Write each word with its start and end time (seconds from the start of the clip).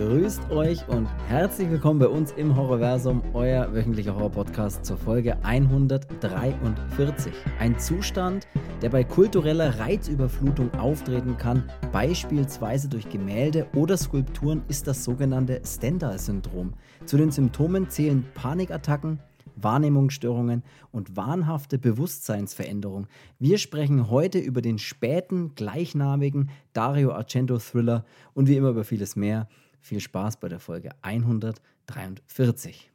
Grüßt 0.00 0.50
euch 0.50 0.88
und 0.88 1.06
herzlich 1.28 1.70
willkommen 1.70 1.98
bei 1.98 2.08
uns 2.08 2.32
im 2.32 2.56
Horrorversum, 2.56 3.22
euer 3.34 3.70
wöchentlicher 3.74 4.14
Horror-Podcast 4.14 4.82
zur 4.82 4.96
Folge 4.96 5.36
143. 5.44 7.34
Ein 7.58 7.78
Zustand, 7.78 8.48
der 8.80 8.88
bei 8.88 9.04
kultureller 9.04 9.78
Reizüberflutung 9.78 10.72
auftreten 10.72 11.36
kann, 11.36 11.64
beispielsweise 11.92 12.88
durch 12.88 13.10
Gemälde 13.10 13.66
oder 13.76 13.98
Skulpturen, 13.98 14.62
ist 14.68 14.86
das 14.86 15.04
sogenannte 15.04 15.60
Stendhal-Syndrom. 15.66 16.72
Zu 17.04 17.18
den 17.18 17.30
Symptomen 17.30 17.90
zählen 17.90 18.24
Panikattacken, 18.32 19.20
Wahrnehmungsstörungen 19.56 20.62
und 20.92 21.14
wahnhafte 21.14 21.78
Bewusstseinsveränderung. 21.78 23.06
Wir 23.38 23.58
sprechen 23.58 24.08
heute 24.08 24.38
über 24.38 24.62
den 24.62 24.78
späten, 24.78 25.54
gleichnamigen 25.56 26.48
Dario 26.72 27.12
Argento-Thriller 27.12 28.06
und 28.32 28.48
wie 28.48 28.56
immer 28.56 28.70
über 28.70 28.84
vieles 28.84 29.14
mehr. 29.14 29.46
Viel 29.80 30.00
Spaß 30.00 30.38
bei 30.38 30.48
der 30.48 30.60
Folge 30.60 30.90
143. 31.02 32.90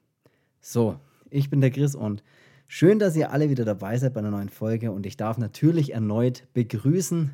So, 0.62 0.99
ich 1.30 1.49
bin 1.49 1.62
der 1.62 1.71
Chris 1.71 1.95
und 1.95 2.23
schön, 2.67 2.99
dass 2.99 3.16
ihr 3.16 3.31
alle 3.31 3.49
wieder 3.49 3.66
dabei 3.66 3.98
seid 3.98 4.13
bei 4.13 4.20
einer 4.20 4.31
neuen 4.31 4.49
Folge 4.49 4.91
und 4.91 5.05
ich 5.05 5.17
darf 5.17 5.38
natürlich 5.38 5.93
erneut 5.93 6.48
begrüßen 6.53 7.34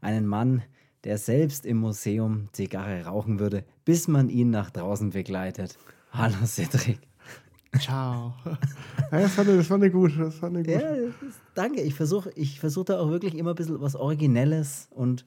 einen 0.00 0.26
Mann, 0.26 0.62
der 1.04 1.18
selbst 1.18 1.66
im 1.66 1.78
Museum 1.78 2.48
Zigarre 2.52 3.04
rauchen 3.04 3.40
würde, 3.40 3.64
bis 3.84 4.08
man 4.08 4.28
ihn 4.28 4.50
nach 4.50 4.70
draußen 4.70 5.10
begleitet. 5.10 5.78
Hallo 6.12 6.46
Cedric. 6.46 7.00
Ciao. 7.78 8.34
Ja, 8.44 9.20
das, 9.20 9.32
fand, 9.32 9.48
das 9.48 9.66
fand 9.66 9.84
ich 9.84 9.92
gut. 9.92 10.12
Das 10.18 10.34
fand 10.34 10.58
ich 10.58 10.66
gut. 10.66 10.74
Ja, 10.74 10.90
ist, 10.90 11.40
danke. 11.54 11.80
Ich 11.80 11.94
versuche 11.94 12.30
ich 12.34 12.60
versuch 12.60 12.84
da 12.84 13.00
auch 13.00 13.08
wirklich 13.08 13.34
immer 13.34 13.50
ein 13.50 13.56
bisschen 13.56 13.80
was 13.80 13.96
Originelles 13.96 14.88
und 14.90 15.24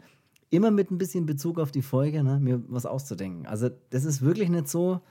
immer 0.56 0.72
mit 0.72 0.92
ein 0.92 0.98
bisschen 0.98 1.26
Bezug 1.26 1.60
auf 1.60 1.72
die 1.72 1.82
Folge, 1.82 2.24
ne, 2.24 2.40
mir 2.40 2.64
was 2.68 2.86
auszudenken. 2.86 3.46
Also, 3.46 3.70
das 3.90 4.06
ist 4.06 4.22
wirklich 4.22 4.50
nicht 4.50 4.68
so, 4.68 5.02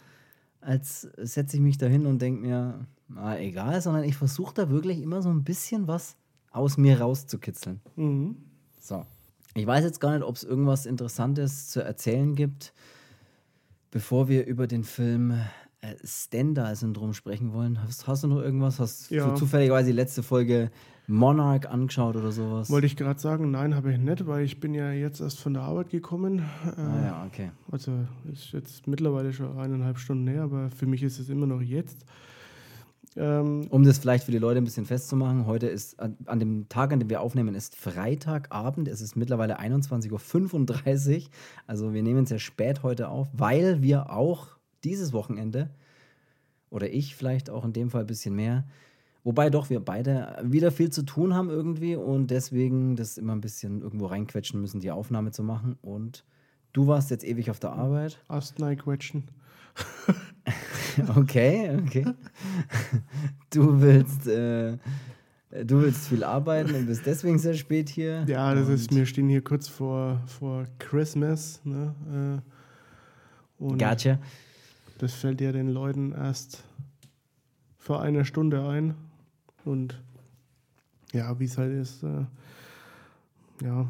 als 0.61 1.03
setze 1.19 1.57
ich 1.57 1.63
mich 1.63 1.79
da 1.79 1.87
hin 1.87 2.07
und 2.07 2.21
denke 2.21 2.41
mir, 2.41 2.87
na, 3.09 3.39
egal, 3.39 3.81
sondern 3.81 4.05
ich 4.05 4.17
versuche 4.17 4.55
da 4.55 4.71
wirklich 4.71 5.01
immer 5.01 5.23
so 5.23 5.29
ein 5.29 5.45
bisschen 5.45 5.87
was 5.87 6.17
aus 6.51 6.77
mir 6.77 7.01
rauszukitzeln. 7.01 7.81
Mhm. 7.97 8.37
So. 8.81 9.05
Ich 9.55 9.67
weiß 9.67 9.85
jetzt 9.85 10.01
gar 10.01 10.13
nicht, 10.15 10.25
ob 10.25 10.37
es 10.37 10.45
irgendwas 10.45 10.87
Interessantes 10.87 11.69
zu 11.69 11.81
erzählen 11.81 12.35
gibt, 12.35 12.73
bevor 13.91 14.29
wir 14.29 14.47
über 14.47 14.67
den 14.67 14.83
Film 14.83 15.33
äh, 15.81 15.95
Stendhal-Syndrom 16.03 17.13
sprechen 17.13 17.53
wollen. 17.53 17.83
Hast, 17.83 18.07
hast, 18.07 18.25
du 18.25 18.29
noch 18.29 18.41
irgendwas? 18.41 18.81
Hast 18.81 19.11
ja. 19.11 19.29
du 19.29 19.35
zufälligerweise 19.37 19.91
die 19.91 19.97
letzte 19.97 20.23
Folge 20.23 20.71
Monarch 21.07 21.69
angeschaut 21.69 22.17
oder 22.17 22.33
sowas? 22.33 22.71
Wollte 22.71 22.87
ich 22.87 22.97
gerade 22.97 23.21
sagen, 23.21 23.51
nein, 23.51 23.75
habe 23.75 23.93
ich 23.93 23.99
nicht, 23.99 24.27
weil 24.27 24.45
ich 24.45 24.61
bin 24.61 24.75
ja 24.75 24.91
jetzt 24.93 25.21
erst 25.21 25.41
von 25.41 25.55
der 25.55 25.63
Arbeit 25.63 25.91
gekommen. 25.91 26.41
Äh, 26.65 26.81
ah 26.81 27.05
ja, 27.05 27.27
okay. 27.27 27.51
Also 27.71 27.93
ist 28.33 28.53
jetzt 28.53 28.87
mittlerweile 28.87 29.33
schon 29.33 29.59
eineinhalb 29.59 29.99
Stunden 29.99 30.25
näher, 30.25 30.45
aber 30.45 30.71
für 30.71 30.87
mich 30.87 31.03
ist 31.03 31.19
es 31.19 31.29
immer 31.29 31.47
noch 31.47 31.61
jetzt. 31.61 32.07
Ähm, 33.17 33.67
um 33.71 33.85
das 33.85 33.99
vielleicht 33.99 34.25
für 34.25 34.33
die 34.33 34.39
Leute 34.39 34.59
ein 34.59 34.65
bisschen 34.65 34.87
festzumachen, 34.87 35.47
heute 35.47 35.69
ist, 35.69 36.01
an, 36.01 36.17
an, 36.27 36.41
dem 36.41 36.69
Tag, 36.69 36.93
an 36.93 36.99
dem 36.99 37.11
wir 37.11 37.21
aufnehmen, 37.21 37.55
ist 37.55 37.77
Freitagabend. 37.77 38.89
Es 38.89 39.01
ist 39.01 39.15
mittlerweile 39.15 39.61
21.35 39.61 41.17
Uhr. 41.17 41.23
Also 41.67 41.93
wir 41.93 42.03
nehmen 42.03 42.25
es 42.25 42.31
sehr 42.31 42.39
spät 42.39 42.83
heute 42.83 43.09
auf, 43.09 43.29
weil 43.33 43.83
wir 43.83 44.11
auch 44.11 44.49
dieses 44.83 45.13
Wochenende, 45.13 45.71
oder 46.71 46.91
ich 46.91 47.15
vielleicht 47.15 47.51
auch 47.51 47.65
in 47.65 47.73
dem 47.73 47.91
Fall 47.91 48.01
ein 48.01 48.07
bisschen 48.07 48.35
mehr, 48.35 48.65
wobei 49.25 49.51
doch 49.51 49.71
wir 49.71 49.81
beide 49.81 50.39
wieder 50.45 50.71
viel 50.71 50.91
zu 50.91 51.03
tun 51.03 51.35
haben 51.35 51.51
irgendwie 51.51 51.97
und 51.97 52.29
deswegen 52.29 52.95
das 52.95 53.19
immer 53.19 53.35
ein 53.35 53.41
bisschen 53.41 53.81
irgendwo 53.81 54.07
reinquetschen 54.07 54.61
müssen, 54.61 54.81
die 54.81 54.91
Aufnahme 54.91 55.33
zu 55.33 55.43
machen. 55.43 55.77
Und 55.83 56.25
du 56.73 56.87
warst 56.87 57.11
jetzt 57.11 57.25
ewig 57.25 57.51
auf 57.51 57.59
der 57.59 57.73
Arbeit. 57.73 58.21
Astnei 58.29 58.77
quetschen. 58.77 59.25
okay, 61.17 61.77
okay. 61.85 62.05
Du 63.51 63.81
willst. 63.81 64.29
Äh, 64.29 64.79
Du 65.63 65.81
willst 65.81 66.09
viel 66.09 66.25
arbeiten 66.25 66.75
und 66.75 66.87
bist 66.87 67.07
deswegen 67.07 67.39
sehr 67.39 67.55
spät 67.55 67.89
hier. 67.89 68.25
Ja, 68.27 68.53
das 68.57 68.69
ist, 68.69 68.93
wir 68.93 69.07
stehen 69.07 69.29
hier 69.29 69.43
kurz 69.43 69.69
vor, 69.69 70.21
vor 70.27 70.65
Christmas. 70.81 71.61
Ne? 71.65 72.43
Äh, 73.61 73.63
und 73.63 73.79
gotcha. 73.79 74.19
Das 74.99 75.15
fällt 75.15 75.41
ja 75.41 75.53
den 75.53 75.69
Leuten 75.69 76.11
erst 76.11 76.65
vor 77.79 78.03
einer 78.03 78.25
Stunde 78.25 78.67
ein. 78.67 78.95
Und 79.65 80.01
ja, 81.13 81.39
wie 81.39 81.45
es 81.45 81.59
halt 81.59 81.73
ist, 81.73 82.03
äh, 82.03 82.25
ja, 83.65 83.87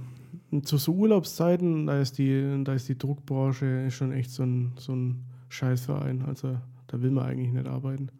und 0.51 0.69
zu 0.69 0.77
so 0.77 0.93
Urlaubszeiten, 0.93 1.87
da 1.87 2.01
ist 2.01 2.19
die, 2.19 2.63
da 2.65 2.75
ist 2.75 2.89
die 2.89 2.99
Druckbranche 2.99 3.91
schon 3.91 4.13
echt 4.13 4.31
so 4.31 4.43
ein, 4.43 4.73
so 4.77 4.95
ein 4.95 5.25
Scheißverein. 5.49 6.25
Also 6.27 6.57
da 6.87 7.03
will 7.03 7.11
man 7.11 7.27
eigentlich 7.27 7.53
nicht 7.53 7.67
arbeiten. 7.67 8.11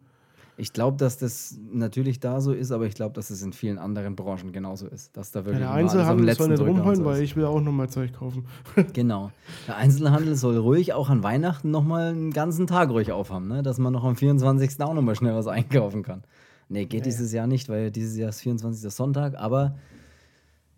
Ich 0.57 0.71
glaube, 0.71 0.95
dass 0.97 1.17
das 1.17 1.57
natürlich 1.73 2.21
da 2.21 2.39
so 2.39 2.53
ist, 2.53 2.71
aber 2.71 2.85
ich 2.85 2.95
glaube, 2.95 3.13
dass 3.13 3.29
es 3.29 3.41
in 3.41 3.51
vielen 3.51 3.77
anderen 3.77 4.15
Branchen 4.15 4.53
genauso 4.53 4.87
ist. 4.87 5.17
Dass 5.17 5.31
da 5.31 5.43
wirklich 5.43 5.61
ja, 5.61 5.67
der 5.67 5.75
Einzelhandel 5.75 6.33
soll 6.33 6.47
nicht 6.47 6.61
rumholen, 6.61 6.95
so 6.95 7.05
weil 7.05 7.21
ich 7.21 7.35
will 7.35 7.43
auch 7.43 7.59
nochmal 7.59 7.89
Zeug 7.89 8.13
kaufen. 8.13 8.45
genau. 8.93 9.31
Der 9.67 9.75
Einzelhandel 9.75 10.35
soll 10.35 10.55
ruhig 10.57 10.93
auch 10.93 11.09
an 11.09 11.23
Weihnachten 11.23 11.71
nochmal 11.71 12.11
einen 12.11 12.31
ganzen 12.31 12.67
Tag 12.67 12.89
ruhig 12.89 13.11
aufhaben, 13.11 13.49
ne? 13.49 13.63
dass 13.63 13.79
man 13.79 13.91
noch 13.91 14.05
am 14.05 14.15
24. 14.15 14.79
auch 14.81 14.93
nochmal 14.93 15.15
schnell 15.15 15.35
was 15.35 15.47
einkaufen 15.47 16.03
kann. 16.03 16.23
Nee, 16.69 16.85
geht 16.85 17.01
ja, 17.01 17.11
dieses 17.11 17.31
Jahr 17.31 17.47
nicht, 17.47 17.69
weil 17.69 17.91
dieses 17.91 18.17
Jahr 18.17 18.29
ist 18.29 18.41
24. 18.41 18.91
Sonntag, 18.93 19.35
aber 19.35 19.77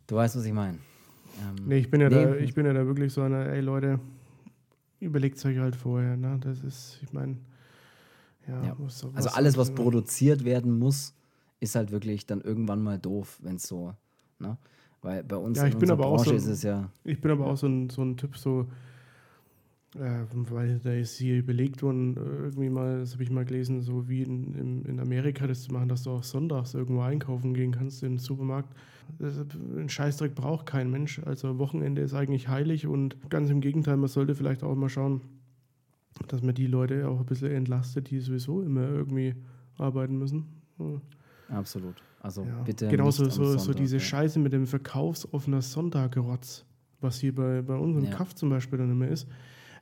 du 0.08 0.16
weißt, 0.16 0.36
was 0.36 0.46
ich 0.46 0.54
meine. 0.54 0.78
Ähm, 1.40 1.68
nee, 1.68 1.78
ich 1.78 1.90
bin 1.90 2.02
ja, 2.02 2.10
nee, 2.10 2.16
da, 2.16 2.36
ich 2.36 2.54
bin 2.54 2.66
ja 2.66 2.74
da 2.74 2.86
wirklich 2.86 3.14
so 3.14 3.22
einer, 3.22 3.48
ey 3.48 3.62
Leute, 3.62 4.00
überlegt 5.00 5.38
es 5.38 5.46
euch 5.46 5.58
halt 5.58 5.76
vorher. 5.76 6.18
Ne? 6.18 6.38
Das 6.42 6.62
ist, 6.62 7.00
ich 7.02 7.14
meine 7.14 7.38
ja, 8.48 8.64
ja. 8.64 8.76
Was, 8.80 9.04
was 9.04 9.16
also 9.16 9.30
alles, 9.30 9.58
was 9.58 9.74
produziert 9.74 10.46
werden 10.46 10.78
muss, 10.80 11.14
ist 11.60 11.76
halt 11.76 11.92
wirklich 11.92 12.26
dann 12.26 12.42
irgendwann 12.42 12.82
mal 12.82 12.98
doof, 12.98 13.40
wenn 13.42 13.58
es 13.58 13.64
so, 13.64 13.94
ne? 14.40 14.58
Weil 15.02 15.24
bei 15.24 15.36
uns 15.36 15.58
ja, 15.58 15.68
ich 15.68 15.74
in 15.74 15.80
bin 15.80 15.92
aber 15.92 16.06
Branche 16.06 16.22
auch 16.22 16.26
so, 16.26 16.36
ist 16.36 16.48
es 16.48 16.64
ja. 16.64 16.90
Ich 17.04 17.22
bin 17.22 17.32
aber 17.32 17.46
auch 17.48 17.58
so 17.58 17.68
ein, 17.68 17.90
so 17.90 18.02
ein 18.02 18.18
Typ, 18.18 18.36
so, 18.38 18.68
äh, 20.00 20.26
weil 20.50 20.80
da 20.80 20.92
ist 20.92 21.18
hier 21.18 21.38
überlegt 21.38 21.82
worden, 21.82 22.16
äh, 22.18 22.20
irgendwie 22.20 22.70
mal, 22.70 23.00
das 23.00 23.14
habe 23.14 23.24
ich 23.24 23.30
mal 23.30 23.46
gelesen, 23.46 23.82
so 23.82 24.08
wie 24.08 24.24
in, 24.24 24.84
in, 24.86 25.00
Amerika 25.00 25.48
das 25.48 25.64
zu 25.64 25.74
machen, 25.74 25.90
dass 25.90 26.04
du 26.04 26.12
auch 26.12 26.24
sonntags 26.24 26.74
irgendwo 26.74 27.02
einkaufen 27.02 27.54
gehen 27.54 27.72
kannst 27.72 28.04
in 28.04 28.14
den 28.14 28.18
Supermarkt. 28.20 28.74
Ein 29.20 29.90
Scheißdreck 29.90 30.36
braucht 30.36 30.66
kein 30.66 30.92
Mensch. 30.92 31.20
Also 31.26 31.58
Wochenende 31.60 32.02
ist 32.02 32.14
eigentlich 32.14 32.48
heilig 32.48 32.88
und 32.88 33.18
ganz 33.30 33.50
im 33.50 33.62
Gegenteil, 33.62 33.98
man 33.98 34.10
sollte 34.10 34.36
vielleicht 34.36 34.64
auch 34.64 34.76
mal 34.76 34.90
schauen, 34.90 35.22
dass 36.28 36.42
man 36.42 36.56
die 36.56 36.68
Leute 36.68 37.08
auch 37.08 37.20
ein 37.20 37.26
bisschen 37.26 37.52
entlastet, 37.52 38.10
die 38.10 38.20
sowieso 38.20 38.62
immer 38.62 38.88
irgendwie 38.88 39.36
arbeiten 39.78 40.18
müssen. 40.18 40.46
Ja. 40.80 41.02
Absolut. 41.50 41.96
Also 42.20 42.44
ja. 42.44 42.62
bitte. 42.64 42.88
Genauso 42.88 43.26
so, 43.26 43.44
Sonntag, 43.44 43.60
so 43.62 43.74
diese 43.74 43.98
ja. 43.98 44.02
Scheiße 44.02 44.40
mit 44.40 44.52
dem 44.54 44.68
verkaufsoffener 44.68 45.62
Sonntagrotz, 45.62 46.66
was 47.00 47.20
hier 47.20 47.34
bei, 47.34 47.62
bei 47.62 47.76
unserem 47.76 48.06
ja. 48.06 48.12
Kaff 48.12 48.36
zum 48.36 48.50
Beispiel 48.50 48.80
dann 48.80 48.92
immer 48.92 49.08
ist. 49.08 49.28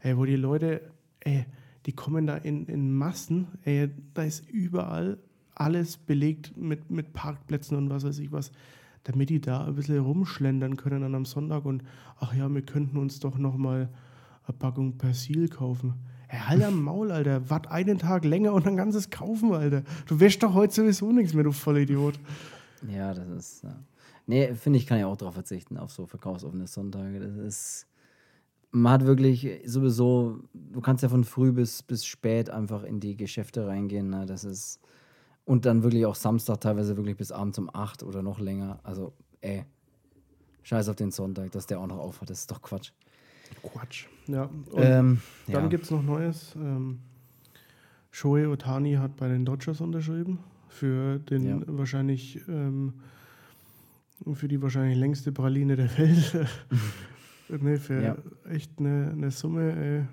Ey, 0.06 0.16
wo 0.18 0.26
die 0.26 0.36
Leute, 0.36 0.82
ey, 1.22 1.48
die 1.88 1.94
kommen 1.94 2.28
da 2.28 2.38
in, 2.38 2.68
in 2.68 2.94
Massen, 2.94 3.48
ey, 3.64 3.90
da 4.14 4.22
ist 4.22 4.48
überall 4.52 5.18
alles 5.56 5.98
belegt 5.98 6.56
mit, 6.56 6.92
mit 6.92 7.12
Parkplätzen 7.14 7.76
und 7.76 7.90
was 7.90 8.04
weiß 8.04 8.20
ich 8.20 8.32
was, 8.32 8.52
damit 9.04 9.32
die 9.32 9.42
da 9.42 9.66
ein 9.66 9.74
bisschen 9.74 9.98
rumschlendern 9.98 10.78
können 10.78 11.02
an 11.02 11.16
einem 11.16 11.26
Sonntag 11.26 11.66
und 11.66 11.82
ach 12.20 12.36
ja, 12.36 12.48
wir 12.54 12.62
könnten 12.62 12.98
uns 12.98 13.20
doch 13.20 13.40
nochmal 13.40 13.90
eine 14.46 14.56
Packung 14.56 14.96
Persil 15.00 15.50
kaufen. 15.50 15.96
Hey, 16.28 16.40
halt 16.40 16.64
am 16.64 16.84
Maul, 16.84 17.12
Alter. 17.12 17.50
Wart 17.50 17.72
einen 17.72 17.98
Tag 17.98 18.26
länger 18.26 18.54
und 18.54 18.68
ein 18.68 18.78
ganzes 18.78 19.10
kaufen, 19.10 19.54
Alter. 19.56 19.82
Du 20.06 20.20
wäschst 20.20 20.44
doch 20.44 20.54
heute 20.54 20.76
sowieso 20.76 21.12
nichts 21.12 21.34
mehr, 21.34 21.46
du 21.46 21.52
Vollidiot. 21.52 22.20
Ja, 22.88 23.12
das 23.12 23.28
ist. 23.28 23.64
Ja. 23.64 23.76
Nee, 24.28 24.54
finde 24.54 24.78
ich, 24.78 24.86
kann 24.86 25.00
ja 25.00 25.08
auch 25.08 25.18
darauf 25.18 25.34
verzichten, 25.34 25.80
auf 25.80 25.92
so 25.92 26.06
verkaufsoffene 26.06 26.68
Sonntage. 26.68 27.20
Das 27.20 27.38
ist. 27.38 27.88
Man 28.76 28.92
hat 28.92 29.06
wirklich 29.06 29.62
sowieso, 29.66 30.40
du 30.54 30.82
kannst 30.82 31.02
ja 31.02 31.08
von 31.08 31.24
früh 31.24 31.54
bis, 31.54 31.82
bis 31.82 32.06
spät 32.06 32.50
einfach 32.50 32.84
in 32.84 33.00
die 33.00 33.16
Geschäfte 33.16 33.66
reingehen. 33.66 34.10
Ne? 34.10 34.26
Das 34.26 34.44
ist. 34.44 34.82
Und 35.46 35.66
dann 35.66 35.84
wirklich 35.84 36.06
auch 36.06 36.16
Samstag 36.16 36.60
teilweise 36.60 36.98
wirklich 36.98 37.16
bis 37.16 37.32
abends 37.32 37.58
um 37.58 37.70
8 37.72 38.04
oder 38.04 38.22
noch 38.22 38.40
länger. 38.40 38.80
Also, 38.84 39.14
ey. 39.42 39.64
Scheiß 40.64 40.90
auf 40.90 40.96
den 40.96 41.12
Sonntag, 41.12 41.52
dass 41.52 41.68
der 41.68 41.80
auch 41.80 41.88
noch 41.88 42.00
aufhat. 42.00 42.30
Das 42.30 42.40
ist 42.40 42.52
doch 42.52 42.62
Quatsch. 42.62 42.92
Quatsch. 43.62 44.08
Ja. 44.28 44.50
Ähm, 44.74 45.22
dann 45.48 45.64
ja. 45.64 45.68
gibt 45.68 45.86
es 45.86 45.92
noch 45.92 46.02
Neues. 46.04 46.54
Ähm, 46.56 47.00
Shohei 48.12 48.48
Otani 48.48 48.96
hat 48.96 49.16
bei 49.16 49.28
den 49.30 49.46
Dodgers 49.46 49.80
unterschrieben 49.80 50.40
für 50.68 51.20
den 51.20 51.44
ja. 51.46 51.62
wahrscheinlich 51.68 52.42
ähm, 52.50 52.94
für 54.34 54.48
die 54.48 54.62
wahrscheinlich 54.62 54.98
längste 54.98 55.32
Praline 55.32 55.76
der 55.76 55.98
Welt. 55.98 56.48
ne, 57.50 57.78
für 57.78 58.02
ja. 58.02 58.16
echt 58.50 58.80
eine, 58.80 59.12
eine 59.12 59.32
Summe. 59.32 59.76
Ey. 59.76 60.04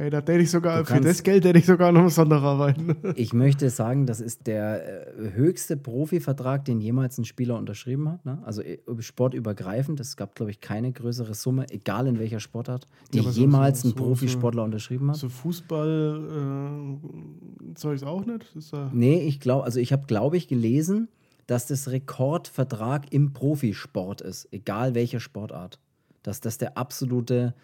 Hey, 0.00 0.08
da 0.08 0.20
hätte 0.20 0.38
ich 0.38 0.50
sogar, 0.50 0.86
für 0.86 1.02
das 1.02 1.22
Geld 1.22 1.44
hätte 1.44 1.58
ich 1.58 1.66
sogar 1.66 1.92
noch 1.92 2.08
Sonntag 2.08 2.42
arbeiten. 2.42 2.96
Ich 3.16 3.34
möchte 3.34 3.68
sagen, 3.68 4.06
das 4.06 4.22
ist 4.22 4.46
der 4.46 5.18
äh, 5.18 5.34
höchste 5.34 5.76
Profivertrag, 5.76 6.64
den 6.64 6.80
jemals 6.80 7.18
ein 7.18 7.26
Spieler 7.26 7.58
unterschrieben 7.58 8.08
hat. 8.08 8.24
Ne? 8.24 8.38
Also 8.42 8.62
äh, 8.62 8.78
sportübergreifend. 9.00 10.00
Es 10.00 10.16
gab, 10.16 10.34
glaube 10.34 10.52
ich, 10.52 10.62
keine 10.62 10.90
größere 10.90 11.34
Summe, 11.34 11.66
egal 11.68 12.06
in 12.06 12.18
welcher 12.18 12.40
Sportart, 12.40 12.88
die 13.12 13.18
ja, 13.18 13.28
jemals 13.28 13.82
so, 13.82 13.90
so, 13.90 13.94
ein 13.94 13.98
Profisportler 13.98 14.62
so, 14.62 14.64
unterschrieben 14.64 15.10
hat. 15.10 15.16
So 15.16 15.28
Fußball-Zeugs 15.28 18.00
äh, 18.00 18.06
auch 18.06 18.24
nicht? 18.24 18.56
Ist 18.56 18.72
da 18.72 18.90
nee, 18.94 19.20
ich 19.20 19.38
glaube, 19.38 19.64
also 19.64 19.80
ich 19.80 19.92
habe, 19.92 20.06
glaube 20.06 20.38
ich, 20.38 20.48
gelesen, 20.48 21.08
dass 21.46 21.66
das 21.66 21.90
Rekordvertrag 21.90 23.12
im 23.12 23.34
Profisport 23.34 24.22
ist, 24.22 24.48
egal 24.50 24.94
welche 24.94 25.20
Sportart. 25.20 25.78
Dass 26.22 26.40
das 26.40 26.58
der 26.58 26.76
absolute 26.76 27.54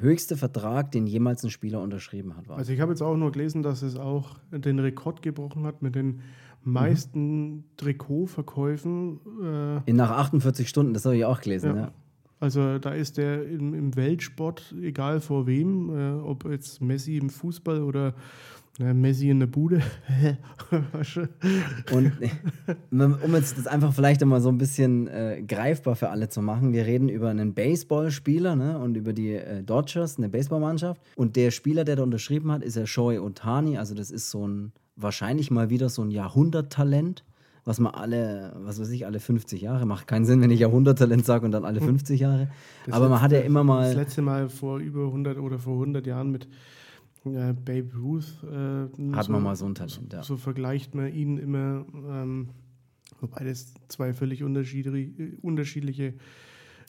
höchste 0.00 0.36
Vertrag, 0.36 0.90
den 0.90 1.06
jemals 1.06 1.42
ein 1.42 1.50
Spieler 1.50 1.80
unterschrieben 1.80 2.36
hat. 2.36 2.48
War. 2.48 2.58
Also 2.58 2.72
ich 2.72 2.80
habe 2.80 2.92
jetzt 2.92 3.02
auch 3.02 3.16
nur 3.16 3.32
gelesen, 3.32 3.62
dass 3.62 3.82
es 3.82 3.96
auch 3.96 4.36
den 4.50 4.78
Rekord 4.78 5.22
gebrochen 5.22 5.64
hat 5.64 5.82
mit 5.82 5.94
den 5.94 6.20
meisten 6.62 7.56
mhm. 7.56 7.64
Trikotverkäufen. 7.76 9.20
Äh, 9.42 9.90
In 9.90 9.96
nach 9.96 10.10
48 10.10 10.68
Stunden, 10.68 10.94
das 10.94 11.04
habe 11.04 11.16
ich 11.16 11.24
auch 11.24 11.40
gelesen, 11.40 11.76
ja. 11.76 11.82
ja. 11.82 11.92
Also 12.38 12.78
da 12.78 12.92
ist 12.92 13.16
der 13.16 13.48
im, 13.48 13.72
im, 13.72 13.96
Weltsport, 13.96 14.74
egal 14.82 15.20
vor 15.20 15.46
wem, 15.46 15.88
äh, 15.88 16.20
ob 16.20 16.44
jetzt 16.44 16.82
Messi 16.82 17.16
im 17.16 17.30
Fußball 17.30 17.82
oder 17.82 18.14
ja, 18.78 18.92
Messi 18.92 19.30
in 19.30 19.40
der 19.40 19.46
Bude. 19.46 19.80
und 21.92 22.12
um 22.90 23.34
jetzt 23.34 23.58
das 23.58 23.66
einfach 23.66 23.92
vielleicht 23.94 24.22
einmal 24.22 24.40
so 24.40 24.48
ein 24.48 24.58
bisschen 24.58 25.06
äh, 25.08 25.42
greifbar 25.46 25.96
für 25.96 26.10
alle 26.10 26.28
zu 26.28 26.42
machen, 26.42 26.72
wir 26.72 26.86
reden 26.86 27.08
über 27.08 27.30
einen 27.30 27.54
Baseballspieler 27.54 28.56
ne, 28.56 28.78
und 28.78 28.96
über 28.96 29.12
die 29.12 29.34
äh, 29.34 29.62
Dodgers, 29.62 30.18
eine 30.18 30.28
Baseballmannschaft. 30.28 31.00
Und 31.16 31.36
der 31.36 31.50
Spieler, 31.50 31.84
der 31.84 31.96
da 31.96 32.02
unterschrieben 32.02 32.52
hat, 32.52 32.62
ist 32.62 32.76
der 32.76 32.86
Shohei 32.86 33.20
Otani. 33.20 33.78
Also 33.78 33.94
das 33.94 34.10
ist 34.10 34.30
so 34.30 34.46
ein, 34.46 34.72
wahrscheinlich 34.96 35.50
mal 35.50 35.70
wieder 35.70 35.88
so 35.88 36.02
ein 36.02 36.10
Jahrhunderttalent 36.10 37.24
was 37.66 37.80
man 37.80 37.92
alle, 37.92 38.52
was 38.60 38.80
weiß 38.80 38.90
ich, 38.90 39.06
alle 39.06 39.18
50 39.18 39.60
Jahre 39.60 39.86
macht. 39.86 40.06
Keinen 40.06 40.24
Sinn, 40.24 40.40
wenn 40.40 40.52
ich 40.52 40.60
Jahrhunderttalent 40.60 41.26
sage 41.26 41.44
und 41.44 41.50
dann 41.50 41.64
alle 41.64 41.80
50 41.80 42.20
Jahre. 42.20 42.48
Das 42.86 42.94
Aber 42.94 43.08
man 43.08 43.20
hat 43.20 43.32
ja 43.32 43.40
immer 43.40 43.64
mal. 43.64 43.86
Das 43.86 43.96
letzte 43.96 44.22
Mal 44.22 44.48
vor 44.48 44.78
über 44.78 45.06
100 45.06 45.36
oder 45.38 45.58
vor 45.58 45.72
100 45.72 46.06
Jahren 46.06 46.30
mit 46.30 46.46
äh, 47.34 47.52
Babe 47.52 47.90
Ruth. 47.96 48.24
Äh, 48.44 49.12
Hat 49.14 49.26
so, 49.26 49.32
man 49.32 49.42
mal 49.42 49.56
so 49.56 49.66
ein 49.66 49.74
Talent, 49.74 50.12
ja. 50.12 50.22
So 50.22 50.36
vergleicht 50.36 50.94
man 50.94 51.12
ihn 51.12 51.38
immer, 51.38 51.84
ähm, 52.08 52.50
wobei 53.20 53.44
das 53.44 53.74
zwei 53.88 54.12
völlig 54.12 54.42
unterschiedliche. 54.42 55.36
unterschiedliche 55.42 56.14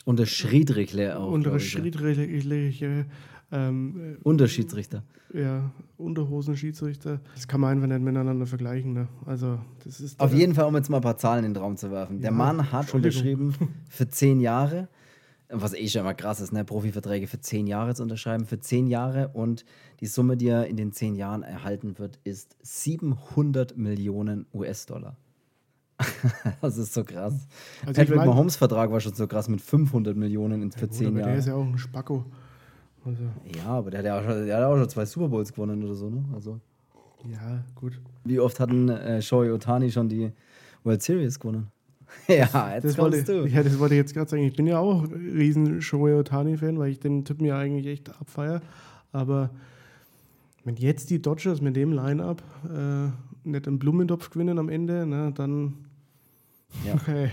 Unterschiedliche 0.08 1.20
auch. 1.20 1.32
Unterschiedliche. 1.32 3.06
Ähm, 3.52 4.18
Unterschiedsrichter. 4.24 5.04
Ja, 5.34 5.72
Unterhosenschiedsrichter. 5.98 7.20
Das 7.36 7.48
kann 7.48 7.60
man 7.62 7.72
einfach 7.72 7.88
nicht 7.88 8.02
miteinander 8.02 8.46
vergleichen. 8.46 8.94
Ne? 8.94 9.08
Also, 9.26 9.60
das 9.84 10.00
ist 10.00 10.20
Auf 10.20 10.34
jeden 10.34 10.54
Fall, 10.54 10.66
um 10.66 10.76
jetzt 10.76 10.90
mal 10.90 10.98
ein 10.98 11.04
paar 11.04 11.18
Zahlen 11.18 11.44
in 11.44 11.54
den 11.54 11.62
Raum 11.62 11.76
zu 11.76 11.92
werfen. 11.92 12.22
Der 12.22 12.32
ja, 12.32 12.38
Mann 12.38 12.72
hat 12.72 12.94
unterschrieben 12.94 13.54
für 13.90 14.08
zehn 14.08 14.40
Jahre 14.40 14.88
was 15.50 15.74
eh 15.74 15.88
schon 15.88 16.02
immer 16.02 16.14
krass 16.14 16.42
ist, 16.42 16.52
ne? 16.52 16.66
Profiverträge 16.66 17.28
für 17.28 17.40
zehn 17.40 17.68
Jahre 17.68 17.96
zu 17.96 18.04
unterschreiben, 18.04 18.46
für 18.46 18.60
zehn 18.60 18.88
Jahre 18.88 19.30
und 19.30 19.66
die 20.02 20.08
Summe, 20.08 20.38
die 20.38 20.48
er 20.48 20.68
in 20.68 20.78
den 20.78 20.92
zehn 20.92 21.16
Jahren 21.16 21.44
erhalten 21.44 21.98
wird, 22.00 22.20
ist 22.24 22.58
700 22.62 23.78
Millionen 23.78 24.46
US-Dollar. 24.54 25.18
das 26.62 26.78
ist 26.78 26.94
so 26.94 27.04
krass. 27.04 27.48
Also 27.82 27.94
Patrick 27.94 28.18
mein, 28.18 28.28
Mahomes 28.28 28.56
Vertrag 28.56 28.92
war 28.92 29.00
schon 29.00 29.14
so 29.14 29.26
krass 29.26 29.48
mit 29.48 29.62
500 29.62 30.16
Millionen 30.16 30.72
für 30.72 30.86
ja, 30.86 30.92
zehn 30.92 31.18
Jahre. 31.18 31.30
Der 31.30 31.40
ist 31.40 31.48
ja 31.48 31.56
auch 31.56 31.66
ein 31.66 31.78
Spacko. 31.78 32.26
Also. 33.06 33.24
Ja, 33.56 33.66
aber 33.68 33.90
der 33.90 34.00
hat 34.00 34.06
ja 34.06 34.20
auch 34.20 34.24
schon, 34.24 34.46
der 34.46 34.58
hat 34.58 34.64
auch 34.64 34.78
schon 34.78 34.90
zwei 34.90 35.06
Super 35.06 35.30
Bowls 35.30 35.54
gewonnen 35.54 35.84
oder 35.84 35.96
so, 35.96 36.10
ne? 36.10 36.26
Also. 36.34 36.60
Ja, 37.32 37.64
gut. 37.74 38.00
Wie 38.26 38.40
oft 38.40 38.60
hatten 38.60 38.90
äh, 38.90 39.22
Shoei 39.22 39.52
Otani 39.52 39.92
schon 39.92 40.08
die 40.10 40.32
World 40.84 41.02
Series 41.02 41.40
gewonnen? 41.40 41.72
ja, 42.28 42.74
jetzt 42.74 42.84
das 42.84 42.98
wollte, 42.98 43.24
du. 43.24 43.46
Ja, 43.48 43.64
das 43.64 43.80
wollte 43.80 43.96
ich 43.96 44.00
jetzt 44.00 44.14
gerade 44.14 44.30
sagen. 44.30 44.44
Ich 44.44 44.56
bin 44.56 44.68
ja 44.68 44.80
auch 44.80 45.04
ein 45.04 45.32
riesen 45.36 45.82
Shohei 45.82 46.16
Otani-Fan, 46.16 46.80
weil 46.80 46.92
ich 46.92 47.00
den 47.00 47.26
Typen 47.26 47.46
ja 47.46 47.58
eigentlich 47.58 47.88
echt 47.88 48.10
abfeier. 48.10 48.62
Aber 49.12 49.50
wenn 50.64 50.76
jetzt 50.76 51.10
die 51.10 51.22
Dodgers 51.22 51.62
mit 51.62 51.76
dem 51.76 51.92
Line-Up 51.92 52.44
äh, 52.66 53.10
nicht 53.48 53.68
einen 53.68 53.80
Blumentopf 53.80 54.30
gewinnen 54.30 54.60
am 54.60 54.70
Ende, 54.70 55.06
ne, 55.06 55.32
dann 55.34 55.86
ja. 56.86 56.96
okay. 56.96 57.32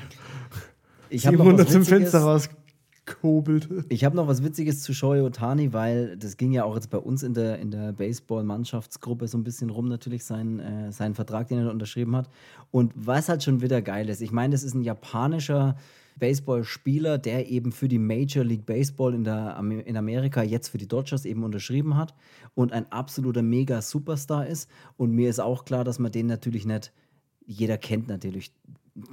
Ich 1.11 1.23
700 1.23 1.69
zum 1.69 1.85
Fenster 1.85 2.21
raus 2.21 2.49
kobelt. 3.07 3.69
Ich 3.89 4.05
habe 4.05 4.17
noch 4.17 4.27
was 4.27 4.43
Witziges 4.43 4.83
zu 4.83 4.95
Shohei 4.95 5.23
Otani, 5.23 5.73
weil 5.73 6.17
das 6.17 6.37
ging 6.37 6.53
ja 6.53 6.65
auch 6.65 6.75
jetzt 6.75 6.91
bei 6.91 6.99
uns 6.99 7.23
in 7.23 7.35
der, 7.35 7.59
in 7.59 7.71
der 7.71 7.93
Baseball-Mannschaftsgruppe 7.93 9.29
so 9.29 9.39
ein 9.39 9.45
bisschen 9.45 9.71
rum, 9.71 9.89
natürlich 9.89 10.25
sein, 10.25 10.61
äh, 10.61 10.93
seinen 10.93 11.15
Vertrag, 11.15 11.49
den 11.49 11.59
er 11.59 11.71
unterschrieben 11.71 12.17
hat. 12.17 12.29
Und 12.71 12.93
was 12.95 13.29
halt 13.29 13.43
schon 13.43 13.61
wieder 13.61 13.83
geil 13.83 14.09
ist, 14.09 14.23
ich 14.23 14.33
meine, 14.33 14.53
das 14.53 14.63
ist 14.63 14.75
ein 14.75 14.83
japanischer 14.83 15.77
Baseballspieler, 16.19 17.19
der 17.19 17.51
eben 17.51 17.73
für 17.73 17.89
die 17.89 17.99
Major 17.99 18.45
League 18.45 18.67
Baseball 18.67 19.15
in, 19.15 19.25
der, 19.25 19.59
in 19.59 19.97
Amerika 19.97 20.43
jetzt 20.43 20.69
für 20.69 20.79
die 20.79 20.89
Dodgers 20.89 21.25
eben 21.25 21.43
unterschrieben 21.43 21.97
hat 21.97 22.15
und 22.55 22.73
ein 22.73 22.91
absoluter 22.93 23.43
Mega-Superstar 23.43 24.47
ist. 24.47 24.71
Und 24.97 25.13
mir 25.13 25.29
ist 25.29 25.41
auch 25.41 25.65
klar, 25.65 25.85
dass 25.85 25.99
man 25.99 26.13
den 26.13 26.27
natürlich 26.27 26.67
nicht, 26.67 26.93
jeder 27.47 27.79
kennt 27.79 28.09
natürlich 28.09 28.53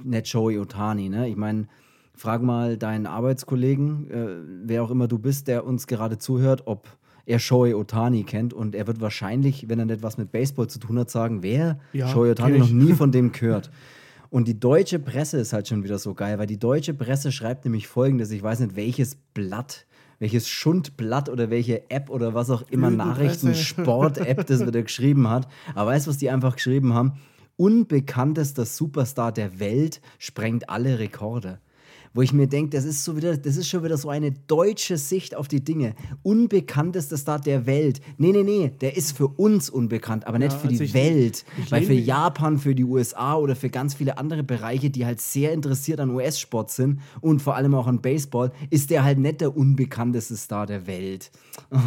nicht 0.04 0.28
Shohei 0.28 0.60
Otani. 0.60 1.08
Ne? 1.08 1.28
Ich 1.28 1.36
meine, 1.36 1.66
Frag 2.14 2.42
mal 2.42 2.76
deinen 2.76 3.06
Arbeitskollegen, 3.06 4.10
äh, 4.10 4.26
wer 4.64 4.82
auch 4.82 4.90
immer 4.90 5.08
du 5.08 5.18
bist, 5.18 5.48
der 5.48 5.64
uns 5.64 5.86
gerade 5.86 6.18
zuhört, 6.18 6.62
ob 6.66 6.88
er 7.24 7.38
Shohei 7.38 7.74
Otani 7.74 8.24
kennt 8.24 8.52
und 8.52 8.74
er 8.74 8.86
wird 8.86 9.00
wahrscheinlich, 9.00 9.68
wenn 9.68 9.78
er 9.78 9.84
nicht 9.84 10.02
was 10.02 10.18
mit 10.18 10.32
Baseball 10.32 10.68
zu 10.68 10.78
tun 10.78 10.98
hat, 10.98 11.10
sagen, 11.10 11.42
wer 11.42 11.78
ja, 11.92 12.08
Shohei 12.08 12.32
Otani 12.32 12.58
noch 12.58 12.70
nie 12.70 12.92
von 12.92 13.12
dem 13.12 13.32
gehört. 13.32 13.70
Und 14.28 14.48
die 14.48 14.58
deutsche 14.58 14.98
Presse 14.98 15.38
ist 15.38 15.52
halt 15.52 15.68
schon 15.68 15.84
wieder 15.84 15.98
so 15.98 16.14
geil, 16.14 16.38
weil 16.38 16.46
die 16.46 16.58
deutsche 16.58 16.94
Presse 16.94 17.32
schreibt 17.32 17.64
nämlich 17.64 17.86
folgendes, 17.86 18.30
ich 18.30 18.42
weiß 18.42 18.60
nicht 18.60 18.76
welches 18.76 19.16
Blatt, 19.34 19.86
welches 20.18 20.48
Schundblatt 20.48 21.28
oder 21.28 21.50
welche 21.50 21.90
App 21.90 22.08
oder 22.08 22.32
was 22.32 22.48
auch 22.48 22.62
immer, 22.70 22.90
Nachrichten-Sport-App 22.90 24.46
das 24.46 24.60
wieder 24.66 24.82
geschrieben 24.82 25.28
hat. 25.28 25.48
Aber 25.74 25.90
weißt 25.90 26.06
du, 26.06 26.10
was 26.10 26.18
die 26.18 26.30
einfach 26.30 26.56
geschrieben 26.56 26.94
haben? 26.94 27.14
Unbekanntester 27.56 28.64
Superstar 28.64 29.32
der 29.32 29.60
Welt 29.60 30.00
sprengt 30.18 30.70
alle 30.70 30.98
Rekorde 30.98 31.58
wo 32.14 32.22
ich 32.22 32.32
mir 32.32 32.46
denke, 32.46 32.76
das 32.76 32.84
ist 32.84 33.04
so 33.04 33.16
wieder, 33.16 33.36
das 33.36 33.56
ist 33.56 33.68
schon 33.68 33.84
wieder 33.84 33.96
so 33.96 34.08
eine 34.08 34.32
deutsche 34.32 34.96
Sicht 34.96 35.34
auf 35.34 35.48
die 35.48 35.64
Dinge. 35.64 35.94
Unbekanntester 36.22 37.16
Star 37.16 37.40
der 37.40 37.66
Welt. 37.66 38.00
Nee, 38.18 38.32
nee, 38.32 38.42
nee, 38.42 38.72
der 38.80 38.96
ist 38.96 39.16
für 39.16 39.28
uns 39.28 39.70
unbekannt, 39.70 40.26
aber 40.26 40.38
ja, 40.38 40.46
nicht 40.46 40.56
für 40.56 40.68
also 40.68 40.78
die 40.78 40.84
ich, 40.84 40.94
Welt. 40.94 41.44
Ich 41.62 41.72
Weil 41.72 41.82
für 41.84 41.94
Japan, 41.94 42.58
für 42.58 42.74
die 42.74 42.84
USA 42.84 43.36
oder 43.36 43.56
für 43.56 43.70
ganz 43.70 43.94
viele 43.94 44.18
andere 44.18 44.42
Bereiche, 44.42 44.90
die 44.90 45.06
halt 45.06 45.20
sehr 45.20 45.52
interessiert 45.52 46.00
an 46.00 46.10
US-Sport 46.10 46.70
sind 46.70 47.00
und 47.20 47.40
vor 47.40 47.56
allem 47.56 47.74
auch 47.74 47.86
an 47.86 48.00
Baseball, 48.00 48.52
ist 48.70 48.90
der 48.90 49.04
halt 49.04 49.18
nicht 49.18 49.40
der 49.40 49.56
unbekannteste 49.56 50.36
Star 50.36 50.66
der 50.66 50.86
Welt. 50.86 51.30
Oh, 51.70 51.78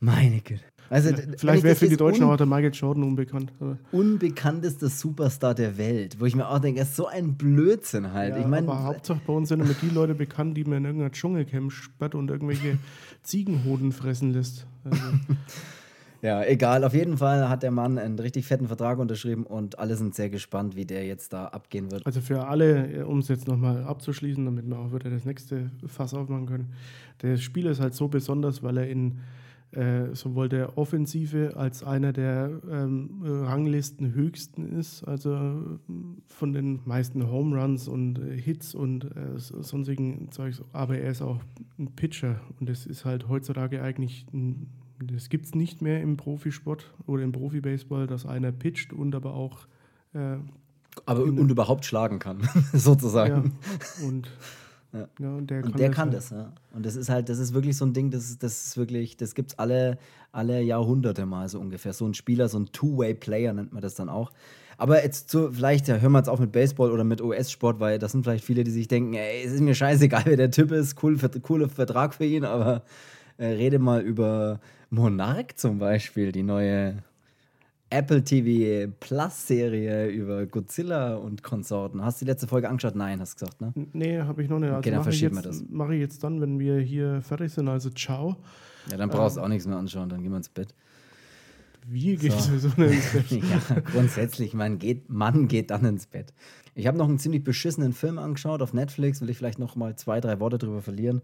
meine 0.00 0.40
Güte. 0.40 0.62
Also, 0.88 1.10
Vielleicht 1.36 1.62
wäre 1.62 1.74
für 1.74 1.88
die 1.88 1.96
Deutschen 1.96 2.24
auch 2.24 2.36
der 2.36 2.46
Michael 2.46 2.72
Jordan 2.72 3.02
unbekannt. 3.04 3.52
Unbekanntester 3.92 4.88
Superstar 4.88 5.54
der 5.54 5.78
Welt, 5.78 6.20
wo 6.20 6.26
ich 6.26 6.36
mir 6.36 6.48
auch 6.48 6.58
denke, 6.58 6.80
er 6.80 6.86
ist 6.86 6.96
so 6.96 7.06
ein 7.06 7.34
Blödsinn 7.34 8.12
halt. 8.12 8.34
Ja, 8.34 8.40
ich 8.40 8.46
mein, 8.46 8.68
aber 8.68 8.84
Hauptsache 8.84 9.20
bei 9.26 9.32
uns 9.32 9.48
sind 9.48 9.60
immer 9.60 9.74
die 9.80 9.90
Leute 9.90 10.14
bekannt, 10.14 10.56
die 10.56 10.64
man 10.64 10.78
in 10.78 10.84
irgendeiner 10.84 11.12
Dschungelcamp 11.12 11.72
sperrt 11.72 12.14
und 12.14 12.30
irgendwelche 12.30 12.78
Ziegenhoden 13.22 13.92
fressen 13.92 14.32
lässt. 14.32 14.66
Also. 14.84 15.02
ja, 16.22 16.44
egal. 16.44 16.84
Auf 16.84 16.94
jeden 16.94 17.18
Fall 17.18 17.48
hat 17.48 17.62
der 17.62 17.72
Mann 17.72 17.98
einen 17.98 18.18
richtig 18.18 18.46
fetten 18.46 18.68
Vertrag 18.68 18.98
unterschrieben 18.98 19.44
und 19.44 19.78
alle 19.78 19.96
sind 19.96 20.14
sehr 20.14 20.30
gespannt, 20.30 20.76
wie 20.76 20.84
der 20.84 21.04
jetzt 21.04 21.32
da 21.32 21.46
abgehen 21.46 21.90
wird. 21.90 22.06
Also 22.06 22.20
für 22.20 22.46
alle, 22.46 23.06
um 23.06 23.18
es 23.18 23.28
jetzt 23.28 23.48
nochmal 23.48 23.82
abzuschließen, 23.82 24.44
damit 24.44 24.68
wir 24.68 24.78
auch 24.78 24.92
wieder 24.92 25.10
das 25.10 25.24
nächste 25.24 25.70
Fass 25.86 26.14
aufmachen 26.14 26.46
können. 26.46 26.72
Der 27.22 27.36
Spieler 27.36 27.72
ist 27.72 27.80
halt 27.80 27.94
so 27.94 28.08
besonders, 28.08 28.62
weil 28.62 28.76
er 28.76 28.88
in 28.88 29.18
äh, 29.72 30.14
sowohl 30.14 30.48
der 30.48 30.78
Offensive 30.78 31.54
als 31.56 31.82
einer 31.82 32.12
der 32.12 32.62
ähm, 32.70 33.20
Ranglisten 33.22 34.14
höchsten 34.14 34.78
ist, 34.78 35.04
also 35.04 35.34
äh, 35.34 35.92
von 36.28 36.52
den 36.52 36.80
meisten 36.84 37.30
Home 37.30 37.60
Runs 37.60 37.88
und 37.88 38.18
äh, 38.18 38.40
Hits 38.40 38.74
und 38.74 39.04
äh, 39.04 39.36
sonstigen 39.36 40.30
Zeugs. 40.30 40.62
Aber 40.72 40.98
er 40.98 41.10
ist 41.10 41.20
auch 41.20 41.40
ein 41.78 41.94
Pitcher 41.94 42.40
und 42.58 42.68
das 42.68 42.86
ist 42.86 43.04
halt 43.04 43.28
heutzutage 43.28 43.82
eigentlich, 43.82 44.26
ein, 44.32 44.68
das 44.98 45.28
gibt 45.28 45.46
es 45.46 45.54
nicht 45.54 45.82
mehr 45.82 46.00
im 46.00 46.16
Profisport 46.16 46.94
oder 47.06 47.22
im 47.22 47.32
Profibaseball, 47.32 48.06
dass 48.06 48.24
einer 48.24 48.52
pitcht 48.52 48.92
und 48.92 49.14
aber 49.14 49.34
auch. 49.34 49.66
Äh, 50.14 50.36
aber 51.04 51.24
und 51.24 51.50
überhaupt 51.50 51.84
schlagen 51.84 52.18
kann, 52.18 52.48
sozusagen. 52.72 53.52
Ja, 54.00 54.06
und 54.06 54.30
ja. 55.00 55.08
ja. 55.18 55.36
und 55.36 55.50
der 55.50 55.62
kann, 55.62 55.70
und 55.70 55.78
der 55.78 55.88
das, 55.88 55.96
kann 55.96 56.10
das, 56.10 56.30
ja. 56.30 56.52
Und 56.74 56.86
das 56.86 56.96
ist 56.96 57.08
halt, 57.08 57.28
das 57.28 57.38
ist 57.38 57.54
wirklich 57.54 57.76
so 57.76 57.84
ein 57.84 57.92
Ding, 57.92 58.10
das, 58.10 58.38
das 58.38 58.66
ist 58.66 58.76
wirklich, 58.76 59.16
das 59.16 59.34
gibt 59.34 59.52
es 59.52 59.58
alle, 59.58 59.98
alle 60.32 60.60
Jahrhunderte 60.62 61.26
mal 61.26 61.48
so 61.48 61.60
ungefähr. 61.60 61.92
So 61.92 62.06
ein 62.06 62.14
Spieler, 62.14 62.48
so 62.48 62.58
ein 62.58 62.66
Two-Way-Player 62.72 63.52
nennt 63.52 63.72
man 63.72 63.82
das 63.82 63.94
dann 63.94 64.08
auch. 64.08 64.32
Aber 64.78 65.02
jetzt 65.02 65.30
zu, 65.30 65.52
vielleicht 65.52 65.88
ja, 65.88 65.96
hören 65.96 66.12
wir 66.12 66.18
jetzt 66.18 66.28
auf 66.28 66.38
mit 66.38 66.52
Baseball 66.52 66.90
oder 66.90 67.04
mit 67.04 67.22
US-Sport, 67.22 67.80
weil 67.80 67.98
das 67.98 68.12
sind 68.12 68.24
vielleicht 68.24 68.44
viele, 68.44 68.62
die 68.62 68.70
sich 68.70 68.88
denken, 68.88 69.14
ey, 69.14 69.42
es 69.44 69.52
ist 69.52 69.60
mir 69.60 69.74
scheißegal, 69.74 70.22
wer 70.26 70.36
der 70.36 70.50
Typ 70.50 70.70
ist, 70.72 71.02
cool, 71.02 71.16
cooler 71.42 71.68
Vertrag 71.68 72.14
für 72.14 72.26
ihn, 72.26 72.44
aber 72.44 72.82
äh, 73.38 73.46
rede 73.46 73.78
mal 73.78 74.02
über 74.02 74.60
Monarch 74.90 75.56
zum 75.56 75.78
Beispiel, 75.78 76.32
die 76.32 76.42
neue 76.42 77.02
Apple 77.90 78.24
TV 78.24 78.92
Plus 78.98 79.46
Serie 79.46 80.08
über 80.08 80.46
Godzilla 80.46 81.16
und 81.16 81.42
Konsorten. 81.42 82.02
Hast 82.04 82.20
du 82.20 82.24
die 82.24 82.30
letzte 82.30 82.48
Folge 82.48 82.68
angeschaut? 82.68 82.96
Nein, 82.96 83.20
hast 83.20 83.40
du 83.40 83.44
gesagt, 83.44 83.60
ne? 83.60 83.72
Nee, 83.92 84.20
habe 84.20 84.42
ich 84.42 84.48
noch 84.48 84.58
nicht. 84.58 84.68
Also 84.68 84.78
okay, 84.78 84.90
dann 84.90 85.02
verschieben 85.04 85.36
wir 85.36 85.42
das. 85.42 85.64
Mache 85.68 85.94
ich 85.94 86.00
jetzt 86.00 86.24
dann, 86.24 86.40
wenn 86.40 86.58
wir 86.58 86.78
hier 86.80 87.22
fertig 87.22 87.52
sind. 87.52 87.68
Also 87.68 87.90
ciao. 87.90 88.36
Ja, 88.90 88.96
dann 88.96 89.08
brauchst 89.08 89.36
du 89.36 89.40
ähm, 89.40 89.44
auch 89.44 89.48
nichts 89.48 89.66
mehr 89.66 89.76
anschauen, 89.76 90.08
dann 90.08 90.22
gehen 90.22 90.30
wir 90.30 90.36
ins 90.38 90.48
Bett. 90.48 90.74
Wie 91.88 92.16
geht 92.16 92.32
so. 92.32 92.58
so 92.58 92.68
ins 92.82 93.12
Bett? 93.12 93.30
ja, 93.30 93.80
grundsätzlich, 93.80 94.54
man 94.54 94.78
geht, 94.78 95.08
man 95.08 95.46
geht 95.46 95.70
dann 95.70 95.84
ins 95.84 96.06
Bett. 96.06 96.32
Ich 96.74 96.86
habe 96.88 96.98
noch 96.98 97.08
einen 97.08 97.18
ziemlich 97.18 97.44
beschissenen 97.44 97.92
Film 97.92 98.18
angeschaut 98.18 98.62
auf 98.62 98.74
Netflix, 98.74 99.20
will 99.20 99.30
ich 99.30 99.38
vielleicht 99.38 99.58
noch 99.58 99.76
mal 99.76 99.96
zwei, 99.96 100.20
drei 100.20 100.40
Worte 100.40 100.58
drüber 100.58 100.82
verlieren 100.82 101.22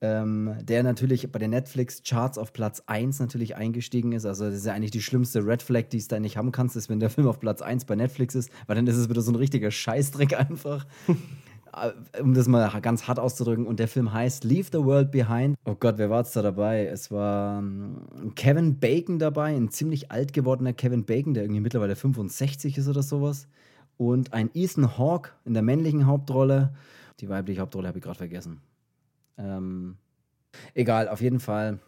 ähm, 0.00 0.54
der 0.62 0.82
natürlich 0.82 1.30
bei 1.30 1.38
den 1.38 1.50
Netflix-Charts 1.50 2.38
auf 2.38 2.52
Platz 2.52 2.82
1 2.86 3.20
natürlich 3.20 3.56
eingestiegen 3.56 4.12
ist. 4.12 4.26
Also 4.26 4.44
das 4.44 4.54
ist 4.54 4.66
ja 4.66 4.72
eigentlich 4.72 4.90
die 4.90 5.02
schlimmste 5.02 5.46
Red 5.46 5.62
Flag, 5.62 5.84
die 5.90 5.98
es 5.98 6.08
da 6.08 6.20
nicht 6.20 6.36
haben 6.36 6.52
kannst, 6.52 6.76
ist, 6.76 6.88
wenn 6.88 7.00
der 7.00 7.10
Film 7.10 7.26
auf 7.26 7.40
Platz 7.40 7.62
1 7.62 7.84
bei 7.84 7.96
Netflix 7.96 8.34
ist, 8.34 8.50
weil 8.66 8.76
dann 8.76 8.86
ist 8.86 8.96
es 8.96 9.08
wieder 9.08 9.22
so 9.22 9.32
ein 9.32 9.36
richtiger 9.36 9.70
Scheißdreck 9.70 10.38
einfach. 10.38 10.86
Um 12.22 12.34
das 12.34 12.46
mal 12.46 12.70
ganz 12.80 13.08
hart 13.08 13.18
auszudrücken. 13.18 13.66
Und 13.66 13.80
der 13.80 13.88
Film 13.88 14.12
heißt 14.12 14.44
Leave 14.44 14.68
the 14.70 14.78
World 14.78 15.10
Behind. 15.10 15.56
Oh 15.64 15.74
Gott, 15.74 15.98
wer 15.98 16.08
war 16.08 16.20
es 16.20 16.30
da 16.30 16.40
dabei? 16.40 16.86
Es 16.86 17.10
war 17.10 17.58
ähm, 17.58 17.96
Kevin 18.36 18.78
Bacon 18.78 19.18
dabei, 19.18 19.56
ein 19.56 19.70
ziemlich 19.70 20.12
alt 20.12 20.32
gewordener 20.32 20.72
Kevin 20.72 21.04
Bacon, 21.04 21.34
der 21.34 21.42
irgendwie 21.42 21.60
mittlerweile 21.60 21.96
65 21.96 22.78
ist 22.78 22.86
oder 22.86 23.02
sowas. 23.02 23.48
Und 23.96 24.32
ein 24.32 24.50
Ethan 24.54 24.96
Hawke 24.98 25.30
in 25.44 25.54
der 25.54 25.64
männlichen 25.64 26.06
Hauptrolle. 26.06 26.74
Die 27.18 27.28
weibliche 27.28 27.60
Hauptrolle 27.60 27.88
habe 27.88 27.98
ich 27.98 28.04
gerade 28.04 28.18
vergessen. 28.18 28.60
Ähm, 29.38 29.96
egal, 30.74 31.08
auf 31.08 31.20
jeden 31.20 31.40
Fall 31.40 31.78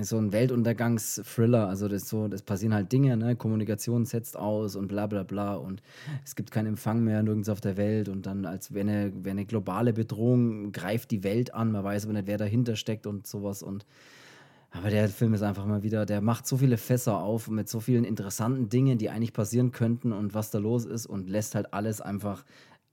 so 0.00 0.18
ein 0.18 0.32
Weltuntergangs-Thriller. 0.32 1.68
Also 1.68 1.88
das 1.88 2.08
so, 2.08 2.28
das 2.28 2.42
passieren 2.42 2.74
halt 2.74 2.90
Dinge, 2.92 3.16
ne? 3.16 3.36
Kommunikation 3.36 4.04
setzt 4.04 4.36
aus 4.36 4.74
und 4.76 4.88
bla 4.88 5.06
bla 5.06 5.22
bla 5.22 5.54
und 5.54 5.82
es 6.24 6.34
gibt 6.34 6.50
keinen 6.50 6.66
Empfang 6.66 7.04
mehr 7.04 7.22
nirgends 7.22 7.48
auf 7.48 7.60
der 7.60 7.76
Welt 7.76 8.08
und 8.08 8.26
dann 8.26 8.46
als 8.46 8.74
wenn 8.74 8.88
eine, 8.88 9.12
wenn 9.22 9.32
eine 9.32 9.46
globale 9.46 9.92
Bedrohung 9.92 10.72
greift 10.72 11.10
die 11.10 11.22
Welt 11.22 11.54
an, 11.54 11.72
man 11.72 11.84
weiß 11.84 12.04
aber 12.04 12.14
nicht, 12.14 12.26
wer 12.26 12.38
dahinter 12.38 12.76
steckt 12.76 13.06
und 13.06 13.26
sowas 13.26 13.62
und 13.62 13.86
aber 14.72 14.90
der 14.90 15.08
Film 15.08 15.32
ist 15.32 15.42
einfach 15.42 15.64
mal 15.64 15.82
wieder, 15.84 16.04
der 16.04 16.20
macht 16.20 16.46
so 16.46 16.58
viele 16.58 16.76
Fässer 16.76 17.18
auf 17.18 17.48
mit 17.48 17.68
so 17.68 17.80
vielen 17.80 18.04
interessanten 18.04 18.68
Dingen, 18.68 18.98
die 18.98 19.08
eigentlich 19.08 19.32
passieren 19.32 19.70
könnten 19.70 20.12
und 20.12 20.34
was 20.34 20.50
da 20.50 20.58
los 20.58 20.84
ist 20.84 21.06
und 21.06 21.30
lässt 21.30 21.54
halt 21.54 21.72
alles 21.72 22.00
einfach 22.00 22.44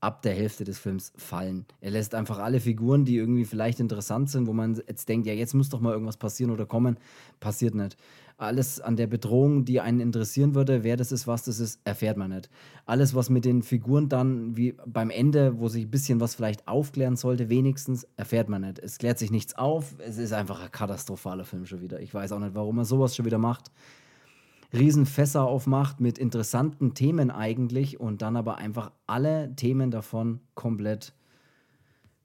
ab 0.04 0.22
der 0.22 0.34
Hälfte 0.34 0.66
des 0.66 0.78
Films 0.80 1.14
fallen. 1.16 1.66
Er 1.80 1.92
lässt 1.92 2.14
einfach 2.14 2.38
alle 2.38 2.60
Figuren, 2.60 3.06
die 3.06 3.16
irgendwie 3.16 3.46
vielleicht 3.46 3.80
interessant 3.80 4.30
sind, 4.30 4.48
wo 4.48 4.54
man 4.54 4.76
jetzt 4.76 5.08
denkt, 5.08 5.26
ja, 5.26 5.34
jetzt 5.34 5.54
muss 5.54 5.70
doch 5.70 5.80
mal 5.80 5.94
irgendwas 5.94 6.18
passieren 6.18 6.52
oder 6.52 6.66
kommen, 6.66 6.98
passiert 7.40 7.74
nicht. 7.74 7.96
Alles 8.38 8.82
an 8.82 8.98
der 8.98 9.08
Bedrohung, 9.08 9.64
die 9.64 9.80
einen 9.80 10.02
interessieren 10.02 10.56
würde, 10.56 10.84
wer 10.84 10.98
das 10.98 11.14
ist, 11.14 11.26
was 11.26 11.44
das 11.46 11.60
ist, 11.62 11.80
erfährt 11.86 12.18
man 12.18 12.32
nicht. 12.32 12.50
Alles, 12.86 13.16
was 13.16 13.30
mit 13.30 13.46
den 13.46 13.64
Figuren 13.64 14.10
dann, 14.10 14.58
wie 14.58 14.76
beim 14.86 15.10
Ende, 15.10 15.60
wo 15.60 15.70
sich 15.70 15.86
ein 15.86 15.92
bisschen 15.92 16.20
was 16.20 16.36
vielleicht 16.36 16.68
aufklären 16.68 17.16
sollte, 17.16 17.48
wenigstens, 17.48 18.06
erfährt 18.18 18.50
man 18.50 18.62
nicht. 18.62 18.80
Es 18.80 18.98
klärt 18.98 19.20
sich 19.20 19.32
nichts 19.32 19.58
auf. 19.58 19.96
Es 20.00 20.18
ist 20.18 20.34
einfach 20.34 20.62
ein 20.62 20.72
katastrophaler 20.72 21.46
Film 21.46 21.66
schon 21.66 21.82
wieder. 21.82 22.02
Ich 22.02 22.14
weiß 22.14 22.34
auch 22.34 22.40
nicht, 22.40 22.56
warum 22.56 22.78
er 22.80 22.86
sowas 22.86 23.16
schon 23.16 23.26
wieder 23.26 23.38
macht. 23.38 23.72
Riesenfässer 24.74 25.44
aufmacht 25.44 26.02
mit 26.02 26.18
interessanten 26.18 26.94
Themen 26.94 27.32
eigentlich 27.32 28.00
und 28.00 28.22
dann 28.22 28.36
aber 28.36 28.58
einfach 28.58 28.92
alle 29.08 29.56
Themen 29.56 29.92
davon 29.92 30.40
komplett, 30.56 31.14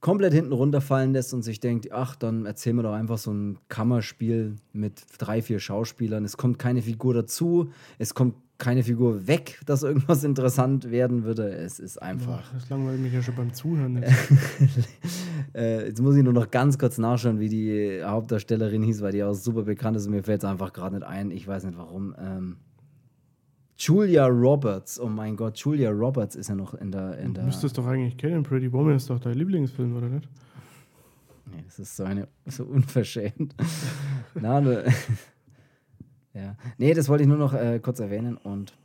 komplett 0.00 0.32
hinten 0.32 0.52
runterfallen 0.52 1.12
lässt 1.12 1.34
und 1.34 1.42
sich 1.42 1.60
denkt, 1.60 1.92
ach, 1.92 2.16
dann 2.16 2.46
erzählen 2.46 2.76
wir 2.76 2.82
doch 2.82 2.94
einfach 2.94 3.18
so 3.18 3.32
ein 3.32 3.58
Kammerspiel 3.68 4.56
mit 4.72 5.02
drei, 5.18 5.42
vier 5.42 5.60
Schauspielern. 5.60 6.24
Es 6.24 6.36
kommt 6.36 6.58
keine 6.58 6.82
Figur 6.82 7.14
dazu, 7.14 7.70
es 7.98 8.14
kommt 8.14 8.34
keine 8.56 8.82
Figur 8.82 9.26
weg, 9.26 9.60
dass 9.66 9.82
irgendwas 9.82 10.24
interessant 10.24 10.90
werden 10.90 11.24
würde. 11.24 11.50
Es 11.50 11.78
ist 11.78 12.00
einfach. 12.00 12.42
Boah, 12.42 12.54
das 12.54 12.68
langweilt 12.70 13.00
mich 13.00 13.12
ja 13.12 13.22
schon 13.22 13.36
beim 13.36 13.52
Zuhören. 13.52 14.04
Jetzt. 15.48 15.56
äh, 15.56 15.86
jetzt 15.86 16.00
muss 16.00 16.16
ich 16.16 16.22
nur 16.22 16.32
noch 16.32 16.50
ganz 16.50 16.78
kurz 16.78 16.98
nachschauen, 16.98 17.40
wie 17.40 17.48
die 17.48 18.02
Hauptdarstellerin 18.02 18.82
hieß, 18.82 19.02
weil 19.02 19.12
die 19.12 19.22
auch 19.22 19.34
super 19.34 19.62
bekannt 19.62 19.96
ist 19.96 20.06
und 20.06 20.12
mir 20.12 20.22
fällt 20.22 20.42
es 20.42 20.48
einfach 20.48 20.72
gerade 20.72 20.96
nicht 20.96 21.06
ein. 21.06 21.30
Ich 21.30 21.46
weiß 21.46 21.64
nicht 21.64 21.76
warum. 21.76 22.14
Ähm, 22.18 22.56
Julia 23.78 24.26
Roberts, 24.26 24.98
oh 24.98 25.08
mein 25.08 25.36
Gott, 25.36 25.56
Julia 25.58 25.90
Roberts 25.90 26.34
ist 26.34 26.48
ja 26.48 26.56
noch 26.56 26.74
in 26.74 26.90
der. 26.90 27.18
In 27.18 27.32
der 27.32 27.44
du 27.44 27.46
müsstest 27.46 27.78
doch 27.78 27.86
eigentlich 27.86 28.16
kennen. 28.16 28.42
Pretty 28.42 28.72
Woman 28.72 28.96
ist 28.96 29.08
doch 29.08 29.20
dein 29.20 29.34
Lieblingsfilm, 29.34 29.96
oder 29.96 30.08
nicht? 30.08 30.28
Nee, 31.46 31.62
das 31.64 31.78
ist 31.78 31.96
so 31.96 32.04
eine 32.04 32.28
so 32.46 32.64
unverschämt. 32.64 33.54
Na, 34.34 34.60
ne, 34.60 34.84
ja. 36.34 36.56
Nee, 36.76 36.92
das 36.92 37.08
wollte 37.08 37.22
ich 37.22 37.28
nur 37.28 37.38
noch 37.38 37.54
äh, 37.54 37.78
kurz 37.78 38.00
erwähnen 38.00 38.36
und 38.36 38.76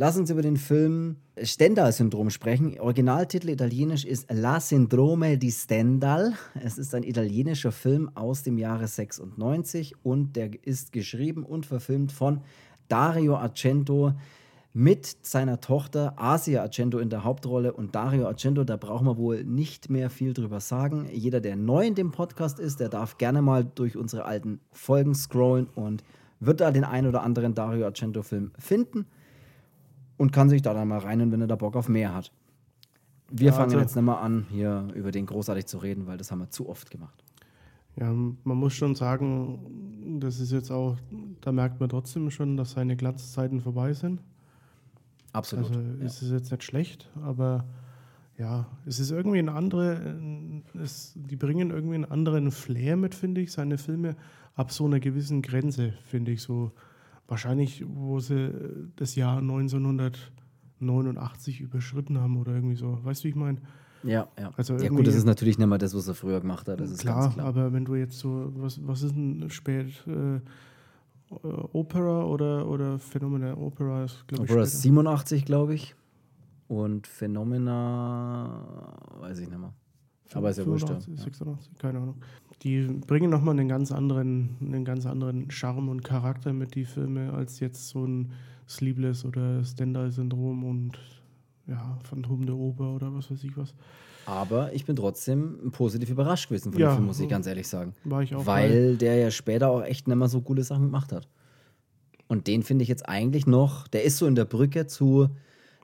lass 0.00 0.16
uns 0.16 0.30
über 0.30 0.40
den 0.40 0.56
Film 0.56 1.16
Stendhal-Syndrom 1.42 2.30
sprechen. 2.30 2.80
Originaltitel 2.80 3.50
italienisch 3.50 4.06
ist 4.06 4.32
La 4.32 4.58
Syndrome 4.58 5.36
di 5.36 5.50
Stendhal. 5.50 6.32
Es 6.54 6.78
ist 6.78 6.94
ein 6.94 7.02
italienischer 7.02 7.70
Film 7.70 8.10
aus 8.14 8.42
dem 8.42 8.56
Jahre 8.56 8.88
96 8.88 9.96
und 10.02 10.36
der 10.36 10.52
ist 10.64 10.92
geschrieben 10.92 11.44
und 11.44 11.66
verfilmt 11.66 12.12
von 12.12 12.40
Dario 12.88 13.36
Argento 13.36 14.14
mit 14.72 15.18
seiner 15.20 15.60
Tochter 15.60 16.14
Asia 16.16 16.62
Argento 16.62 16.98
in 16.98 17.10
der 17.10 17.22
Hauptrolle 17.22 17.74
und 17.74 17.94
Dario 17.94 18.26
Argento, 18.26 18.64
da 18.64 18.78
brauchen 18.78 19.06
wir 19.06 19.18
wohl 19.18 19.44
nicht 19.44 19.90
mehr 19.90 20.08
viel 20.08 20.32
drüber 20.32 20.60
sagen. 20.60 21.10
Jeder, 21.12 21.42
der 21.42 21.56
neu 21.56 21.86
in 21.86 21.94
dem 21.94 22.10
Podcast 22.10 22.58
ist, 22.58 22.80
der 22.80 22.88
darf 22.88 23.18
gerne 23.18 23.42
mal 23.42 23.66
durch 23.66 23.98
unsere 23.98 24.24
alten 24.24 24.60
Folgen 24.72 25.14
scrollen 25.14 25.66
und 25.74 26.04
wird 26.38 26.62
da 26.62 26.70
den 26.70 26.84
einen 26.84 27.06
oder 27.06 27.22
anderen 27.22 27.54
Dario 27.54 27.84
Argento-Film 27.84 28.52
finden 28.58 29.04
und 30.20 30.32
kann 30.32 30.50
sich 30.50 30.60
da 30.60 30.74
dann 30.74 30.88
mal 30.88 30.98
rein, 30.98 31.32
wenn 31.32 31.40
er 31.40 31.46
da 31.46 31.56
Bock 31.56 31.76
auf 31.76 31.88
mehr 31.88 32.14
hat. 32.14 32.30
Wir 33.30 33.46
ja, 33.46 33.52
fangen 33.54 33.70
also, 33.70 33.78
jetzt 33.78 33.96
nicht 33.96 34.04
mal 34.04 34.20
an, 34.20 34.44
hier 34.50 34.88
über 34.94 35.12
den 35.12 35.24
großartig 35.24 35.64
zu 35.64 35.78
reden, 35.78 36.06
weil 36.06 36.18
das 36.18 36.30
haben 36.30 36.40
wir 36.40 36.50
zu 36.50 36.68
oft 36.68 36.90
gemacht. 36.90 37.24
Ja, 37.96 38.12
man 38.12 38.56
muss 38.58 38.74
schon 38.74 38.94
sagen, 38.94 40.18
das 40.20 40.38
ist 40.38 40.52
jetzt 40.52 40.70
auch, 40.70 40.98
da 41.40 41.52
merkt 41.52 41.80
man 41.80 41.88
trotzdem 41.88 42.30
schon, 42.30 42.58
dass 42.58 42.72
seine 42.72 42.96
Glanzzeiten 42.96 43.62
vorbei 43.62 43.94
sind. 43.94 44.20
Absolut. 45.32 45.68
Also 45.68 45.80
ja. 45.80 46.04
ist 46.04 46.20
es 46.20 46.30
jetzt 46.30 46.50
nicht 46.50 46.64
schlecht, 46.64 47.08
aber 47.22 47.64
ja, 48.36 48.66
es 48.84 49.00
ist 49.00 49.12
irgendwie 49.12 49.38
ein 49.38 49.48
andere, 49.48 50.20
es, 50.74 51.14
die 51.16 51.36
bringen 51.36 51.70
irgendwie 51.70 51.94
einen 51.94 52.04
anderen 52.04 52.50
Flair 52.50 52.98
mit, 52.98 53.14
finde 53.14 53.40
ich, 53.40 53.52
seine 53.52 53.78
Filme 53.78 54.16
ab 54.54 54.70
so 54.70 54.84
einer 54.84 55.00
gewissen 55.00 55.40
Grenze, 55.40 55.94
finde 56.04 56.32
ich 56.32 56.42
so. 56.42 56.72
Wahrscheinlich, 57.30 57.84
wo 57.86 58.18
sie 58.18 58.52
das 58.96 59.14
Jahr 59.14 59.38
1989 59.38 61.60
überschritten 61.60 62.18
haben 62.18 62.36
oder 62.36 62.52
irgendwie 62.52 62.74
so. 62.74 62.98
Weißt 63.04 63.22
du, 63.22 63.24
wie 63.24 63.28
ich 63.28 63.36
meine? 63.36 63.58
Ja, 64.02 64.26
ja. 64.36 64.50
Also 64.56 64.76
ja, 64.76 64.88
gut, 64.88 65.06
das 65.06 65.14
ist 65.14 65.26
natürlich 65.26 65.56
nicht 65.56 65.68
mal 65.68 65.78
das, 65.78 65.94
was 65.94 66.08
er 66.08 66.14
früher 66.14 66.40
gemacht 66.40 66.68
hat. 66.68 66.80
Das 66.80 66.90
ist 66.90 67.02
klar, 67.02 67.32
klar. 67.32 67.46
aber 67.46 67.72
wenn 67.72 67.84
du 67.84 67.94
jetzt 67.94 68.18
so, 68.18 68.50
was, 68.56 68.84
was 68.84 69.04
ist 69.04 69.14
denn 69.14 69.48
spät? 69.48 70.04
Äh, 70.08 70.40
Opera 71.72 72.24
oder, 72.24 72.68
oder 72.68 72.98
Phänomena 72.98 73.56
Opera 73.56 74.02
ist, 74.02 74.26
glaube 74.26 74.46
ich. 74.46 74.50
Opera 74.50 74.64
ist 74.64 74.82
87, 74.82 75.44
glaube 75.44 75.74
ich. 75.74 75.94
Und 76.66 77.06
Phenomena, 77.06 78.96
weiß 79.20 79.38
ich 79.38 79.48
nicht 79.48 79.60
mehr. 79.60 79.72
Aber 80.34 80.50
ist 80.50 80.58
ja 80.58 80.66
wurscht. 80.66 80.88
86, 80.88 81.78
keine 81.78 82.00
Ahnung. 82.00 82.16
Die 82.62 82.82
bringen 83.06 83.30
nochmal 83.30 83.58
einen 83.58 83.68
ganz 83.68 83.90
anderen, 83.90 84.56
einen 84.60 84.84
ganz 84.84 85.06
anderen 85.06 85.50
Charme 85.50 85.88
und 85.88 86.04
Charakter 86.04 86.52
mit 86.52 86.74
die 86.74 86.84
Filme 86.84 87.32
als 87.32 87.60
jetzt 87.60 87.88
so 87.88 88.04
ein 88.04 88.32
Sleepless 88.68 89.24
oder 89.24 89.64
Stendhal-Syndrom 89.64 90.64
und 90.64 90.98
ja, 91.66 91.98
Phantom 92.04 92.44
der 92.44 92.56
Oper 92.56 92.94
oder 92.94 93.14
was 93.14 93.30
weiß 93.30 93.42
ich 93.44 93.56
was. 93.56 93.74
Aber 94.26 94.72
ich 94.74 94.84
bin 94.84 94.94
trotzdem 94.94 95.70
positiv 95.72 96.10
überrascht 96.10 96.48
gewesen 96.48 96.72
von 96.72 96.80
ja, 96.80 96.90
dem 96.90 96.96
Film, 96.96 97.06
muss 97.06 97.20
ich 97.20 97.28
ganz 97.28 97.46
ehrlich 97.46 97.66
sagen. 97.66 97.94
War 98.04 98.22
ich 98.22 98.34
auch. 98.34 98.44
Weil 98.44 98.96
der 98.96 99.16
ja 99.16 99.30
später 99.30 99.70
auch 99.70 99.82
echt 99.82 100.06
nicht 100.06 100.16
mehr 100.16 100.28
so 100.28 100.40
coole 100.42 100.62
Sachen 100.62 100.84
gemacht 100.84 101.12
hat. 101.12 101.28
Und 102.28 102.46
den 102.46 102.62
finde 102.62 102.82
ich 102.82 102.88
jetzt 102.88 103.08
eigentlich 103.08 103.46
noch, 103.46 103.88
der 103.88 104.04
ist 104.04 104.18
so 104.18 104.26
in 104.26 104.34
der 104.34 104.44
Brücke 104.44 104.86
zu 104.86 105.30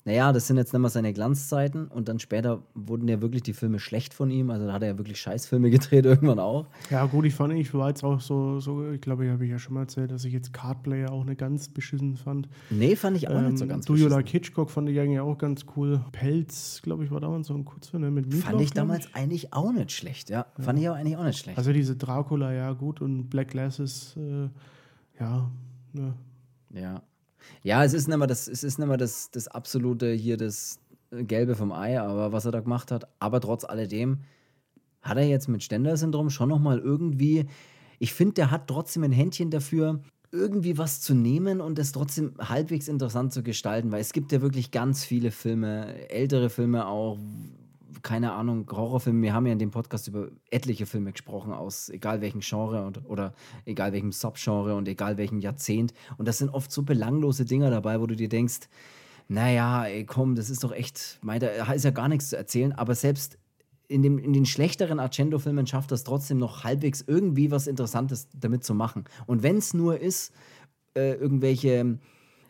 naja, 0.06 0.32
das 0.32 0.46
sind 0.46 0.56
jetzt 0.56 0.72
nicht 0.72 0.80
mal 0.80 0.88
seine 0.88 1.12
Glanzzeiten 1.12 1.88
und 1.88 2.08
dann 2.08 2.20
später 2.20 2.62
wurden 2.75 3.08
ja 3.08 3.20
wirklich 3.20 3.42
die 3.42 3.52
Filme 3.52 3.80
schlecht 3.80 4.14
von 4.14 4.30
ihm. 4.30 4.50
Also 4.50 4.68
da 4.68 4.72
hat 4.72 4.82
er 4.82 4.90
ja 4.90 4.98
wirklich 4.98 5.20
Scheißfilme 5.20 5.68
gedreht 5.76 6.06
irgendwann 6.06 6.38
auch. 6.38 6.68
Ja, 6.90 7.04
gut, 7.06 7.25
ich 7.25 7.34
fand, 7.34 7.52
ich 7.54 7.75
war 7.75 7.88
jetzt 7.88 8.04
auch 8.04 8.20
so, 8.20 8.60
so 8.60 8.88
ich 8.92 9.00
glaube, 9.00 9.26
ich 9.26 9.32
habe 9.32 9.44
ja 9.44 9.58
schon 9.58 9.75
mal 9.75 9.80
erzählt, 9.80 10.12
dass 10.12 10.25
ich 10.25 10.32
jetzt 10.32 10.52
Cardplayer 10.52 11.10
auch 11.10 11.25
nicht 11.25 11.38
ganz 11.38 11.68
beschissen 11.68 12.16
fand. 12.16 12.48
Nee, 12.70 12.94
fand 12.94 13.16
ich 13.16 13.26
auch 13.26 13.34
ähm, 13.34 13.48
nicht 13.48 13.58
so 13.58 13.64
ähm, 13.64 13.70
ganz 13.70 13.86
Do 13.86 13.96
You 13.96 14.06
Like 14.06 14.28
Hitchcock 14.28 14.70
fand 14.70 14.88
ich 14.88 15.00
eigentlich 15.00 15.18
auch 15.18 15.38
ganz 15.38 15.66
cool. 15.75 16.00
Pelz, 16.12 16.82
glaube 16.82 17.04
ich, 17.04 17.10
war 17.10 17.18
damals 17.18 17.48
so 17.48 17.54
ein 17.54 17.64
Kurzfilm 17.64 18.04
ne, 18.04 18.12
mit 18.12 18.26
Meatloaf, 18.26 18.52
Fand 18.52 18.60
ich 18.60 18.70
damals 18.70 19.06
ich. 19.06 19.14
eigentlich 19.16 19.52
auch 19.54 19.72
nicht 19.72 19.90
schlecht, 19.90 20.30
ja. 20.30 20.46
ja. 20.56 20.64
Fand 20.64 20.78
ich 20.78 20.88
auch 20.88 20.94
eigentlich 20.94 21.16
auch 21.16 21.25
nicht 21.25 21.40
schlecht. 21.40 21.58
Also 21.58 21.72
diese 21.72 21.96
Dracula, 21.96 22.52
ja, 22.52 22.72
gut 22.75 23.00
und 23.00 23.28
Black 23.28 23.48
Glasses, 23.48 24.16
äh, 24.16 24.48
ja, 25.18 25.50
ne. 25.94 26.14
Ja. 26.72 27.02
Ja, 27.62 27.85
es 27.85 27.93
ist 27.93 28.09
nicht 28.09 28.17
mehr 28.17 28.26
das, 28.26 28.49
es 28.49 28.65
ist 28.65 28.79
nicht 28.79 28.88
mehr 28.88 28.97
das, 28.97 29.31
das 29.31 29.49
absolute 29.49 30.12
hier, 30.12 30.37
das 30.37 30.79
Gelbe 31.11 31.55
vom 31.55 31.73
Ei, 31.73 32.00
aber 32.00 32.33
was 32.33 32.45
er 32.45 32.53
da 32.53 32.61
gemacht 32.61 32.91
hat. 32.91 33.09
Aber 33.19 33.41
trotz 33.41 33.65
alledem 33.65 34.21
hat 35.03 35.19
er 35.19 35.26
jetzt 35.26 35.49
mit 35.49 35.62
Stender-Syndrom 35.62 36.31
schon 36.31 36.49
nochmal 36.49 36.79
irgendwie, 36.79 37.47
ich 37.99 38.12
finde, 38.12 38.35
der 38.35 38.50
hat 38.50 38.67
trotzdem 38.69 39.05
ein 39.05 39.12
Händchen 39.12 39.50
dafür, 39.50 40.00
irgendwie 40.33 40.76
was 40.76 41.00
zu 41.00 41.15
nehmen 41.15 41.61
und 41.61 41.79
es 41.79 41.93
trotzdem 41.93 42.35
halbwegs 42.38 42.88
interessant 42.88 43.33
zu 43.33 43.43
gestalten, 43.43 43.93
weil 43.93 44.00
es 44.00 44.12
gibt 44.12 44.33
ja 44.33 44.43
wirklich 44.43 44.71
ganz 44.71 45.05
viele 45.05 45.31
Filme, 45.31 46.11
ältere 46.11 46.50
Filme 46.50 46.87
auch, 46.87 47.19
keine 48.03 48.33
Ahnung, 48.33 48.69
Horrorfilme. 48.71 49.23
Wir 49.23 49.35
haben 49.35 49.47
ja 49.47 49.53
in 49.53 49.59
dem 49.59 49.71
Podcast 49.71 50.09
über 50.09 50.29
etliche 50.50 50.87
Filme 50.87 51.12
gesprochen, 51.12 51.53
aus 51.53 51.88
egal 51.88 52.21
welchem 52.21 52.41
Genre 52.41 52.85
und, 52.85 53.05
oder 53.05 53.35
egal 53.65 53.93
welchem 53.93 54.12
Subgenre 54.12 54.75
und 54.75 54.88
egal 54.88 55.17
welchem 55.17 55.41
Jahrzehnt. 55.41 55.95
Und 56.17 56.29
das 56.29 56.38
sind 56.38 56.50
oft 56.50 56.71
so 56.71 56.83
belanglose 56.83 57.45
Dinger 57.45 57.71
dabei, 57.71 58.00
wo 58.00 58.07
du 58.07 58.17
dir 58.17 58.29
denkst, 58.29 58.69
naja, 59.29 59.87
ey, 59.87 60.05
komm, 60.05 60.37
das 60.37 60.50
ist 60.50 60.62
doch 60.62 60.73
echt, 60.73 61.19
da 61.23 61.73
ist 61.73 61.85
ja 61.85 61.91
gar 61.91 62.09
nichts 62.09 62.29
zu 62.29 62.37
erzählen, 62.37 62.73
aber 62.73 62.95
selbst 62.95 63.38
in, 63.88 64.03
dem, 64.03 64.19
in 64.19 64.33
den 64.33 64.47
schlechteren 64.47 65.00
Argento-Filmen 65.00 65.67
schafft 65.67 65.93
das 65.93 66.05
trotzdem 66.05 66.38
noch 66.38 66.65
halbwegs 66.65 67.05
irgendwie 67.07 67.50
was 67.50 67.67
Interessantes 67.67 68.29
damit 68.35 68.65
zu 68.65 68.75
machen. 68.75 69.05
Und 69.26 69.43
wenn 69.43 69.59
es 69.59 69.75
nur 69.75 70.00
ist, 70.00 70.33
äh, 70.95 71.15
irgendwelche 71.15 71.99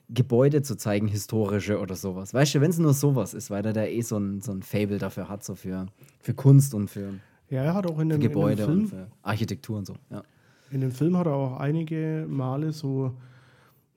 Gebäude 0.08 0.62
zu 0.62 0.76
zeigen, 0.76 1.08
historische 1.08 1.80
oder 1.80 1.96
sowas. 1.96 2.32
Weißt 2.32 2.54
du, 2.54 2.60
wenn 2.60 2.70
es 2.70 2.78
nur 2.78 2.94
sowas 2.94 3.34
ist, 3.34 3.50
weil 3.50 3.64
er 3.66 3.72
da 3.72 3.84
eh 3.84 4.02
so 4.02 4.18
ein, 4.18 4.40
so 4.40 4.52
ein 4.52 4.62
Fable 4.62 4.98
dafür 4.98 5.28
hat, 5.28 5.44
so 5.44 5.54
für, 5.54 5.86
für 6.20 6.34
Kunst 6.34 6.75
und 6.75 6.88
für, 6.88 7.14
ja, 7.50 7.64
er 7.64 7.75
hat 7.75 7.90
auch 7.90 7.98
in 7.98 8.08
dem, 8.08 8.20
Gebäude 8.20 8.62
in 8.62 8.68
dem 8.68 8.68
Film, 8.68 8.80
und 8.80 8.88
für 8.88 9.06
Architektur 9.22 9.78
und 9.78 9.86
so. 9.86 9.94
Ja. 10.10 10.22
In 10.70 10.80
dem 10.80 10.92
Film 10.92 11.16
hat 11.16 11.26
er 11.26 11.34
auch 11.34 11.58
einige 11.58 12.26
Male 12.28 12.72
so, 12.72 13.16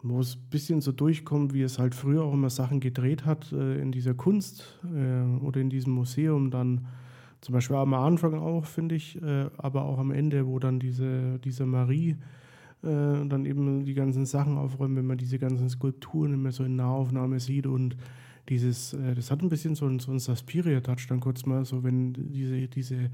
wo 0.02 0.20
es 0.20 0.36
ein 0.36 0.50
bisschen 0.50 0.82
so 0.82 0.92
durchkommt, 0.92 1.54
wie 1.54 1.62
es 1.62 1.78
halt 1.78 1.94
früher 1.94 2.24
auch 2.24 2.34
immer 2.34 2.50
Sachen 2.50 2.80
gedreht 2.80 3.26
hat, 3.26 3.52
äh, 3.52 3.82
in 3.82 3.92
dieser 3.92 4.14
Kunst 4.14 4.80
äh, 4.86 5.44
oder 5.44 5.60
in 5.60 5.70
diesem 5.70 5.94
Museum 5.94 6.52
dann 6.52 6.88
zum 7.42 7.54
Beispiel 7.54 7.78
am 7.78 7.94
Anfang 7.94 8.34
auch, 8.34 8.66
finde 8.66 8.96
ich, 8.96 9.22
äh, 9.22 9.50
aber 9.58 9.84
auch 9.84 9.98
am 9.98 10.12
Ende, 10.12 10.46
wo 10.46 10.60
dann 10.60 10.80
diese, 10.80 11.40
diese 11.40 11.66
Marie 11.66 12.18
äh, 12.84 13.26
dann 13.28 13.46
eben 13.46 13.86
die 13.86 13.94
ganzen 13.94 14.26
Sachen 14.26 14.58
aufräumt, 14.58 14.96
wenn 14.96 15.08
man 15.08 15.18
diese 15.18 15.40
ganzen 15.40 15.70
Skulpturen 15.70 16.34
immer 16.34 16.52
so 16.52 16.64
in 16.64 16.76
Nahaufnahme 16.76 17.40
sieht 17.40 17.68
und 17.68 17.96
dieses, 18.48 18.94
äh, 18.94 19.16
das 19.16 19.32
hat 19.32 19.42
ein 19.42 19.50
bisschen 19.50 19.76
so, 19.76 19.86
ein, 19.86 20.00
so 20.00 20.12
einen 20.12 20.20
Suspiria-Touch 20.20 21.08
dann 21.08 21.20
kurz 21.20 21.46
mal, 21.46 21.66
so 21.66 21.84
wenn 21.84 22.14
diese, 22.14 22.68
diese 22.68 23.10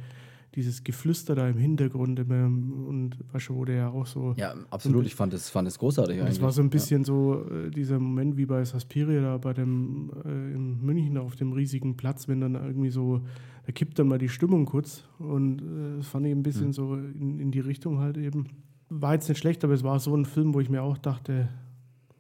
dieses 0.56 0.84
Geflüster 0.84 1.36
da 1.36 1.50
im 1.50 1.58
Hintergrund 1.58 2.18
immer 2.18 2.46
und 2.46 3.18
weißt 3.34 3.50
du, 3.50 3.56
wo 3.56 3.66
der 3.66 3.76
ja 3.76 3.90
auch 3.90 4.06
so. 4.06 4.34
Ja, 4.38 4.56
absolut. 4.70 5.06
Ich 5.06 5.14
fand 5.14 5.34
es 5.34 5.50
fand 5.50 5.68
es 5.68 5.78
großartig. 5.78 6.18
Es 6.18 6.42
war 6.42 6.52
so 6.52 6.62
ein 6.62 6.70
bisschen 6.70 7.02
ja. 7.02 7.06
so 7.06 7.46
äh, 7.50 7.70
dieser 7.70 8.00
Moment 8.00 8.38
wie 8.38 8.46
bei 8.46 8.64
Saspiria 8.64 9.22
da 9.22 9.38
bei 9.38 9.54
dem 9.54 10.12
äh, 10.24 10.30
in 10.30 10.82
München 10.82 11.18
auf 11.18 11.36
dem 11.36 11.52
riesigen 11.52 11.98
Platz, 11.98 12.28
wenn 12.28 12.40
dann 12.40 12.56
irgendwie 12.56 12.90
so, 12.90 13.22
da 13.66 13.72
kippt 13.74 14.00
dann 14.00 14.08
mal 14.08 14.18
die 14.18 14.30
Stimmung 14.30 14.66
kurz 14.66 15.04
und 15.20 15.62
äh, 15.62 15.98
das 15.98 16.08
fand 16.08 16.26
ich 16.26 16.32
ein 16.32 16.44
bisschen 16.44 16.68
mhm. 16.68 16.74
so 16.74 16.96
in, 16.96 17.40
in 17.40 17.52
die 17.52 17.60
Richtung 17.60 18.00
halt 18.00 18.18
eben. 18.18 18.48
War 18.90 19.14
jetzt 19.14 19.28
nicht 19.30 19.40
schlecht, 19.40 19.64
aber 19.64 19.74
es 19.74 19.84
war 19.84 20.00
so 20.00 20.16
ein 20.16 20.26
Film, 20.26 20.54
wo 20.54 20.60
ich 20.60 20.70
mir 20.70 20.84
auch 20.84 20.98
dachte, 20.98 21.50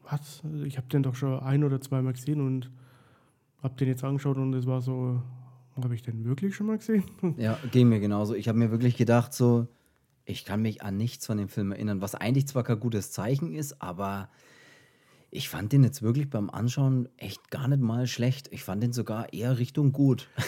was? 0.03 0.41
Ich 0.63 0.77
habe 0.77 0.87
den 0.87 1.03
doch 1.03 1.15
schon 1.15 1.39
ein 1.39 1.63
oder 1.63 1.79
zweimal 1.81 2.13
gesehen 2.13 2.41
und 2.41 2.71
habe 3.61 3.75
den 3.75 3.87
jetzt 3.87 4.03
angeschaut 4.03 4.37
und 4.37 4.53
es 4.53 4.65
war 4.65 4.81
so, 4.81 5.21
habe 5.81 5.95
ich 5.95 6.03
den 6.03 6.25
wirklich 6.25 6.55
schon 6.55 6.67
mal 6.67 6.77
gesehen? 6.77 7.03
Ja, 7.37 7.57
ging 7.71 7.89
mir 7.89 7.99
genauso. 7.99 8.33
Ich 8.33 8.47
habe 8.47 8.57
mir 8.57 8.71
wirklich 8.71 8.97
gedacht, 8.97 9.33
so, 9.33 9.67
ich 10.25 10.45
kann 10.45 10.61
mich 10.61 10.81
an 10.81 10.97
nichts 10.97 11.25
von 11.25 11.37
dem 11.37 11.49
Film 11.49 11.71
erinnern, 11.71 12.01
was 12.01 12.15
eigentlich 12.15 12.47
zwar 12.47 12.63
kein 12.63 12.79
gutes 12.79 13.11
Zeichen 13.11 13.53
ist, 13.53 13.81
aber 13.81 14.29
ich 15.31 15.49
fand 15.49 15.71
den 15.71 15.83
jetzt 15.83 16.01
wirklich 16.01 16.29
beim 16.29 16.49
Anschauen 16.49 17.09
echt 17.17 17.51
gar 17.51 17.67
nicht 17.67 17.81
mal 17.81 18.07
schlecht. 18.07 18.47
Ich 18.51 18.63
fand 18.63 18.81
den 18.81 18.93
sogar 18.93 19.33
eher 19.33 19.59
Richtung 19.59 19.91
gut. 19.91 20.29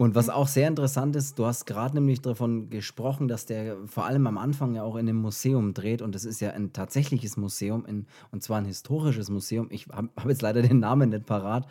Und 0.00 0.14
was 0.14 0.30
auch 0.30 0.48
sehr 0.48 0.66
interessant 0.66 1.14
ist, 1.14 1.38
du 1.38 1.44
hast 1.44 1.66
gerade 1.66 1.94
nämlich 1.96 2.22
davon 2.22 2.70
gesprochen, 2.70 3.28
dass 3.28 3.44
der 3.44 3.76
vor 3.84 4.06
allem 4.06 4.26
am 4.26 4.38
Anfang 4.38 4.74
ja 4.74 4.82
auch 4.82 4.96
in 4.96 5.06
einem 5.06 5.20
Museum 5.20 5.74
dreht 5.74 6.00
und 6.00 6.14
das 6.14 6.24
ist 6.24 6.40
ja 6.40 6.52
ein 6.52 6.72
tatsächliches 6.72 7.36
Museum, 7.36 7.84
in, 7.84 8.06
und 8.32 8.42
zwar 8.42 8.56
ein 8.56 8.64
historisches 8.64 9.28
Museum. 9.28 9.66
Ich 9.68 9.88
habe 9.88 10.08
hab 10.16 10.26
jetzt 10.26 10.40
leider 10.40 10.62
den 10.62 10.80
Namen 10.80 11.10
nicht 11.10 11.26
parat, 11.26 11.66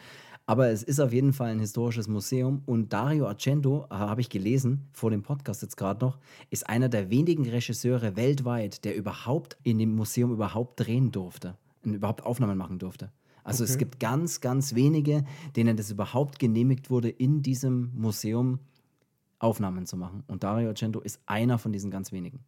aber 0.45 0.69
es 0.69 0.83
ist 0.83 0.99
auf 0.99 1.11
jeden 1.11 1.33
Fall 1.33 1.49
ein 1.49 1.59
historisches 1.59 2.07
Museum 2.07 2.61
und 2.67 2.93
Dario 2.93 3.25
Argento, 3.25 3.87
äh, 3.89 3.95
habe 3.95 4.21
ich 4.21 4.29
gelesen, 4.29 4.87
vor 4.93 5.09
dem 5.09 5.23
Podcast 5.23 5.63
jetzt 5.63 5.75
gerade 5.75 6.05
noch, 6.05 6.19
ist 6.51 6.69
einer 6.69 6.87
der 6.87 7.09
wenigen 7.09 7.49
Regisseure 7.49 8.15
weltweit, 8.15 8.85
der 8.85 8.95
überhaupt 8.95 9.57
in 9.63 9.79
dem 9.79 9.95
Museum 9.95 10.31
überhaupt 10.31 10.79
drehen 10.79 11.11
durfte 11.11 11.57
und 11.83 11.95
überhaupt 11.95 12.23
Aufnahmen 12.23 12.59
machen 12.59 12.77
durfte. 12.77 13.09
Also 13.43 13.63
okay. 13.63 13.71
es 13.71 13.77
gibt 13.77 13.99
ganz, 13.99 14.41
ganz 14.41 14.75
wenige, 14.75 15.23
denen 15.55 15.77
das 15.77 15.91
überhaupt 15.91 16.39
genehmigt 16.39 16.89
wurde, 16.89 17.09
in 17.09 17.41
diesem 17.41 17.91
Museum 17.95 18.59
Aufnahmen 19.39 19.85
zu 19.85 19.97
machen. 19.97 20.23
Und 20.27 20.43
Dario 20.43 20.67
Argento 20.67 20.99
ist 20.99 21.21
einer 21.25 21.57
von 21.57 21.71
diesen 21.71 21.91
ganz 21.91 22.11
wenigen. 22.11 22.39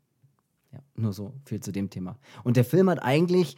Ja, 0.74 0.80
nur 0.96 1.14
so 1.14 1.34
viel 1.46 1.62
zu 1.62 1.72
dem 1.72 1.90
Thema. 1.90 2.18
Und 2.44 2.58
der 2.58 2.66
Film 2.66 2.90
hat 2.90 3.02
eigentlich 3.02 3.58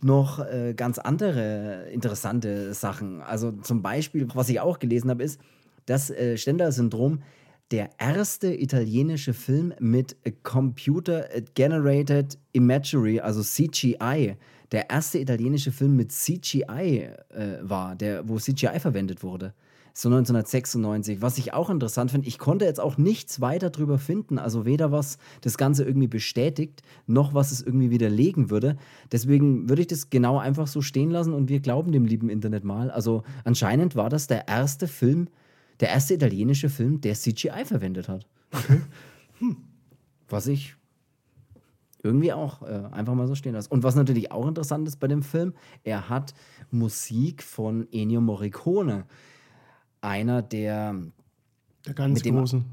noch 0.00 0.38
äh, 0.38 0.74
ganz 0.74 0.98
andere 0.98 1.88
interessante 1.90 2.72
Sachen. 2.74 3.20
Also 3.22 3.52
zum 3.52 3.82
Beispiel, 3.82 4.28
was 4.34 4.48
ich 4.48 4.60
auch 4.60 4.78
gelesen 4.78 5.10
habe, 5.10 5.22
ist, 5.22 5.40
dass 5.86 6.10
äh, 6.10 6.36
Stendhal-Syndrom 6.36 7.22
der 7.70 7.90
erste 7.98 8.54
italienische 8.54 9.34
Film 9.34 9.74
mit 9.78 10.16
Computer 10.42 11.28
Generated 11.54 12.38
Imagery, 12.52 13.20
also 13.20 13.42
CGI, 13.42 14.36
der 14.72 14.90
erste 14.90 15.18
italienische 15.18 15.72
Film 15.72 15.96
mit 15.96 16.12
CGI 16.12 17.08
äh, 17.30 17.58
war, 17.62 17.96
der, 17.96 18.28
wo 18.28 18.38
CGI 18.38 18.80
verwendet 18.80 19.22
wurde 19.22 19.54
so 19.98 20.08
1996. 20.08 21.20
Was 21.20 21.38
ich 21.38 21.52
auch 21.52 21.70
interessant 21.70 22.12
finde, 22.12 22.28
ich 22.28 22.38
konnte 22.38 22.64
jetzt 22.64 22.80
auch 22.80 22.98
nichts 22.98 23.40
weiter 23.40 23.70
drüber 23.70 23.98
finden, 23.98 24.38
also 24.38 24.64
weder 24.64 24.92
was 24.92 25.18
das 25.40 25.58
Ganze 25.58 25.84
irgendwie 25.84 26.06
bestätigt, 26.06 26.82
noch 27.06 27.34
was 27.34 27.50
es 27.50 27.62
irgendwie 27.62 27.90
widerlegen 27.90 28.48
würde. 28.48 28.76
Deswegen 29.10 29.68
würde 29.68 29.82
ich 29.82 29.88
das 29.88 30.08
genau 30.08 30.38
einfach 30.38 30.68
so 30.68 30.82
stehen 30.82 31.10
lassen 31.10 31.34
und 31.34 31.48
wir 31.48 31.60
glauben 31.60 31.90
dem 31.90 32.04
lieben 32.04 32.30
Internet 32.30 32.62
mal. 32.62 32.90
Also 32.90 33.24
anscheinend 33.44 33.96
war 33.96 34.08
das 34.08 34.28
der 34.28 34.46
erste 34.46 34.86
Film, 34.86 35.28
der 35.80 35.88
erste 35.88 36.14
italienische 36.14 36.68
Film, 36.68 37.00
der 37.00 37.14
CGI 37.14 37.64
verwendet 37.64 38.08
hat. 38.08 38.26
Okay. 38.52 38.80
Hm. 39.40 39.56
Was 40.28 40.46
ich 40.46 40.74
irgendwie 42.02 42.32
auch 42.32 42.62
äh, 42.62 42.82
einfach 42.92 43.14
mal 43.14 43.26
so 43.26 43.34
stehen 43.34 43.54
lasse. 43.54 43.70
Und 43.70 43.82
was 43.82 43.94
natürlich 43.94 44.30
auch 44.32 44.46
interessant 44.46 44.86
ist 44.86 44.96
bei 44.96 45.08
dem 45.08 45.22
Film, 45.22 45.54
er 45.84 46.08
hat 46.08 46.34
Musik 46.70 47.42
von 47.42 47.88
Ennio 47.92 48.20
Morricone 48.20 49.04
einer 50.00 50.42
der 50.42 50.94
der 51.86 51.94
ganz 51.94 52.22
dem, 52.22 52.36
großen. 52.36 52.64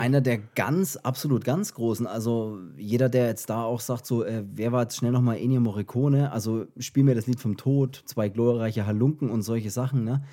Einer 0.00 0.20
der 0.20 0.38
ganz, 0.38 0.96
absolut 0.96 1.44
ganz 1.44 1.74
großen. 1.74 2.06
Also 2.06 2.58
jeder, 2.76 3.08
der 3.08 3.26
jetzt 3.26 3.48
da 3.48 3.62
auch 3.62 3.80
sagt, 3.80 4.04
so, 4.04 4.24
äh, 4.24 4.42
wer 4.52 4.72
war 4.72 4.82
jetzt 4.82 4.96
schnell 4.96 5.12
nochmal 5.12 5.38
Ennio 5.38 5.60
Morricone? 5.60 6.32
Also 6.32 6.66
spiel 6.78 7.04
mir 7.04 7.14
das 7.14 7.26
Lied 7.26 7.38
vom 7.38 7.56
Tod, 7.56 8.02
zwei 8.06 8.28
glorreiche 8.28 8.86
Halunken 8.86 9.30
und 9.30 9.42
solche 9.42 9.70
Sachen, 9.70 10.04
ne? 10.04 10.24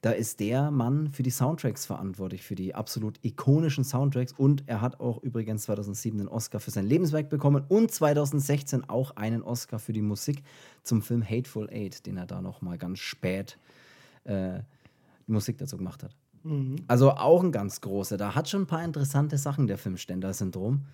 Da 0.00 0.12
ist 0.12 0.38
der 0.38 0.70
Mann 0.70 1.10
für 1.10 1.22
die 1.22 1.30
Soundtracks 1.30 1.86
verantwortlich, 1.86 2.42
für 2.42 2.54
die 2.54 2.74
absolut 2.74 3.18
ikonischen 3.22 3.82
Soundtracks. 3.84 4.32
Und 4.32 4.62
er 4.66 4.80
hat 4.80 5.00
auch 5.00 5.22
übrigens 5.22 5.64
2007 5.64 6.20
einen 6.20 6.28
Oscar 6.28 6.60
für 6.60 6.70
sein 6.70 6.86
Lebenswerk 6.86 7.28
bekommen 7.28 7.64
und 7.68 7.90
2016 7.90 8.88
auch 8.88 9.16
einen 9.16 9.42
Oscar 9.42 9.78
für 9.78 9.92
die 9.92 10.02
Musik 10.02 10.42
zum 10.84 11.02
Film 11.02 11.22
Hateful 11.28 11.68
Eight, 11.70 12.06
den 12.06 12.16
er 12.16 12.26
da 12.26 12.40
nochmal 12.40 12.78
ganz 12.78 13.00
spät 13.00 13.58
äh, 14.24 14.60
Musik 15.26 15.58
dazu 15.58 15.76
gemacht 15.76 16.02
hat. 16.02 16.14
Mhm. 16.44 16.76
Also 16.86 17.12
auch 17.12 17.42
ein 17.42 17.52
ganz 17.52 17.80
großer. 17.80 18.16
Da 18.16 18.34
hat 18.34 18.48
schon 18.48 18.62
ein 18.62 18.66
paar 18.66 18.84
interessante 18.84 19.36
Sachen, 19.36 19.66
der 19.66 19.78
Film 19.78 19.96
Stender-Syndrom. 19.96 20.84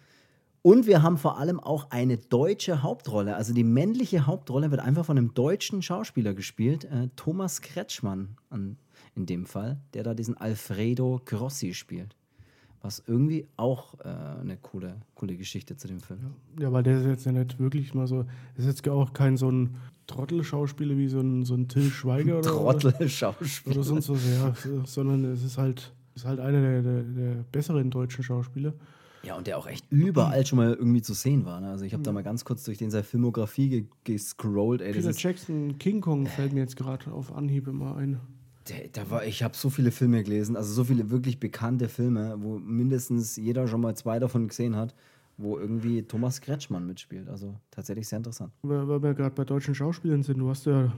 Und 0.67 0.87
wir 0.87 1.03
haben 1.03 1.19
vor 1.19 1.37
allem 1.37 1.61
auch 1.61 1.91
eine 1.91 2.17
deutsche 2.17 2.83
Hauptrolle. 2.83 3.37
Also 3.37 3.53
die 3.53 3.65
männliche 3.65 4.27
Hauptrolle 4.27 4.71
wird 4.71 4.81
einfach 4.81 5.05
von 5.05 5.19
einem 5.19 5.35
deutschen 5.35 5.83
Schauspieler 5.83 6.33
gespielt, 6.33 6.85
äh, 6.85 7.11
Thomas 7.17 7.61
Kretschmann 7.61 8.39
an, 8.49 8.79
in 9.15 9.27
dem 9.27 9.45
Fall, 9.45 9.79
der 9.93 10.05
da 10.05 10.15
diesen 10.15 10.39
Alfredo 10.39 11.21
Grossi 11.27 11.75
spielt. 11.75 12.17
Was 12.81 13.03
irgendwie 13.07 13.47
auch 13.59 14.01
äh, 14.01 14.09
eine 14.09 14.57
coole, 14.57 14.97
coole 15.15 15.37
Geschichte 15.37 15.77
zu 15.77 15.87
dem 15.87 16.01
Film. 16.01 16.33
Ja. 16.59 16.73
weil 16.73 16.83
der 16.83 16.97
ist 16.97 17.07
jetzt 17.09 17.27
ja 17.27 17.33
nicht 17.33 17.59
wirklich 17.61 17.93
mal 17.93 18.07
so, 18.07 18.25
ist 18.57 18.65
jetzt 18.65 18.89
auch 18.89 19.13
kein 19.13 19.37
so 19.37 19.51
ein 19.51 19.77
Trottelschauspieler 20.07 20.97
wie 20.97 21.09
so 21.09 21.21
ein, 21.21 21.45
so 21.45 21.57
ein 21.57 21.69
Till 21.69 21.91
Schweiger 21.91 22.39
oder 22.39 22.49
Trottelschauspieler. 22.49 23.77
Oder 23.77 23.85
sonst 23.85 24.09
was, 24.09 24.25
ja. 24.25 24.55
Sondern 24.87 25.27
es 25.27 25.45
ist 25.45 25.59
halt, 25.59 25.93
ist 26.15 26.25
halt 26.25 26.41
einer 26.41 26.63
der, 26.63 26.81
der, 26.81 27.03
der 27.03 27.35
besseren 27.53 27.91
deutschen 27.91 28.25
Schauspieler. 28.25 28.73
Ja, 29.25 29.37
und 29.37 29.47
der 29.47 29.59
auch 29.59 29.67
echt 29.67 29.85
überall 29.91 30.45
schon 30.45 30.59
mal 30.59 30.75
irgendwie 30.75 31.03
zu 31.03 31.15
sehen 31.15 31.45
war. 31.45 31.61
Ne? 31.61 31.71
Also 31.71 31.85
ich 31.85 31.93
habe 31.93 32.03
da 32.03 32.13
mal 32.13 32.23
ganz 32.23 32.45
kurz 32.45 32.65
durch 32.65 32.79
den 32.79 32.91
seine 32.91 33.05
Filmografie 33.05 33.69
ge 33.69 33.85
gescrollt. 34.05 34.81
Ey, 34.81 34.93
Peter 34.93 35.13
Jackson, 35.13 35.79
King 35.79 36.01
Kong 36.01 36.27
fällt 36.27 36.53
mir 36.53 36.61
jetzt 36.61 36.77
gerade 36.77 37.11
auf 37.11 37.35
Anhieb 37.35 37.69
immer 37.69 37.97
ein. 37.97 38.21
Der, 38.69 38.89
da 38.93 39.11
war, 39.11 39.25
ich 39.27 39.43
habe 39.43 39.57
so 39.57 39.69
viele 39.69 39.91
Filme 39.91 40.23
gelesen, 40.23 40.57
also 40.57 40.73
so 40.73 40.85
viele 40.85 41.11
wirklich 41.11 41.39
bekannte 41.39 41.89
Filme, 41.89 42.37
wo 42.39 42.59
mindestens 42.59 43.37
jeder 43.37 43.69
schon 43.69 43.83
mal 43.83 43.95
zwei 43.95 44.19
davon 44.19 44.49
gesehen 44.49 44.77
hat 44.77 44.95
wo 45.37 45.59
irgendwie 45.59 46.03
Thomas 46.03 46.41
Kretschmann 46.41 46.87
mitspielt. 46.87 47.29
Also 47.29 47.55
tatsächlich 47.71 48.09
sehr 48.09 48.19
interessant. 48.19 48.53
Weil, 48.63 48.87
weil 48.89 49.03
wir 49.03 49.15
gerade 49.15 49.35
bei 49.35 49.45
deutschen 49.45 49.75
Schauspielern 49.75 50.23
sind, 50.23 50.39
du 50.39 50.49
hast 50.49 50.67
ja, 50.67 50.93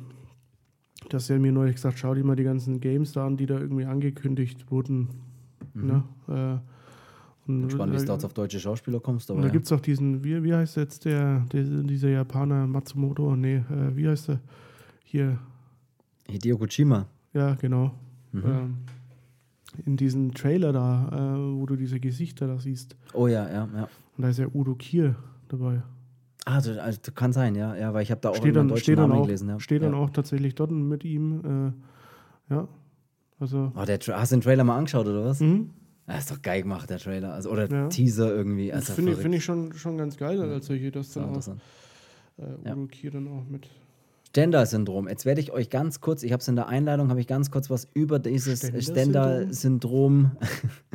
du 1.09 1.15
hast 1.15 1.29
ja 1.29 1.39
mir 1.39 1.53
neulich 1.53 1.77
gesagt, 1.77 1.99
schau 1.99 2.15
dir 2.15 2.25
mal 2.25 2.37
die 2.37 2.45
ganzen 2.45 2.81
Games 2.81 3.13
da 3.13 3.27
an, 3.27 3.37
die 3.37 3.47
da 3.47 3.59
irgendwie 3.59 3.85
angekündigt 3.85 4.71
wurden. 4.71 5.09
Mhm. 5.75 5.87
Ne? 5.87 6.05
Äh, 6.63 6.76
Bin 7.47 7.63
gespannt, 7.69 7.93
wie 7.93 7.97
es 7.97 8.05
dort 8.05 8.25
auf 8.25 8.35
deutsche 8.35 8.59
Schauspieler 8.59 9.01
kommst. 9.01 9.31
Aber 9.31 9.37
Und 9.37 9.43
da 9.43 9.49
ja. 9.49 9.53
gibt 9.53 9.67
es 9.67 9.73
auch 9.73 9.81
diesen, 9.81 10.25
wie, 10.25 10.43
wie 10.43 10.55
heißt 10.55 10.77
jetzt 10.77 11.05
der, 11.05 11.47
der, 11.53 11.63
dieser 11.63 12.09
Japaner 12.09 12.67
Matsumoto? 12.67 13.37
Nee, 13.37 13.57
äh, 13.57 13.97
wie 13.97 14.09
heißt 14.09 14.29
der? 14.29 14.41
Hier, 15.05 15.39
Hideo 16.29 16.59
Kojima. 16.59 17.07
ja, 17.33 17.55
genau. 17.55 17.95
Mhm. 18.33 18.43
Ähm, 18.45 18.77
in 19.85 19.97
diesem 19.97 20.33
Trailer 20.35 20.73
da, 20.73 21.09
äh, 21.13 21.59
wo 21.61 21.67
du 21.67 21.77
diese 21.77 22.01
Gesichter 22.01 22.47
da 22.47 22.59
siehst. 22.59 22.97
Oh 23.13 23.27
ja, 23.27 23.49
ja, 23.49 23.69
ja. 23.75 23.89
Und 24.17 24.23
da 24.23 24.29
ist 24.29 24.39
ja 24.39 24.47
Udo 24.53 24.75
Kier 24.75 25.17
dabei. 25.49 25.83
Ah, 26.45 26.57
das, 26.57 26.79
also, 26.79 27.01
das 27.03 27.15
kann 27.15 27.33
sein, 27.33 27.55
ja, 27.55 27.75
ja, 27.75 27.93
weil 27.93 28.03
ich 28.03 28.11
habe 28.11 28.21
da 28.21 28.31
auch 28.31 28.37
steht 28.37 28.57
dann, 28.57 28.69
deutschen 28.69 28.83
steht 28.83 28.99
dann, 28.99 29.09
Namen 29.11 29.21
auch, 29.21 29.27
gelesen. 29.27 29.49
Ja. 29.49 29.61
steht 29.61 29.83
dann 29.83 29.93
ja. 29.93 29.99
auch 29.99 30.11
tatsächlich 30.11 30.55
dort 30.55 30.71
mit 30.71 31.05
ihm. 31.05 31.75
Äh, 32.51 32.55
ja, 32.55 32.69
also. 33.41 33.73
Oh, 33.75 33.85
der, 33.85 33.99
hast 33.99 34.33
du 34.33 34.37
den 34.37 34.43
Trailer 34.43 34.65
mal 34.65 34.79
angeschaut, 34.79 35.07
oder 35.07 35.25
was? 35.25 35.41
Mhm. 35.41 35.71
Das 36.07 36.19
ist 36.21 36.31
doch 36.31 36.41
geil 36.43 36.63
gemacht, 36.63 36.89
der 36.89 36.99
Trailer. 36.99 37.33
Also, 37.35 37.51
oder 37.51 37.69
Ja. 37.71 37.89
Teaser 37.89 38.33
irgendwie. 38.35 38.69
Das 38.69 38.77
Also 38.77 38.93
finde 38.95 39.11
ich, 39.13 39.17
verrückt. 39.17 39.23
find 39.23 39.35
ich 39.35 39.45
schon, 39.45 39.73
schon 39.75 39.99
ganz 39.99 40.17
geil, 40.17 40.41
als 40.41 40.67
solche 40.67 40.91
das 40.93 41.13
Sau 41.13 41.21
dann 41.21 41.31
auch, 41.31 41.35
interessant. 41.35 41.61
äh, 42.39 42.43
Ja. 42.69 42.73
Udo 42.75 42.87
Kier 42.87 43.11
dann 43.11 43.29
auch 43.29 43.45
mit. 43.49 43.67
Stendhal-Syndrom. 44.29 45.09
Jetzt 45.09 45.25
werde 45.25 45.41
ich 45.41 45.51
euch 45.51 45.71
ganz 45.71 46.03
kurz, 46.03 46.23
ich 46.23 46.31
habe 46.33 46.43
es 46.43 46.49
in 46.49 46.57
der 46.57 46.69
Einleitung, 46.69 47.09
habe 47.09 47.21
ich 47.21 47.27
ganz 47.27 47.51
kurz 47.51 47.71
was 47.71 47.89
über 47.95 48.19
dieses? 48.19 48.61
Stendhal-Syndrom, 48.85 50.33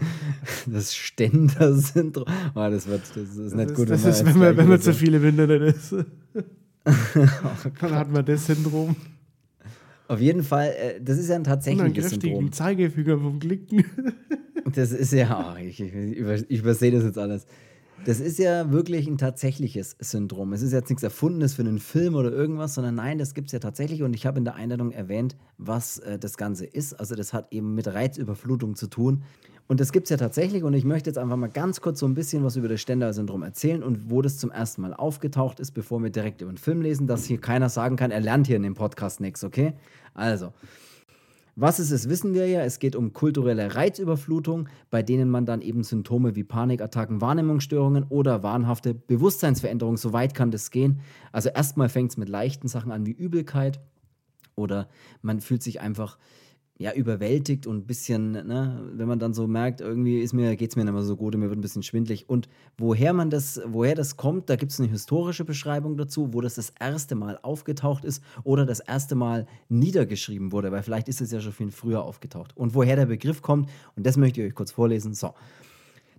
das 0.68 0.94
Stender-Syndrom, 0.94 2.26
oh, 2.54 2.70
das, 2.70 2.88
wird, 2.88 3.02
das 3.02 3.36
ist 3.36 3.56
nicht 3.56 3.70
das 3.72 3.76
gut. 3.78 3.90
ist, 3.90 4.06
das 4.06 4.24
man 4.24 4.28
ist 4.30 4.36
wenn 4.36 4.40
man, 4.42 4.58
wenn 4.58 4.68
man 4.70 4.80
zu 4.82 4.94
viele 4.94 5.18
im 5.18 5.26
Internet 5.26 5.76
ist. 5.76 5.94
Oh 5.94 6.04
dann 7.82 7.92
hat 7.96 8.12
man 8.12 8.24
das 8.26 8.46
Syndrom. 8.46 8.96
Auf 10.12 10.20
jeden 10.20 10.44
Fall, 10.44 10.74
äh, 10.78 11.02
das 11.02 11.18
ist 11.18 11.30
ja 11.30 11.38
ein 11.38 11.46
tatsächliches 11.46 12.10
Syndrom. 12.10 12.52
Zeigefinger 12.52 13.18
vom 13.18 13.40
Klicken. 13.40 13.86
Das 14.76 14.92
ist 14.92 15.12
ja, 15.12 15.54
oh, 15.54 15.58
ich, 15.60 15.82
ich, 15.82 15.92
über, 15.92 16.36
ich 16.36 16.60
übersehe 16.60 16.92
das 16.92 17.04
jetzt 17.04 17.18
alles. 17.18 17.46
Das 18.06 18.20
ist 18.20 18.38
ja 18.40 18.72
wirklich 18.72 19.08
ein 19.08 19.18
tatsächliches 19.18 19.98
Syndrom. 20.00 20.54
Es 20.54 20.62
ist 20.62 20.72
jetzt 20.72 20.90
nichts 20.90 21.04
Erfundenes 21.04 21.56
für 21.56 21.64
einen 21.64 21.80
Film 21.80 22.16
oder 22.16 22.32
irgendwas, 22.32 22.76
sondern 22.76 22.96
nein, 22.96 23.18
das 23.18 23.34
gibt 23.34 23.48
es 23.48 23.54
ja 23.54 23.60
tatsächlich. 23.60 24.04
Und 24.04 24.14
ich 24.14 24.26
habe 24.26 24.38
in 24.38 24.46
der 24.46 24.56
Einladung 24.56 24.92
erwähnt, 24.92 25.36
was 25.58 25.98
äh, 25.98 26.20
das 26.20 26.38
Ganze 26.38 26.66
ist. 26.66 26.94
Also 26.94 27.16
das 27.16 27.34
hat 27.34 27.52
eben 27.52 27.74
mit 27.74 27.88
Reizüberflutung 27.88 28.76
zu 28.76 28.88
tun. 28.88 29.24
Und 29.72 29.80
das 29.80 29.94
gibt 29.94 30.08
es 30.08 30.10
ja 30.10 30.18
tatsächlich. 30.18 30.66
Und 30.66 30.74
ich 30.74 30.84
möchte 30.84 31.10
jetzt 31.10 31.18
einfach 31.18 31.38
mal 31.38 31.48
ganz 31.48 31.80
kurz 31.80 32.00
so 32.00 32.06
ein 32.06 32.14
bisschen 32.14 32.44
was 32.44 32.58
über 32.58 32.68
das 32.68 32.82
Stendhal-Syndrom 32.82 33.42
erzählen 33.42 33.84
und 33.84 34.10
wo 34.10 34.22
das 34.22 34.38
zum 34.38 34.52
ersten 34.52 34.82
Mal 34.82 34.94
aufgetaucht 34.94 35.62
ist, 35.62 35.72
bevor 35.72 36.04
wir 36.04 36.10
direkt 36.10 36.42
über 36.42 36.52
den 36.52 36.58
Film 36.58 36.82
lesen, 36.82 37.08
dass 37.08 37.24
hier 37.24 37.40
keiner 37.40 37.70
sagen 37.70 37.96
kann, 37.96 38.12
er 38.12 38.20
lernt 38.20 38.48
hier 38.48 38.58
in 38.58 38.64
dem 38.64 38.74
Podcast 38.74 39.22
nichts, 39.22 39.46
okay? 39.46 39.72
Also, 40.14 40.52
was 41.56 41.80
es 41.80 41.90
ist, 41.90 42.10
wissen 42.10 42.34
wir 42.34 42.50
ja. 42.50 42.64
Es 42.64 42.80
geht 42.80 42.98
um 42.98 43.14
kulturelle 43.14 43.74
Reizüberflutung, 43.74 44.68
bei 44.90 45.04
denen 45.04 45.30
man 45.30 45.46
dann 45.46 45.62
eben 45.62 45.86
Symptome 45.86 46.36
wie 46.36 46.44
Panikattacken, 46.44 47.22
Wahrnehmungsstörungen 47.22 48.04
oder 48.10 48.44
wahnhafte 48.44 48.94
Bewusstseinsveränderungen, 48.94 49.96
so 49.96 50.12
weit 50.12 50.34
kann 50.34 50.52
das 50.52 50.72
gehen. 50.72 51.00
Also 51.32 51.48
erstmal 51.48 51.88
fängt 51.88 52.12
es 52.12 52.18
mit 52.18 52.28
leichten 52.28 52.68
Sachen 52.68 52.92
an 52.92 53.06
wie 53.06 53.12
Übelkeit 53.12 53.80
oder 54.54 54.90
man 55.22 55.40
fühlt 55.40 55.64
sich 55.64 55.80
einfach 55.80 56.18
ja, 56.82 56.94
überwältigt 56.94 57.68
und 57.68 57.78
ein 57.78 57.86
bisschen, 57.86 58.32
ne, 58.32 58.90
wenn 58.94 59.08
man 59.08 59.20
dann 59.20 59.34
so 59.34 59.48
merkt, 59.48 59.82
irgendwie 59.82 60.20
ist 60.20 60.34
mir, 60.34 60.56
geht 60.56 60.72
es 60.72 60.76
mir 60.76 60.84
nicht 60.84 60.94
mehr 60.94 61.04
so 61.04 61.16
gut 61.16 61.36
und 61.36 61.42
mir 61.42 61.50
wird 61.50 61.60
ein 61.60 61.62
bisschen 61.62 61.84
schwindlig. 61.84 62.28
Und 62.28 62.50
woher 62.78 63.14
man 63.14 63.30
das, 63.30 63.62
woher 63.68 63.94
das 63.94 64.18
kommt, 64.18 64.50
da 64.50 64.56
gibt 64.56 64.72
es 64.72 64.80
eine 64.80 64.90
historische 64.90 65.46
Beschreibung 65.46 65.96
dazu, 65.96 66.34
wo 66.34 66.42
das 66.42 66.56
das 66.56 66.74
erste 66.80 67.14
Mal 67.14 67.38
aufgetaucht 67.44 68.04
ist 68.04 68.24
oder 68.44 68.66
das 68.66 68.80
erste 68.80 69.14
Mal 69.14 69.46
niedergeschrieben 69.70 70.52
wurde, 70.52 70.72
weil 70.72 70.82
vielleicht 70.82 71.08
ist 71.08 71.22
es 71.22 71.32
ja 71.32 71.40
schon 71.40 71.54
viel 71.54 71.72
früher 71.72 72.04
aufgetaucht. 72.04 72.58
Und 72.58 72.74
woher 72.74 72.96
der 72.96 73.06
Begriff 73.06 73.44
kommt, 73.44 73.70
und 73.96 74.06
das 74.06 74.18
möchte 74.18 74.42
ich 74.42 74.48
euch 74.48 74.56
kurz 74.56 74.72
vorlesen. 74.72 75.14
So. 75.14 75.36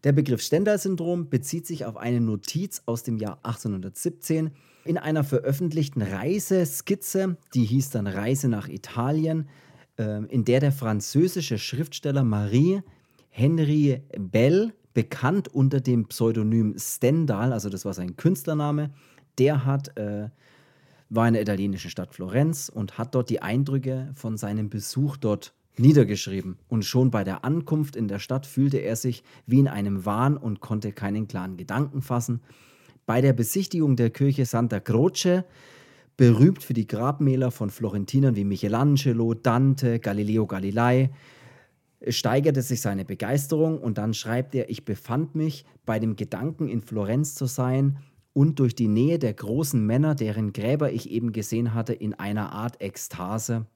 Der 0.04 0.12
Begriff 0.12 0.42
Stendhal-Syndrom 0.42 1.28
bezieht 1.28 1.66
sich 1.66 1.84
auf 1.84 1.96
eine 1.96 2.20
Notiz 2.20 2.82
aus 2.86 3.02
dem 3.02 3.16
Jahr 3.16 3.38
1817 3.42 4.52
in 4.84 4.98
einer 4.98 5.24
veröffentlichten 5.24 6.02
Reiseskizze, 6.02 7.36
die 7.54 7.64
hieß 7.64 7.90
dann 7.90 8.06
Reise 8.06 8.48
nach 8.48 8.68
Italien, 8.68 9.48
in 10.28 10.44
der 10.44 10.60
der 10.60 10.72
französische 10.72 11.58
Schriftsteller 11.58 12.24
Marie 12.24 12.82
Henry 13.30 14.02
Bell, 14.18 14.72
bekannt 14.94 15.48
unter 15.48 15.80
dem 15.80 16.06
Pseudonym 16.06 16.74
Stendhal, 16.78 17.52
also 17.52 17.70
das 17.70 17.84
war 17.84 17.94
sein 17.94 18.16
Künstlername, 18.16 18.90
der 19.38 19.64
hat, 19.64 19.96
äh, 19.96 20.28
war 21.08 21.28
in 21.28 21.34
der 21.34 21.42
italienischen 21.42 21.90
Stadt 21.90 22.14
Florenz 22.14 22.68
und 22.68 22.98
hat 22.98 23.14
dort 23.14 23.30
die 23.30 23.40
Eindrücke 23.40 24.10
von 24.14 24.36
seinem 24.36 24.68
Besuch 24.68 25.16
dort 25.16 25.54
niedergeschrieben. 25.78 26.58
Und 26.68 26.84
schon 26.84 27.10
bei 27.10 27.24
der 27.24 27.44
Ankunft 27.44 27.96
in 27.96 28.08
der 28.08 28.18
Stadt 28.18 28.46
fühlte 28.46 28.78
er 28.78 28.96
sich 28.96 29.24
wie 29.46 29.60
in 29.60 29.68
einem 29.68 30.04
Wahn 30.04 30.36
und 30.36 30.60
konnte 30.60 30.92
keinen 30.92 31.28
klaren 31.28 31.56
Gedanken 31.56 32.02
fassen. 32.02 32.40
Bei 33.06 33.20
der 33.20 33.32
Besichtigung 33.32 33.96
der 33.96 34.10
Kirche 34.10 34.44
Santa 34.44 34.80
Croce, 34.80 35.44
berühmt 36.22 36.62
für 36.62 36.72
die 36.72 36.86
Grabmäler 36.86 37.50
von 37.50 37.68
Florentinern 37.68 38.36
wie 38.36 38.44
Michelangelo, 38.44 39.34
Dante, 39.34 39.98
Galileo 39.98 40.46
Galilei, 40.46 41.10
steigerte 42.06 42.62
sich 42.62 42.80
seine 42.80 43.04
Begeisterung 43.04 43.80
und 43.80 43.98
dann 43.98 44.14
schreibt 44.14 44.54
er, 44.54 44.70
ich 44.70 44.84
befand 44.84 45.34
mich 45.34 45.64
bei 45.84 45.98
dem 45.98 46.14
Gedanken, 46.14 46.68
in 46.68 46.80
Florenz 46.80 47.34
zu 47.34 47.46
sein 47.46 47.98
und 48.34 48.60
durch 48.60 48.76
die 48.76 48.86
Nähe 48.86 49.18
der 49.18 49.34
großen 49.34 49.84
Männer, 49.84 50.14
deren 50.14 50.52
Gräber 50.52 50.92
ich 50.92 51.10
eben 51.10 51.32
gesehen 51.32 51.74
hatte, 51.74 51.92
in 51.92 52.14
einer 52.14 52.52
Art 52.52 52.80
Ekstase. 52.80 53.66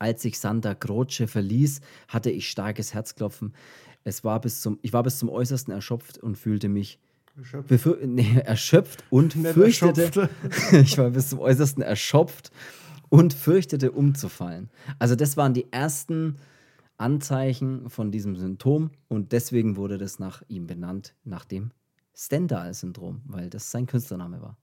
Als 0.00 0.24
ich 0.24 0.40
Santa 0.40 0.74
Croce 0.74 1.26
verließ, 1.28 1.80
hatte 2.08 2.32
ich 2.32 2.50
starkes 2.50 2.92
Herzklopfen. 2.92 3.54
Es 4.02 4.24
war 4.24 4.40
bis 4.40 4.62
zum, 4.62 4.80
ich 4.82 4.92
war 4.92 5.04
bis 5.04 5.20
zum 5.20 5.28
Äußersten 5.28 5.72
erschöpft 5.72 6.18
und 6.18 6.36
fühlte 6.36 6.68
mich 6.68 6.98
befür- 7.68 8.04
nee, 8.06 8.40
erschöpft 8.44 9.04
und 9.10 9.36
Nicht 9.36 9.52
fürchtete, 9.52 10.02
erschöpft. 10.04 10.72
ich 10.72 10.98
war 10.98 11.10
bis 11.10 11.30
zum 11.30 11.38
Äußersten 11.40 11.82
erschöpft 11.82 12.50
und 13.08 13.34
fürchtete 13.34 13.92
umzufallen. 13.92 14.70
Also 14.98 15.14
das 15.14 15.36
waren 15.36 15.54
die 15.54 15.72
ersten 15.72 16.36
Anzeichen 16.96 17.88
von 17.90 18.10
diesem 18.10 18.36
Symptom 18.36 18.90
und 19.08 19.32
deswegen 19.32 19.76
wurde 19.76 19.98
das 19.98 20.18
nach 20.18 20.42
ihm 20.48 20.66
benannt, 20.66 21.14
nach 21.24 21.44
dem 21.44 21.70
Stendhal-Syndrom, 22.14 23.22
weil 23.26 23.48
das 23.48 23.70
sein 23.70 23.86
Künstlername 23.86 24.42
war. 24.42 24.56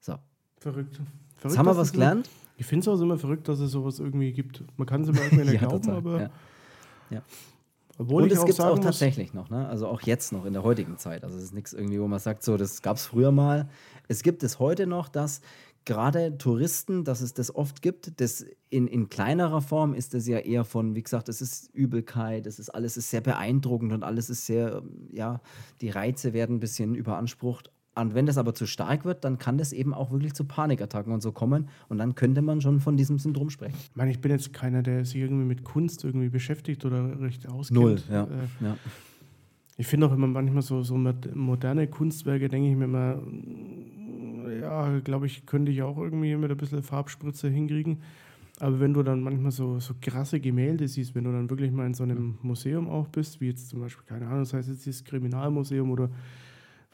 So, 0.00 0.16
Verrückt. 0.58 0.98
jetzt 0.98 1.08
Verrückt, 1.36 1.58
haben 1.58 1.66
wir 1.66 1.76
was 1.76 1.92
gelernt. 1.92 2.28
Ich 2.56 2.66
finde 2.66 2.80
es 2.82 2.88
auch 2.88 3.00
immer 3.00 3.18
verrückt, 3.18 3.46
dass 3.48 3.60
es 3.60 3.70
sowas 3.70 4.00
irgendwie 4.00 4.32
gibt. 4.32 4.64
Man 4.76 4.86
kann 4.86 5.02
es 5.02 5.08
immer 5.08 5.22
irgendwie 5.22 5.44
nicht 5.50 5.58
glauben, 5.60 5.82
total, 5.82 5.96
aber 5.96 6.30
ja. 7.10 7.22
Obwohl 7.98 8.24
Und 8.24 8.32
es 8.32 8.40
gibt 8.40 8.50
es 8.50 8.60
auch 8.60 8.76
muss, 8.76 8.84
tatsächlich 8.84 9.32
noch, 9.32 9.48
ne? 9.48 9.66
also 9.68 9.86
auch 9.86 10.02
jetzt 10.02 10.32
noch 10.32 10.44
in 10.44 10.52
der 10.52 10.62
heutigen 10.62 10.98
Zeit. 10.98 11.24
Also 11.24 11.36
es 11.38 11.44
ist 11.44 11.54
nichts 11.54 11.72
irgendwie, 11.72 12.00
wo 12.00 12.06
man 12.06 12.18
sagt, 12.18 12.42
so, 12.42 12.56
das 12.56 12.82
gab 12.82 12.96
es 12.96 13.06
früher 13.06 13.32
mal. 13.32 13.68
Es 14.08 14.22
gibt 14.22 14.42
es 14.42 14.58
heute 14.58 14.86
noch, 14.86 15.08
dass 15.08 15.40
gerade 15.86 16.36
Touristen, 16.36 17.04
dass 17.04 17.22
es 17.22 17.32
das 17.32 17.54
oft 17.54 17.80
gibt, 17.80 18.20
das 18.20 18.44
in, 18.68 18.86
in 18.88 19.08
kleinerer 19.08 19.62
Form 19.62 19.94
ist 19.94 20.12
das 20.12 20.26
ja 20.26 20.38
eher 20.38 20.64
von, 20.64 20.94
wie 20.94 21.02
gesagt, 21.02 21.28
es 21.28 21.40
ist 21.40 21.72
Übelkeit, 21.72 22.46
es 22.46 22.58
ist 22.58 22.70
alles 22.70 22.96
ist 22.96 23.10
sehr 23.10 23.20
beeindruckend 23.22 23.92
und 23.92 24.02
alles 24.02 24.28
ist 24.28 24.44
sehr, 24.44 24.82
ja, 25.12 25.40
die 25.80 25.88
Reize 25.88 26.32
werden 26.32 26.56
ein 26.56 26.60
bisschen 26.60 26.94
überansprucht. 26.94 27.70
Und 27.98 28.14
wenn 28.14 28.26
das 28.26 28.36
aber 28.36 28.54
zu 28.54 28.66
stark 28.66 29.04
wird, 29.06 29.24
dann 29.24 29.38
kann 29.38 29.56
das 29.56 29.72
eben 29.72 29.94
auch 29.94 30.10
wirklich 30.10 30.34
zu 30.34 30.44
Panikattacken 30.44 31.12
und 31.12 31.22
so 31.22 31.32
kommen. 31.32 31.68
Und 31.88 31.96
dann 31.98 32.14
könnte 32.14 32.42
man 32.42 32.60
schon 32.60 32.78
von 32.80 32.96
diesem 32.98 33.18
Syndrom 33.18 33.48
sprechen. 33.48 33.74
ich 33.78 33.96
meine, 33.96 34.10
ich 34.10 34.20
bin 34.20 34.30
jetzt 34.30 34.52
keiner, 34.52 34.82
der 34.82 35.04
sich 35.06 35.16
irgendwie 35.16 35.46
mit 35.46 35.64
Kunst 35.64 36.04
irgendwie 36.04 36.28
beschäftigt 36.28 36.84
oder 36.84 37.18
recht 37.20 37.48
auskennt. 37.48 38.04
ja. 38.10 38.24
Äh, 38.24 38.28
ja. 38.60 38.76
Ich 39.78 39.86
finde 39.86 40.06
auch 40.06 40.12
immer 40.12 40.26
manchmal 40.26 40.62
so, 40.62 40.82
so 40.82 40.96
mod- 40.96 41.34
moderne 41.34 41.86
Kunstwerke, 41.86 42.48
denke 42.48 42.70
ich 42.70 42.76
mir 42.76 42.84
immer, 42.84 43.16
mm, 43.16 44.60
ja, 44.60 44.98
glaube 45.00 45.26
ich, 45.26 45.44
könnte 45.46 45.72
ich 45.72 45.82
auch 45.82 45.98
irgendwie 45.98 46.34
mit 46.36 46.50
ein 46.50 46.56
bisschen 46.56 46.82
Farbspritze 46.82 47.48
hinkriegen. 47.48 47.98
Aber 48.58 48.80
wenn 48.80 48.94
du 48.94 49.02
dann 49.02 49.20
manchmal 49.22 49.50
so, 49.52 49.78
so 49.80 49.94
krasse 50.00 50.40
Gemälde 50.40 50.88
siehst, 50.88 51.14
wenn 51.14 51.24
du 51.24 51.32
dann 51.32 51.50
wirklich 51.50 51.72
mal 51.72 51.86
in 51.86 51.92
so 51.94 52.04
einem 52.04 52.38
Museum 52.42 52.88
auch 52.88 53.08
bist, 53.08 53.40
wie 53.40 53.48
jetzt 53.48 53.68
zum 53.68 53.80
Beispiel, 53.80 54.04
keine 54.06 54.26
Ahnung, 54.26 54.40
das 54.40 54.54
heißt 54.54 54.68
jetzt 54.68 54.86
das 54.86 55.04
Kriminalmuseum 55.04 55.90
oder 55.90 56.08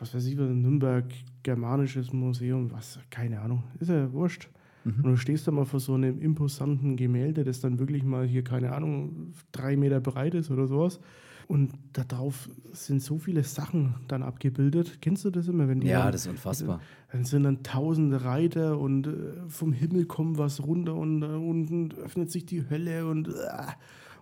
was 0.03 0.15
weiß 0.15 0.27
ich, 0.27 0.37
was 0.37 0.49
Nürnberg, 0.49 1.05
Germanisches 1.45 2.13
Museum, 2.13 2.71
was, 2.73 2.99
keine 3.09 3.41
Ahnung, 3.41 3.63
ist 3.79 3.89
ja 3.89 4.13
wurscht. 4.13 4.49
Und 4.85 5.05
du 5.05 5.17
stehst 5.17 5.47
da 5.47 5.53
mal 5.53 5.65
vor 5.65 5.79
so 5.79 5.95
einem 5.95 6.21
imposanten 6.21 6.97
Gemälde, 6.97 7.45
das 7.45 7.61
dann 7.61 7.79
wirklich 7.79 8.03
mal 8.03 8.27
hier, 8.27 8.43
keine 8.43 8.73
Ahnung, 8.73 9.33
drei 9.53 9.77
Meter 9.77 10.01
breit 10.01 10.35
ist 10.35 10.51
oder 10.51 10.67
sowas. 10.67 10.99
Und 11.47 11.73
da 11.93 12.03
drauf 12.03 12.49
sind 12.73 13.01
so 13.01 13.19
viele 13.19 13.45
Sachen 13.45 13.95
dann 14.09 14.25
abgebildet. 14.25 14.99
Kennst 15.01 15.25
du 15.25 15.31
das 15.31 15.47
immer? 15.47 15.69
Wenn 15.69 15.81
die 15.81 15.87
ja, 15.87 16.03
dann, 16.03 16.13
das 16.13 16.23
ist 16.23 16.31
unfassbar. 16.33 16.81
Dann 17.13 17.25
sind 17.25 17.45
dann 17.45 17.63
tausende 17.63 18.25
Reiter 18.25 18.77
und 18.79 19.07
äh, 19.07 19.13
vom 19.47 19.73
Himmel 19.73 20.07
kommt 20.07 20.39
was 20.39 20.65
runter 20.65 20.97
und 20.97 21.23
äh, 21.23 21.27
unten 21.27 21.93
öffnet 21.93 22.33
sich 22.33 22.45
die 22.47 22.69
Hölle 22.69 23.07
und, 23.07 23.29
äh, 23.29 23.33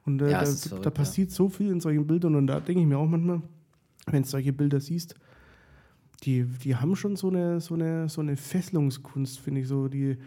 und 0.05 0.21
Ja, 0.21 0.29
da, 0.29 0.41
ist 0.43 0.67
da 0.67 0.69
verrückt, 0.69 0.85
ja. 0.85 0.91
passiert 0.91 1.31
so 1.31 1.49
viel 1.49 1.71
in 1.71 1.81
solchen 1.81 2.07
Bildern. 2.07 2.35
Und 2.35 2.49
da 2.49 2.61
denke 2.61 2.83
ich 2.83 2.87
mir 2.87 2.99
auch 2.99 3.09
manchmal, 3.09 3.41
wenn 4.11 4.25
du 4.25 4.29
solche 4.29 4.53
Bilder 4.53 4.81
siehst, 4.81 5.15
die, 6.25 6.45
die 6.45 6.77
haben 6.77 6.97
schon 6.97 7.17
so 7.17 7.29
eine, 7.29 7.61
so 7.61 7.75
eine, 7.75 8.09
so 8.09 8.21
eine 8.21 8.37
Fesselungskunst, 8.37 9.41
finde 9.41 9.63
ich 9.63 9.69
so. 9.69 9.89
Die, 9.89 10.19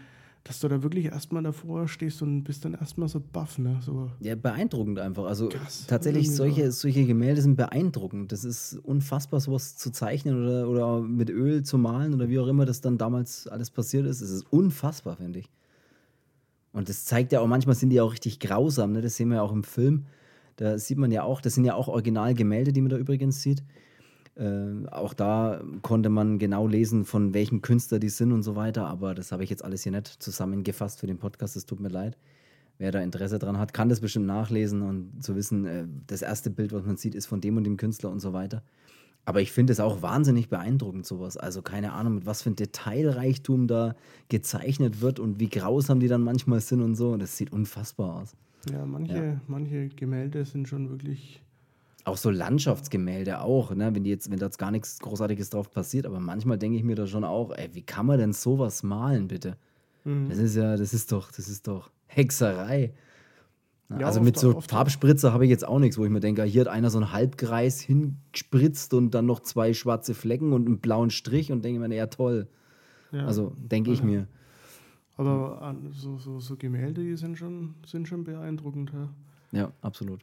dass 0.44 0.60
du 0.60 0.68
da 0.68 0.84
wirklich 0.84 1.06
erstmal 1.06 1.42
davor 1.44 1.88
stehst 1.88 2.22
und 2.22 2.44
bist 2.44 2.66
dann 2.66 2.74
erstmal 2.74 3.08
so 3.08 3.22
baff, 3.22 3.58
ne? 3.58 3.80
So. 3.82 4.12
Ja, 4.20 4.36
beeindruckend 4.36 5.00
einfach. 5.00 5.26
Also 5.26 5.50
Krass, 5.50 5.86
tatsächlich, 5.88 6.30
solche, 6.32 6.72
solche 6.72 7.06
Gemälde 7.06 7.42
sind 7.42 7.56
beeindruckend. 7.56 8.32
Das 8.32 8.44
ist 8.44 8.78
unfassbar, 8.84 9.40
sowas 9.40 9.78
zu 9.78 9.92
zeichnen 9.92 10.44
oder, 10.44 10.68
oder 10.68 11.02
mit 11.02 11.30
Öl 11.30 11.64
zu 11.64 11.78
malen 11.78 12.14
oder 12.14 12.28
wie 12.28 12.40
auch 12.40 12.48
immer 12.48 12.66
das 12.66 12.82
dann 12.82 12.98
damals 12.98 13.48
alles 13.48 13.70
passiert 13.70 14.06
ist. 14.06 14.22
Es 14.22 14.32
ist 14.32 14.52
unfassbar, 14.52 15.16
finde 15.16 15.40
ich. 15.40 15.50
Und 16.74 16.90
das 16.90 17.06
zeigt 17.06 17.32
ja 17.32 17.40
auch, 17.40 17.48
manchmal 17.48 17.76
sind 17.76 17.92
die 17.92 18.02
auch 18.02 18.12
richtig 18.12 18.40
grausam, 18.40 18.92
ne? 18.92 19.02
Das 19.02 19.16
sehen 19.16 19.30
wir 19.30 19.36
ja 19.36 19.42
auch 19.44 19.54
im 19.54 19.64
Film. 19.64 20.08
Da 20.58 20.78
sieht 20.78 20.98
man 20.98 21.12
ja 21.12 21.24
auch, 21.24 21.40
das 21.40 21.54
sind 21.54 21.66
ja 21.66 21.76
auch 21.76 21.88
Originalgemälde, 21.88 22.74
die 22.74 22.82
man 22.82 22.90
da 22.90 22.98
übrigens 22.98 23.42
sieht. 23.42 23.64
Äh, 24.36 24.88
auch 24.90 25.14
da 25.14 25.62
konnte 25.82 26.10
man 26.10 26.40
genau 26.40 26.68
lesen, 26.68 27.06
von 27.06 27.34
welchem 27.34 27.62
Künstler 27.62 28.00
die 28.00 28.10
sind 28.10 28.32
und 28.32 28.44
so 28.44 28.56
weiter, 28.56 28.88
aber 28.88 29.14
das 29.14 29.32
habe 29.32 29.44
ich 29.44 29.50
jetzt 29.50 29.64
alles 29.64 29.84
hier 29.84 29.92
nicht 29.92 30.08
zusammengefasst 30.08 31.00
für 31.00 31.08
den 31.08 31.20
Podcast, 31.20 31.56
es 31.56 31.66
tut 31.66 31.80
mir 31.80 31.90
leid. 31.90 32.18
Wer 32.80 32.92
da 32.92 33.00
Interesse 33.02 33.38
dran 33.38 33.60
hat, 33.60 33.74
kann 33.74 33.90
das 33.90 34.02
bestimmt 34.02 34.26
nachlesen 34.26 34.82
und 34.82 35.24
zu 35.24 35.36
wissen, 35.36 35.66
äh, 35.66 35.86
das 36.08 36.24
erste 36.24 36.50
Bild, 36.50 36.74
was 36.74 36.84
man 36.86 36.98
sieht, 36.98 37.14
ist 37.14 37.28
von 37.28 37.42
dem 37.42 37.58
und 37.58 37.64
dem 37.64 37.78
Künstler 37.78 38.10
und 38.10 38.20
so 38.20 38.34
weiter. 38.34 38.64
Aber 39.26 39.40
ich 39.42 39.52
finde 39.52 39.72
es 39.72 39.80
auch 39.80 40.02
wahnsinnig 40.02 40.50
beeindruckend, 40.50 41.06
sowas. 41.06 41.38
Also 41.38 41.62
keine 41.62 41.94
Ahnung, 41.94 42.16
mit 42.16 42.26
was 42.26 42.42
für 42.42 42.50
ein 42.50 42.56
Detailreichtum 42.56 43.68
da 43.68 43.96
gezeichnet 44.28 45.00
wird 45.00 45.20
und 45.20 45.40
wie 45.40 45.50
grausam 45.50 46.00
die 46.00 46.08
dann 46.08 46.22
manchmal 46.22 46.60
sind 46.60 46.82
und 46.82 46.96
so. 46.96 47.12
Und 47.12 47.22
das 47.22 47.38
sieht 47.38 47.54
unfassbar 47.54 48.22
aus. 48.22 48.36
Ja, 48.70 48.86
manche, 48.86 49.16
ja. 49.16 49.42
manche 49.48 49.90
Gemälde 49.90 50.44
sind 50.46 50.68
schon 50.68 50.90
wirklich 50.90 51.43
auch 52.06 52.18
so 52.18 52.30
Landschaftsgemälde 52.30 53.42
auch, 53.42 53.74
ne? 53.74 53.94
wenn, 53.96 54.04
die 54.04 54.10
jetzt, 54.10 54.30
wenn 54.30 54.40
da 54.40 54.48
jetzt 54.48 54.58
gar 54.58 54.72
nichts 54.72 55.00
Großartiges 55.00 55.50
drauf 55.50 55.72
passiert, 55.72 56.06
aber 56.06 56.20
manchmal 56.20 56.58
denke 56.58 56.78
ich 56.78 56.84
mir 56.84 56.96
da 56.96 57.08
schon 57.08 57.24
auch, 57.24 57.52
ey, 57.52 57.70
wie 57.74 57.82
kann 57.82 58.06
man 58.06 58.20
denn 58.20 58.34
sowas 58.34 58.84
malen, 58.84 59.28
bitte? 59.28 59.58
Mhm. 60.04 60.30
Das 60.30 60.38
ist 60.38 60.56
ja, 60.56 60.76
das 60.76 60.94
ist 60.94 61.12
doch, 61.12 61.32
das 61.32 61.48
ist 61.48 61.68
doch 61.68 61.92
Hexerei. 62.08 62.94
Ja, 63.90 64.08
also 64.08 64.22
mit 64.22 64.40
so 64.40 64.60
Farbspritzer 64.60 65.34
habe 65.34 65.46
ich 65.46 65.52
jetzt 65.52 65.68
auch 65.68 65.80
nichts, 65.80 65.98
wo 65.98 66.06
ich 66.06 66.10
mir 66.10 66.20
denke, 66.20 66.44
hier 66.44 66.62
hat 66.62 66.68
einer 66.68 66.90
so 66.90 66.98
einen 66.98 67.12
Halbkreis 67.12 67.80
hingespritzt 67.80 68.94
und 68.94 69.12
dann 69.12 69.26
noch 69.26 69.42
zwei 69.42 69.74
schwarze 69.74 70.14
Flecken 70.14 70.54
und 70.54 70.66
einen 70.66 70.80
blauen 70.80 71.10
Strich 71.10 71.52
und 71.52 71.64
denke 71.64 71.80
mir, 71.80 71.94
ja 71.94 72.08
toll. 72.08 72.48
Ja. 73.12 73.26
Also 73.26 73.54
denke 73.58 73.92
ich 73.92 74.02
mir. 74.02 74.28
Aber 75.16 75.76
so, 75.92 76.18
so, 76.18 76.40
so 76.40 76.58
Gemälde, 76.58 77.04
die 77.04 77.16
sind 77.16 77.38
schon, 77.38 77.76
sind 77.86 78.08
schon 78.08 78.24
beeindruckend. 78.24 78.92
Ja, 78.94 79.10
ja 79.52 79.72
absolut. 79.82 80.22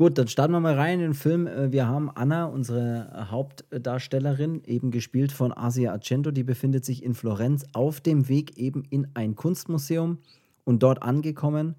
Gut, 0.00 0.16
dann 0.16 0.28
starten 0.28 0.54
wir 0.54 0.60
mal 0.60 0.76
rein 0.76 0.94
in 0.94 1.08
den 1.08 1.14
Film. 1.14 1.46
Äh, 1.46 1.72
wir 1.72 1.86
haben 1.86 2.10
Anna, 2.10 2.46
unsere 2.46 3.28
Hauptdarstellerin, 3.30 4.62
eben 4.64 4.90
gespielt 4.90 5.30
von 5.30 5.52
Asia 5.52 5.92
Argento. 5.92 6.30
Die 6.30 6.42
befindet 6.42 6.86
sich 6.86 7.04
in 7.04 7.12
Florenz 7.12 7.66
auf 7.74 8.00
dem 8.00 8.26
Weg 8.26 8.56
eben 8.56 8.82
in 8.88 9.08
ein 9.12 9.36
Kunstmuseum 9.36 10.16
und 10.64 10.82
dort 10.82 11.02
angekommen. 11.02 11.74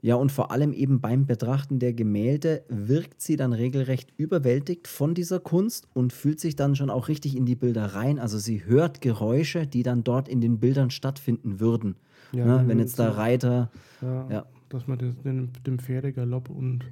Ja, 0.00 0.14
und 0.14 0.30
vor 0.30 0.52
allem 0.52 0.72
eben 0.72 1.00
beim 1.00 1.26
Betrachten 1.26 1.80
der 1.80 1.92
Gemälde 1.92 2.62
wirkt 2.68 3.20
sie 3.20 3.34
dann 3.34 3.52
regelrecht 3.52 4.12
überwältigt 4.16 4.86
von 4.86 5.14
dieser 5.14 5.40
Kunst 5.40 5.88
und 5.94 6.12
fühlt 6.12 6.38
sich 6.38 6.54
dann 6.54 6.76
schon 6.76 6.88
auch 6.88 7.08
richtig 7.08 7.36
in 7.36 7.46
die 7.46 7.56
Bilder 7.56 7.96
rein. 7.96 8.20
Also 8.20 8.38
sie 8.38 8.64
hört 8.64 9.00
Geräusche, 9.00 9.66
die 9.66 9.82
dann 9.82 10.04
dort 10.04 10.28
in 10.28 10.40
den 10.40 10.60
Bildern 10.60 10.92
stattfinden 10.92 11.58
würden. 11.58 11.96
Ja, 12.30 12.44
ne? 12.44 12.68
Wenn 12.68 12.78
jetzt 12.78 13.00
der 13.00 13.16
Reiter. 13.16 13.72
Ja, 14.02 14.30
ja. 14.30 14.46
Dass 14.68 14.86
man 14.86 14.98
den, 14.98 15.52
den 15.66 15.78
Pferdegalopp 15.78 16.50
und 16.50 16.84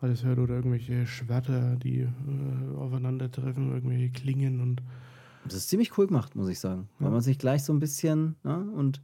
alles 0.00 0.24
hört 0.24 0.38
oder 0.38 0.54
irgendwelche 0.54 1.06
Schwerter, 1.06 1.76
die 1.76 2.00
äh, 2.00 2.76
aufeinandertreffen, 2.76 3.72
irgendwelche 3.72 4.10
Klingen 4.10 4.60
und. 4.60 4.82
Das 5.44 5.54
ist 5.54 5.68
ziemlich 5.68 5.96
cool 5.96 6.06
gemacht, 6.06 6.36
muss 6.36 6.48
ich 6.48 6.60
sagen. 6.60 6.88
Ja. 6.98 7.06
Weil 7.06 7.12
man 7.12 7.20
sich 7.22 7.38
gleich 7.38 7.64
so 7.64 7.72
ein 7.72 7.78
bisschen, 7.80 8.36
ne, 8.44 8.58
und, 8.76 9.00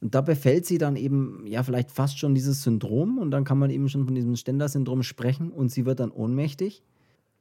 und 0.00 0.14
da 0.14 0.20
befällt 0.20 0.66
sie 0.66 0.78
dann 0.78 0.96
eben, 0.96 1.44
ja, 1.46 1.62
vielleicht 1.62 1.92
fast 1.92 2.18
schon 2.18 2.34
dieses 2.34 2.62
Syndrom 2.62 3.18
und 3.18 3.30
dann 3.30 3.44
kann 3.44 3.58
man 3.58 3.70
eben 3.70 3.88
schon 3.88 4.04
von 4.04 4.14
diesem 4.14 4.34
Stender-Syndrom 4.34 5.02
sprechen 5.02 5.50
und 5.50 5.70
sie 5.70 5.86
wird 5.86 6.00
dann 6.00 6.10
ohnmächtig. 6.10 6.82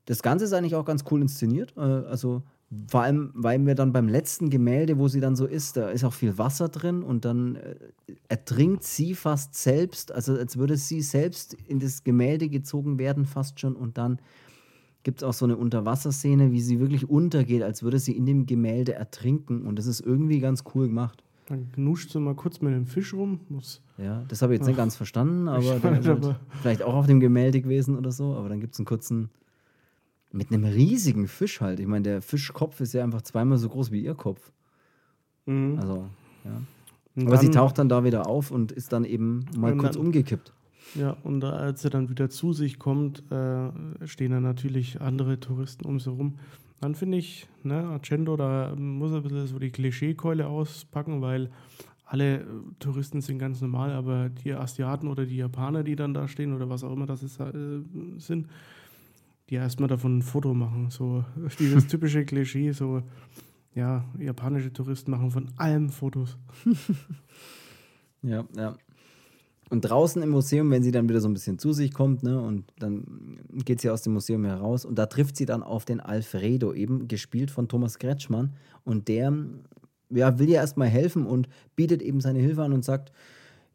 Das 0.06 0.22
Ganze 0.22 0.46
ist 0.46 0.54
eigentlich 0.54 0.76
auch 0.76 0.86
ganz 0.86 1.04
cool 1.10 1.22
inszeniert. 1.22 1.74
Äh, 1.78 1.82
also 1.82 2.44
vor 2.88 3.02
allem, 3.02 3.32
weil 3.34 3.60
mir 3.60 3.76
dann 3.76 3.92
beim 3.92 4.08
letzten 4.08 4.50
Gemälde, 4.50 4.98
wo 4.98 5.08
sie 5.08 5.20
dann 5.20 5.36
so 5.36 5.46
ist, 5.46 5.78
da 5.78 5.90
ist 5.90 6.04
auch 6.04 6.14
viel 6.14 6.38
Wasser 6.38 6.70
drin 6.70 7.04
und 7.04 7.26
dann 7.26 7.56
äh, 7.56 7.76
ertrinkt 8.28 8.84
sie 8.84 9.14
fast 9.14 9.56
selbst, 9.56 10.12
also 10.12 10.34
als 10.34 10.58
würde 10.58 10.78
sie 10.78 11.02
selbst 11.02 11.54
in 11.54 11.80
das 11.80 12.04
Gemälde 12.04 12.50
gezogen 12.50 12.98
werden, 12.98 13.26
fast 13.26 13.60
schon. 13.60 13.76
Und 13.76 13.98
dann 13.98 14.20
gibt 15.04 15.20
es 15.20 15.24
auch 15.24 15.34
so 15.34 15.46
eine 15.46 15.58
Unterwasserszene, 15.58 16.52
wie 16.52 16.62
sie 16.62 16.80
wirklich 16.80 17.10
untergeht, 17.10 17.64
als 17.64 17.84
würde 17.84 18.00
sie 18.00 18.16
in 18.18 18.26
dem 18.26 18.46
Gemälde 18.46 18.94
ertrinken. 18.94 19.66
Und 19.66 19.78
das 19.78 19.86
ist 19.86 20.02
irgendwie 20.02 20.40
ganz 20.40 20.64
cool 20.74 20.88
gemacht. 20.88 21.24
Dann 21.48 21.72
knuscht 21.74 22.12
sie 22.12 22.20
mal 22.20 22.36
kurz 22.36 22.62
mit 22.62 22.74
dem 22.74 22.88
Fisch 22.88 23.14
rum. 23.14 23.42
Muss 23.50 23.82
ja, 23.98 24.26
das 24.28 24.42
habe 24.42 24.54
ich 24.54 24.60
jetzt 24.60 24.66
Ach, 24.66 24.70
nicht 24.70 24.78
ganz 24.78 24.96
verstanden, 24.96 25.48
aber, 25.48 25.76
aber 25.76 26.40
vielleicht 26.62 26.82
auch 26.82 26.96
auf 26.96 27.08
dem 27.08 27.20
Gemälde 27.20 27.62
gewesen 27.62 27.98
oder 27.98 28.12
so. 28.12 28.34
Aber 28.34 28.50
dann 28.50 28.60
gibt 28.60 28.74
es 28.74 28.80
einen 28.80 28.86
kurzen 28.86 29.30
mit 30.36 30.52
einem 30.52 30.66
riesigen 30.66 31.28
Fisch 31.28 31.62
halt. 31.62 31.80
Ich 31.80 31.88
meine, 31.88 32.04
der 32.04 32.22
Fischkopf 32.22 32.82
ist 32.82 32.94
ja 32.94 33.04
einfach 33.04 33.22
zweimal 33.22 33.58
so 33.58 33.70
groß 33.70 33.92
wie 33.92 34.02
ihr 34.02 34.16
Kopf. 34.16 34.52
Mhm. 35.46 35.80
Also, 35.80 36.08
ja. 36.44 36.62
Und 37.16 37.28
Aber 37.28 37.38
sie 37.38 37.50
taucht 37.50 37.78
dann 37.78 37.88
da 37.88 38.04
wieder 38.04 38.28
auf 38.28 38.52
und 38.52 38.74
ist 38.74 38.92
dann 38.92 39.06
eben 39.06 39.46
mal 39.58 39.76
kurz 39.78 39.94
dann, 39.94 40.06
umgekippt. 40.06 40.52
Ja, 40.96 41.16
und 41.24 41.44
als 41.46 41.84
er 41.86 41.90
dann 41.90 42.10
wieder 42.10 42.30
zu 42.30 42.52
sich 42.52 42.78
kommt, 42.78 43.24
äh, 43.32 43.70
stehen 44.06 44.32
dann 44.32 44.44
natürlich 44.44 45.00
andere 45.00 45.40
Touristen 45.40 45.86
um 45.86 46.00
sie 46.00 46.10
rum. 46.10 46.36
Dann 46.82 46.94
finde 46.94 47.18
ich, 47.18 47.48
ne, 47.64 47.86
Argento, 47.86 48.36
da 48.36 48.76
muss 48.76 49.12
er 49.12 49.18
ein 49.18 49.24
bisschen 49.24 49.48
so 49.48 49.60
die 49.60 49.72
Klischeekeule 49.72 50.48
auspacken, 50.48 51.22
weil 51.22 51.50
alle 52.06 52.42
äh, 52.42 52.46
Touristen 52.80 53.22
sind 53.22 53.40
ganz 53.40 53.62
normal, 53.62 53.92
aber 53.92 54.30
die 54.30 54.54
Asiaten 54.54 55.08
oder 55.08 55.26
die 55.26 55.38
Japaner, 55.38 55.84
die 55.84 55.96
dann 55.96 56.14
da 56.14 56.28
stehen 56.28 56.54
oder 56.54 56.70
was 56.70 56.84
auch 56.84 56.92
immer 56.92 57.06
das 57.06 57.24
ist, 57.24 57.40
äh, 57.40 57.54
sind, 58.18 58.48
die 59.50 59.56
erstmal 59.56 59.90
davon 59.90 60.20
ein 60.20 60.22
Foto 60.22 60.54
machen. 60.54 60.90
So 60.90 61.24
dieses 61.60 61.88
typische 61.88 62.26
Klischee, 62.26 62.72
so 62.72 63.04
ja, 63.74 64.06
japanische 64.18 64.72
Touristen 64.72 65.12
machen 65.12 65.32
von 65.32 65.50
allem 65.58 65.90
Fotos. 65.90 66.38
ja, 68.22 68.46
ja. 68.56 68.78
Und 69.70 69.82
draußen 69.82 70.22
im 70.22 70.30
Museum, 70.30 70.70
wenn 70.70 70.84
sie 70.84 70.92
dann 70.92 71.10
wieder 71.10 71.20
so 71.20 71.28
ein 71.28 71.34
bisschen 71.34 71.58
zu 71.58 71.74
sich 71.74 71.92
kommt, 71.92 72.22
ne, 72.22 72.40
und 72.40 72.66
dann 72.78 73.40
geht 73.66 73.82
sie 73.82 73.90
aus 73.90 74.04
dem 74.04 74.14
Museum 74.14 74.46
heraus 74.46 74.86
und 74.86 74.96
da 74.96 75.08
trifft 75.08 75.36
sie 75.36 75.48
dann 75.48 75.64
auf 75.64 75.86
den 75.86 76.00
Alfredo, 76.00 76.72
eben 76.72 77.08
gespielt 77.08 77.50
von 77.50 77.68
Thomas 77.68 77.98
Kretschmann. 77.98 78.54
Und 78.84 79.08
der 79.08 79.34
ja, 80.12 80.38
will 80.40 80.50
ihr 80.50 80.58
erstmal 80.58 80.88
helfen 80.88 81.26
und 81.26 81.50
bietet 81.76 82.02
eben 82.02 82.22
seine 82.22 82.40
Hilfe 82.40 82.64
an 82.64 82.74
und 82.74 82.86
sagt, 82.86 83.12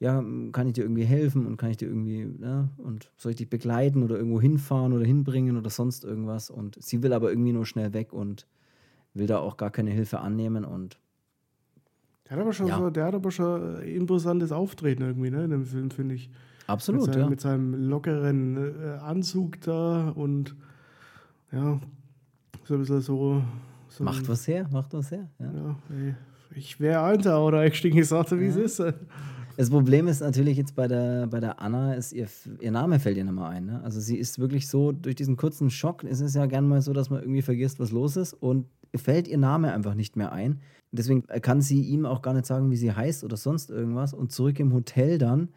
ja, 0.00 0.24
kann 0.52 0.66
ich 0.66 0.72
dir 0.72 0.82
irgendwie 0.82 1.04
helfen 1.04 1.46
und 1.46 1.58
kann 1.58 1.70
ich 1.70 1.76
dir 1.76 1.86
irgendwie, 1.86 2.26
ja, 2.40 2.68
und 2.78 3.12
soll 3.18 3.32
ich 3.32 3.36
dich 3.36 3.50
begleiten 3.50 4.02
oder 4.02 4.16
irgendwo 4.16 4.40
hinfahren 4.40 4.94
oder 4.94 5.04
hinbringen 5.04 5.58
oder 5.58 5.68
sonst 5.68 6.04
irgendwas. 6.04 6.48
Und 6.48 6.82
sie 6.82 7.02
will 7.02 7.12
aber 7.12 7.30
irgendwie 7.30 7.52
nur 7.52 7.66
schnell 7.66 7.92
weg 7.92 8.12
und 8.14 8.46
will 9.12 9.26
da 9.26 9.38
auch 9.38 9.58
gar 9.58 9.70
keine 9.70 9.90
Hilfe 9.90 10.20
annehmen 10.20 10.64
und 10.64 10.98
der 12.24 12.36
hat 12.36 12.42
aber 12.42 12.52
schon 12.52 12.68
ja. 12.68 12.78
so, 12.78 12.90
der 12.90 13.06
hat 13.06 13.14
aber 13.14 13.30
schon 13.32 13.78
ein 13.78 13.82
imposantes 13.82 14.52
Auftreten 14.52 15.02
irgendwie, 15.02 15.30
ne, 15.30 15.44
in 15.44 15.50
dem 15.50 15.64
Film, 15.66 15.90
finde 15.90 16.14
ich. 16.14 16.30
Absolut, 16.68 17.06
mit 17.06 17.12
seinem, 17.12 17.22
ja. 17.22 17.28
Mit 17.28 17.40
seinem 17.40 17.88
lockeren 17.88 18.56
äh, 18.56 18.98
Anzug 19.00 19.60
da 19.62 20.10
und 20.10 20.54
ja, 21.50 21.80
so 22.64 22.74
ein 22.74 22.80
bisschen 22.80 23.00
so. 23.00 23.42
so 23.88 24.04
macht 24.04 24.28
was 24.28 24.46
her, 24.46 24.68
macht 24.70 24.94
was 24.94 25.10
her. 25.10 25.28
Ja, 25.40 25.52
ja 25.52 25.76
ich 26.54 26.80
wäre 26.80 27.00
Alter 27.00 27.44
oder 27.44 27.66
ich 27.66 27.76
stinke 27.76 27.98
gesagt, 27.98 28.30
wie 28.32 28.44
ja. 28.44 28.50
es 28.50 28.78
ist. 28.78 28.94
Das 29.60 29.68
Problem 29.68 30.08
ist 30.08 30.20
natürlich 30.20 30.56
jetzt 30.56 30.74
bei 30.74 30.88
der, 30.88 31.26
bei 31.26 31.38
der 31.38 31.60
Anna, 31.60 31.92
ist 31.92 32.14
ihr, 32.14 32.28
ihr 32.60 32.70
Name 32.70 32.98
fällt 32.98 33.18
ihr 33.18 33.30
mehr 33.30 33.44
ein. 33.44 33.66
Ne? 33.66 33.82
Also 33.84 34.00
sie 34.00 34.16
ist 34.16 34.38
wirklich 34.38 34.68
so, 34.68 34.90
durch 34.90 35.16
diesen 35.16 35.36
kurzen 35.36 35.68
Schock 35.68 36.02
ist 36.02 36.22
es 36.22 36.32
ja 36.32 36.46
gern 36.46 36.66
mal 36.66 36.80
so, 36.80 36.94
dass 36.94 37.10
man 37.10 37.20
irgendwie 37.20 37.42
vergisst, 37.42 37.78
was 37.78 37.90
los 37.90 38.16
ist 38.16 38.32
und 38.32 38.64
fällt 38.96 39.28
ihr 39.28 39.36
Name 39.36 39.74
einfach 39.74 39.92
nicht 39.92 40.16
mehr 40.16 40.32
ein. 40.32 40.60
Deswegen 40.92 41.26
kann 41.26 41.60
sie 41.60 41.82
ihm 41.82 42.06
auch 42.06 42.22
gar 42.22 42.32
nicht 42.32 42.46
sagen, 42.46 42.70
wie 42.70 42.76
sie 42.76 42.90
heißt 42.90 43.22
oder 43.22 43.36
sonst 43.36 43.68
irgendwas. 43.68 44.14
Und 44.14 44.32
zurück 44.32 44.58
im 44.60 44.72
Hotel 44.72 45.18
dann 45.18 45.50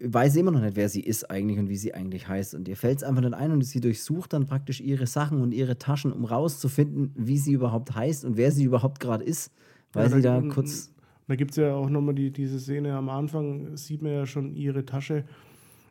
weiß 0.00 0.32
sie 0.32 0.40
immer 0.40 0.50
noch 0.50 0.60
nicht, 0.60 0.74
wer 0.74 0.88
sie 0.88 1.02
ist 1.02 1.30
eigentlich 1.30 1.60
und 1.60 1.68
wie 1.68 1.76
sie 1.76 1.94
eigentlich 1.94 2.26
heißt. 2.26 2.56
Und 2.56 2.66
ihr 2.66 2.76
fällt 2.76 2.98
es 2.98 3.04
einfach 3.04 3.22
nicht 3.22 3.34
ein 3.34 3.52
und 3.52 3.62
sie 3.62 3.78
durchsucht 3.78 4.32
dann 4.32 4.46
praktisch 4.46 4.80
ihre 4.80 5.06
Sachen 5.06 5.42
und 5.42 5.52
ihre 5.52 5.78
Taschen, 5.78 6.12
um 6.12 6.24
rauszufinden, 6.24 7.12
wie 7.14 7.38
sie 7.38 7.52
überhaupt 7.52 7.94
heißt 7.94 8.24
und 8.24 8.36
wer 8.36 8.50
sie 8.50 8.64
überhaupt 8.64 8.98
gerade 8.98 9.22
ist. 9.22 9.52
Weil 9.92 10.10
ja, 10.10 10.16
sie 10.16 10.22
da 10.22 10.42
kurz 10.42 10.90
da 11.26 11.36
gibt 11.36 11.52
es 11.52 11.56
ja 11.56 11.74
auch 11.74 11.88
nochmal 11.88 12.14
die, 12.14 12.30
diese 12.30 12.60
Szene 12.60 12.94
am 12.94 13.08
Anfang, 13.08 13.76
sieht 13.76 14.02
man 14.02 14.12
ja 14.12 14.26
schon 14.26 14.54
ihre 14.54 14.84
Tasche, 14.84 15.24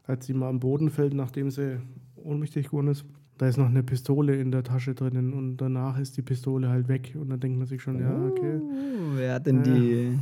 als 0.06 0.26
sie 0.26 0.34
mal 0.34 0.50
am 0.50 0.60
Boden 0.60 0.89
fällt, 0.89 1.13
nachdem 1.13 1.50
sie 1.50 1.80
ohnmächtig 2.15 2.67
geworden 2.67 2.88
ist. 2.88 3.06
Da 3.38 3.48
ist 3.48 3.58
noch 3.58 3.67
eine 3.67 3.82
Pistole 3.82 4.36
in 4.36 4.52
der 4.52 4.63
Tasche 4.63 4.93
drinnen 4.93 5.34
und 5.34 5.58
danach 5.58 5.98
ist 5.98 6.17
die 6.17 6.22
Pistole 6.22 6.69
halt 6.69 6.88
weg. 6.88 7.15
Und 7.19 7.30
dann 7.30 7.39
denkt 7.39 7.58
man 7.58 7.67
sich 7.67 7.82
schon, 7.82 8.00
ja, 8.00 8.28
okay. 8.28 8.60
Oh, 8.62 9.15
wer 9.15 9.34
hat 9.34 9.48
denn 9.48 9.58
ja. 9.58 9.74
die. 9.74 10.19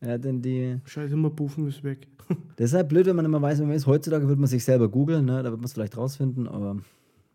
Wer 0.00 0.12
hat 0.14 0.24
denn 0.24 0.40
die. 0.40 0.78
Scheiße, 0.84 1.14
immer 1.14 1.30
Buffen 1.30 1.66
ist 1.66 1.82
weg. 1.82 2.06
Deshalb 2.58 2.90
blöd, 2.90 3.06
wenn 3.06 3.16
man 3.16 3.24
immer 3.24 3.42
weiß, 3.42 3.58
wer 3.58 3.66
man 3.66 3.74
ist. 3.74 3.86
Heutzutage 3.86 4.28
wird 4.28 4.38
man 4.38 4.46
sich 4.46 4.64
selber 4.64 4.88
googeln, 4.88 5.24
ne? 5.24 5.42
da 5.42 5.50
wird 5.50 5.60
man 5.60 5.64
es 5.64 5.72
vielleicht 5.72 5.96
rausfinden, 5.96 6.46
aber 6.46 6.76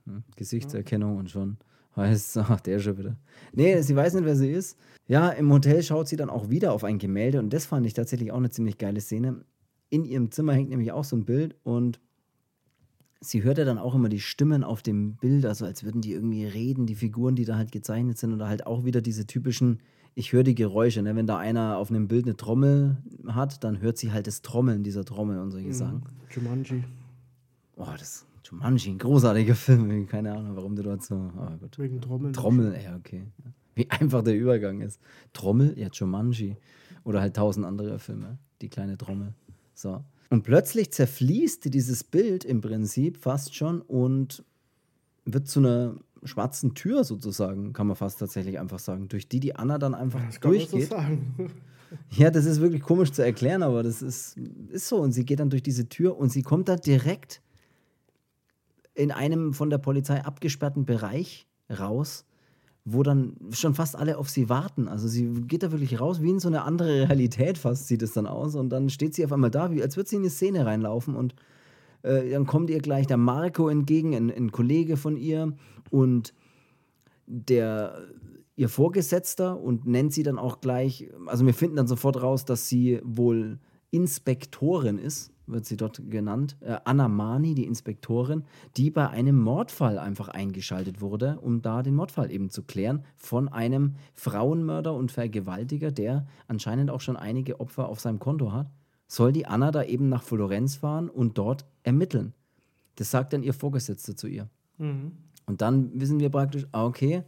hm, 0.06 0.24
Gesichtserkennung 0.38 1.18
und 1.18 1.30
schon 1.30 1.58
Heißt, 1.98 2.38
ach, 2.38 2.62
der 2.62 2.80
schon 2.80 2.98
wieder. 2.98 3.18
Nee, 3.54 3.82
sie 3.82 3.96
weiß 3.96 4.14
nicht, 4.14 4.26
wer 4.26 4.36
sie 4.36 4.52
ist. 4.52 4.78
Ja, 5.08 5.30
im 5.30 5.52
Hotel 5.52 5.82
schaut 5.84 6.08
sie 6.08 6.16
dann 6.16 6.30
auch 6.30 6.50
wieder 6.50 6.74
auf 6.74 6.84
ein 6.84 7.00
Gemälde 7.00 7.40
und 7.40 7.52
das 7.52 7.66
fand 7.66 7.86
ich 7.86 7.94
tatsächlich 7.94 8.32
auch 8.32 8.38
eine 8.38 8.50
ziemlich 8.50 8.78
geile 8.78 9.02
Szene. 9.02 9.44
In 9.90 10.06
ihrem 10.06 10.32
Zimmer 10.32 10.54
hängt 10.54 10.70
nämlich 10.70 10.92
auch 10.92 11.06
so 11.06 11.16
ein 11.16 11.26
Bild 11.26 11.56
und 11.64 12.00
sie 13.22 13.44
hört 13.44 13.58
ja 13.58 13.66
dann 13.66 13.78
auch 13.78 13.96
immer 13.96 14.10
die 14.10 14.20
Stimmen 14.20 14.64
auf 14.64 14.84
dem 14.84 15.16
Bild, 15.16 15.46
also 15.46 15.66
als 15.66 15.84
würden 15.84 16.02
die 16.02 16.12
irgendwie 16.12 16.46
reden, 16.46 16.86
die 16.86 16.96
Figuren, 16.96 17.36
die 17.36 17.46
da 17.46 17.56
halt 17.56 17.72
gezeichnet 17.72 18.18
sind 18.18 18.34
oder 18.34 18.48
halt 18.48 18.68
auch 18.68 18.84
wieder 18.84 19.02
diese 19.02 19.26
typischen, 19.26 19.80
ich 20.14 20.34
höre 20.34 20.44
die 20.44 20.56
Geräusche, 20.56 21.02
ne? 21.02 21.16
wenn 21.16 21.26
da 21.26 21.38
einer 21.38 21.78
auf 21.78 21.90
einem 21.90 22.08
Bild 22.08 22.26
eine 22.26 22.36
Trommel 22.36 22.98
hat, 23.28 23.64
dann 23.64 23.80
hört 23.82 23.98
sie 23.98 24.12
halt 24.12 24.28
das 24.28 24.42
Trommeln 24.42 24.84
dieser 24.84 25.06
Trommel 25.06 25.40
und 25.40 25.52
solche 25.52 25.70
mhm. 25.70 25.74
Sachen. 25.74 26.04
Jumanji. 26.30 26.84
Oh, 27.78 27.86
das 27.98 28.27
Jumanji, 28.50 28.92
ein 28.92 28.98
großartiger 28.98 29.56
Film. 29.56 30.08
Keine 30.08 30.34
Ahnung, 30.34 30.56
warum 30.56 30.76
du 30.76 30.84
dort 30.84 31.04
so. 31.04 31.32
Oh 31.36 31.58
Gott. 31.60 31.78
Wegen 31.80 32.02
Trommel. 32.02 32.32
Trommel, 32.32 32.80
ja, 32.82 32.96
okay. 32.96 33.28
Wie 33.76 33.90
einfach 33.90 34.24
der 34.24 34.36
Übergang 34.36 34.82
ist. 34.82 35.00
Trommel, 35.34 35.78
ja, 35.78 35.90
Jumanji. 35.92 36.58
Oder 37.04 37.22
halt 37.22 37.36
tausend 37.36 37.66
andere 37.66 38.00
Filme. 38.00 38.38
Die 38.62 38.70
kleine 38.70 38.98
Trommel. 38.98 39.34
So. 39.74 40.04
Und 40.30 40.44
plötzlich 40.44 40.92
zerfließt 40.92 41.74
dieses 41.74 42.04
Bild 42.04 42.44
im 42.44 42.62
Prinzip 42.62 43.18
fast 43.18 43.56
schon 43.56 43.82
und 43.82 44.44
wird 45.26 45.48
zu 45.48 45.60
einer 45.60 45.96
schwarzen 46.24 46.74
Tür 46.74 47.04
sozusagen, 47.04 47.74
kann 47.74 47.88
man 47.88 47.96
fast 47.96 48.20
tatsächlich 48.20 48.60
einfach 48.60 48.80
sagen, 48.80 49.08
durch 49.08 49.28
die 49.30 49.40
die 49.40 49.56
Anna 49.56 49.78
dann 49.78 49.94
einfach 49.94 50.26
das 50.26 50.40
durchgeht. 50.40 50.90
So 50.90 50.98
ja, 52.12 52.32
das 52.32 52.46
ist 52.46 52.60
wirklich 52.60 52.82
komisch 52.82 53.12
zu 53.12 53.24
erklären, 53.24 53.64
aber 53.64 53.84
das 53.84 54.02
ist, 54.02 54.38
ist 54.70 54.88
so. 54.88 54.98
Und 54.98 55.12
sie 55.12 55.26
geht 55.26 55.40
dann 55.40 55.50
durch 55.50 55.64
diese 55.64 55.88
Tür 55.88 56.18
und 56.18 56.32
sie 56.32 56.44
kommt 56.44 56.68
da 56.68 56.76
direkt 56.76 57.42
in 58.98 59.12
einem 59.12 59.54
von 59.54 59.70
der 59.70 59.78
Polizei 59.78 60.24
abgesperrten 60.24 60.86
Bereich 60.86 61.48
raus, 61.70 62.26
wo 62.84 63.04
dann 63.04 63.36
schon 63.52 63.76
fast 63.76 63.96
alle 63.96 64.18
auf 64.18 64.30
sie 64.30 64.50
warten. 64.50 64.88
Also 64.88 65.08
sie 65.08 65.42
geht 65.42 65.62
da 65.62 65.72
wirklich 65.72 66.00
raus, 66.00 66.22
wie 66.22 66.32
in 66.32 66.40
so 66.40 66.48
eine 66.48 66.64
andere 66.64 67.08
Realität 67.10 67.58
fast 67.58 67.88
sieht 67.88 68.02
es 68.02 68.14
dann 68.14 68.26
aus. 68.26 68.56
Und 68.56 68.70
dann 68.70 68.90
steht 68.90 69.14
sie 69.14 69.24
auf 69.24 69.32
einmal 69.32 69.52
da, 69.52 69.72
wie 69.72 69.84
als 69.84 69.98
würde 69.98 70.10
sie 70.10 70.16
in 70.16 70.24
die 70.24 70.30
Szene 70.30 70.66
reinlaufen. 70.66 71.16
Und 71.16 71.36
äh, 72.02 72.32
dann 72.32 72.48
kommt 72.48 72.70
ihr 72.72 72.80
gleich 72.80 73.06
der 73.06 73.18
Marco 73.18 73.70
entgegen, 73.70 74.16
ein, 74.16 74.32
ein 74.32 74.52
Kollege 74.52 74.98
von 74.98 75.16
ihr 75.16 75.54
und 75.92 76.34
der 77.28 78.08
ihr 78.56 78.70
Vorgesetzter 78.70 79.60
und 79.60 79.86
nennt 79.86 80.14
sie 80.14 80.24
dann 80.24 80.40
auch 80.40 80.62
gleich, 80.62 81.12
also 81.28 81.46
wir 81.46 81.54
finden 81.54 81.76
dann 81.76 81.86
sofort 81.86 82.20
raus, 82.24 82.44
dass 82.44 82.68
sie 82.68 83.00
wohl 83.04 83.60
Inspektorin 83.92 84.98
ist 84.98 85.32
wird 85.48 85.66
sie 85.66 85.78
dort 85.78 86.02
genannt, 86.10 86.58
äh, 86.60 86.78
Anna 86.86 87.08
Mani, 87.08 87.56
die 87.56 87.66
Inspektorin, 87.66 88.44
die 88.76 88.92
bei 88.92 89.10
einem 89.10 89.40
Mordfall 89.40 89.98
einfach 89.98 90.28
eingeschaltet 90.28 91.02
wurde, 91.02 91.40
um 91.42 91.62
da 91.62 91.82
den 91.82 91.96
Mordfall 91.96 92.32
eben 92.32 92.50
zu 92.50 92.64
klären 92.64 93.04
von 93.16 93.48
einem 93.48 93.96
Frauenmörder 94.14 94.94
und 94.94 95.12
Vergewaltiger, 95.12 95.92
der 95.92 96.28
anscheinend 96.48 96.92
auch 96.92 97.02
schon 97.02 97.18
einige 97.18 97.60
Opfer 97.60 97.90
auf 97.90 98.00
seinem 98.00 98.20
Konto 98.20 98.52
hat. 98.52 98.70
Soll 99.08 99.32
die 99.32 99.46
Anna 99.46 99.72
da 99.72 99.84
eben 99.84 100.10
nach 100.10 100.24
Florenz 100.24 100.76
fahren 100.76 101.10
und 101.10 101.38
dort 101.38 101.66
ermitteln? 101.84 102.34
Das 102.96 103.10
sagt 103.10 103.32
dann 103.34 103.44
ihr 103.44 103.54
Vorgesetzter 103.54 104.16
zu 104.16 104.28
ihr. 104.28 104.50
Mhm. 104.78 105.14
Und 105.46 105.62
dann 105.62 105.98
wissen 106.00 106.20
wir 106.20 106.30
praktisch, 106.30 106.68
ah, 106.74 106.86
okay, 106.86 107.24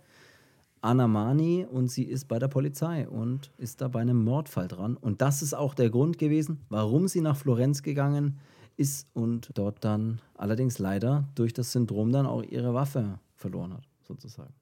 Anna 0.81 1.07
Mani 1.07 1.65
und 1.69 1.89
sie 1.89 2.03
ist 2.03 2.27
bei 2.27 2.39
der 2.39 2.47
Polizei 2.47 3.07
und 3.07 3.51
ist 3.57 3.81
da 3.81 3.87
bei 3.87 3.99
einem 4.01 4.23
Mordfall 4.23 4.67
dran. 4.67 4.95
Und 4.95 5.21
das 5.21 5.41
ist 5.41 5.53
auch 5.53 5.73
der 5.73 5.89
Grund 5.89 6.17
gewesen, 6.17 6.61
warum 6.69 7.07
sie 7.07 7.21
nach 7.21 7.35
Florenz 7.35 7.83
gegangen 7.83 8.37
ist 8.77 9.07
und 9.13 9.49
dort 9.55 9.83
dann 9.83 10.21
allerdings 10.35 10.79
leider 10.79 11.27
durch 11.35 11.53
das 11.53 11.71
Syndrom 11.73 12.11
dann 12.11 12.25
auch 12.25 12.43
ihre 12.43 12.73
Waffe 12.73 13.19
verloren 13.35 13.73
hat, 13.73 13.83
sozusagen. 14.07 14.53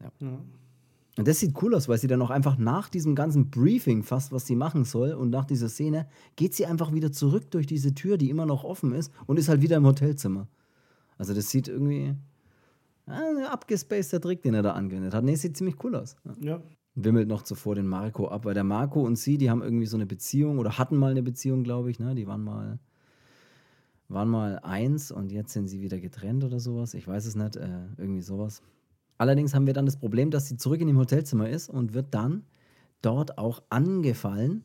Ja. 0.00 0.10
ja. 0.20 0.38
Und 1.18 1.26
das 1.26 1.40
sieht 1.40 1.60
cool 1.62 1.74
aus, 1.74 1.88
weil 1.88 1.98
sie 1.98 2.06
dann 2.06 2.22
auch 2.22 2.30
einfach 2.30 2.56
nach 2.56 2.88
diesem 2.88 3.16
ganzen 3.16 3.50
Briefing, 3.50 4.04
fast 4.04 4.30
was 4.30 4.46
sie 4.46 4.54
machen 4.54 4.84
soll, 4.84 5.12
und 5.12 5.30
nach 5.30 5.44
dieser 5.44 5.68
Szene, 5.68 6.06
geht 6.36 6.54
sie 6.54 6.64
einfach 6.64 6.92
wieder 6.92 7.10
zurück 7.10 7.50
durch 7.50 7.66
diese 7.66 7.92
Tür, 7.92 8.16
die 8.16 8.30
immer 8.30 8.46
noch 8.46 8.62
offen 8.62 8.92
ist, 8.92 9.12
und 9.26 9.36
ist 9.36 9.48
halt 9.48 9.60
wieder 9.60 9.76
im 9.76 9.86
Hotelzimmer. 9.86 10.46
Also 11.18 11.34
das 11.34 11.50
sieht 11.50 11.66
irgendwie, 11.66 12.14
ein 13.08 13.44
abgespaceter 13.44 14.20
Trick, 14.20 14.42
den 14.42 14.54
er 14.54 14.62
da 14.62 14.72
angewendet 14.72 15.14
hat. 15.14 15.24
Nee, 15.24 15.34
sieht 15.34 15.56
ziemlich 15.56 15.82
cool 15.84 15.96
aus. 15.96 16.16
Ja. 16.40 16.60
Wimmelt 16.94 17.28
noch 17.28 17.42
zuvor 17.42 17.74
den 17.74 17.86
Marco 17.86 18.28
ab, 18.28 18.44
weil 18.44 18.54
der 18.54 18.64
Marco 18.64 19.02
und 19.02 19.16
sie, 19.16 19.38
die 19.38 19.50
haben 19.50 19.62
irgendwie 19.62 19.86
so 19.86 19.96
eine 19.96 20.06
Beziehung 20.06 20.58
oder 20.58 20.78
hatten 20.78 20.96
mal 20.96 21.12
eine 21.12 21.22
Beziehung, 21.22 21.62
glaube 21.62 21.90
ich. 21.90 21.98
Ne? 21.98 22.14
Die 22.14 22.26
waren 22.26 22.42
mal, 22.42 22.78
waren 24.08 24.28
mal 24.28 24.58
eins 24.60 25.10
und 25.10 25.30
jetzt 25.30 25.52
sind 25.52 25.68
sie 25.68 25.80
wieder 25.80 26.00
getrennt 26.00 26.44
oder 26.44 26.58
sowas. 26.58 26.94
Ich 26.94 27.06
weiß 27.06 27.26
es 27.26 27.36
nicht, 27.36 27.56
äh, 27.56 27.68
irgendwie 27.96 28.22
sowas. 28.22 28.62
Allerdings 29.16 29.54
haben 29.54 29.66
wir 29.66 29.74
dann 29.74 29.86
das 29.86 29.96
Problem, 29.96 30.30
dass 30.30 30.46
sie 30.46 30.56
zurück 30.56 30.80
in 30.80 30.86
dem 30.86 30.98
Hotelzimmer 30.98 31.48
ist 31.48 31.68
und 31.68 31.94
wird 31.94 32.14
dann 32.14 32.44
dort 33.02 33.38
auch 33.38 33.62
angefallen 33.68 34.64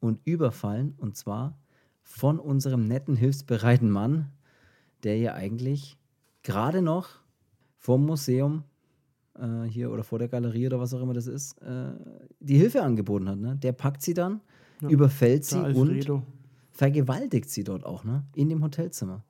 und 0.00 0.20
überfallen 0.24 0.94
und 0.98 1.16
zwar 1.16 1.58
von 2.02 2.38
unserem 2.38 2.86
netten, 2.86 3.16
hilfsbereiten 3.16 3.90
Mann, 3.90 4.30
der 5.04 5.16
ihr 5.16 5.34
eigentlich 5.34 5.96
gerade 6.42 6.82
noch 6.82 7.21
vom 7.82 8.06
Museum 8.06 8.62
äh, 9.38 9.64
hier 9.68 9.90
oder 9.90 10.04
vor 10.04 10.18
der 10.20 10.28
Galerie 10.28 10.66
oder 10.66 10.78
was 10.78 10.94
auch 10.94 11.02
immer 11.02 11.14
das 11.14 11.26
ist, 11.26 11.60
äh, 11.62 11.92
die 12.38 12.56
Hilfe 12.56 12.82
angeboten 12.82 13.28
hat. 13.28 13.38
Ne? 13.38 13.56
Der 13.56 13.72
packt 13.72 14.02
sie 14.02 14.14
dann, 14.14 14.40
ja, 14.80 14.88
überfällt 14.88 15.44
sie 15.44 15.58
und 15.58 16.22
vergewaltigt 16.70 17.50
sie 17.50 17.64
dort 17.64 17.84
auch, 17.84 18.04
ne? 18.04 18.24
In 18.34 18.48
dem 18.48 18.62
Hotelzimmer. 18.62 19.24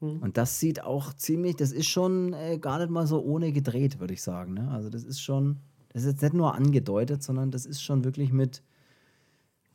Mhm. 0.00 0.18
Und 0.22 0.36
das 0.36 0.60
sieht 0.60 0.82
auch 0.84 1.12
ziemlich, 1.12 1.56
das 1.56 1.72
ist 1.72 1.86
schon 1.86 2.32
äh, 2.34 2.58
gar 2.58 2.78
nicht 2.78 2.90
mal 2.90 3.06
so 3.06 3.22
ohne 3.22 3.52
gedreht, 3.52 3.98
würde 3.98 4.14
ich 4.14 4.22
sagen. 4.22 4.54
Ne? 4.54 4.70
Also 4.70 4.88
das 4.88 5.02
ist 5.02 5.20
schon, 5.20 5.58
das 5.92 6.02
ist 6.04 6.12
jetzt 6.12 6.22
nicht 6.22 6.34
nur 6.34 6.54
angedeutet, 6.54 7.22
sondern 7.22 7.50
das 7.50 7.66
ist 7.66 7.82
schon 7.82 8.04
wirklich 8.04 8.32
mit, 8.32 8.62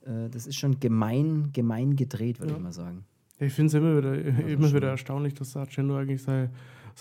äh, 0.05 0.29
das 0.29 0.47
ist 0.47 0.55
schon 0.55 0.79
gemein, 0.79 1.49
gemein 1.51 1.97
gedreht, 1.97 2.39
würde 2.39 2.53
ja. 2.53 2.57
ich 2.57 2.63
mal 2.63 2.71
sagen. 2.71 3.03
Ja, 3.39 3.47
ich 3.47 3.53
finde 3.53 3.67
es 3.67 3.73
immer 3.73 3.97
wieder, 3.97 4.47
immer 4.47 4.73
wieder 4.73 4.89
erstaunlich, 4.89 5.33
dass 5.33 5.51
Sargento 5.51 5.97
eigentlich 5.97 6.23
sei 6.23 6.49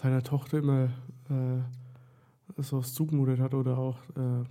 seiner 0.01 0.23
Tochter 0.23 0.59
immer 0.59 0.85
äh, 1.29 2.63
so 2.63 2.81
zugemutet 2.81 3.41
hat 3.41 3.55
oder 3.55 3.79
auch. 3.79 3.99
Äh, 4.17 4.43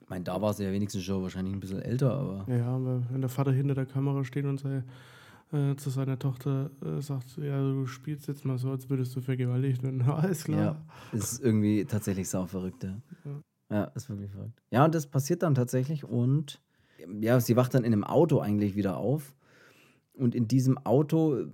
ich 0.00 0.08
meine, 0.08 0.24
da 0.24 0.40
war 0.40 0.54
sie 0.54 0.64
ja 0.64 0.72
wenigstens 0.72 1.02
schon 1.02 1.22
wahrscheinlich 1.22 1.54
ein 1.54 1.60
bisschen 1.60 1.82
älter, 1.82 2.12
aber. 2.12 2.46
Ja, 2.48 2.68
aber 2.68 3.02
wenn 3.10 3.20
der 3.20 3.30
Vater 3.30 3.52
hinter 3.52 3.74
der 3.74 3.86
Kamera 3.86 4.24
steht 4.24 4.44
und 4.44 4.58
sei, 4.58 4.82
äh, 5.52 5.76
zu 5.76 5.90
seiner 5.90 6.18
Tochter 6.18 6.70
äh, 6.84 7.00
sagt, 7.00 7.36
ja, 7.38 7.60
du 7.60 7.86
spielst 7.86 8.28
jetzt 8.28 8.44
mal 8.44 8.58
so, 8.58 8.70
als 8.70 8.88
würdest 8.88 9.14
du 9.16 9.20
vergewaltigt 9.20 9.82
werden. 9.82 10.02
Alles 10.08 10.44
klar. 10.44 10.60
Ja, 11.12 11.18
ist 11.18 11.40
irgendwie 11.40 11.84
tatsächlich 11.84 12.28
sau 12.28 12.46
verrückt, 12.46 12.84
ja. 12.84 12.96
ja. 13.24 13.40
Ja, 13.68 13.84
ist 13.96 14.08
wirklich 14.08 14.30
verrückt. 14.30 14.62
Ja, 14.70 14.84
und 14.84 14.94
das 14.94 15.08
passiert 15.08 15.42
dann 15.42 15.56
tatsächlich 15.56 16.04
und 16.04 16.60
ja, 17.20 17.40
sie 17.40 17.56
wacht 17.56 17.74
dann 17.74 17.84
in 17.84 17.92
einem 17.92 18.04
Auto 18.04 18.38
eigentlich 18.38 18.76
wieder 18.76 18.96
auf. 18.96 19.34
Und 20.14 20.34
in 20.34 20.48
diesem 20.48 20.78
Auto 20.78 21.46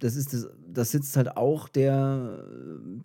das 0.00 0.16
ist 0.16 0.32
das, 0.32 0.48
das 0.66 0.90
sitzt 0.90 1.16
halt 1.16 1.36
auch 1.36 1.68
der, 1.68 2.44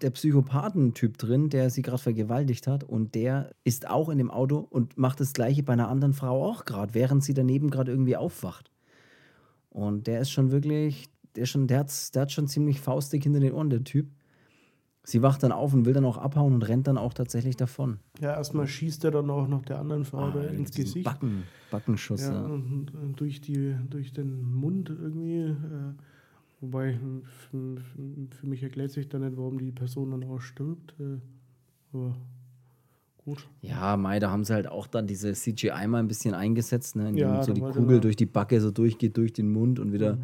der 0.02 0.10
Psychopathentyp 0.10 1.18
drin, 1.18 1.50
der 1.50 1.70
sie 1.70 1.82
gerade 1.82 2.02
vergewaltigt 2.02 2.68
hat. 2.68 2.84
Und 2.84 3.16
der 3.16 3.52
ist 3.64 3.90
auch 3.90 4.10
in 4.10 4.18
dem 4.18 4.32
Auto 4.32 4.58
und 4.58 4.98
macht 4.98 5.20
das 5.20 5.34
Gleiche 5.34 5.62
bei 5.62 5.74
einer 5.74 5.90
anderen 5.90 6.14
Frau 6.14 6.44
auch 6.44 6.66
gerade, 6.66 6.94
während 6.94 7.24
sie 7.24 7.34
daneben 7.34 7.70
gerade 7.70 7.92
irgendwie 7.92 8.18
aufwacht. 8.18 8.72
Und 9.70 10.08
der 10.08 10.22
ist 10.22 10.32
schon 10.32 10.52
wirklich, 10.52 11.10
der, 11.36 11.46
schon, 11.46 11.68
der, 11.68 11.80
hat, 11.80 12.16
der 12.16 12.24
hat 12.24 12.32
schon 12.32 12.48
ziemlich 12.48 12.80
faustig 12.80 13.24
hinter 13.24 13.42
den 13.42 13.54
Ohren, 13.54 13.70
der 13.70 13.84
Typ. 13.84 14.08
Sie 15.04 15.22
wacht 15.22 15.44
dann 15.44 15.52
auf 15.52 15.74
und 15.74 15.86
will 15.86 15.94
dann 15.94 16.06
auch 16.06 16.18
abhauen 16.18 16.54
und 16.54 16.64
rennt 16.64 16.88
dann 16.88 16.98
auch 16.98 17.14
tatsächlich 17.14 17.58
davon. 17.58 18.00
Ja, 18.22 18.36
erstmal 18.36 18.66
schießt 18.66 19.04
er 19.04 19.12
dann 19.12 19.30
auch 19.30 19.48
noch 19.48 19.64
der 19.64 19.80
anderen 19.80 20.04
Frau 20.04 20.30
ah, 20.30 20.42
ins 20.46 20.72
Gesicht. 20.72 21.04
Backen, 21.04 21.44
Backenschuss. 21.70 22.22
Ja, 22.22 22.34
ja. 22.34 22.46
Und, 22.46 22.92
und, 22.96 23.20
durch, 23.20 23.42
die, 23.42 23.76
durch 23.90 24.14
den 24.14 24.52
Mund 24.56 24.90
irgendwie. 24.90 25.42
Äh, 25.42 25.94
Wobei, 26.66 26.98
für, 27.52 27.78
für, 28.40 28.48
mich 28.48 28.64
erklärt 28.64 28.92
sich 28.92 29.08
dann 29.08 29.22
nicht, 29.22 29.38
warum 29.38 29.60
die 29.60 29.72
Person 29.72 30.12
dann 30.12 30.24
auch 30.24 30.40
stirbt. 30.42 30.96
Äh, 31.00 31.20
aber 31.94 32.16
gut. 33.24 33.48
Ja, 33.62 33.98
Mai, 33.98 34.20
da 34.20 34.32
haben 34.32 34.44
sie 34.44 34.54
halt 34.54 34.68
auch 34.68 34.88
dann 34.88 35.06
diese 35.06 35.34
CGI 35.34 35.88
mal 35.88 36.00
ein 36.00 36.08
bisschen 36.08 36.34
eingesetzt, 36.34 36.96
ne, 36.96 37.10
indem 37.10 37.28
ja, 37.28 37.44
so 37.44 37.54
die 37.54 37.62
Kugel 37.62 38.00
durch 38.00 38.16
die 38.16 38.26
Backe 38.26 38.60
so 38.60 38.72
durchgeht, 38.72 39.16
durch 39.16 39.32
den 39.32 39.52
Mund 39.52 39.80
und 39.80 39.94
wieder 39.94 40.16
mhm. 40.16 40.24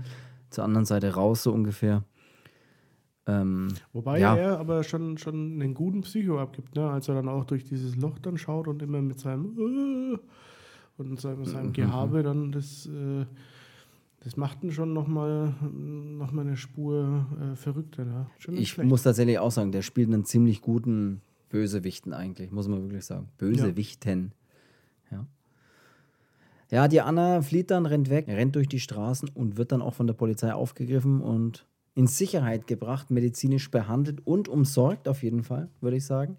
zur 0.50 0.64
anderen 0.64 0.86
Seite 0.86 1.14
raus, 1.14 1.44
so 1.44 1.52
ungefähr. 1.52 2.04
Ähm, 3.28 3.68
Wobei 3.94 4.20
ja. 4.20 4.36
er 4.36 4.60
aber 4.60 4.84
schon, 4.84 5.20
schon 5.20 5.62
einen 5.62 5.76
guten 5.76 6.02
Psycho 6.02 6.40
abgibt, 6.40 6.76
ne? 6.76 6.90
als 6.90 7.08
er 7.08 7.14
dann 7.14 7.30
auch 7.30 7.46
durch 7.46 7.66
dieses 7.66 7.96
Loch 7.98 8.18
dann 8.18 8.38
schaut 8.38 8.68
und 8.68 8.82
immer 8.82 9.02
mit 9.02 9.20
seinem 9.20 10.16
äh, 10.16 10.18
und 10.98 11.20
seinem, 11.20 11.46
seinem 11.46 11.68
mhm. 11.68 11.74
Gehabe 11.74 12.24
dann 12.24 12.52
das 12.52 12.88
äh, 12.88 13.26
das 14.24 14.38
macht 14.38 14.64
ihn 14.64 14.72
schon 14.72 14.94
nochmal 14.94 15.56
noch 15.62 16.32
mal 16.32 16.46
eine 16.46 16.56
Spur 16.56 17.26
äh, 17.40 17.56
verrückter. 17.56 18.06
Ja. 18.06 18.54
ich 18.54 18.70
schlecht. 18.70 18.90
muss 18.90 19.04
tatsächlich 19.04 19.40
auch 19.40 19.52
sagen, 19.52 19.72
der 19.72 19.82
spielt 19.82 20.10
einen 20.10 20.26
ziemlich 20.26 20.62
guten 20.62 21.22
Bösewichten 21.50 22.14
eigentlich, 22.14 22.52
muss 22.52 22.68
man 22.68 22.84
wirklich 22.84 23.06
sagen. 23.06 23.30
Bösewichten. 23.38 24.34
Ja. 25.12 25.18
ja. 25.18 25.28
Ja, 26.72 26.88
die 26.88 27.02
Anna 27.02 27.42
flieht 27.42 27.70
dann, 27.70 27.86
rennt 27.86 28.10
weg, 28.10 28.28
rennt 28.30 28.56
durch 28.56 28.70
die 28.70 28.80
Straßen 28.80 29.30
und 29.34 29.58
wird 29.58 29.74
dann 29.74 29.82
auch 29.82 29.94
von 29.94 30.08
der 30.08 30.14
Polizei 30.14 30.54
aufgegriffen 30.54 31.20
und 31.20 31.66
in 31.96 32.08
Sicherheit 32.08 32.66
gebracht, 32.66 33.12
medizinisch 33.12 33.70
behandelt 33.70 34.26
und 34.26 34.48
umsorgt 34.48 35.10
auf 35.10 35.22
jeden 35.22 35.44
Fall, 35.44 35.70
würde 35.82 35.98
ich 35.98 36.06
sagen. 36.06 36.38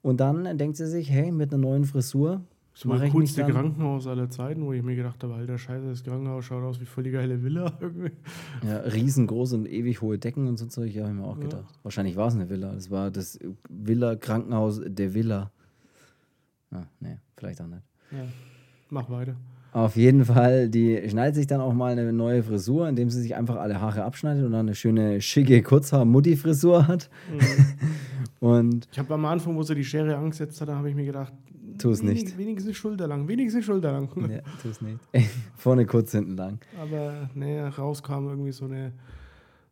Und 0.00 0.20
dann 0.20 0.56
denkt 0.58 0.76
sie 0.76 0.86
sich, 0.86 1.10
hey, 1.10 1.32
mit 1.32 1.52
einer 1.52 1.60
neuen 1.60 1.84
Frisur. 1.84 2.42
Das 2.78 2.86
war 2.86 2.98
das 3.00 3.10
coolste 3.10 3.44
Krankenhaus 3.44 4.06
aller 4.06 4.30
Zeiten, 4.30 4.64
wo 4.64 4.72
ich 4.72 4.84
mir 4.84 4.94
gedacht 4.94 5.20
habe, 5.24 5.34
alter 5.34 5.58
Scheiße, 5.58 5.88
das 5.88 6.04
Krankenhaus 6.04 6.44
schaut 6.44 6.62
aus 6.62 6.80
wie 6.80 6.84
voll 6.84 7.02
die 7.02 7.10
geile 7.10 7.42
Villa 7.42 7.72
irgendwie. 7.80 8.12
Ja, 8.64 8.78
riesengroß 8.78 9.54
und 9.54 9.66
ewig 9.66 10.00
hohe 10.00 10.16
Decken 10.16 10.46
und 10.46 10.58
so 10.58 10.66
Zeug, 10.66 10.94
ja, 10.94 11.02
habe 11.02 11.12
ich 11.12 11.20
mir 11.20 11.26
auch 11.26 11.40
gedacht. 11.40 11.64
Ja. 11.68 11.78
Wahrscheinlich 11.82 12.14
war 12.14 12.28
es 12.28 12.34
eine 12.36 12.48
Villa. 12.48 12.72
Das 12.72 12.88
war 12.88 13.10
das 13.10 13.36
Villa 13.68 14.14
Krankenhaus 14.14 14.80
der 14.86 15.12
Villa. 15.12 15.50
Ah, 16.70 16.84
nee, 17.00 17.18
vielleicht 17.36 17.60
auch 17.60 17.66
nicht. 17.66 17.82
Ja, 18.12 18.18
mach 18.90 19.10
weiter. 19.10 19.34
Auf 19.72 19.96
jeden 19.96 20.24
Fall, 20.24 20.68
die 20.68 21.02
schneidet 21.08 21.34
sich 21.34 21.48
dann 21.48 21.60
auch 21.60 21.74
mal 21.74 21.92
eine 21.92 22.12
neue 22.12 22.44
Frisur, 22.44 22.88
indem 22.88 23.10
sie 23.10 23.20
sich 23.20 23.34
einfach 23.34 23.56
alle 23.56 23.80
Haare 23.80 24.04
abschneidet 24.04 24.44
und 24.44 24.52
dann 24.52 24.66
eine 24.66 24.76
schöne, 24.76 25.20
schicke 25.20 25.62
Kurzhaar-Mutti-Frisur 25.62 26.86
hat. 26.86 27.10
Mhm. 27.32 27.78
und 28.48 28.88
ich 28.92 28.98
habe 29.00 29.12
am 29.14 29.24
Anfang, 29.24 29.56
wo 29.56 29.64
sie 29.64 29.74
die 29.74 29.84
Schere 29.84 30.16
angesetzt 30.16 30.60
hat, 30.60 30.68
habe 30.68 30.88
ich 30.88 30.94
mir 30.94 31.04
gedacht, 31.04 31.32
tu 31.78 31.90
es 31.90 32.02
nicht. 32.02 32.36
Wenigstens 32.36 32.76
schulterlang, 32.76 33.28
wenigstens 33.28 33.64
schulterlang. 33.64 34.08
Ja, 34.30 34.40
tu 34.60 34.68
es 34.68 34.80
nicht. 34.80 34.98
Vorne 35.56 35.86
kurz, 35.86 36.12
hinten 36.12 36.36
lang. 36.36 36.58
Aber 36.80 37.30
nee, 37.34 37.60
rauskam 37.60 38.28
irgendwie 38.28 38.52
so 38.52 38.64
eine, 38.64 38.92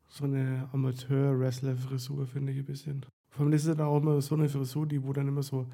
so 0.09 0.25
eine 0.25 0.69
Amateur-Wrestler-Frisur, 0.73 2.27
finde 2.27 2.53
ich 2.53 2.59
ein 2.59 2.65
bisschen. 2.65 3.07
Vor 3.31 3.45
allem 3.45 3.53
ist 3.53 3.67
es 3.67 3.77
dann 3.77 3.87
auch 3.87 3.99
immer 3.99 4.21
so 4.21 4.35
eine 4.35 4.49
Frisur, 4.49 4.87
die 4.87 5.03
wo 5.03 5.13
dann 5.13 5.29
immer 5.29 5.43
so 5.43 5.67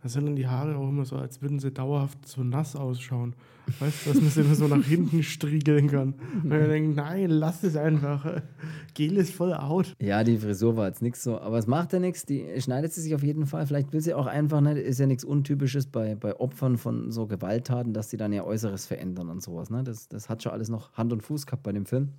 da 0.00 0.08
sind 0.08 0.26
dann 0.26 0.36
die 0.36 0.46
Haare 0.46 0.76
auch 0.76 0.88
immer 0.88 1.04
so, 1.04 1.16
als 1.16 1.42
würden 1.42 1.58
sie 1.58 1.72
dauerhaft 1.72 2.26
so 2.26 2.44
nass 2.44 2.76
ausschauen. 2.76 3.34
Weißt 3.80 4.06
du, 4.06 4.12
dass 4.12 4.22
man 4.22 4.30
sie 4.30 4.40
immer 4.42 4.54
so 4.54 4.68
nach 4.68 4.84
hinten 4.84 5.24
striegeln 5.24 5.88
kann. 5.88 6.14
Und 6.34 6.48
man 6.48 6.68
denkt, 6.68 6.96
nein, 6.96 7.30
lass 7.30 7.64
es 7.64 7.76
einfach. 7.76 8.42
Gel 8.94 9.16
ist 9.16 9.34
voll 9.34 9.52
out. 9.52 9.94
Ja, 10.00 10.22
die 10.22 10.38
Frisur 10.38 10.76
war 10.76 10.86
jetzt 10.86 11.02
nichts 11.02 11.24
so, 11.24 11.40
aber 11.40 11.58
es 11.58 11.66
macht 11.66 11.92
ja 11.92 11.98
nichts. 11.98 12.24
Die 12.24 12.46
schneidet 12.60 12.92
sie 12.92 13.02
sich 13.02 13.14
auf 13.14 13.24
jeden 13.24 13.46
Fall. 13.46 13.66
Vielleicht 13.66 13.92
will 13.92 14.00
sie 14.00 14.14
auch 14.14 14.26
einfach 14.26 14.60
nicht, 14.60 14.76
ist 14.76 15.00
ja 15.00 15.06
nichts 15.06 15.24
Untypisches 15.24 15.86
bei, 15.86 16.14
bei 16.14 16.38
Opfern 16.38 16.78
von 16.78 17.10
so 17.10 17.26
Gewalttaten, 17.26 17.92
dass 17.92 18.08
sie 18.08 18.16
dann 18.16 18.32
ihr 18.32 18.44
Äußeres 18.44 18.86
verändern 18.86 19.28
und 19.28 19.42
sowas. 19.42 19.68
Ne? 19.68 19.82
Das, 19.82 20.08
das 20.08 20.28
hat 20.28 20.44
schon 20.44 20.52
alles 20.52 20.68
noch 20.68 20.92
Hand 20.92 21.12
und 21.12 21.22
Fuß 21.22 21.44
gehabt 21.44 21.64
bei 21.64 21.72
dem 21.72 21.86
Film. 21.86 22.12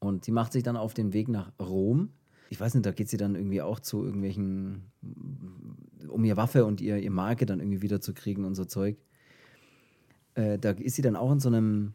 Und 0.00 0.26
sie 0.26 0.32
macht 0.32 0.52
sich 0.52 0.62
dann 0.62 0.76
auf 0.76 0.92
den 0.92 1.14
Weg 1.14 1.28
nach 1.28 1.50
Rom 1.58 2.10
ich 2.54 2.60
weiß 2.60 2.74
nicht, 2.74 2.86
da 2.86 2.92
geht 2.92 3.08
sie 3.08 3.16
dann 3.16 3.34
irgendwie 3.34 3.62
auch 3.62 3.80
zu 3.80 4.04
irgendwelchen, 4.04 4.84
um 6.08 6.24
ihr 6.24 6.36
Waffe 6.36 6.64
und 6.64 6.80
ihr, 6.80 6.98
ihr 6.98 7.10
Marke 7.10 7.46
dann 7.46 7.60
irgendwie 7.60 7.82
wiederzukriegen 7.82 8.44
und 8.44 8.54
so 8.54 8.64
Zeug. 8.64 8.96
Äh, 10.34 10.58
da 10.58 10.70
ist 10.70 10.96
sie 10.96 11.02
dann 11.02 11.16
auch 11.16 11.32
in 11.32 11.40
so 11.40 11.48
einem 11.48 11.94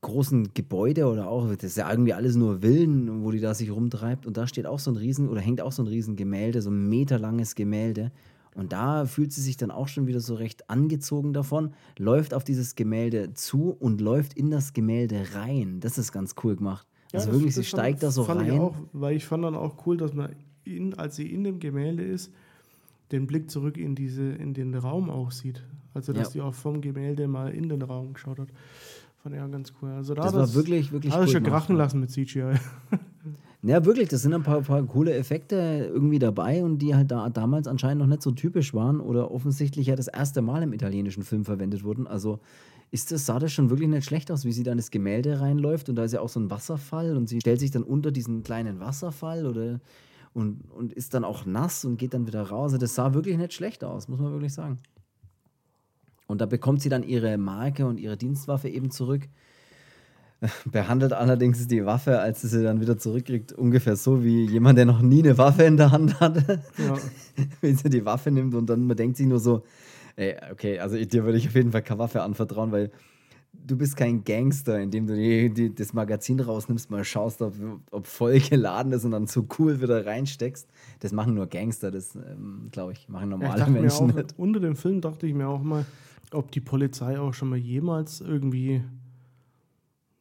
großen 0.00 0.54
Gebäude 0.54 1.06
oder 1.06 1.28
auch, 1.28 1.48
das 1.50 1.64
ist 1.64 1.76
ja 1.76 1.90
irgendwie 1.90 2.14
alles 2.14 2.34
nur 2.36 2.60
Villen, 2.60 3.22
wo 3.22 3.30
die 3.30 3.40
da 3.40 3.54
sich 3.54 3.70
rumtreibt. 3.70 4.26
Und 4.26 4.36
da 4.36 4.46
steht 4.46 4.66
auch 4.66 4.78
so 4.78 4.90
ein 4.90 4.96
Riesen, 4.96 5.28
oder 5.28 5.40
hängt 5.40 5.60
auch 5.60 5.72
so 5.72 5.82
ein 5.82 5.88
Riesengemälde, 5.88 6.62
so 6.62 6.70
ein 6.70 6.88
meterlanges 6.88 7.54
Gemälde. 7.54 8.10
Und 8.54 8.72
da 8.72 9.04
fühlt 9.06 9.32
sie 9.32 9.42
sich 9.42 9.56
dann 9.56 9.70
auch 9.70 9.88
schon 9.88 10.06
wieder 10.06 10.20
so 10.20 10.34
recht 10.34 10.68
angezogen 10.70 11.32
davon, 11.32 11.72
läuft 11.98 12.34
auf 12.34 12.44
dieses 12.44 12.74
Gemälde 12.74 13.32
zu 13.34 13.70
und 13.78 14.00
läuft 14.00 14.34
in 14.34 14.50
das 14.50 14.72
Gemälde 14.72 15.22
rein. 15.34 15.80
Das 15.80 15.98
ist 15.98 16.12
ganz 16.12 16.34
cool 16.42 16.56
gemacht. 16.56 16.86
Also 17.12 17.28
ja, 17.28 17.34
wirklich, 17.34 17.54
sie 17.54 17.64
steigt 17.64 18.02
da 18.02 18.10
so 18.10 18.22
rein. 18.22 18.46
Ich 18.46 18.52
auch, 18.52 18.76
weil 18.92 19.16
ich 19.16 19.24
fand 19.24 19.44
dann 19.44 19.54
auch 19.54 19.86
cool, 19.86 19.96
dass 19.96 20.14
man, 20.14 20.34
in, 20.64 20.94
als 20.94 21.16
sie 21.16 21.26
in 21.32 21.44
dem 21.44 21.58
Gemälde 21.58 22.02
ist, 22.02 22.32
den 23.12 23.26
Blick 23.26 23.50
zurück 23.50 23.76
in, 23.76 23.94
diese, 23.94 24.22
in 24.22 24.54
den 24.54 24.74
Raum 24.74 25.10
auch 25.10 25.30
sieht. 25.30 25.64
Also, 25.94 26.12
dass 26.12 26.28
ja. 26.28 26.30
sie 26.30 26.40
auch 26.40 26.54
vom 26.54 26.80
Gemälde 26.80 27.26
mal 27.28 27.52
in 27.52 27.68
den 27.68 27.82
Raum 27.82 28.14
geschaut 28.14 28.38
hat. 28.38 28.48
Fand 29.22 29.34
ich 29.34 29.40
auch 29.40 29.50
ganz 29.50 29.72
cool. 29.82 29.90
Also, 29.90 30.14
da 30.14 30.22
das 30.22 30.34
war 30.34 30.54
wirklich, 30.54 30.92
wirklich 30.92 31.14
cool. 31.14 31.28
schon 31.28 31.42
krachen 31.42 31.76
lassen 31.76 32.00
mit 32.00 32.10
CGI. 32.10 32.54
Ja, 33.62 33.84
wirklich, 33.84 34.08
das 34.08 34.22
sind 34.22 34.32
ein 34.32 34.42
paar, 34.42 34.62
paar, 34.62 34.82
coole 34.84 35.12
Effekte 35.12 35.90
irgendwie 35.92 36.18
dabei 36.18 36.64
und 36.64 36.78
die 36.78 36.94
halt 36.94 37.10
da 37.10 37.28
damals 37.28 37.66
anscheinend 37.66 38.00
noch 38.00 38.06
nicht 38.06 38.22
so 38.22 38.30
typisch 38.30 38.72
waren 38.72 39.00
oder 39.00 39.30
offensichtlich 39.30 39.88
ja 39.88 39.96
das 39.96 40.08
erste 40.08 40.40
Mal 40.40 40.62
im 40.62 40.72
italienischen 40.72 41.24
Film 41.24 41.44
verwendet 41.44 41.84
wurden. 41.84 42.06
Also 42.06 42.40
ist 42.90 43.12
das, 43.12 43.26
sah 43.26 43.38
das 43.38 43.52
schon 43.52 43.68
wirklich 43.68 43.90
nicht 43.90 44.06
schlecht 44.06 44.30
aus, 44.32 44.46
wie 44.46 44.52
sie 44.52 44.62
da 44.62 44.72
in 44.72 44.78
das 44.78 44.90
Gemälde 44.90 45.40
reinläuft 45.40 45.90
und 45.90 45.96
da 45.96 46.04
ist 46.04 46.12
ja 46.12 46.20
auch 46.20 46.30
so 46.30 46.40
ein 46.40 46.50
Wasserfall 46.50 47.14
und 47.18 47.28
sie 47.28 47.40
stellt 47.40 47.60
sich 47.60 47.70
dann 47.70 47.82
unter 47.82 48.10
diesen 48.10 48.42
kleinen 48.44 48.80
Wasserfall 48.80 49.44
oder 49.44 49.78
und, 50.32 50.70
und 50.70 50.92
ist 50.92 51.14
dann 51.14 51.24
auch 51.24 51.44
nass 51.46 51.84
und 51.84 51.96
geht 51.96 52.14
dann 52.14 52.26
wieder 52.26 52.42
raus. 52.42 52.72
Also 52.72 52.78
das 52.78 52.94
sah 52.94 53.14
wirklich 53.14 53.36
nicht 53.36 53.52
schlecht 53.52 53.84
aus, 53.84 54.08
muss 54.08 54.20
man 54.20 54.32
wirklich 54.32 54.54
sagen. 54.54 54.78
Und 56.26 56.40
da 56.40 56.46
bekommt 56.46 56.80
sie 56.80 56.88
dann 56.88 57.02
ihre 57.02 57.36
Marke 57.38 57.86
und 57.86 57.98
ihre 57.98 58.16
Dienstwaffe 58.16 58.68
eben 58.68 58.90
zurück. 58.90 59.28
Behandelt 60.64 61.12
allerdings 61.12 61.66
die 61.66 61.84
Waffe, 61.84 62.20
als 62.20 62.42
sie 62.42 62.48
sie 62.48 62.62
dann 62.62 62.80
wieder 62.80 62.96
zurückkriegt, 62.96 63.52
ungefähr 63.52 63.96
so 63.96 64.22
wie 64.22 64.46
jemand, 64.46 64.78
der 64.78 64.86
noch 64.86 65.02
nie 65.02 65.22
eine 65.22 65.36
Waffe 65.36 65.64
in 65.64 65.76
der 65.76 65.90
Hand 65.90 66.20
hatte. 66.20 66.62
Ja. 66.78 66.94
Wenn 67.60 67.76
sie 67.76 67.90
die 67.90 68.04
Waffe 68.04 68.30
nimmt 68.30 68.54
und 68.54 68.70
dann 68.70 68.86
man 68.86 68.96
denkt 68.96 69.16
sich 69.16 69.26
nur 69.26 69.40
so, 69.40 69.64
Ey, 70.16 70.36
okay, 70.52 70.78
also 70.78 71.02
dir 71.02 71.24
würde 71.24 71.38
ich 71.38 71.48
auf 71.48 71.54
jeden 71.54 71.72
Fall 71.72 71.82
keine 71.82 71.98
Waffe 71.98 72.22
anvertrauen, 72.22 72.72
weil 72.72 72.90
du 73.52 73.76
bist 73.76 73.96
kein 73.96 74.24
Gangster, 74.24 74.80
indem 74.80 75.06
du 75.06 75.14
die, 75.14 75.52
die, 75.52 75.74
das 75.74 75.92
Magazin 75.92 76.40
rausnimmst, 76.40 76.90
mal 76.90 77.04
schaust, 77.04 77.42
ob, 77.42 77.54
ob 77.90 78.06
voll 78.06 78.40
geladen 78.40 78.92
ist 78.92 79.04
und 79.04 79.12
dann 79.12 79.26
so 79.26 79.46
cool 79.58 79.80
wieder 79.80 80.04
reinsteckst. 80.06 80.68
Das 81.00 81.12
machen 81.12 81.34
nur 81.34 81.46
Gangster, 81.46 81.90
das 81.90 82.14
ähm, 82.14 82.68
glaube 82.70 82.92
ich, 82.92 83.08
machen 83.08 83.30
normale 83.30 83.62
ich 83.62 83.68
Menschen 83.68 84.10
auch, 84.10 84.14
nicht. 84.14 84.34
Unter 84.38 84.60
dem 84.60 84.76
Film 84.76 85.00
dachte 85.00 85.26
ich 85.26 85.34
mir 85.34 85.48
auch 85.48 85.62
mal, 85.62 85.84
ob 86.32 86.50
die 86.52 86.60
Polizei 86.60 87.18
auch 87.18 87.34
schon 87.34 87.48
mal 87.48 87.58
jemals 87.58 88.20
irgendwie 88.20 88.82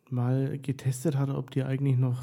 mal 0.10 0.58
getestet 0.60 1.18
hat, 1.18 1.30
ob 1.30 1.52
die 1.52 1.64
eigentlich 1.64 1.98
noch 1.98 2.22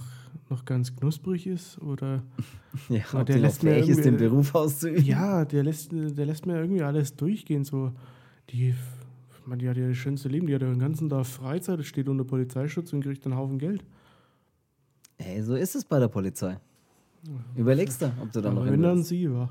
noch 0.49 0.65
ganz 0.65 0.95
knusprig 0.95 1.47
ist 1.47 1.81
oder 1.83 2.23
ja, 2.89 3.03
ob 3.15 3.27
der 3.27 3.39
lässt 3.39 3.63
mir 3.63 3.79
ist, 3.79 4.05
den 4.05 4.17
Beruf 4.17 4.55
auszuüben. 4.55 5.05
Ja, 5.05 5.45
der 5.45 5.65
lässt, 5.65 5.91
der 5.93 6.27
lässt 6.27 6.47
mir 6.47 6.57
irgendwie 6.59 6.83
alles 6.83 7.17
durchgehen. 7.17 7.65
So, 7.65 7.93
die, 8.51 8.75
man, 9.47 9.59
die 9.59 9.69
hat 9.69 9.77
ja 9.77 9.89
das 9.89 9.97
schönste 9.97 10.29
Leben, 10.29 10.47
die 10.47 10.55
hat 10.55 10.63
ja 10.63 10.69
den 10.69 10.79
ganzen 10.79 11.09
Tag 11.09 11.27
Freizeit, 11.27 11.85
steht 11.85 12.09
unter 12.09 12.25
Polizeischutz 12.25 12.93
und 12.93 13.03
kriegt 13.03 13.25
einen 13.25 13.37
Haufen 13.37 13.59
Geld. 13.59 13.85
Ey, 15.19 15.43
so 15.43 15.55
ist 15.55 15.75
es 15.75 15.85
bei 15.85 15.99
der 15.99 16.09
Polizei. 16.09 16.59
Überlegst 17.57 18.03
du, 18.03 18.13
ob 18.23 18.31
du 18.33 18.41
da 18.41 18.53
noch 18.53 18.67
Wenn 18.67 18.83
dann 18.83 19.03
sie 19.03 19.33
war 19.33 19.51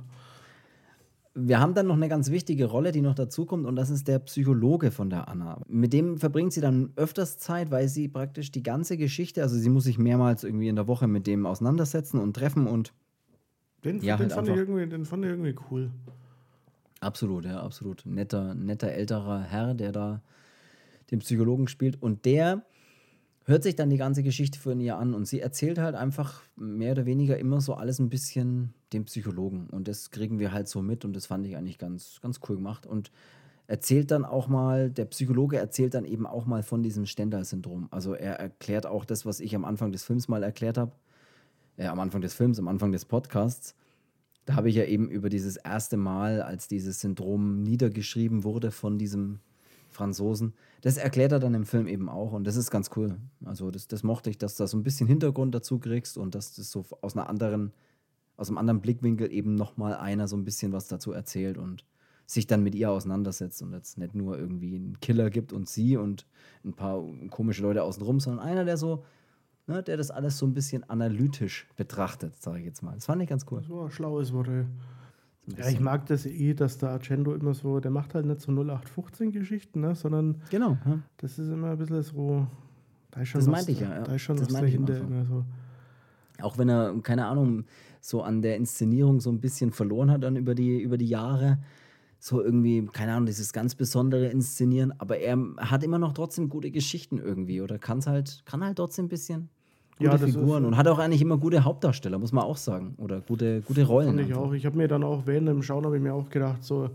wir 1.35 1.59
haben 1.59 1.73
dann 1.73 1.87
noch 1.87 1.95
eine 1.95 2.07
ganz 2.07 2.31
wichtige 2.31 2.65
Rolle, 2.65 2.93
die 2.93 3.01
noch 3.01 3.13
dazukommt, 3.13 3.65
und 3.65 3.75
das 3.75 3.89
ist 3.89 4.07
der 4.07 4.19
Psychologe 4.19 4.89
von 4.89 5.09
der 5.09 5.27
Anna. 5.27 5.59
Mit 5.67 5.91
dem 5.91 6.17
verbringt 6.17 6.53
sie 6.53 6.61
dann 6.61 6.93
öfters 6.95 7.37
Zeit, 7.37 7.71
weil 7.71 7.89
sie 7.89 8.07
praktisch 8.07 8.51
die 8.51 8.63
ganze 8.63 8.95
Geschichte, 8.95 9.43
also 9.43 9.57
sie 9.57 9.69
muss 9.69 9.83
sich 9.83 9.97
mehrmals 9.97 10.45
irgendwie 10.45 10.69
in 10.69 10.77
der 10.77 10.87
Woche 10.87 11.07
mit 11.07 11.27
dem 11.27 11.45
auseinandersetzen 11.45 12.19
und 12.19 12.33
treffen 12.33 12.67
und. 12.67 12.93
Den, 13.83 14.01
ja, 14.01 14.15
den, 14.15 14.23
halt 14.23 14.31
fand, 14.31 14.47
ich 14.47 14.55
irgendwie, 14.55 14.87
den 14.87 15.05
fand 15.05 15.25
ich 15.25 15.31
irgendwie 15.31 15.55
cool. 15.69 15.91
Absolut, 17.05 17.45
ja, 17.45 17.61
absolut. 17.61 18.03
Netter, 18.07 18.55
netter 18.55 18.91
älterer 18.91 19.41
Herr, 19.41 19.75
der 19.75 19.91
da 19.91 20.23
den 21.11 21.19
Psychologen 21.19 21.67
spielt. 21.67 22.01
Und 22.01 22.25
der 22.25 22.65
hört 23.43 23.61
sich 23.61 23.75
dann 23.75 23.91
die 23.91 23.97
ganze 23.97 24.23
Geschichte 24.23 24.57
von 24.57 24.79
ihr 24.79 24.97
an 24.97 25.13
und 25.13 25.25
sie 25.25 25.39
erzählt 25.39 25.77
halt 25.77 25.93
einfach 25.93 26.41
mehr 26.55 26.93
oder 26.93 27.05
weniger 27.05 27.37
immer 27.37 27.61
so 27.61 27.75
alles 27.75 27.99
ein 27.99 28.09
bisschen 28.09 28.73
dem 28.91 29.05
Psychologen. 29.05 29.67
Und 29.69 29.87
das 29.87 30.09
kriegen 30.09 30.39
wir 30.39 30.51
halt 30.51 30.67
so 30.67 30.81
mit 30.81 31.05
und 31.05 31.15
das 31.15 31.27
fand 31.27 31.45
ich 31.45 31.55
eigentlich 31.55 31.77
ganz, 31.77 32.19
ganz 32.23 32.39
cool 32.49 32.55
gemacht. 32.55 32.87
Und 32.87 33.11
erzählt 33.67 34.09
dann 34.09 34.25
auch 34.25 34.47
mal, 34.47 34.89
der 34.89 35.05
Psychologe 35.05 35.57
erzählt 35.57 35.93
dann 35.93 36.05
eben 36.05 36.25
auch 36.25 36.47
mal 36.47 36.63
von 36.63 36.81
diesem 36.81 37.05
Stendhal-Syndrom. 37.05 37.87
Also 37.91 38.15
er 38.15 38.39
erklärt 38.39 38.87
auch 38.87 39.05
das, 39.05 39.27
was 39.27 39.41
ich 39.41 39.55
am 39.55 39.63
Anfang 39.63 39.91
des 39.91 40.03
Films 40.03 40.27
mal 40.27 40.41
erklärt 40.41 40.79
habe. 40.79 40.91
Äh, 41.77 41.85
am 41.85 41.99
Anfang 41.99 42.21
des 42.21 42.33
Films, 42.33 42.57
am 42.57 42.67
Anfang 42.67 42.91
des 42.91 43.05
Podcasts. 43.05 43.75
Da 44.45 44.55
habe 44.55 44.69
ich 44.69 44.75
ja 44.75 44.85
eben 44.85 45.09
über 45.09 45.29
dieses 45.29 45.57
erste 45.57 45.97
Mal, 45.97 46.41
als 46.41 46.67
dieses 46.67 47.01
Syndrom 47.01 47.63
niedergeschrieben 47.63 48.43
wurde 48.43 48.71
von 48.71 48.97
diesem 48.97 49.39
Franzosen. 49.89 50.53
Das 50.81 50.97
erklärt 50.97 51.31
er 51.31 51.39
dann 51.39 51.55
im 51.55 51.65
Film 51.65 51.87
eben 51.87 52.09
auch 52.09 52.33
und 52.33 52.45
das 52.45 52.55
ist 52.55 52.69
ganz 52.69 52.91
cool. 52.95 53.17
Also 53.43 53.71
das, 53.71 53.87
das 53.87 54.03
mochte 54.03 54.29
ich, 54.29 54.37
dass 54.37 54.55
du 54.55 54.63
da 54.63 54.67
so 54.67 54.77
ein 54.77 54.83
bisschen 54.83 55.07
Hintergrund 55.07 55.55
dazu 55.55 55.79
kriegst 55.79 56.17
und 56.17 56.35
dass 56.35 56.53
das 56.53 56.69
so 56.69 56.85
aus 57.01 57.15
einer 57.15 57.27
anderen, 57.27 57.71
aus 58.37 58.49
einem 58.49 58.59
anderen 58.59 58.81
Blickwinkel 58.81 59.31
eben 59.31 59.55
nochmal 59.55 59.95
einer 59.95 60.27
so 60.27 60.37
ein 60.37 60.43
bisschen 60.43 60.73
was 60.73 60.87
dazu 60.87 61.11
erzählt 61.11 61.57
und 61.57 61.85
sich 62.27 62.45
dann 62.47 62.63
mit 62.63 62.75
ihr 62.75 62.91
auseinandersetzt 62.91 63.61
und 63.61 63.73
jetzt 63.73 63.97
nicht 63.97 64.15
nur 64.15 64.37
irgendwie 64.37 64.75
einen 64.75 64.99
Killer 64.99 65.29
gibt 65.29 65.53
und 65.53 65.69
sie 65.69 65.97
und 65.97 66.25
ein 66.63 66.73
paar 66.73 67.03
komische 67.29 67.61
Leute 67.61 67.83
außenrum, 67.83 68.19
sondern 68.19 68.45
einer, 68.45 68.65
der 68.65 68.77
so, 68.77 69.03
ne, 69.67 69.83
der 69.83 69.97
das 69.97 70.11
alles 70.11 70.37
so 70.37 70.45
ein 70.45 70.53
bisschen 70.53 70.83
analytisch 70.89 71.67
betrachtet, 71.75 72.41
sage 72.41 72.59
ich 72.59 72.65
jetzt 72.65 72.83
mal. 72.83 72.95
Das 72.95 73.05
fand 73.05 73.21
ich 73.21 73.29
ganz 73.29 73.45
cool. 73.51 73.63
War 73.67 73.85
ein 73.85 73.91
schlaues 73.91 74.33
Wort, 74.33 74.47
ey. 74.47 74.65
Ja, 75.57 75.69
ich 75.69 75.79
mag 75.79 76.07
das 76.07 76.25
eh, 76.25 76.53
dass 76.55 76.79
der 76.79 76.89
Argento 76.89 77.33
immer 77.33 77.53
so, 77.53 77.79
der 77.79 77.91
macht 77.91 78.15
halt 78.15 78.25
nicht 78.25 78.41
so 78.41 78.51
0815-Geschichten, 78.51 79.79
ne, 79.79 79.93
sondern 79.93 80.41
genau, 80.49 80.77
ja. 80.85 80.99
das 81.17 81.37
ist 81.37 81.49
immer 81.49 81.71
ein 81.71 81.77
bisschen 81.77 82.01
so, 82.01 82.47
da 83.11 83.21
ist 83.21 83.29
schon 83.29 83.39
das 83.39 83.47
was, 83.47 83.51
meinte 83.51 83.71
ich 83.71 83.79
ja, 83.79 83.89
ja. 83.91 84.03
Da 84.03 84.15
ist 84.15 84.21
schon 84.23 84.37
das 84.37 84.47
was 84.47 84.61
dahinter 84.61 84.97
immer 84.97 85.23
so. 85.25 85.45
Auch 86.41 86.57
wenn 86.57 86.67
er, 86.67 86.99
keine 87.01 87.27
Ahnung, 87.27 87.65
so 88.01 88.23
an 88.23 88.41
der 88.41 88.57
Inszenierung 88.57 89.19
so 89.19 89.29
ein 89.29 89.39
bisschen 89.39 89.71
verloren 89.71 90.09
hat 90.09 90.23
dann 90.23 90.35
über 90.35 90.55
die, 90.55 90.81
über 90.81 90.97
die 90.97 91.07
Jahre, 91.07 91.59
so 92.19 92.41
irgendwie, 92.41 92.83
keine 92.91 93.13
Ahnung, 93.13 93.27
dieses 93.27 93.53
ganz 93.53 93.75
besondere 93.75 94.29
Inszenieren, 94.29 94.93
aber 94.97 95.19
er 95.19 95.37
hat 95.57 95.83
immer 95.83 95.99
noch 95.99 96.13
trotzdem 96.13 96.49
gute 96.49 96.71
Geschichten 96.71 97.19
irgendwie 97.19 97.61
oder 97.61 97.77
kann's 97.77 98.07
halt, 98.07 98.41
kann 98.45 98.63
halt 98.63 98.77
trotzdem 98.77 99.05
ein 99.05 99.09
bisschen 99.09 99.49
gute 99.97 100.11
ja, 100.11 100.17
Figuren 100.17 100.63
ist, 100.63 100.67
und 100.67 100.77
hat 100.77 100.87
auch 100.87 100.99
eigentlich 100.99 101.21
immer 101.21 101.37
gute 101.37 101.63
Hauptdarsteller, 101.63 102.17
muss 102.17 102.31
man 102.31 102.43
auch 102.43 102.57
sagen. 102.57 102.95
Oder 102.97 103.21
gute, 103.21 103.61
gute 103.61 103.83
Rollen. 103.85 104.15
Fand 104.15 104.21
ich 104.21 104.33
auch. 104.33 104.53
Ich 104.53 104.65
habe 104.65 104.77
mir 104.77 104.87
dann 104.87 105.03
auch 105.03 105.25
während 105.25 105.47
dem 105.47 105.61
Schauen 105.63 105.85
habe 105.85 105.97
ich 105.97 106.03
mir 106.03 106.13
auch 106.13 106.29
gedacht, 106.29 106.63
so 106.63 106.89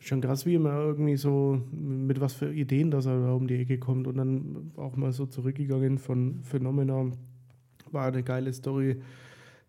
schon 0.00 0.20
krass, 0.20 0.46
wie 0.46 0.54
immer 0.54 0.72
irgendwie 0.78 1.16
so 1.16 1.60
mit 1.70 2.20
was 2.20 2.32
für 2.32 2.52
Ideen, 2.52 2.90
dass 2.90 3.06
er 3.06 3.20
da 3.20 3.32
um 3.32 3.46
die 3.46 3.56
Ecke 3.56 3.78
kommt 3.78 4.06
und 4.06 4.16
dann 4.16 4.72
auch 4.76 4.96
mal 4.96 5.12
so 5.12 5.26
zurückgegangen 5.26 5.98
von 5.98 6.40
Phenomena. 6.42 7.06
War 7.92 8.06
eine 8.06 8.22
geile 8.22 8.52
Story. 8.52 8.96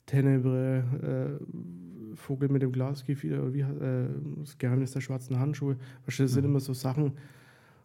Tenebre, 0.06 1.39
äh, 1.42 2.16
Vogel 2.16 2.50
mit 2.50 2.62
dem 2.62 2.72
Glasgefieder, 2.72 3.54
wie, 3.54 3.62
äh, 3.62 4.08
das 4.39 4.58
Geheimnis 4.58 4.92
der 4.92 5.02
schwarzen 5.02 5.39
Handschuhe. 5.39 5.76
Du, 5.76 6.06
das 6.06 6.32
sind 6.32 6.44
mhm. 6.44 6.52
immer 6.52 6.60
so 6.60 6.74
Sachen, 6.74 7.14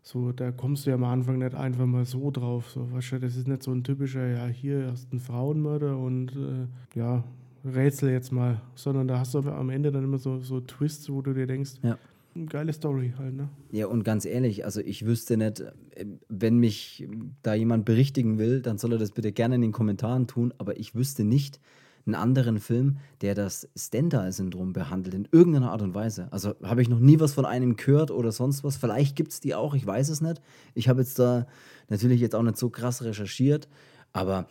so, 0.06 0.30
da 0.30 0.52
kommst 0.52 0.86
du 0.86 0.90
ja 0.90 0.94
am 0.94 1.02
Anfang 1.02 1.38
nicht 1.38 1.56
einfach 1.56 1.84
mal 1.84 2.04
so 2.04 2.30
drauf. 2.30 2.70
So, 2.70 2.92
weißt 2.92 3.12
du, 3.12 3.18
das 3.18 3.34
ist 3.34 3.48
nicht 3.48 3.64
so 3.64 3.72
ein 3.72 3.82
typischer, 3.82 4.24
ja, 4.24 4.46
hier 4.46 4.86
hast 4.92 5.08
du 5.08 5.10
einen 5.10 5.20
Frauenmörder 5.20 5.98
und 5.98 6.30
äh, 6.36 6.96
ja, 6.96 7.24
Rätsel 7.64 8.10
jetzt 8.10 8.30
mal, 8.30 8.62
sondern 8.76 9.08
da 9.08 9.18
hast 9.18 9.34
du 9.34 9.40
am 9.40 9.68
Ende 9.68 9.90
dann 9.90 10.04
immer 10.04 10.18
so, 10.18 10.38
so 10.38 10.60
Twists, 10.60 11.10
wo 11.10 11.22
du 11.22 11.34
dir 11.34 11.48
denkst, 11.48 11.72
ja. 11.82 11.98
geile 12.48 12.72
Story 12.72 13.14
halt, 13.18 13.34
ne? 13.34 13.48
Ja, 13.72 13.88
und 13.88 14.04
ganz 14.04 14.26
ehrlich, 14.26 14.64
also 14.64 14.80
ich 14.80 15.06
wüsste 15.06 15.36
nicht, 15.36 15.64
wenn 16.28 16.58
mich 16.58 17.08
da 17.42 17.54
jemand 17.54 17.84
berichtigen 17.84 18.38
will, 18.38 18.62
dann 18.62 18.78
soll 18.78 18.92
er 18.92 18.98
das 18.98 19.10
bitte 19.10 19.32
gerne 19.32 19.56
in 19.56 19.62
den 19.62 19.72
Kommentaren 19.72 20.28
tun, 20.28 20.54
aber 20.58 20.78
ich 20.78 20.94
wüsste 20.94 21.24
nicht, 21.24 21.58
einen 22.06 22.14
anderen 22.14 22.60
Film, 22.60 22.98
der 23.20 23.34
das 23.34 23.68
Stendhal-Syndrom 23.76 24.72
behandelt, 24.72 25.14
in 25.14 25.28
irgendeiner 25.32 25.72
Art 25.72 25.82
und 25.82 25.94
Weise. 25.94 26.28
Also 26.30 26.54
habe 26.62 26.82
ich 26.82 26.88
noch 26.88 27.00
nie 27.00 27.18
was 27.18 27.34
von 27.34 27.44
einem 27.44 27.76
gehört 27.76 28.10
oder 28.10 28.32
sonst 28.32 28.62
was. 28.62 28.76
Vielleicht 28.76 29.16
gibt 29.16 29.32
es 29.32 29.40
die 29.40 29.54
auch, 29.54 29.74
ich 29.74 29.84
weiß 29.84 30.08
es 30.08 30.20
nicht. 30.20 30.40
Ich 30.74 30.88
habe 30.88 31.00
jetzt 31.00 31.18
da 31.18 31.46
natürlich 31.88 32.20
jetzt 32.20 32.34
auch 32.34 32.42
nicht 32.42 32.58
so 32.58 32.70
krass 32.70 33.02
recherchiert, 33.02 33.68
aber 34.12 34.48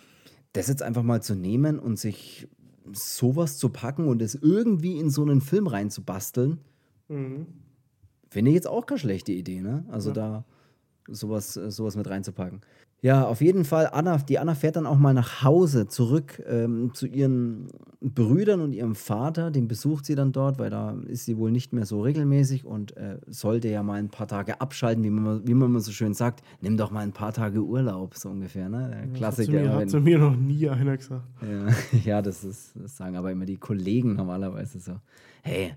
das 0.54 0.68
jetzt 0.68 0.84
einfach 0.84 1.04
mal 1.04 1.22
zu 1.22 1.36
nehmen 1.36 1.80
und 1.80 1.98
sich 1.98 2.48
sowas 2.92 3.58
zu 3.58 3.70
packen 3.70 4.08
und 4.08 4.22
es 4.22 4.36
irgendwie 4.36 5.00
in 5.00 5.10
so 5.10 5.22
einen 5.22 5.42
Film 5.42 5.68
reinzubasteln, 5.68 6.60
mhm. 7.08 7.48
finde 8.30 8.52
ich 8.52 8.56
jetzt 8.56 8.68
auch 8.68 8.86
keine 8.86 9.00
schlechte 9.00 9.32
Idee. 9.32 9.62
Ne? 9.62 9.86
Also 9.90 10.10
ja. 10.10 10.14
da 10.14 10.46
sowas, 11.08 11.54
sowas 11.54 11.96
mit 11.96 12.10
reinzupacken. 12.10 12.62
Ja, 13.02 13.28
auf 13.28 13.42
jeden 13.42 13.66
Fall. 13.66 13.90
Anna, 13.92 14.18
die 14.18 14.40
Anna 14.40 14.56
fährt 14.56 14.78
dann 14.78 14.88
auch 14.88 14.98
mal 14.98 15.14
nach 15.14 15.44
Hause 15.44 15.88
zurück 15.88 16.42
ähm, 16.48 16.92
zu 16.94 17.06
ihren 17.06 17.68
Brüdern 18.02 18.62
und 18.62 18.74
ihrem 18.74 18.96
Vater. 18.96 19.52
Den 19.52 19.68
besucht 19.68 20.06
sie 20.06 20.16
dann 20.16 20.32
dort, 20.32 20.58
weil 20.58 20.72
da 20.72 20.98
ist 21.06 21.26
sie 21.26 21.38
wohl 21.38 21.52
nicht 21.52 21.72
mehr 21.72 21.86
so 21.86 22.02
regelmäßig 22.02 22.66
und 22.66 22.98
äh, 22.98 23.20
sollte 23.28 23.68
ja 23.68 23.84
mal 23.84 24.00
ein 24.00 24.10
paar 24.10 24.28
Tage 24.28 24.60
abschalten, 24.60 25.04
wie 25.04 25.12
man, 25.12 25.48
wie 25.48 25.54
man 25.54 25.80
so 25.82 25.92
schön 25.92 26.16
sagt. 26.16 26.42
Nimm 26.62 26.78
doch 26.78 26.90
mal 26.90 27.02
ein 27.02 27.12
paar 27.12 27.32
Tage 27.32 27.62
Urlaub, 27.62 28.16
so 28.16 28.30
ungefähr. 28.30 28.70
Ne? 28.70 28.90
Der 28.90 29.08
Klassiker. 29.14 29.60
Hat 29.60 29.66
zu, 29.66 29.70
mir, 29.70 29.76
hat 29.76 29.90
zu 29.90 30.00
mir 30.00 30.18
noch 30.18 30.36
nie 30.36 30.68
einer 30.68 30.98
gesagt. 30.98 31.26
Ja, 31.42 32.00
ja 32.06 32.22
das, 32.22 32.44
ist, 32.44 32.74
das 32.76 32.98
sagen 32.98 33.18
aber 33.18 33.32
immer 33.32 33.46
die 33.46 33.58
Kollegen 33.58 34.16
normalerweise 34.16 34.80
so. 34.80 34.94
Hey, 35.44 35.76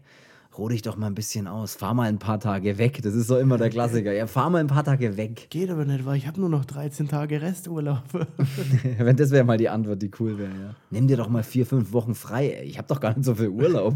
ruh 0.59 0.68
dich 0.68 0.82
doch 0.82 0.96
mal 0.96 1.06
ein 1.06 1.14
bisschen 1.14 1.46
aus, 1.46 1.76
fahr 1.76 1.94
mal 1.94 2.09
ein 2.09 2.18
paar 2.18 2.40
Tage 2.40 2.78
weg. 2.78 3.00
Das 3.02 3.14
ist 3.14 3.28
so 3.28 3.38
immer 3.38 3.56
der 3.56 3.70
Klassiker. 3.70 4.12
Ja, 4.12 4.26
fahr 4.26 4.50
mal 4.50 4.59
ein 4.59 4.66
paar 4.66 4.84
Tage 4.84 5.16
weg. 5.16 5.48
Geht 5.50 5.70
aber 5.70 5.84
nicht, 5.84 6.04
weil 6.04 6.16
ich 6.16 6.26
habe 6.26 6.40
nur 6.40 6.48
noch 6.48 6.64
13 6.64 7.09
Tage 7.09 7.40
Resturlaub. 7.40 8.02
Wenn 8.98 9.16
das 9.16 9.30
wäre 9.30 9.44
mal 9.44 9.56
die 9.56 9.68
Antwort, 9.68 10.02
die 10.02 10.11
cool 10.18 10.36
wäre, 10.38 10.50
ja. 10.50 10.74
Nimm 10.90 11.06
dir 11.06 11.16
doch 11.16 11.28
mal 11.28 11.44
vier, 11.44 11.64
fünf 11.64 11.92
Wochen 11.92 12.14
frei. 12.14 12.62
Ich 12.64 12.76
habe 12.76 12.88
doch 12.88 13.00
gar 13.00 13.14
nicht 13.16 13.24
so 13.24 13.36
viel 13.36 13.48
Urlaub. 13.48 13.94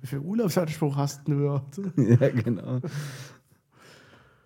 Wie 0.00 0.08
viel 0.08 0.18
Urlaubsanspruch 0.18 0.96
hast 0.96 1.26
du 1.26 1.32
überhaupt? 1.32 1.80
ja, 1.96 2.28
genau. 2.28 2.80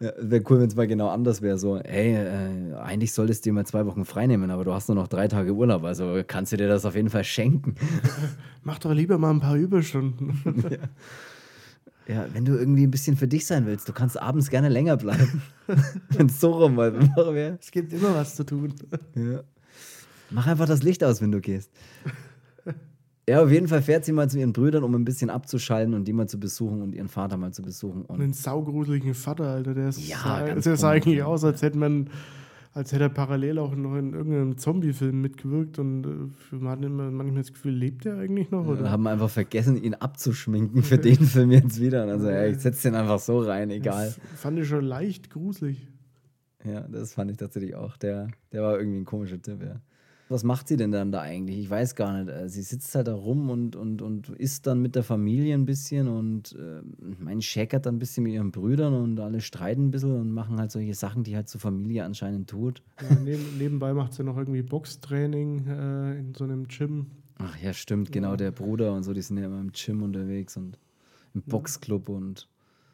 Ja, 0.01 0.13
wäre 0.17 0.45
cool, 0.49 0.61
wenn 0.61 0.69
es 0.69 0.77
mal 0.77 0.87
genau 0.87 1.09
anders 1.09 1.43
wäre. 1.43 1.59
So, 1.59 1.79
hey, 1.79 2.15
äh, 2.15 2.75
eigentlich 2.75 3.13
solltest 3.13 3.45
du 3.45 3.51
dir 3.51 3.55
mal 3.55 3.67
zwei 3.67 3.85
Wochen 3.87 4.05
freinehmen, 4.05 4.51
aber 4.51 4.65
du 4.65 4.73
hast 4.73 4.89
nur 4.89 4.95
noch 4.95 5.09
drei 5.09 5.27
Tage 5.27 5.53
Urlaub, 5.53 5.83
also 5.85 6.23
kannst 6.27 6.53
du 6.53 6.57
dir 6.57 6.69
das 6.69 6.85
auf 6.85 6.95
jeden 6.95 7.11
Fall 7.11 7.25
schenken. 7.25 7.75
Mach 8.63 8.79
doch 8.79 8.93
lieber 8.93 9.19
mal 9.19 9.31
ein 9.31 9.41
paar 9.41 9.57
Überstunden. 9.57 10.41
ja. 12.07 12.15
ja. 12.15 12.27
wenn 12.33 12.45
du 12.45 12.57
irgendwie 12.57 12.87
ein 12.87 12.93
bisschen 12.93 13.17
für 13.17 13.27
dich 13.27 13.45
sein 13.45 13.67
willst, 13.67 13.89
du 13.89 13.93
kannst 13.93 14.21
abends 14.21 14.51
gerne 14.51 14.69
länger 14.69 14.97
bleiben. 14.97 15.43
wenn 16.11 16.27
es 16.27 16.41
so 16.41 16.53
rum 16.53 16.77
wäre. 16.77 17.59
Es 17.61 17.73
gibt 17.73 17.93
immer 17.93 18.15
was 18.15 18.37
zu 18.37 18.45
tun. 18.45 18.75
Ja. 19.17 19.43
Mach 20.31 20.47
einfach 20.47 20.67
das 20.67 20.83
Licht 20.83 21.03
aus, 21.03 21.21
wenn 21.21 21.33
du 21.33 21.41
gehst. 21.41 21.73
Ja, 23.29 23.43
auf 23.43 23.51
jeden 23.51 23.69
Fall 23.69 23.83
fährt 23.83 24.07
sie 24.07 24.13
mal 24.13 24.31
zu 24.31 24.39
ihren 24.39 24.55
Brüdern, 24.55 24.83
um 24.85 24.95
ein 24.95 25.05
bisschen 25.05 25.29
abzuschalten 25.29 25.93
und 25.93 26.09
die 26.09 26.15
mal 26.15 26.27
zu 26.27 26.41
besuchen 26.41 26.81
und 26.81 26.95
ihren 26.95 27.09
Vater 27.09 27.37
mal 27.37 27.53
zu 27.53 27.61
besuchen. 27.61 28.03
Und 28.07 28.23
einen 28.23 28.33
saugruseligen 28.33 29.13
Vater, 29.13 29.45
Alter, 29.45 29.75
der 29.75 29.91
ist, 29.91 30.09
ja, 30.09 30.47
ganz 30.47 30.65
der 30.65 30.79
sah 30.79 30.93
eigentlich 30.93 31.23
aus, 31.23 31.45
als 31.45 31.61
hätte 31.61 31.77
man, 31.77 32.09
als 32.73 32.91
hätte 32.91 33.03
er 33.05 33.09
parallel 33.11 33.59
auch 33.59 33.77
noch 33.77 33.97
in 33.97 34.15
irgendeinem 34.15 34.57
Zombie-Film 34.57 35.21
mitgewirkt 35.21 35.79
und 35.79 36.05
äh, 36.05 36.55
man 36.57 36.71
hat 36.71 36.83
immer 36.83 37.11
manchmal 37.11 37.43
das 37.43 37.53
Gefühl, 37.53 37.75
lebt 37.75 38.07
er 38.07 38.17
eigentlich 38.17 38.51
noch? 38.51 38.67
Oder? 38.67 38.85
Ja, 38.85 38.91
haben 38.93 39.07
einfach 39.07 39.29
vergessen, 39.29 39.77
ihn 39.77 39.93
abzuschminken 39.93 40.83
für 40.83 40.97
den 40.97 41.17
Film 41.27 41.51
jetzt 41.51 41.83
wieder. 41.83 42.05
Also 42.05 42.31
ja, 42.31 42.47
ich 42.47 42.61
setze 42.61 42.89
den 42.89 42.95
einfach 42.95 43.19
so 43.19 43.41
rein, 43.41 43.69
egal. 43.71 44.07
Das 44.07 44.41
fand 44.41 44.59
ich 44.59 44.67
schon 44.67 44.87
leicht 44.87 45.29
gruselig. 45.29 45.87
Ja, 46.65 46.81
das 46.89 47.13
fand 47.13 47.31
ich 47.31 47.37
tatsächlich 47.37 47.75
auch. 47.75 47.99
Der, 47.99 48.29
der 48.53 48.63
war 48.63 48.79
irgendwie 48.79 49.01
ein 49.01 49.05
komischer 49.05 49.41
Tipp, 49.41 49.61
ja 49.61 49.83
was 50.29 50.45
macht 50.45 50.69
sie 50.69 50.77
denn 50.77 50.93
dann 50.93 51.13
da 51.13 51.21
eigentlich? 51.21 51.59
Ich 51.59 51.71
weiß 51.71 51.95
gar 51.95 52.13
nicht. 52.23 52.29
Äh, 52.29 52.49
sie 52.49 52.63
sitzt 52.63 52.95
halt 52.95 53.09
da 53.09 53.15
rum 53.15 53.51
und, 53.51 53.77
und, 53.77 54.03
und 54.03 54.29
isst 54.31 54.67
dann 54.67 54.81
mit 54.81 54.95
der 54.95 55.03
Familie 55.03 55.55
ein 55.55 55.65
bisschen 55.65 56.09
und 56.09 56.53
äh, 56.53 56.83
mein 57.19 57.41
schäkert 57.41 57.87
dann 57.87 57.97
ein 57.97 57.99
bisschen 57.99 58.25
mit 58.25 58.33
ihren 58.33 58.51
Brüdern 58.51 58.95
und 58.95 59.19
alle 59.21 59.41
streiten 59.41 59.87
ein 59.87 59.91
bisschen 59.91 60.15
und 60.15 60.31
machen 60.31 60.59
halt 60.59 60.71
solche 60.71 60.95
Sachen, 60.95 61.25
die 61.25 61.37
halt 61.37 61.49
zur 61.49 61.61
Familie 61.61 62.05
anscheinend 62.05 62.51
tut. 62.51 62.83
Ja, 63.01 63.17
neben, 63.17 63.59
nebenbei 63.59 63.95
macht 63.95 64.15
sie 64.15 64.25
noch 64.25 64.37
irgendwie 64.37 64.63
Boxtraining 64.63 65.67
äh, 65.67 66.19
in 66.19 66.35
so 66.35 66.45
einem 66.45 66.69
Gym. 66.69 67.07
Ach 67.39 67.57
ja, 67.63 67.73
stimmt, 67.73 68.11
genau, 68.11 68.37
der 68.37 68.51
Bruder 68.51 68.93
und 68.93 69.05
so, 69.05 69.13
die 69.13 69.23
sind 69.23 69.39
ja 69.39 69.47
immer 69.47 69.61
im 69.61 69.73
Gym 69.73 70.03
unterwegs 70.03 70.57
und 70.57 70.79
im 71.35 71.43
Boxclub 71.43 72.09
und 72.09 72.49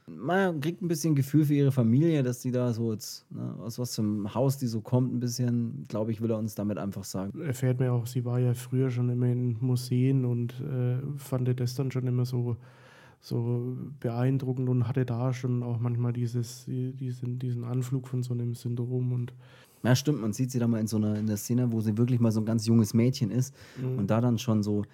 man 0.06 0.60
kriegt 0.60 0.82
ein 0.82 0.88
bisschen 0.88 1.14
Gefühl 1.14 1.46
für 1.46 1.54
ihre 1.54 1.72
Familie, 1.72 2.22
dass 2.22 2.42
sie 2.42 2.50
da 2.50 2.72
so 2.72 2.92
jetzt, 2.92 3.24
ne, 3.30 3.54
aus 3.60 3.78
was 3.78 3.92
zum 3.92 4.34
Haus 4.34 4.58
die 4.58 4.66
so 4.66 4.80
kommt, 4.80 5.14
ein 5.14 5.20
bisschen, 5.20 5.84
glaube 5.88 6.12
ich, 6.12 6.20
will 6.20 6.30
er 6.30 6.38
uns 6.38 6.54
damit 6.54 6.78
einfach 6.78 7.04
sagen. 7.04 7.40
Erfährt 7.40 7.80
mir 7.80 7.92
auch, 7.92 8.06
sie 8.06 8.24
war 8.24 8.38
ja 8.38 8.54
früher 8.54 8.90
schon 8.90 9.08
immer 9.08 9.26
in 9.26 9.56
Museen 9.60 10.24
und 10.24 10.60
äh, 10.60 10.98
fand 11.16 11.58
das 11.58 11.74
dann 11.74 11.90
schon 11.90 12.06
immer 12.06 12.26
so, 12.26 12.56
so 13.20 13.76
beeindruckend 14.00 14.68
und 14.68 14.86
hatte 14.86 15.06
da 15.06 15.32
schon 15.32 15.62
auch 15.62 15.78
manchmal 15.78 16.12
dieses, 16.12 16.66
diesen, 16.66 17.38
diesen 17.38 17.64
Anflug 17.64 18.06
von 18.06 18.22
so 18.22 18.34
einem 18.34 18.54
Syndrom 18.54 19.12
und 19.12 19.32
ja, 19.82 19.94
stimmt, 19.94 20.22
man 20.22 20.32
sieht 20.32 20.50
sie 20.50 20.58
da 20.58 20.66
mal 20.66 20.80
in 20.80 20.86
so 20.86 20.96
einer 20.96 21.16
in 21.16 21.26
der 21.26 21.36
Szene, 21.36 21.70
wo 21.70 21.82
sie 21.82 21.98
wirklich 21.98 22.18
mal 22.18 22.32
so 22.32 22.40
ein 22.40 22.46
ganz 22.46 22.66
junges 22.66 22.94
Mädchen 22.94 23.30
ist 23.30 23.54
mhm. 23.76 23.98
und 23.98 24.06
da 24.10 24.22
dann 24.22 24.38
schon 24.38 24.62
so 24.62 24.84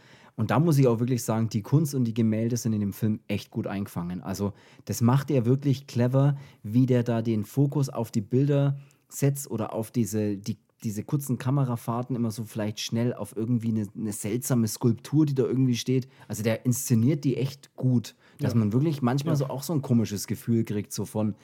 und 0.41 0.51
da 0.51 0.59
muss 0.59 0.79
ich 0.79 0.87
auch 0.87 1.01
wirklich 1.01 1.23
sagen, 1.23 1.51
die 1.51 1.61
Kunst 1.61 1.95
und 1.95 2.05
die 2.05 2.15
Gemälde 2.15 2.57
sind 2.57 2.73
in 2.73 2.81
dem 2.81 2.95
Film 2.95 3.21
echt 3.29 3.51
gut 3.51 3.67
eingefangen. 3.67 4.23
Also 4.23 4.55
das 4.87 5.03
macht 5.03 5.31
er 5.31 5.45
wirklich 5.45 5.87
clever, 5.87 6.35
wie 6.63 6.87
der 6.87 7.03
da 7.03 7.21
den 7.21 7.45
Fokus 7.45 7.91
auf 7.91 8.11
die 8.11 8.23
Bilder 8.23 8.79
setzt 9.11 9.51
oder 9.51 9.75
auf 9.75 9.91
diese, 9.91 10.39
die, 10.39 10.57
diese 10.83 11.05
kurzen 11.05 11.37
Kamerafahrten 11.37 12.17
immer 12.17 12.31
so 12.31 12.45
vielleicht 12.45 12.81
schnell 12.81 13.13
auf 13.13 13.37
irgendwie 13.37 13.69
eine, 13.69 13.87
eine, 13.95 14.13
seltsame 14.15 14.67
Skulptur, 14.67 15.27
die 15.27 15.35
da 15.35 15.43
irgendwie 15.43 15.77
steht. 15.77 16.09
Also 16.27 16.43
der 16.43 16.65
inszeniert 16.65 17.25
die 17.25 17.37
echt 17.37 17.77
gut, 17.77 18.15
dass 18.39 18.55
ja. 18.55 18.61
man 18.61 18.73
wirklich 18.73 19.03
manchmal 19.03 19.35
ja. 19.35 19.41
so 19.41 19.49
auch 19.49 19.63
so 19.63 19.75
ein 19.75 19.83
komisches 19.83 20.27
Gefühl 20.27 20.65
kriegt, 20.65 20.95
so 20.95 21.05
von, 21.05 21.35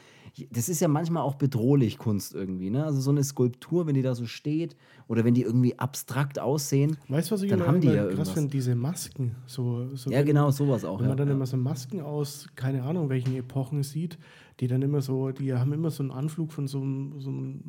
das 0.51 0.68
ist 0.68 0.80
ja 0.80 0.89
manchmal 0.89 1.22
auch 1.22 1.34
bedrohlich 1.34 1.99
Kunst 1.99 2.34
irgendwie, 2.34 2.70
ne? 2.70 2.84
Also 2.84 3.01
so 3.01 3.11
eine 3.11 3.24
Skulptur, 3.24 3.87
wenn 3.87 3.95
die 3.95 4.03
da 4.03 4.14
so 4.14 4.26
steht 4.26 4.76
oder 5.09 5.24
wenn 5.24 5.34
die 5.34 5.43
irgendwie 5.43 5.78
abstrakt 5.78 6.39
aussehen, 6.39 6.97
weißt, 7.09 7.32
was 7.32 7.43
ich 7.43 7.51
dann 7.51 7.66
haben 7.66 7.80
die 7.80 7.89
ja 7.89 8.07
krass 8.07 8.30
finde, 8.30 8.51
diese 8.51 8.74
Masken. 8.74 9.34
So, 9.47 9.95
so 9.95 10.11
ja, 10.11 10.18
wenn, 10.18 10.26
genau, 10.26 10.51
sowas 10.51 10.84
auch. 10.84 11.01
Wenn 11.01 11.09
man 11.09 11.18
ja, 11.18 11.24
dann 11.24 11.28
ja. 11.28 11.34
immer 11.34 11.47
so 11.47 11.57
Masken 11.57 12.01
aus, 12.01 12.49
keine 12.55 12.82
Ahnung, 12.82 13.09
welchen 13.09 13.34
Epochen 13.34 13.82
sieht, 13.82 14.18
die 14.61 14.66
dann 14.66 14.82
immer 14.82 15.01
so, 15.01 15.30
die 15.30 15.55
haben 15.55 15.72
immer 15.72 15.91
so 15.91 16.03
einen 16.03 16.12
Anflug 16.12 16.53
von 16.53 16.66
so 16.66 16.80
einem, 16.80 17.20
so 17.20 17.30
einem 17.30 17.61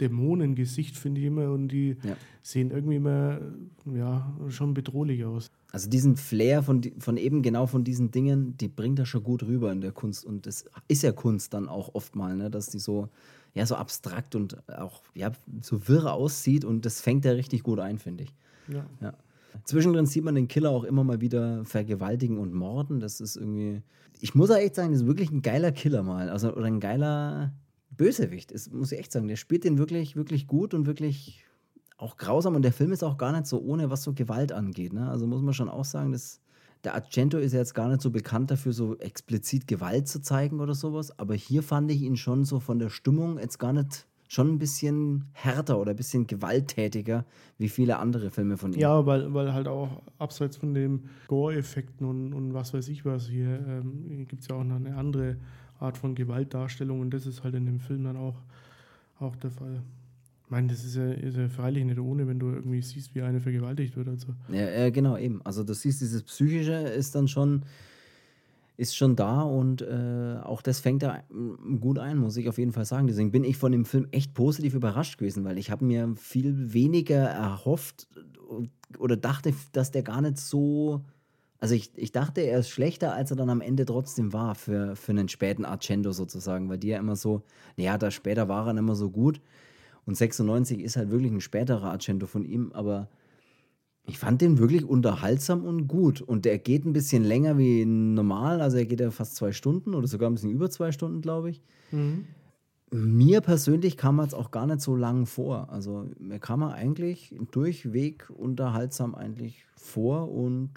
Dämonengesicht, 0.00 0.96
finde 0.96 1.20
ich 1.20 1.26
immer, 1.26 1.50
und 1.50 1.68
die 1.68 1.96
ja. 2.02 2.16
sehen 2.42 2.70
irgendwie 2.70 2.96
immer, 2.96 3.40
ja, 3.84 4.34
schon 4.48 4.74
bedrohlich 4.74 5.24
aus. 5.24 5.50
Also 5.72 5.88
diesen 5.88 6.16
Flair 6.16 6.62
von, 6.62 6.82
von 6.98 7.16
eben 7.16 7.42
genau 7.42 7.66
von 7.66 7.84
diesen 7.84 8.10
Dingen, 8.10 8.56
die 8.56 8.68
bringt 8.68 8.98
er 8.98 9.06
schon 9.06 9.22
gut 9.22 9.42
rüber 9.42 9.70
in 9.72 9.80
der 9.80 9.92
Kunst. 9.92 10.24
Und 10.24 10.46
das 10.46 10.64
ist 10.88 11.02
ja 11.02 11.12
Kunst 11.12 11.52
dann 11.54 11.68
auch 11.68 11.94
oft 11.94 12.16
mal, 12.16 12.36
ne? 12.36 12.50
dass 12.50 12.70
die 12.70 12.78
so, 12.78 13.08
ja, 13.54 13.66
so 13.66 13.76
abstrakt 13.76 14.34
und 14.34 14.56
auch 14.70 15.02
ja, 15.14 15.32
so 15.60 15.88
wirr 15.88 16.12
aussieht 16.12 16.64
und 16.64 16.86
das 16.86 17.00
fängt 17.00 17.24
er 17.24 17.36
richtig 17.36 17.62
gut 17.62 17.80
ein, 17.80 17.98
finde 17.98 18.24
ich. 18.24 18.34
Ja. 18.68 18.86
ja. 19.00 19.14
Zwischendrin 19.64 20.06
sieht 20.06 20.24
man 20.24 20.34
den 20.34 20.48
Killer 20.48 20.70
auch 20.70 20.84
immer 20.84 21.04
mal 21.04 21.20
wieder 21.20 21.64
vergewaltigen 21.64 22.38
und 22.38 22.54
morden. 22.54 23.00
Das 23.00 23.20
ist 23.20 23.36
irgendwie. 23.36 23.82
Ich 24.20 24.34
muss 24.34 24.50
auch 24.50 24.56
echt 24.56 24.74
sagen, 24.74 24.92
das 24.92 25.02
ist 25.02 25.06
wirklich 25.06 25.30
ein 25.30 25.42
geiler 25.42 25.72
Killer 25.72 26.02
mal. 26.02 26.28
Also, 26.28 26.54
oder 26.54 26.66
ein 26.66 26.80
geiler 26.80 27.52
Bösewicht. 27.98 28.54
Das 28.54 28.70
muss 28.70 28.92
ich 28.92 28.98
echt 28.98 29.12
sagen. 29.12 29.28
Der 29.28 29.36
spielt 29.36 29.64
den 29.64 29.76
wirklich, 29.76 30.16
wirklich 30.16 30.46
gut 30.46 30.72
und 30.72 30.86
wirklich 30.86 31.44
auch 31.98 32.16
grausam 32.16 32.54
und 32.54 32.62
der 32.62 32.72
Film 32.72 32.92
ist 32.92 33.04
auch 33.04 33.18
gar 33.18 33.32
nicht 33.32 33.46
so 33.46 33.60
ohne, 33.60 33.90
was 33.90 34.02
so 34.02 34.14
Gewalt 34.14 34.52
angeht. 34.52 34.94
Ne? 34.94 35.10
Also 35.10 35.26
muss 35.26 35.42
man 35.42 35.52
schon 35.52 35.68
auch 35.68 35.84
sagen, 35.84 36.12
dass 36.12 36.40
der 36.84 36.94
Argento 36.94 37.38
ist 37.38 37.52
ja 37.52 37.58
jetzt 37.58 37.74
gar 37.74 37.88
nicht 37.88 38.00
so 38.00 38.10
bekannt 38.10 38.52
dafür, 38.52 38.72
so 38.72 38.96
explizit 38.98 39.66
Gewalt 39.66 40.06
zu 40.06 40.22
zeigen 40.22 40.60
oder 40.60 40.74
sowas, 40.74 41.18
aber 41.18 41.34
hier 41.34 41.64
fand 41.64 41.90
ich 41.90 42.02
ihn 42.02 42.16
schon 42.16 42.44
so 42.44 42.60
von 42.60 42.78
der 42.78 42.88
Stimmung 42.88 43.38
jetzt 43.38 43.58
gar 43.58 43.72
nicht 43.72 44.06
schon 44.28 44.48
ein 44.48 44.58
bisschen 44.58 45.24
härter 45.32 45.80
oder 45.80 45.90
ein 45.92 45.96
bisschen 45.96 46.26
gewalttätiger 46.26 47.24
wie 47.56 47.70
viele 47.70 47.98
andere 47.98 48.30
Filme 48.30 48.58
von 48.58 48.74
ihm. 48.74 48.78
Ja, 48.78 49.06
weil, 49.06 49.32
weil 49.32 49.54
halt 49.54 49.66
auch 49.66 50.02
abseits 50.18 50.56
von 50.56 50.74
den 50.74 51.08
Gore-Effekten 51.26 52.06
und, 52.06 52.34
und 52.34 52.54
was 52.54 52.74
weiß 52.74 52.88
ich 52.88 53.04
was 53.04 53.26
hier, 53.28 53.58
ähm, 53.66 54.26
gibt 54.28 54.42
es 54.42 54.48
ja 54.48 54.56
auch 54.56 54.64
noch 54.64 54.76
eine 54.76 54.94
andere 54.96 55.38
Art 55.78 55.96
von 55.96 56.14
Gewaltdarstellung 56.14 57.00
und 57.00 57.10
das 57.10 57.26
ist 57.26 57.44
halt 57.44 57.54
in 57.54 57.66
dem 57.66 57.80
Film 57.80 58.04
dann 58.04 58.16
auch, 58.16 58.36
auch 59.20 59.36
der 59.36 59.50
Fall. 59.50 59.82
Ich 60.44 60.50
meine, 60.50 60.68
das 60.68 60.84
ist 60.84 60.96
ja, 60.96 61.10
ist 61.12 61.36
ja 61.36 61.48
freilich 61.48 61.84
nicht 61.84 61.98
ohne, 61.98 62.26
wenn 62.26 62.38
du 62.38 62.48
irgendwie 62.50 62.80
siehst, 62.80 63.14
wie 63.14 63.22
eine 63.22 63.40
vergewaltigt 63.40 63.96
wird. 63.96 64.08
Also. 64.08 64.28
Ja, 64.50 64.66
äh, 64.66 64.90
genau, 64.90 65.16
eben. 65.16 65.42
Also 65.44 65.62
du 65.62 65.74
siehst, 65.74 66.00
dieses 66.00 66.22
Psychische 66.22 66.72
ist 66.72 67.14
dann 67.14 67.28
schon 67.28 67.64
ist 68.78 68.96
schon 68.96 69.16
da 69.16 69.42
und 69.42 69.82
äh, 69.82 70.36
auch 70.44 70.62
das 70.62 70.78
fängt 70.78 71.02
da 71.02 71.24
gut 71.80 71.98
ein, 71.98 72.16
muss 72.16 72.36
ich 72.36 72.48
auf 72.48 72.58
jeden 72.58 72.70
Fall 72.70 72.84
sagen. 72.84 73.08
Deswegen 73.08 73.32
bin 73.32 73.42
ich 73.42 73.56
von 73.56 73.72
dem 73.72 73.84
Film 73.84 74.06
echt 74.12 74.34
positiv 74.34 74.72
überrascht 74.74 75.18
gewesen, 75.18 75.44
weil 75.44 75.58
ich 75.58 75.72
habe 75.72 75.84
mir 75.84 76.14
viel 76.16 76.72
weniger 76.72 77.24
erhofft 77.24 78.06
oder 78.98 79.16
dachte, 79.16 79.52
dass 79.72 79.90
der 79.90 80.02
gar 80.02 80.22
nicht 80.22 80.38
so. 80.38 81.04
Also 81.60 81.74
ich, 81.74 81.90
ich 81.96 82.12
dachte, 82.12 82.40
er 82.42 82.60
ist 82.60 82.70
schlechter, 82.70 83.14
als 83.14 83.30
er 83.30 83.36
dann 83.36 83.50
am 83.50 83.60
Ende 83.60 83.84
trotzdem 83.84 84.32
war 84.32 84.54
für, 84.54 84.94
für 84.94 85.10
einen 85.10 85.28
späten 85.28 85.64
Argento 85.64 86.12
sozusagen, 86.12 86.68
weil 86.68 86.78
die 86.78 86.88
ja 86.88 86.98
immer 86.98 87.16
so, 87.16 87.42
naja, 87.76 87.98
da 87.98 88.10
später 88.10 88.48
war 88.48 88.68
er 88.68 88.76
immer 88.76 88.94
so 88.94 89.10
gut. 89.10 89.40
Und 90.06 90.16
96 90.16 90.80
ist 90.80 90.96
halt 90.96 91.10
wirklich 91.10 91.32
ein 91.32 91.40
späterer 91.40 91.90
Argento 91.90 92.26
von 92.26 92.44
ihm, 92.44 92.70
aber 92.72 93.08
ich 94.08 94.18
fand 94.18 94.40
den 94.40 94.58
wirklich 94.58 94.84
unterhaltsam 94.84 95.64
und 95.64 95.86
gut. 95.86 96.22
Und 96.22 96.46
der 96.46 96.58
geht 96.58 96.86
ein 96.86 96.94
bisschen 96.94 97.24
länger 97.24 97.58
wie 97.58 97.84
normal. 97.84 98.62
Also 98.62 98.78
er 98.78 98.86
geht 98.86 99.00
ja 99.00 99.10
fast 99.10 99.36
zwei 99.36 99.52
Stunden 99.52 99.94
oder 99.94 100.06
sogar 100.06 100.30
ein 100.30 100.34
bisschen 100.34 100.50
über 100.50 100.70
zwei 100.70 100.92
Stunden, 100.92 101.20
glaube 101.20 101.50
ich. 101.50 101.62
Mhm. 101.90 102.24
Mir 102.90 103.42
persönlich 103.42 103.98
kam 103.98 104.18
er 104.18 104.22
jetzt 104.22 104.34
auch 104.34 104.50
gar 104.50 104.66
nicht 104.66 104.80
so 104.80 104.96
lang 104.96 105.26
vor. 105.26 105.68
Also 105.70 106.08
mir 106.18 106.38
kam 106.38 106.62
er 106.62 106.72
eigentlich 106.72 107.34
durchweg 107.50 108.30
unterhaltsam 108.34 109.14
eigentlich 109.14 109.66
vor 109.76 110.30
und 110.32 110.70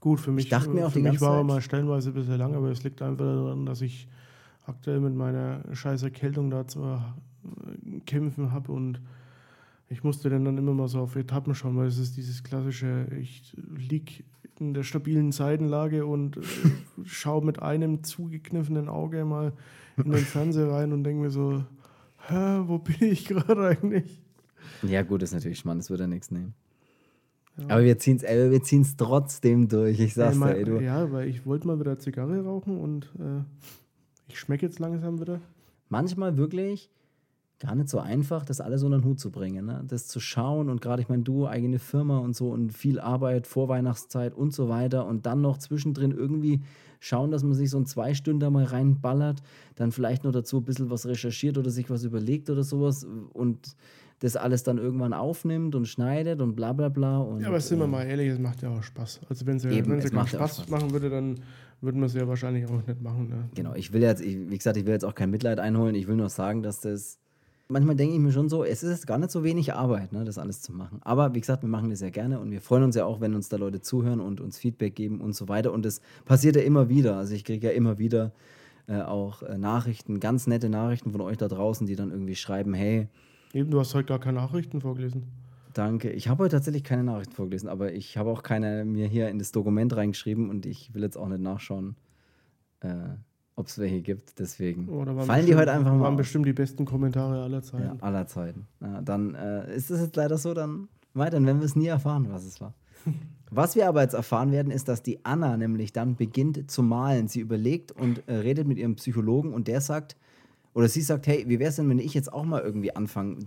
gut 0.00 0.20
für 0.20 0.32
mich. 0.32 0.46
Ich 0.46 0.50
dachte 0.50 0.70
mir 0.70 0.86
auch 0.86 0.92
für 0.92 1.00
mich 1.00 1.20
war 1.20 1.38
er 1.38 1.44
mal 1.44 1.60
stellenweise 1.60 2.10
ein 2.10 2.14
bisschen 2.14 2.38
lang, 2.38 2.54
aber 2.54 2.70
es 2.70 2.82
liegt 2.82 3.02
einfach 3.02 3.24
daran, 3.24 3.66
dass 3.66 3.80
ich 3.80 4.08
aktuell 4.66 5.00
mit 5.00 5.14
meiner 5.14 5.62
scheiß 5.72 6.02
Erkältung 6.02 6.50
da 6.50 6.66
zu 6.66 6.82
äh, 6.82 8.00
kämpfen 8.06 8.52
habe 8.52 8.72
und 8.72 9.00
ich 9.88 10.04
musste 10.04 10.30
dann, 10.30 10.44
dann 10.44 10.56
immer 10.56 10.72
mal 10.72 10.88
so 10.88 11.00
auf 11.00 11.16
Etappen 11.16 11.54
schauen, 11.54 11.76
weil 11.76 11.88
es 11.88 11.98
ist 11.98 12.16
dieses 12.16 12.44
klassische, 12.44 13.08
ich 13.20 13.56
liege 13.76 14.22
in 14.60 14.72
der 14.74 14.84
stabilen 14.84 15.32
Seitenlage 15.32 16.06
und 16.06 16.36
äh, 16.36 16.40
schaue 17.04 17.44
mit 17.44 17.60
einem 17.60 18.04
zugekniffenen 18.04 18.88
Auge 18.88 19.24
mal 19.24 19.52
in 19.96 20.10
den 20.12 20.24
Fernseher 20.24 20.70
rein 20.70 20.92
und 20.92 21.04
denke 21.04 21.22
mir 21.22 21.30
so, 21.30 21.64
Hä, 22.28 22.62
wo 22.66 22.78
bin 22.78 22.96
ich 23.00 23.24
gerade 23.26 23.68
eigentlich? 23.68 24.20
Ja, 24.82 25.02
gut, 25.02 25.22
ist 25.22 25.32
natürlich 25.32 25.58
spannend, 25.58 25.82
das 25.82 25.90
würde 25.90 26.04
ja 26.04 26.08
nichts 26.08 26.30
nehmen. 26.30 26.54
Ja. 27.56 27.68
Aber 27.68 27.84
wir 27.84 27.98
ziehen 27.98 28.16
es 28.16 28.22
wir 28.22 28.96
trotzdem 28.96 29.68
durch, 29.68 30.00
ich 30.00 30.14
sag's 30.14 30.38
dir, 30.38 30.56
ey, 30.56 30.64
du. 30.64 30.80
Ja, 30.80 31.10
weil 31.12 31.28
ich 31.28 31.44
wollte 31.44 31.66
mal 31.66 31.78
wieder 31.78 31.98
Zigarre 31.98 32.42
rauchen 32.44 32.78
und 32.78 33.06
äh, 33.18 33.42
ich 34.28 34.38
schmecke 34.38 34.66
jetzt 34.66 34.78
langsam 34.78 35.20
wieder. 35.20 35.40
Manchmal 35.88 36.36
wirklich 36.36 36.90
gar 37.60 37.74
nicht 37.74 37.90
so 37.90 37.98
einfach, 37.98 38.44
das 38.44 38.60
alles 38.60 38.82
unter 38.82 38.98
den 38.98 39.04
Hut 39.04 39.20
zu 39.20 39.30
bringen. 39.30 39.66
Ne? 39.66 39.84
Das 39.86 40.08
zu 40.08 40.18
schauen 40.18 40.70
und 40.70 40.80
gerade, 40.80 41.02
ich 41.02 41.08
meine, 41.08 41.22
du, 41.22 41.46
eigene 41.46 41.78
Firma 41.78 42.18
und 42.18 42.34
so 42.34 42.50
und 42.50 42.72
viel 42.72 42.98
Arbeit, 42.98 43.46
Vorweihnachtszeit 43.46 44.34
und 44.34 44.54
so 44.54 44.68
weiter 44.68 45.06
und 45.06 45.26
dann 45.26 45.42
noch 45.42 45.58
zwischendrin 45.58 46.10
irgendwie 46.10 46.62
schauen, 47.00 47.30
dass 47.30 47.42
man 47.42 47.54
sich 47.54 47.70
so 47.70 47.78
ein 47.78 47.86
zwei 47.86 48.14
Stunden 48.14 48.50
mal 48.52 48.64
reinballert, 48.64 49.42
dann 49.74 49.92
vielleicht 49.92 50.24
noch 50.24 50.32
dazu 50.32 50.58
ein 50.58 50.64
bisschen 50.64 50.90
was 50.90 51.06
recherchiert 51.06 51.58
oder 51.58 51.70
sich 51.70 51.90
was 51.90 52.04
überlegt 52.04 52.48
oder 52.48 52.62
sowas 52.62 53.06
und 53.32 53.76
das 54.20 54.36
alles 54.36 54.62
dann 54.62 54.78
irgendwann 54.78 55.12
aufnimmt 55.12 55.74
und 55.74 55.86
schneidet 55.86 56.40
und 56.40 56.54
bla 56.54 56.72
bla 56.72 56.88
bla. 56.88 57.18
Und, 57.18 57.40
ja, 57.40 57.48
aber 57.48 57.60
sind 57.60 57.78
wir 57.78 57.86
äh, 57.86 57.88
mal 57.88 58.04
ehrlich, 58.04 58.28
es 58.28 58.38
macht 58.38 58.62
ja 58.62 58.70
auch 58.70 58.82
Spaß. 58.82 59.20
Also 59.28 59.46
wenn 59.46 59.58
sie, 59.58 59.68
eben, 59.70 59.90
wenn 59.90 60.00
sie 60.00 60.10
keinen 60.10 60.26
Spaß, 60.26 60.56
Spaß, 60.56 60.68
machen 60.68 60.92
würde, 60.92 61.10
dann 61.10 61.40
würden 61.80 62.00
wir 62.00 62.06
es 62.06 62.14
ja 62.14 62.28
wahrscheinlich 62.28 62.66
auch 62.66 62.86
nicht 62.86 63.02
machen. 63.02 63.28
Ne? 63.28 63.48
Genau, 63.54 63.74
ich 63.74 63.92
will 63.92 64.02
jetzt, 64.02 64.22
ich, 64.22 64.50
wie 64.50 64.56
gesagt, 64.56 64.76
ich 64.76 64.86
will 64.86 64.92
jetzt 64.92 65.04
auch 65.04 65.14
kein 65.14 65.30
Mitleid 65.30 65.58
einholen, 65.58 65.94
ich 65.94 66.06
will 66.06 66.16
nur 66.16 66.28
sagen, 66.28 66.62
dass 66.62 66.80
das 66.80 67.18
manchmal 67.70 67.96
denke 67.96 68.14
ich 68.14 68.20
mir 68.20 68.32
schon 68.32 68.48
so, 68.48 68.64
es 68.64 68.82
ist 68.82 69.06
gar 69.06 69.18
nicht 69.18 69.30
so 69.30 69.44
wenig 69.44 69.72
Arbeit, 69.72 70.12
ne, 70.12 70.24
das 70.24 70.38
alles 70.38 70.60
zu 70.60 70.72
machen. 70.72 71.00
Aber 71.02 71.34
wie 71.34 71.40
gesagt, 71.40 71.62
wir 71.62 71.68
machen 71.68 71.90
das 71.90 72.00
ja 72.00 72.10
gerne 72.10 72.40
und 72.40 72.50
wir 72.50 72.60
freuen 72.60 72.82
uns 72.82 72.96
ja 72.96 73.04
auch, 73.04 73.20
wenn 73.20 73.34
uns 73.34 73.48
da 73.48 73.56
Leute 73.56 73.80
zuhören 73.80 74.20
und 74.20 74.40
uns 74.40 74.58
Feedback 74.58 74.94
geben 74.94 75.20
und 75.20 75.34
so 75.34 75.48
weiter. 75.48 75.72
Und 75.72 75.84
das 75.84 76.00
passiert 76.24 76.56
ja 76.56 76.62
immer 76.62 76.88
wieder. 76.88 77.16
Also 77.16 77.34
ich 77.34 77.44
kriege 77.44 77.68
ja 77.68 77.72
immer 77.72 77.98
wieder 77.98 78.32
äh, 78.88 79.00
auch 79.00 79.42
äh, 79.42 79.56
Nachrichten, 79.56 80.20
ganz 80.20 80.46
nette 80.46 80.68
Nachrichten 80.68 81.12
von 81.12 81.20
euch 81.20 81.36
da 81.36 81.48
draußen, 81.48 81.86
die 81.86 81.96
dann 81.96 82.10
irgendwie 82.10 82.36
schreiben, 82.36 82.74
hey. 82.74 83.08
Eben, 83.52 83.70
du 83.70 83.80
hast 83.80 83.94
heute 83.94 84.06
gar 84.06 84.20
keine 84.20 84.38
Nachrichten 84.38 84.80
vorgelesen. 84.80 85.24
Danke. 85.72 86.10
Ich 86.10 86.28
habe 86.28 86.44
heute 86.44 86.56
tatsächlich 86.56 86.84
keine 86.84 87.04
Nachrichten 87.04 87.34
vorgelesen, 87.34 87.68
aber 87.68 87.92
ich 87.92 88.16
habe 88.16 88.30
auch 88.30 88.42
keine 88.42 88.84
mir 88.84 89.06
hier 89.06 89.28
in 89.28 89.38
das 89.38 89.52
Dokument 89.52 89.94
reingeschrieben 89.96 90.50
und 90.50 90.66
ich 90.66 90.94
will 90.94 91.02
jetzt 91.02 91.16
auch 91.16 91.28
nicht 91.28 91.40
nachschauen. 91.40 91.96
Äh, 92.80 93.16
ob 93.60 93.66
es 93.66 93.78
welche 93.78 94.00
gibt. 94.00 94.38
Deswegen 94.38 94.86
fallen 95.26 95.46
die 95.46 95.54
heute 95.54 95.72
einfach 95.72 95.92
mal. 95.92 96.00
waren 96.00 96.16
bestimmt 96.16 96.46
die 96.46 96.52
besten 96.52 96.86
Kommentare 96.86 97.42
aller 97.42 97.62
Zeiten. 97.62 97.84
Ja, 97.84 97.96
aller 98.00 98.26
Zeiten. 98.26 98.66
Ja, 98.80 99.02
dann 99.02 99.34
äh, 99.34 99.74
ist 99.76 99.90
es 99.90 100.00
jetzt 100.00 100.16
leider 100.16 100.38
so, 100.38 100.54
dann 100.54 100.88
weiter, 101.12 101.32
dann 101.32 101.46
werden 101.46 101.60
wir 101.60 101.66
es 101.66 101.76
nie 101.76 101.86
erfahren, 101.86 102.26
was 102.30 102.44
es 102.44 102.60
war. 102.60 102.74
was 103.50 103.76
wir 103.76 103.88
aber 103.88 104.02
jetzt 104.02 104.14
erfahren 104.14 104.50
werden, 104.50 104.72
ist, 104.72 104.88
dass 104.88 105.02
die 105.02 105.24
Anna 105.24 105.56
nämlich 105.56 105.92
dann 105.92 106.16
beginnt 106.16 106.70
zu 106.70 106.82
malen. 106.82 107.28
Sie 107.28 107.40
überlegt 107.40 107.92
und 107.92 108.26
äh, 108.28 108.36
redet 108.36 108.66
mit 108.66 108.78
ihrem 108.78 108.96
Psychologen 108.96 109.52
und 109.52 109.68
der 109.68 109.80
sagt, 109.80 110.16
oder 110.74 110.88
sie 110.88 111.02
sagt, 111.02 111.26
hey, 111.26 111.44
wie 111.48 111.58
wäre 111.58 111.70
es 111.70 111.76
denn, 111.76 111.88
wenn 111.88 111.98
ich 111.98 112.14
jetzt 112.14 112.32
auch 112.32 112.44
mal 112.44 112.60
irgendwie 112.60 112.94
anfange, 112.94 113.38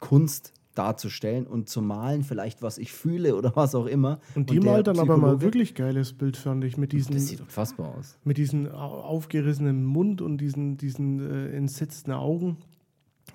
Kunst 0.00 0.52
darzustellen 0.74 1.46
und 1.46 1.68
zu 1.68 1.82
malen, 1.82 2.24
vielleicht 2.24 2.62
was 2.62 2.78
ich 2.78 2.92
fühle 2.92 3.36
oder 3.36 3.52
was 3.56 3.74
auch 3.74 3.86
immer. 3.86 4.20
Und 4.34 4.50
die 4.50 4.58
und 4.58 4.66
malt 4.66 4.86
dann 4.86 4.98
aber 4.98 5.16
mal 5.16 5.40
wirklich 5.40 5.74
geiles 5.74 6.12
Bild, 6.12 6.36
fand 6.36 6.64
ich, 6.64 6.76
mit 6.76 6.92
diesen. 6.92 7.14
Das 7.14 7.26
sieht 7.26 7.40
unfassbar 7.40 7.94
aus. 7.96 8.18
Mit 8.24 8.38
diesem 8.38 8.68
aufgerissenen 8.68 9.84
Mund 9.84 10.22
und 10.22 10.38
diesen, 10.38 10.76
diesen 10.78 11.20
äh, 11.20 11.56
entsetzten 11.56 12.12
Augen. 12.12 12.56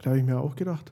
Da 0.01 0.11
habe 0.11 0.19
ich 0.19 0.25
mir 0.25 0.39
auch 0.39 0.55
gedacht. 0.55 0.91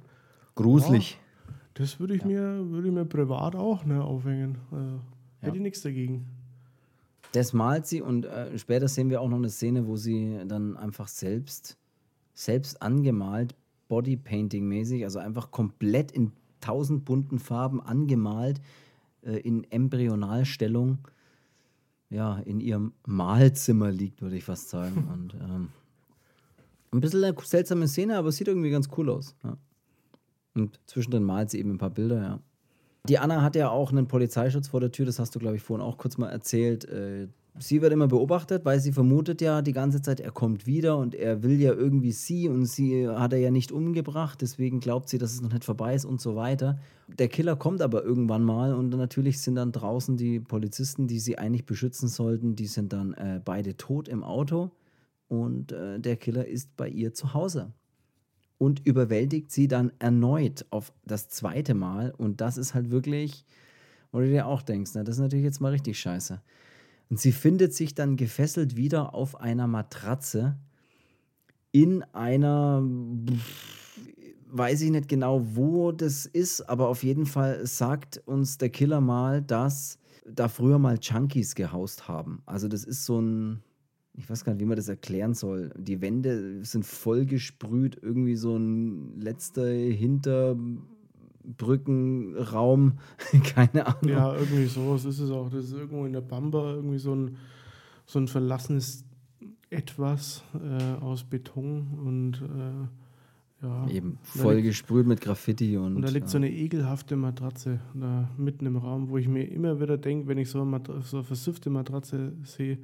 Gruselig. 0.55 1.19
Oh, 1.19 1.51
das 1.75 1.99
würde 1.99 2.15
ich, 2.15 2.21
ja. 2.21 2.27
mir, 2.27 2.69
würd 2.69 2.85
ich 2.85 2.91
mir 2.91 3.05
privat 3.05 3.55
auch 3.55 3.83
ne, 3.85 4.03
aufhängen. 4.03 4.57
Also. 4.71 4.99
Hätte 5.41 5.57
ich 5.57 5.63
nichts 5.63 5.81
dagegen. 5.81 6.25
Das 7.33 7.51
malt 7.51 7.85
sie 7.85 8.01
und 8.01 8.25
äh, 8.25 8.57
später 8.57 8.87
sehen 8.87 9.09
wir 9.09 9.19
auch 9.19 9.27
noch 9.27 9.37
eine 9.37 9.49
Szene, 9.49 9.87
wo 9.87 9.97
sie 9.97 10.39
dann 10.47 10.77
einfach 10.77 11.09
selbst, 11.09 11.77
selbst 12.35 12.81
angemalt 12.81 13.55
Bodypainting-mäßig, 13.89 15.03
also 15.03 15.19
einfach 15.19 15.51
komplett 15.51 16.11
in 16.11 16.31
tausend 16.61 17.05
bunten 17.05 17.39
Farben 17.39 17.81
angemalt, 17.81 18.61
äh, 19.23 19.37
in 19.39 19.69
Embryonalstellung, 19.71 20.99
ja, 22.09 22.37
in 22.39 22.59
ihrem 22.59 22.93
Malzimmer 23.05 23.91
liegt, 23.91 24.21
würde 24.21 24.37
ich 24.37 24.43
fast 24.43 24.69
sagen. 24.69 25.07
Und 25.13 25.33
ähm, 25.35 25.69
ein 26.91 27.01
bisschen 27.01 27.23
eine 27.23 27.35
seltsame 27.43 27.87
Szene, 27.87 28.17
aber 28.17 28.29
es 28.29 28.37
sieht 28.37 28.47
irgendwie 28.47 28.69
ganz 28.69 28.89
cool 28.97 29.09
aus. 29.09 29.35
Ja. 29.43 29.57
Und 30.55 30.79
zwischendrin 30.85 31.23
malt 31.23 31.49
sie 31.49 31.59
eben 31.59 31.71
ein 31.71 31.77
paar 31.77 31.89
Bilder, 31.89 32.21
ja. 32.21 32.39
Die 33.07 33.19
Anna 33.19 33.43
hat 33.43 33.55
ja 33.55 33.69
auch 33.69 33.91
einen 33.91 34.07
Polizeischutz 34.07 34.69
vor 34.69 34.79
der 34.79 34.91
Tür, 34.91 35.05
das 35.05 35.19
hast 35.19 35.35
du, 35.35 35.39
glaube 35.39 35.57
ich, 35.57 35.61
vorhin 35.61 35.85
auch 35.85 35.99
kurz 35.99 36.17
mal 36.17 36.29
erzählt. 36.29 36.85
Sie 37.57 37.81
wird 37.81 37.93
immer 37.93 38.07
beobachtet, 38.07 38.65
weil 38.65 38.81
sie 38.81 38.91
vermutet 38.91 39.39
ja 39.39 39.61
die 39.61 39.71
ganze 39.71 40.01
Zeit, 40.01 40.19
er 40.19 40.31
kommt 40.31 40.65
wieder 40.65 40.97
und 40.97 41.15
er 41.15 41.41
will 41.41 41.61
ja 41.61 41.71
irgendwie 41.71 42.11
sie 42.11 42.49
und 42.49 42.65
sie 42.65 43.07
hat 43.07 43.31
er 43.31 43.39
ja 43.39 43.49
nicht 43.49 43.71
umgebracht, 43.71 44.41
deswegen 44.41 44.81
glaubt 44.81 45.07
sie, 45.07 45.17
dass 45.17 45.33
es 45.33 45.41
noch 45.41 45.53
nicht 45.53 45.63
vorbei 45.63 45.95
ist 45.95 46.03
und 46.03 46.19
so 46.19 46.35
weiter. 46.35 46.77
Der 47.07 47.29
Killer 47.29 47.55
kommt 47.55 47.81
aber 47.81 48.03
irgendwann 48.03 48.43
mal 48.43 48.73
und 48.73 48.89
natürlich 48.89 49.39
sind 49.39 49.55
dann 49.55 49.71
draußen 49.71 50.17
die 50.17 50.41
Polizisten, 50.41 51.07
die 51.07 51.19
sie 51.19 51.37
eigentlich 51.37 51.65
beschützen 51.65 52.09
sollten, 52.09 52.57
die 52.57 52.67
sind 52.67 52.91
dann 52.91 53.13
äh, 53.13 53.39
beide 53.43 53.77
tot 53.77 54.09
im 54.09 54.21
Auto 54.23 54.71
und 55.29 55.71
äh, 55.71 55.97
der 55.97 56.17
Killer 56.17 56.45
ist 56.45 56.75
bei 56.75 56.89
ihr 56.89 57.13
zu 57.13 57.33
Hause 57.33 57.71
und 58.57 58.85
überwältigt 58.85 59.49
sie 59.49 59.69
dann 59.69 59.93
erneut 59.99 60.65
auf 60.71 60.91
das 61.05 61.29
zweite 61.29 61.73
Mal 61.73 62.13
und 62.17 62.41
das 62.41 62.57
ist 62.57 62.73
halt 62.73 62.91
wirklich, 62.91 63.45
wo 64.11 64.19
du 64.19 64.27
dir 64.27 64.45
auch 64.45 64.61
denkst, 64.61 64.91
na, 64.95 65.03
das 65.03 65.15
ist 65.15 65.21
natürlich 65.21 65.45
jetzt 65.45 65.61
mal 65.61 65.71
richtig 65.71 65.97
scheiße. 65.97 66.41
Und 67.09 67.19
sie 67.19 67.31
findet 67.31 67.73
sich 67.73 67.93
dann 67.95 68.17
gefesselt 68.17 68.75
wieder 68.75 69.13
auf 69.13 69.39
einer 69.39 69.67
Matratze 69.67 70.57
in 71.71 72.03
einer, 72.13 72.83
weiß 74.47 74.81
ich 74.81 74.91
nicht 74.91 75.09
genau, 75.09 75.45
wo 75.55 75.91
das 75.91 76.25
ist, 76.25 76.61
aber 76.61 76.87
auf 76.87 77.03
jeden 77.03 77.25
Fall 77.25 77.65
sagt 77.67 78.21
uns 78.25 78.57
der 78.57 78.69
Killer 78.69 79.01
mal, 79.01 79.41
dass 79.41 79.99
da 80.25 80.47
früher 80.47 80.79
mal 80.79 80.97
Junkies 81.01 81.53
gehaust 81.53 82.07
haben. 82.07 82.41
Also 82.45 82.67
das 82.67 82.83
ist 82.83 83.05
so 83.05 83.19
ein, 83.19 83.61
ich 84.13 84.29
weiß 84.29 84.43
gar 84.43 84.53
nicht, 84.53 84.61
wie 84.61 84.65
man 84.65 84.77
das 84.77 84.87
erklären 84.87 85.33
soll. 85.33 85.71
Die 85.77 86.01
Wände 86.01 86.63
sind 86.63 86.85
voll 86.85 87.25
gesprüht, 87.25 87.99
irgendwie 88.01 88.35
so 88.35 88.55
ein 88.55 89.19
letzter 89.19 89.67
Hinter 89.67 90.55
Brückenraum, 91.57 92.99
keine 93.43 93.87
Ahnung. 93.87 94.09
Ja, 94.09 94.35
irgendwie 94.35 94.65
sowas 94.65 95.05
ist 95.05 95.19
es 95.19 95.31
auch. 95.31 95.49
Das 95.49 95.65
ist 95.65 95.73
irgendwo 95.73 96.05
in 96.05 96.13
der 96.13 96.21
Bamba 96.21 96.73
irgendwie 96.73 96.99
so 96.99 97.13
ein, 97.13 97.37
so 98.05 98.19
ein 98.19 98.27
verlassenes 98.27 99.05
Etwas 99.69 100.43
äh, 100.53 101.03
aus 101.03 101.23
Beton 101.23 101.87
und 102.05 102.41
äh, 102.41 102.87
Ja. 103.65 103.87
Eben 103.89 104.19
voll 104.21 104.55
liegt, 104.55 104.67
gesprüht 104.67 105.07
mit 105.07 105.21
Graffiti 105.21 105.77
und. 105.77 105.95
Und 105.95 106.01
da 106.01 106.09
liegt 106.09 106.27
ja. 106.27 106.31
so 106.31 106.37
eine 106.37 106.51
ekelhafte 106.51 107.15
Matratze 107.15 107.79
da 107.93 108.29
mitten 108.37 108.65
im 108.65 108.77
Raum, 108.77 109.09
wo 109.09 109.17
ich 109.17 109.27
mir 109.27 109.43
immer 109.49 109.79
wieder 109.79 109.97
denke, 109.97 110.27
wenn 110.27 110.37
ich 110.37 110.49
so 110.49 110.61
eine, 110.61 110.81
so 111.01 111.17
eine 111.17 111.23
versüffte 111.23 111.69
Matratze 111.69 112.33
sehe, 112.43 112.77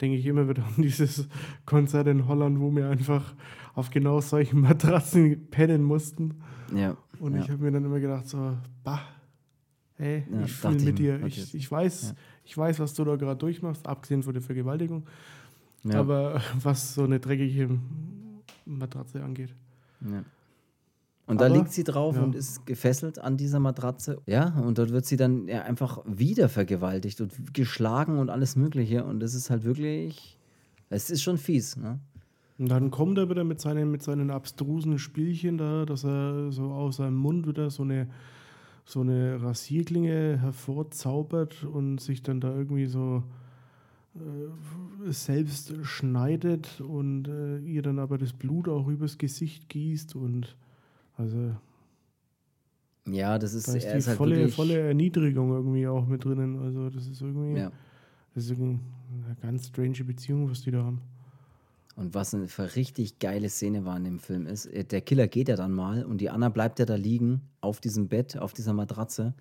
denke 0.00 0.16
ich 0.18 0.26
immer 0.26 0.48
wieder 0.48 0.64
an 0.64 0.74
dieses 0.82 1.28
Konzert 1.64 2.06
in 2.06 2.26
Holland, 2.28 2.60
wo 2.60 2.74
wir 2.74 2.88
einfach 2.88 3.34
auf 3.74 3.90
genau 3.90 4.20
solchen 4.20 4.60
Matratzen 4.60 5.48
pennen 5.50 5.82
mussten. 5.82 6.42
Ja. 6.74 6.96
Und 7.20 7.34
ja. 7.34 7.42
ich 7.42 7.50
habe 7.50 7.62
mir 7.62 7.72
dann 7.72 7.84
immer 7.84 8.00
gedacht, 8.00 8.28
so, 8.28 8.56
bah, 8.84 9.00
hey, 9.96 10.24
ja, 10.30 10.42
ich 10.42 10.52
fühle 10.52 10.82
mit 10.82 10.98
dir. 10.98 11.24
Ich, 11.24 11.54
ich, 11.54 11.70
weiß, 11.70 12.10
ja. 12.10 12.16
ich 12.44 12.56
weiß, 12.56 12.78
was 12.80 12.94
du 12.94 13.04
da 13.04 13.16
gerade 13.16 13.38
durchmachst, 13.38 13.86
abgesehen 13.86 14.22
von 14.22 14.32
der 14.32 14.42
Vergewaltigung. 14.42 15.06
Aber 15.92 16.40
was 16.62 16.94
so 16.94 17.04
eine 17.04 17.20
dreckige 17.20 17.78
Matratze 18.64 19.22
angeht. 19.22 19.54
Ja. 20.00 20.24
Und 21.26 21.40
Aber, 21.40 21.48
da 21.48 21.56
liegt 21.56 21.72
sie 21.72 21.82
drauf 21.82 22.16
ja. 22.16 22.22
und 22.22 22.36
ist 22.36 22.66
gefesselt 22.66 23.18
an 23.18 23.36
dieser 23.36 23.58
Matratze. 23.58 24.22
Ja, 24.26 24.54
und 24.60 24.78
dort 24.78 24.90
wird 24.90 25.06
sie 25.06 25.16
dann 25.16 25.48
ja 25.48 25.62
einfach 25.62 26.02
wieder 26.06 26.48
vergewaltigt 26.48 27.20
und 27.20 27.52
geschlagen 27.52 28.18
und 28.18 28.30
alles 28.30 28.54
Mögliche. 28.54 29.04
Und 29.04 29.20
das 29.20 29.34
ist 29.34 29.50
halt 29.50 29.64
wirklich, 29.64 30.38
es 30.88 31.10
ist 31.10 31.22
schon 31.22 31.36
fies. 31.36 31.76
Ne? 31.76 31.98
Und 32.58 32.70
dann 32.70 32.92
kommt 32.92 33.18
er 33.18 33.28
wieder 33.28 33.42
mit 33.42 33.60
seinen, 33.60 33.90
mit 33.90 34.02
seinen 34.02 34.30
abstrusen 34.30 34.98
Spielchen 34.98 35.58
da, 35.58 35.84
dass 35.84 36.04
er 36.04 36.52
so 36.52 36.70
aus 36.70 36.96
seinem 36.96 37.16
Mund 37.16 37.48
wieder 37.48 37.70
so 37.70 37.82
eine, 37.82 38.08
so 38.84 39.00
eine 39.00 39.42
Rasierklinge 39.42 40.38
hervorzaubert 40.40 41.64
und 41.64 42.00
sich 42.00 42.22
dann 42.22 42.40
da 42.40 42.54
irgendwie 42.54 42.86
so 42.86 43.24
äh, 44.14 45.10
selbst 45.12 45.74
schneidet 45.82 46.80
und 46.80 47.26
äh, 47.26 47.58
ihr 47.58 47.82
dann 47.82 47.98
aber 47.98 48.16
das 48.16 48.32
Blut 48.32 48.68
auch 48.68 48.86
übers 48.86 49.18
Gesicht 49.18 49.68
gießt 49.68 50.14
und 50.14 50.56
also. 51.16 51.56
Ja, 53.08 53.38
das 53.38 53.54
ist, 53.54 53.68
da 53.68 53.74
ist 53.74 53.84
die 53.84 53.96
ist 53.96 54.08
halt 54.08 54.16
volle, 54.16 54.48
volle 54.48 54.78
Erniedrigung 54.78 55.50
irgendwie 55.50 55.86
auch 55.86 56.06
mit 56.06 56.24
drinnen. 56.24 56.58
Also, 56.58 56.90
das 56.90 57.06
ist 57.06 57.20
irgendwie. 57.20 57.58
Ja. 57.58 57.70
Das 58.34 58.50
ist 58.50 58.58
eine 58.58 58.80
ganz 59.40 59.68
strange 59.68 60.04
Beziehung, 60.04 60.50
was 60.50 60.62
die 60.62 60.70
da 60.70 60.82
haben. 60.82 61.00
Und 61.96 62.12
was 62.12 62.34
eine 62.34 62.46
richtig 62.76 63.18
geile 63.18 63.48
Szene 63.48 63.86
war 63.86 63.96
in 63.96 64.04
dem 64.04 64.18
Film 64.18 64.46
ist, 64.46 64.66
äh, 64.66 64.84
der 64.84 65.00
Killer 65.00 65.28
geht 65.28 65.48
ja 65.48 65.56
dann 65.56 65.72
mal 65.72 66.04
und 66.04 66.20
die 66.20 66.28
Anna 66.28 66.50
bleibt 66.50 66.78
ja 66.78 66.84
da 66.84 66.94
liegen, 66.94 67.40
auf 67.62 67.80
diesem 67.80 68.08
Bett, 68.08 68.36
auf 68.36 68.52
dieser 68.52 68.74
Matratze, 68.74 69.32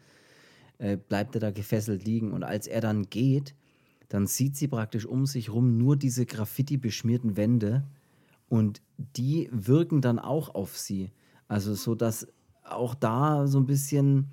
äh, 0.77 0.95
bleibt 0.95 1.35
er 1.35 1.41
da 1.41 1.51
gefesselt 1.51 2.05
liegen. 2.05 2.31
Und 2.31 2.43
als 2.43 2.67
er 2.67 2.79
dann 2.79 3.09
geht, 3.09 3.53
dann 4.07 4.27
sieht 4.27 4.55
sie 4.55 4.69
praktisch 4.69 5.05
um 5.05 5.25
sich 5.25 5.51
rum 5.51 5.77
nur 5.77 5.97
diese 5.97 6.25
Graffiti-beschmierten 6.25 7.35
Wände 7.35 7.83
und 8.47 8.81
die 8.97 9.49
wirken 9.51 9.99
dann 9.99 10.19
auch 10.19 10.55
auf 10.55 10.77
sie. 10.77 11.11
Also 11.47 11.73
so, 11.73 11.95
dass 11.95 12.27
auch 12.63 12.95
da 12.95 13.47
so 13.47 13.59
ein 13.59 13.65
bisschen 13.65 14.29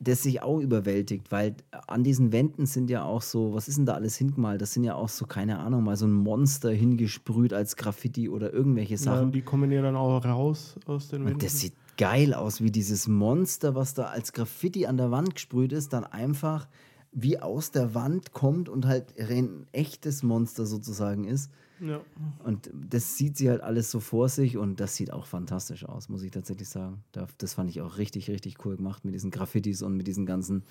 das 0.00 0.22
sich 0.22 0.42
auch 0.42 0.60
überwältigt, 0.60 1.32
weil 1.32 1.56
an 1.88 2.04
diesen 2.04 2.30
Wänden 2.30 2.66
sind 2.66 2.88
ja 2.88 3.02
auch 3.02 3.22
so, 3.22 3.54
was 3.54 3.66
ist 3.66 3.78
denn 3.78 3.86
da 3.86 3.94
alles 3.94 4.16
hingemalt? 4.16 4.62
Das 4.62 4.72
sind 4.72 4.84
ja 4.84 4.94
auch 4.94 5.08
so, 5.08 5.26
keine 5.26 5.58
Ahnung, 5.58 5.82
mal 5.82 5.96
so 5.96 6.06
ein 6.06 6.12
Monster 6.12 6.70
hingesprüht 6.70 7.52
als 7.52 7.76
Graffiti 7.76 8.28
oder 8.28 8.52
irgendwelche 8.52 8.96
Sachen. 8.96 9.26
Ja, 9.26 9.32
die 9.32 9.42
kommen 9.42 9.72
ja 9.72 9.82
dann 9.82 9.96
auch 9.96 10.24
raus 10.24 10.76
aus 10.86 11.08
den 11.08 11.20
Wänden. 11.20 11.34
Und 11.34 11.42
das 11.42 11.58
sieht 11.58 11.74
geil 11.96 12.32
aus, 12.32 12.62
wie 12.62 12.70
dieses 12.70 13.08
Monster, 13.08 13.74
was 13.74 13.94
da 13.94 14.04
als 14.04 14.32
Graffiti 14.32 14.86
an 14.86 14.96
der 14.96 15.10
Wand 15.10 15.34
gesprüht 15.34 15.72
ist, 15.72 15.92
dann 15.92 16.04
einfach 16.04 16.68
wie 17.10 17.40
aus 17.40 17.72
der 17.72 17.94
Wand 17.94 18.32
kommt 18.32 18.68
und 18.68 18.86
halt 18.86 19.18
ein 19.18 19.66
echtes 19.72 20.22
Monster 20.22 20.66
sozusagen 20.66 21.24
ist. 21.24 21.50
Ja. 21.80 22.00
Und 22.44 22.70
das 22.72 23.16
sieht 23.16 23.36
sie 23.36 23.48
halt 23.48 23.60
alles 23.60 23.90
so 23.90 24.00
vor 24.00 24.28
sich 24.28 24.56
und 24.56 24.80
das 24.80 24.96
sieht 24.96 25.12
auch 25.12 25.26
fantastisch 25.26 25.84
aus, 25.84 26.08
muss 26.08 26.22
ich 26.22 26.30
tatsächlich 26.30 26.68
sagen. 26.68 27.04
Das 27.38 27.54
fand 27.54 27.70
ich 27.70 27.80
auch 27.80 27.98
richtig, 27.98 28.28
richtig 28.30 28.64
cool 28.64 28.76
gemacht 28.76 29.04
mit 29.04 29.14
diesen 29.14 29.30
Graffitis 29.30 29.82
und 29.82 29.96
mit 29.96 30.06
diesen 30.06 30.26
ganzen. 30.26 30.64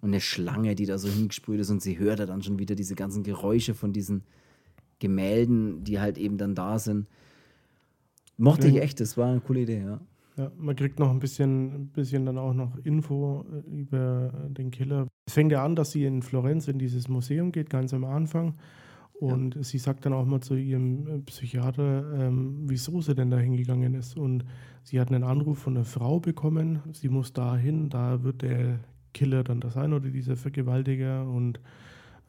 Und 0.00 0.10
eine 0.10 0.20
Schlange, 0.20 0.74
die 0.74 0.86
da 0.86 0.98
so 0.98 1.08
hingesprüht 1.08 1.60
ist 1.60 1.70
und 1.70 1.80
sie 1.80 1.98
hört 1.98 2.20
dann 2.20 2.42
schon 2.42 2.58
wieder 2.58 2.74
diese 2.74 2.94
ganzen 2.94 3.22
Geräusche 3.22 3.74
von 3.74 3.92
diesen 3.92 4.22
Gemälden, 4.98 5.82
die 5.84 5.98
halt 5.98 6.18
eben 6.18 6.36
dann 6.36 6.54
da 6.54 6.78
sind. 6.78 7.06
Mochte 8.36 8.68
ich 8.68 8.80
echt, 8.80 9.00
das 9.00 9.16
war 9.16 9.30
eine 9.30 9.40
coole 9.40 9.60
Idee, 9.60 9.82
ja. 9.82 10.00
Ja, 10.36 10.50
man 10.56 10.74
kriegt 10.74 10.98
noch 10.98 11.10
ein 11.10 11.20
bisschen, 11.20 11.74
ein 11.74 11.86
bisschen 11.88 12.26
dann 12.26 12.38
auch 12.38 12.54
noch 12.54 12.76
Info 12.84 13.44
äh, 13.52 13.70
über 13.70 14.32
den 14.48 14.72
Killer. 14.72 15.06
Es 15.26 15.34
fängt 15.34 15.52
ja 15.52 15.64
an, 15.64 15.76
dass 15.76 15.92
sie 15.92 16.04
in 16.04 16.22
Florenz 16.22 16.66
in 16.66 16.78
dieses 16.78 17.08
Museum 17.08 17.52
geht, 17.52 17.70
ganz 17.70 17.94
am 17.94 18.04
Anfang. 18.04 18.54
Und 19.20 19.54
ja. 19.54 19.62
sie 19.62 19.78
sagt 19.78 20.04
dann 20.04 20.12
auch 20.12 20.24
mal 20.24 20.40
zu 20.40 20.56
ihrem 20.56 21.06
äh, 21.06 21.18
Psychiater, 21.20 22.12
ähm, 22.18 22.64
wieso 22.66 23.00
sie 23.00 23.14
denn 23.14 23.30
da 23.30 23.38
hingegangen 23.38 23.94
ist. 23.94 24.16
Und 24.16 24.44
sie 24.82 25.00
hat 25.00 25.08
einen 25.08 25.24
Anruf 25.24 25.58
von 25.58 25.76
einer 25.76 25.84
Frau 25.84 26.20
bekommen. 26.20 26.80
Sie 26.92 27.08
muss 27.08 27.32
da 27.32 27.56
hin, 27.56 27.90
da 27.90 28.22
wird 28.22 28.42
der 28.42 28.80
Killer 29.12 29.44
dann 29.44 29.60
da 29.60 29.70
sein 29.70 29.92
oder 29.92 30.10
dieser 30.10 30.36
Vergewaltiger. 30.36 31.26
Und 31.28 31.60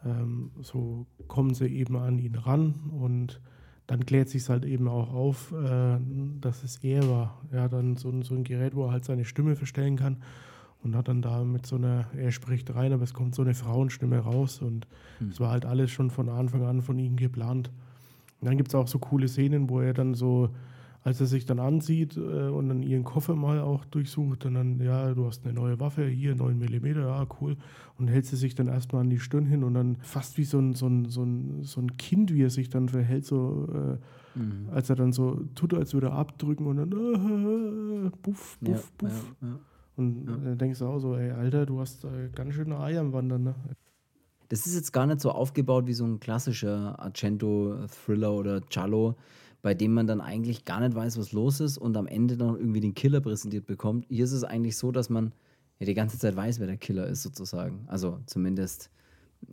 ähm, 0.06 0.52
so 0.62 1.08
kommen 1.28 1.54
sie 1.56 1.68
eben 1.68 1.98
an 1.98 2.20
ihn 2.20 2.36
ran 2.36 2.76
und 2.92 3.42
dann 3.88 4.06
klärt 4.06 4.30
sich 4.30 4.48
halt 4.50 4.66
eben 4.66 4.88
auch 4.88 5.14
auf, 5.14 5.52
äh, 5.52 5.98
dass 6.40 6.64
es 6.64 6.78
er 6.78 7.08
war. 7.10 7.42
Er 7.52 7.64
hat 7.64 7.74
dann 7.74 7.98
so, 7.98 8.12
so 8.24 8.36
ein 8.36 8.44
Gerät, 8.44 8.76
wo 8.76 8.86
er 8.86 8.92
halt 8.92 9.06
seine 9.06 9.26
Stimme 9.26 9.56
verstellen 9.56 9.96
kann 9.96 10.18
und 10.86 10.96
hat 10.96 11.08
dann 11.08 11.22
da 11.22 11.44
mit 11.44 11.66
so 11.66 11.76
einer, 11.76 12.06
er 12.16 12.32
spricht 12.32 12.74
rein, 12.74 12.94
aber 12.94 13.04
es 13.04 13.14
kommt 13.14 13.36
so 13.36 13.42
eine 13.42 13.54
Frauenstimme 13.54 14.20
raus 14.20 14.62
und 14.62 14.88
hm. 15.20 15.30
es 15.30 15.40
war 15.40 15.52
halt 15.52 15.66
alles 15.66 15.92
schon 15.92 16.12
von 16.12 16.30
Anfang 16.30 16.64
an 16.64 16.82
von 16.82 16.98
ihm 16.98 17.18
geplant. 17.18 17.72
Und 18.40 18.48
dann 18.48 18.58
gibt 18.58 18.70
es 18.70 18.76
auch 18.76 18.88
so 18.88 19.00
coole 19.00 19.28
Szenen, 19.28 19.70
wo 19.70 19.82
er 19.82 19.94
dann 19.94 20.14
so 20.14 20.52
als 21.06 21.22
er 21.22 21.28
sich 21.28 21.46
dann 21.46 21.60
ansieht 21.60 22.18
äh, 22.18 22.50
und 22.50 22.68
dann 22.68 22.82
ihren 22.82 23.04
Koffer 23.04 23.36
mal 23.36 23.60
auch 23.60 23.86
durchsucht, 23.86 24.44
und 24.48 24.56
dann, 24.56 24.80
ja, 24.80 25.14
du 25.14 25.28
hast 25.28 25.46
eine 25.46 25.54
neue 25.54 25.80
Waffe, 25.80 26.08
hier 26.08 26.36
9 26.36 26.58
mm, 26.58 26.86
ja, 26.98 27.28
cool. 27.40 27.58
Und 28.00 28.08
hält 28.08 28.26
sie 28.26 28.36
sich 28.36 28.56
dann 28.56 28.68
erstmal 28.68 29.04
an 29.04 29.12
die 29.12 29.20
Stirn 29.20 29.46
hin 29.46 29.64
und 29.64 29.76
dann 29.76 29.98
fast 30.02 30.40
wie 30.40 30.44
so 30.44 30.58
ein, 30.58 30.74
so 30.74 30.88
ein, 30.88 31.06
so 31.06 31.24
ein, 31.24 31.62
so 31.62 31.80
ein 31.80 31.96
Kind, 31.98 32.34
wie 32.34 32.42
er 32.42 32.50
sich 32.50 32.70
dann 32.70 32.90
verhält, 32.90 33.24
so 33.24 33.70
äh, 33.72 34.40
mhm. 34.40 34.70
als 34.72 34.90
er 34.90 34.96
dann 34.96 35.12
so 35.12 35.42
tut, 35.54 35.76
als 35.76 35.94
würde 35.94 36.08
er 36.08 36.14
abdrücken 36.14 36.66
und 36.66 36.78
dann 36.78 36.92
äh, 38.08 38.10
buff, 38.24 38.58
buff, 38.60 38.92
ja, 39.00 39.08
buff. 39.08 39.36
Ja, 39.42 39.48
ja. 39.48 39.60
Und 39.98 40.26
dann 40.26 40.58
denkst 40.58 40.80
du 40.80 40.86
auch 40.88 41.00
so, 41.00 41.16
ey, 41.16 41.32
Alter, 41.32 41.66
du 41.66 41.80
hast 41.80 42.04
äh, 42.04 42.30
ganz 42.34 42.54
schöne 42.54 42.80
Eier 42.80 43.02
am 43.02 43.14
Wandern, 43.14 43.44
ne? 43.44 43.56
Das 44.50 44.68
ist 44.68 44.76
jetzt 44.76 44.92
gar 44.92 45.08
nicht 45.08 45.22
so 45.22 45.32
aufgebaut 45.32 45.88
wie 45.88 45.94
so 45.94 46.06
ein 46.06 46.20
klassischer 46.20 47.00
Argento-Thriller 47.00 48.32
oder 48.32 48.62
Giallo, 48.62 49.16
bei 49.64 49.74
dem 49.74 49.94
man 49.94 50.06
dann 50.06 50.22
eigentlich 50.22 50.66
gar 50.66 50.82
nicht 50.82 50.96
weiß, 50.96 51.18
was 51.18 51.32
los 51.32 51.60
ist 51.60 51.78
und 51.80 51.98
am 51.98 52.06
Ende 52.06 52.38
dann 52.38 52.56
irgendwie 52.56 52.82
den 52.82 52.94
Killer 52.94 53.22
präsentiert 53.22 53.66
bekommt. 53.66 54.06
Hier 54.08 54.26
ist 54.26 54.34
es 54.34 54.44
eigentlich 54.44 54.78
so, 54.78 54.92
dass 54.92 55.10
man 55.10 55.34
ja 55.80 55.88
die 55.88 55.96
ganze 55.96 56.20
Zeit 56.20 56.36
weiß, 56.36 56.60
wer 56.60 56.68
der 56.68 56.78
Killer 56.78 57.08
ist, 57.08 57.24
sozusagen. 57.24 57.86
Also 57.88 58.20
zumindest, 58.28 58.92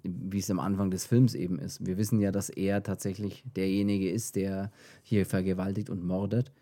wie 0.03 0.39
es 0.39 0.51
am 0.51 0.61
Anfang 0.61 0.91
des 0.91 1.07
Films 1.07 1.35
eben 1.35 1.59
ist. 1.59 1.87
Wir 1.87 1.97
wissen 1.97 2.21
ja, 2.21 2.31
dass 2.31 2.51
er 2.51 2.83
tatsächlich 2.83 3.43
derjenige 3.57 4.11
ist, 4.11 4.37
der 4.37 4.71
hier 5.03 5.25
vergewaltigt 5.25 5.89
und 5.89 6.05
mordet. 6.05 6.53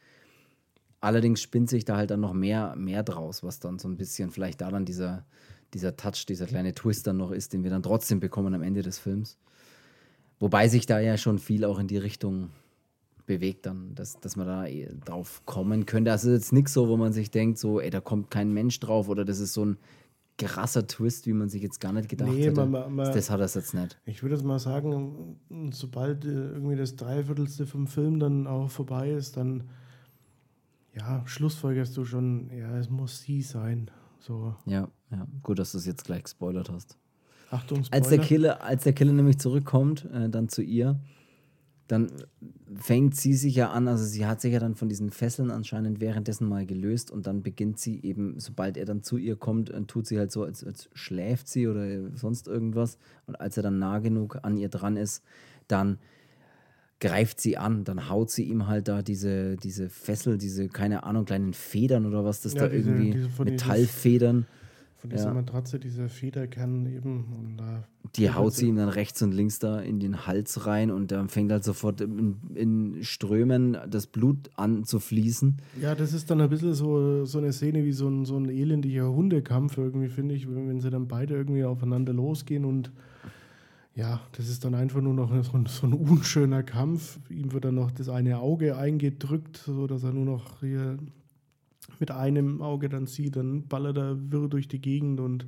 Allerdings 1.01 1.41
spinnt 1.41 1.71
sich 1.71 1.85
da 1.85 1.97
halt 1.97 2.11
dann 2.11 2.21
noch 2.21 2.35
mehr, 2.35 2.75
mehr 2.77 3.03
draus, 3.03 3.43
was 3.43 3.59
dann 3.59 3.79
so 3.79 3.89
ein 3.89 3.97
bisschen 3.97 4.31
vielleicht 4.31 4.61
da 4.61 4.71
dann 4.71 4.85
dieser, 4.85 5.25
dieser 5.73 5.97
Touch, 5.97 6.27
dieser 6.27 6.47
kleine 6.47 6.75
Twist 6.75 7.07
dann 7.07 7.17
noch 7.17 7.31
ist, 7.31 7.53
den 7.53 7.63
wir 7.63 7.71
dann 7.71 7.83
trotzdem 7.83 8.21
bekommen 8.21 8.55
am 8.55 8.63
Ende 8.63 8.83
des 8.83 8.99
Films. 8.99 9.39
Wobei 10.39 10.69
sich 10.69 10.87
da 10.87 11.01
ja 11.01 11.17
schon 11.17 11.39
viel 11.39 11.65
auch 11.65 11.79
in 11.79 11.87
die 11.87 11.99
Richtung 11.99 12.51
bewegt 13.27 13.67
dann, 13.67 13.95
dass, 13.95 14.19
dass 14.21 14.37
man 14.37 14.47
da 14.47 14.67
eh 14.67 14.89
drauf 15.05 15.43
kommen 15.47 15.87
könnte. 15.87 16.11
Also 16.11 16.31
jetzt 16.31 16.53
nichts 16.53 16.73
so, 16.73 16.89
wo 16.89 16.97
man 16.97 17.13
sich 17.13 17.31
denkt, 17.31 17.59
so, 17.59 17.81
ey, 17.81 17.89
da 17.89 18.01
kommt 18.01 18.31
kein 18.31 18.53
Mensch 18.53 18.81
drauf 18.81 19.09
oder 19.09 19.25
das 19.25 19.39
ist 19.39 19.53
so 19.53 19.65
ein 19.65 19.77
krasser 20.37 20.87
Twist, 20.87 21.27
wie 21.27 21.33
man 21.33 21.49
sich 21.49 21.63
jetzt 21.63 21.81
gar 21.81 21.93
nicht 21.93 22.09
gedacht 22.09 22.31
nee, 22.31 22.45
hätte. 22.45 22.67
Man, 22.67 22.95
man, 22.95 23.13
das 23.13 23.31
hat 23.31 23.41
das 23.41 23.55
jetzt 23.55 23.75
nicht. 23.75 24.01
Ich 24.05 24.23
würde 24.23 24.35
jetzt 24.35 24.45
mal 24.45 24.59
sagen, 24.59 25.39
sobald 25.71 26.25
äh, 26.25 26.29
irgendwie 26.29 26.77
das 26.77 26.97
Dreiviertelste 26.97 27.67
vom 27.67 27.87
Film 27.87 28.19
dann 28.19 28.47
auch 28.47 28.71
vorbei 28.71 29.11
ist, 29.11 29.37
dann 29.37 29.65
ja, 31.01 31.23
schlussfolgerst 31.27 31.97
du 31.97 32.05
schon, 32.05 32.51
ja, 32.51 32.79
es 32.79 32.91
muss 32.91 33.21
sie 33.21 33.43
sein. 33.43 33.91
So. 34.21 34.55
Ja, 34.67 34.89
ja. 35.11 35.27
Gut, 35.43 35.59
dass 35.59 35.73
du 35.73 35.79
es 35.79 35.87
jetzt 35.87 36.05
gleich 36.05 36.25
gespoilert 36.25 36.71
hast. 36.71 36.99
Achtung, 37.51 37.83
Spoiler. 37.85 38.03
Als 38.03 38.09
der 38.11 38.19
Killer, 38.19 38.63
als 38.63 38.85
der 38.85 38.93
Killer 38.93 39.13
nämlich 39.13 39.39
zurückkommt, 39.39 40.07
äh, 40.13 40.29
dann 40.29 40.49
zu 40.49 40.63
ihr, 40.63 41.01
dann 41.89 42.13
fängt 42.77 43.17
sie 43.17 43.35
sich 43.35 43.57
ja 43.57 43.71
an, 43.71 43.89
also 43.89 44.05
sie 44.05 44.25
hat 44.25 44.41
sich 44.41 44.53
ja 44.53 44.61
dann 44.61 44.77
von 44.77 44.89
diesen 44.89 45.11
Fesseln 45.11 45.51
anscheinend 45.51 46.01
währenddessen 46.01 46.49
mal 46.49 46.65
gelöst 46.65 47.11
und 47.11 47.27
dann 47.27 47.43
beginnt 47.43 47.81
sie 47.81 48.01
eben, 48.05 48.39
sobald 48.39 48.77
er 48.77 48.85
dann 48.85 49.03
zu 49.03 49.17
ihr 49.17 49.35
kommt, 49.35 49.71
äh, 49.71 49.83
tut 49.83 50.07
sie 50.07 50.19
halt 50.19 50.31
so, 50.31 50.45
als, 50.45 50.63
als 50.63 50.91
schläft 50.93 51.49
sie 51.49 51.67
oder 51.67 52.15
sonst 52.17 52.47
irgendwas. 52.47 52.99
Und 53.27 53.41
als 53.41 53.57
er 53.57 53.63
dann 53.63 53.79
nah 53.79 53.99
genug 53.99 54.39
an 54.43 54.57
ihr 54.57 54.69
dran 54.69 54.97
ist, 54.97 55.25
dann 55.67 55.99
greift 57.01 57.41
sie 57.41 57.57
an, 57.57 57.85
dann 57.85 58.09
haut 58.09 58.31
sie 58.31 58.45
ihm 58.45 58.67
halt 58.67 58.89
da 58.89 59.03
diese, 59.03 59.57
diese 59.57 59.89
Fessel, 59.89 60.39
diese, 60.39 60.69
keine 60.69 61.05
Ahnung, 61.05 61.25
kleinen 61.25 61.55
Federn 61.55 62.07
oder 62.07 62.25
was 62.25 62.43
das 62.43 62.55
ja, 62.55 62.63
da 62.63 62.69
diese, 62.69 62.91
irgendwie, 62.91 63.13
diese 63.13 63.45
Metallfedern. 63.45 64.47
Von 64.99 65.09
dieser 65.09 65.29
ja. 65.29 65.35
Matratze, 65.35 65.81
dieser 65.81 66.11
Federkern 66.11 66.85
eben. 66.85 67.25
Und 67.33 67.57
da 67.57 67.85
die 68.17 68.31
haut 68.31 68.55
sie 68.55 68.67
ihm 68.67 68.77
dann 68.77 68.89
rechts 68.91 69.23
und 69.23 69.33
links 69.33 69.59
da 69.59 69.81
in 69.81 69.99
den 69.99 70.27
Hals 70.27 70.67
rein 70.67 70.91
und 70.91 71.11
dann 71.11 71.29
fängt 71.29 71.53
halt 71.53 71.65
sofort 71.65 72.01
in, 72.01 72.37
in, 72.55 72.99
Strömen 73.03 73.79
das 73.89 74.07
Blut 74.07 74.51
an 74.57 74.85
zu 74.85 74.99
fließen. 74.99 75.57
Ja, 75.81 75.95
das 75.95 76.13
ist 76.13 76.31
dann 76.31 76.41
ein 76.41 76.51
bisschen 76.51 76.75
so, 76.75 77.25
so 77.25 77.39
eine 77.39 77.53
Szene 77.53 77.85
wie 77.85 77.93
so 77.93 78.09
ein, 78.09 78.25
so 78.25 78.37
ein 78.37 78.49
elendiger 78.49 79.11
Hundekampf 79.11 79.79
irgendwie, 79.79 80.09
finde 80.09 80.35
ich, 80.35 80.49
wenn 80.49 80.81
sie 80.81 80.91
dann 80.91 81.09
beide 81.09 81.35
irgendwie 81.35 81.65
aufeinander 81.65 82.13
losgehen 82.13 82.65
und 82.65 82.91
ja, 83.95 84.21
das 84.33 84.49
ist 84.49 84.65
dann 84.65 84.75
einfach 84.75 85.01
nur 85.01 85.15
noch 85.15 85.31
so 85.45 85.57
ein, 85.57 85.67
so 85.67 85.87
ein 85.87 85.93
unschöner 85.93 86.63
Kampf. 86.63 87.19
Ihm 87.29 87.53
wird 87.53 87.65
dann 87.65 87.75
noch 87.75 87.91
das 87.91 88.09
eine 88.09 88.39
Auge 88.39 88.77
eingedrückt, 88.77 89.59
sodass 89.59 90.05
er 90.05 90.13
nur 90.13 90.25
noch 90.25 90.61
hier 90.61 90.99
mit 91.99 92.11
einem 92.11 92.63
Auge 92.63 92.89
dann 92.89 93.07
sieht, 93.07 93.37
dann 93.37 93.67
ballert 93.67 93.99
er 93.99 94.17
wirr 94.31 94.49
durch 94.49 94.69
die 94.69 94.81
Gegend 94.81 95.21
und 95.21 95.47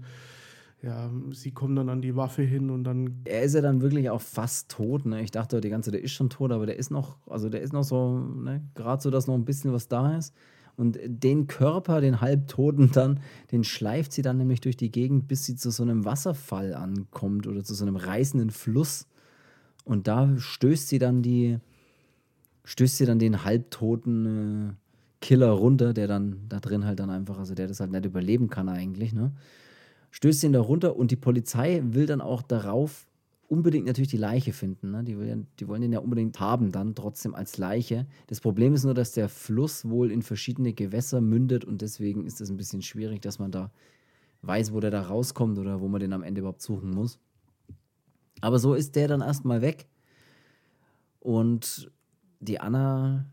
ja, 0.82 1.10
sie 1.30 1.52
kommen 1.52 1.76
dann 1.76 1.88
an 1.88 2.02
die 2.02 2.16
Waffe 2.16 2.42
hin 2.42 2.68
und 2.68 2.82
dann. 2.82 3.20
Er 3.24 3.42
ist 3.42 3.54
ja 3.54 3.60
dann 3.60 3.82
wirklich 3.82 4.10
auch 4.10 4.20
fast 4.20 4.68
tot. 4.68 5.06
Ne? 5.06 5.22
Ich 5.22 5.30
dachte 5.30 5.60
die 5.60 5.70
ganze 5.70 5.92
der 5.92 6.02
ist 6.02 6.10
schon 6.10 6.28
tot, 6.28 6.50
aber 6.50 6.66
der 6.66 6.76
ist 6.76 6.90
noch, 6.90 7.18
also 7.28 7.48
der 7.48 7.62
ist 7.62 7.72
noch 7.72 7.84
so, 7.84 8.18
ne? 8.18 8.62
gerade 8.74 9.00
so, 9.00 9.10
dass 9.10 9.28
noch 9.28 9.34
ein 9.34 9.44
bisschen 9.44 9.72
was 9.72 9.86
da 9.86 10.16
ist. 10.16 10.34
Und 10.76 10.98
den 11.04 11.46
Körper, 11.46 12.00
den 12.00 12.20
Halbtoten 12.20 12.90
dann, 12.92 13.20
den 13.50 13.62
schleift 13.62 14.12
sie 14.12 14.22
dann 14.22 14.38
nämlich 14.38 14.60
durch 14.60 14.76
die 14.76 14.90
Gegend, 14.90 15.28
bis 15.28 15.44
sie 15.44 15.54
zu 15.54 15.70
so 15.70 15.82
einem 15.82 16.04
Wasserfall 16.04 16.74
ankommt 16.74 17.46
oder 17.46 17.62
zu 17.62 17.74
so 17.74 17.84
einem 17.84 17.96
reißenden 17.96 18.50
Fluss. 18.50 19.06
Und 19.84 20.08
da 20.08 20.36
stößt 20.38 20.88
sie 20.88 20.98
dann 20.98 21.22
die, 21.22 21.58
stößt 22.64 22.98
sie 22.98 23.06
dann 23.06 23.18
den 23.18 23.44
Halbtoten 23.44 24.70
äh, 24.70 24.72
Killer 25.20 25.50
runter, 25.50 25.92
der 25.92 26.08
dann 26.08 26.40
da 26.48 26.60
drin 26.60 26.84
halt 26.84 27.00
dann 27.00 27.10
einfach, 27.10 27.38
also 27.38 27.54
der 27.54 27.68
das 27.68 27.80
halt 27.80 27.92
nicht 27.92 28.04
überleben 28.04 28.48
kann 28.48 28.68
eigentlich, 28.68 29.12
ne? 29.12 29.32
Stößt 30.10 30.44
ihn 30.44 30.52
da 30.52 30.60
runter 30.60 30.96
und 30.96 31.10
die 31.10 31.16
Polizei 31.16 31.82
will 31.84 32.04
dann 32.04 32.20
auch 32.20 32.42
darauf 32.42 33.06
unbedingt 33.52 33.86
natürlich 33.86 34.08
die 34.08 34.16
Leiche 34.16 34.54
finden. 34.54 34.92
Ne? 34.92 35.04
Die, 35.04 35.18
will, 35.18 35.46
die 35.60 35.68
wollen 35.68 35.82
den 35.82 35.92
ja 35.92 35.98
unbedingt 35.98 36.40
haben, 36.40 36.72
dann 36.72 36.94
trotzdem 36.94 37.34
als 37.34 37.58
Leiche. 37.58 38.06
Das 38.28 38.40
Problem 38.40 38.72
ist 38.72 38.84
nur, 38.84 38.94
dass 38.94 39.12
der 39.12 39.28
Fluss 39.28 39.90
wohl 39.90 40.10
in 40.10 40.22
verschiedene 40.22 40.72
Gewässer 40.72 41.20
mündet 41.20 41.62
und 41.62 41.82
deswegen 41.82 42.24
ist 42.24 42.40
es 42.40 42.48
ein 42.48 42.56
bisschen 42.56 42.80
schwierig, 42.80 43.20
dass 43.20 43.38
man 43.38 43.50
da 43.50 43.70
weiß, 44.40 44.72
wo 44.72 44.80
der 44.80 44.90
da 44.90 45.02
rauskommt 45.02 45.58
oder 45.58 45.82
wo 45.82 45.88
man 45.88 46.00
den 46.00 46.14
am 46.14 46.22
Ende 46.22 46.38
überhaupt 46.40 46.62
suchen 46.62 46.92
muss. 46.92 47.18
Aber 48.40 48.58
so 48.58 48.72
ist 48.72 48.96
der 48.96 49.06
dann 49.06 49.20
erstmal 49.20 49.60
weg. 49.60 49.86
Und 51.20 51.92
die 52.40 52.58
Anna 52.58 53.26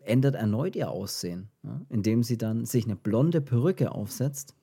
ändert 0.00 0.34
erneut 0.34 0.74
ihr 0.74 0.90
Aussehen, 0.90 1.50
ja, 1.62 1.80
indem 1.88 2.24
sie 2.24 2.36
dann 2.36 2.64
sich 2.64 2.84
eine 2.84 2.96
blonde 2.96 3.40
Perücke 3.40 3.92
aufsetzt 3.92 4.56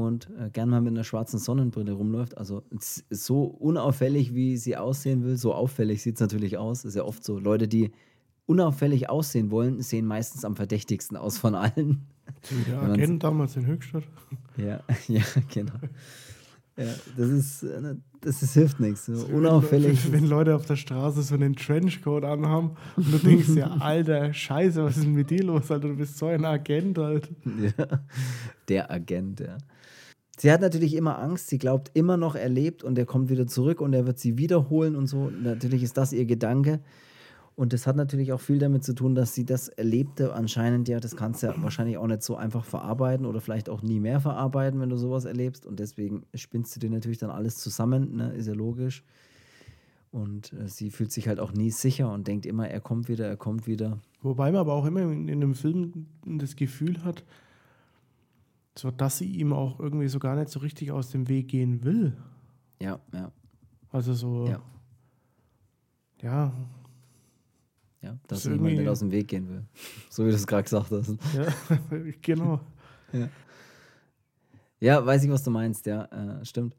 und 0.00 0.28
äh, 0.38 0.50
gern 0.50 0.68
mal 0.68 0.80
mit 0.80 0.92
einer 0.92 1.04
schwarzen 1.04 1.38
Sonnenbrille 1.38 1.92
rumläuft. 1.92 2.36
Also 2.38 2.62
so 3.10 3.44
unauffällig, 3.44 4.34
wie 4.34 4.56
sie 4.56 4.76
aussehen 4.76 5.24
will, 5.24 5.36
so 5.36 5.54
auffällig 5.54 6.02
sieht 6.02 6.16
es 6.16 6.20
natürlich 6.20 6.58
aus. 6.58 6.84
Ist 6.84 6.96
ja 6.96 7.04
oft 7.04 7.24
so. 7.24 7.38
Leute, 7.38 7.68
die 7.68 7.92
unauffällig 8.46 9.08
aussehen 9.08 9.50
wollen, 9.50 9.80
sehen 9.80 10.06
meistens 10.06 10.44
am 10.44 10.56
verdächtigsten 10.56 11.16
aus 11.16 11.38
von 11.38 11.54
allen. 11.54 12.06
Der 12.68 12.82
Agent 12.82 13.22
damals 13.22 13.56
in 13.56 13.66
Höchstadt. 13.66 14.04
Ja, 14.56 14.80
ja, 15.08 15.22
genau. 15.52 15.74
Ja, 16.76 16.86
das 17.16 17.28
ist, 17.28 17.62
äh, 17.62 17.94
das 18.22 18.42
ist, 18.42 18.54
hilft 18.54 18.80
nichts. 18.80 19.06
So 19.06 19.26
unauffällig. 19.26 20.04
Wenn, 20.06 20.12
wenn, 20.22 20.28
Leute 20.28 20.54
auf 20.54 20.66
der 20.66 20.76
Straße 20.76 21.22
so 21.22 21.34
einen 21.34 21.54
Trenchcoat 21.54 22.24
anhaben 22.24 22.72
und 22.96 23.12
du 23.12 23.18
denkst 23.18 23.50
ja, 23.50 23.68
alter 23.80 24.32
Scheiße, 24.32 24.82
was 24.82 24.96
ist 24.96 25.04
denn 25.04 25.14
mit 25.14 25.30
dir 25.30 25.44
los, 25.44 25.70
Alter? 25.70 25.88
Du 25.88 25.96
bist 25.96 26.16
so 26.18 26.26
ein 26.26 26.44
Agent 26.44 26.98
halt. 26.98 27.28
Ja, 27.44 28.00
der 28.68 28.90
Agent, 28.90 29.40
ja. 29.40 29.58
Sie 30.40 30.50
hat 30.50 30.62
natürlich 30.62 30.94
immer 30.94 31.18
Angst, 31.18 31.48
sie 31.48 31.58
glaubt 31.58 31.90
immer 31.92 32.16
noch, 32.16 32.34
er 32.34 32.48
lebt 32.48 32.82
und 32.82 32.96
er 32.96 33.04
kommt 33.04 33.28
wieder 33.28 33.46
zurück 33.46 33.82
und 33.82 33.92
er 33.92 34.06
wird 34.06 34.18
sie 34.18 34.38
wiederholen 34.38 34.96
und 34.96 35.06
so. 35.06 35.28
Natürlich 35.28 35.82
ist 35.82 35.98
das 35.98 36.14
ihr 36.14 36.24
Gedanke. 36.24 36.80
Und 37.56 37.74
das 37.74 37.86
hat 37.86 37.96
natürlich 37.96 38.32
auch 38.32 38.40
viel 38.40 38.58
damit 38.58 38.82
zu 38.82 38.94
tun, 38.94 39.14
dass 39.14 39.34
sie 39.34 39.44
das 39.44 39.68
Erlebte 39.68 40.32
anscheinend 40.32 40.88
ja, 40.88 40.98
das 40.98 41.14
kannst 41.14 41.42
du 41.42 41.48
ja 41.48 41.54
wahrscheinlich 41.58 41.98
auch 41.98 42.06
nicht 42.06 42.22
so 42.22 42.36
einfach 42.36 42.64
verarbeiten 42.64 43.26
oder 43.26 43.42
vielleicht 43.42 43.68
auch 43.68 43.82
nie 43.82 44.00
mehr 44.00 44.18
verarbeiten, 44.18 44.80
wenn 44.80 44.88
du 44.88 44.96
sowas 44.96 45.26
erlebst. 45.26 45.66
Und 45.66 45.78
deswegen 45.78 46.24
spinnst 46.34 46.74
du 46.74 46.80
dir 46.80 46.88
natürlich 46.88 47.18
dann 47.18 47.28
alles 47.28 47.58
zusammen, 47.58 48.16
ne? 48.16 48.32
ist 48.32 48.46
ja 48.46 48.54
logisch. 48.54 49.04
Und 50.10 50.54
äh, 50.54 50.68
sie 50.68 50.88
fühlt 50.88 51.12
sich 51.12 51.28
halt 51.28 51.38
auch 51.38 51.52
nie 51.52 51.70
sicher 51.70 52.10
und 52.10 52.26
denkt 52.26 52.46
immer, 52.46 52.66
er 52.66 52.80
kommt 52.80 53.10
wieder, 53.10 53.26
er 53.26 53.36
kommt 53.36 53.66
wieder. 53.66 53.98
Wobei 54.22 54.50
man 54.52 54.62
aber 54.62 54.72
auch 54.72 54.86
immer 54.86 55.02
in, 55.02 55.28
in 55.28 55.42
einem 55.42 55.54
Film 55.54 56.06
das 56.24 56.56
Gefühl 56.56 57.04
hat, 57.04 57.24
so 58.80 58.90
dass 58.90 59.18
sie 59.18 59.26
ihm 59.26 59.52
auch 59.52 59.78
irgendwie 59.78 60.08
so 60.08 60.18
gar 60.18 60.36
nicht 60.36 60.48
so 60.48 60.60
richtig 60.60 60.90
aus 60.90 61.10
dem 61.10 61.28
Weg 61.28 61.48
gehen 61.48 61.84
will. 61.84 62.16
Ja, 62.80 62.98
ja. 63.12 63.30
Also 63.90 64.14
so. 64.14 64.46
Ja. 64.46 64.62
Ja, 66.22 66.52
ja, 68.02 68.16
dass 68.26 68.44
das 68.44 68.52
jemand 68.52 68.76
nicht 68.76 68.88
aus 68.88 69.00
dem 69.00 69.10
Weg 69.10 69.28
gehen 69.28 69.48
will. 69.48 69.64
So 70.10 70.24
wie 70.24 70.30
du 70.30 70.36
es 70.36 70.46
gerade 70.46 70.62
gesagt 70.64 70.90
hast. 70.90 71.16
Ja, 71.34 71.46
genau. 72.22 72.60
ja. 73.12 73.28
ja. 74.80 75.06
weiß 75.06 75.24
ich, 75.24 75.30
was 75.30 75.42
du 75.44 75.50
meinst, 75.50 75.86
ja, 75.86 76.04
äh, 76.06 76.44
stimmt. 76.44 76.76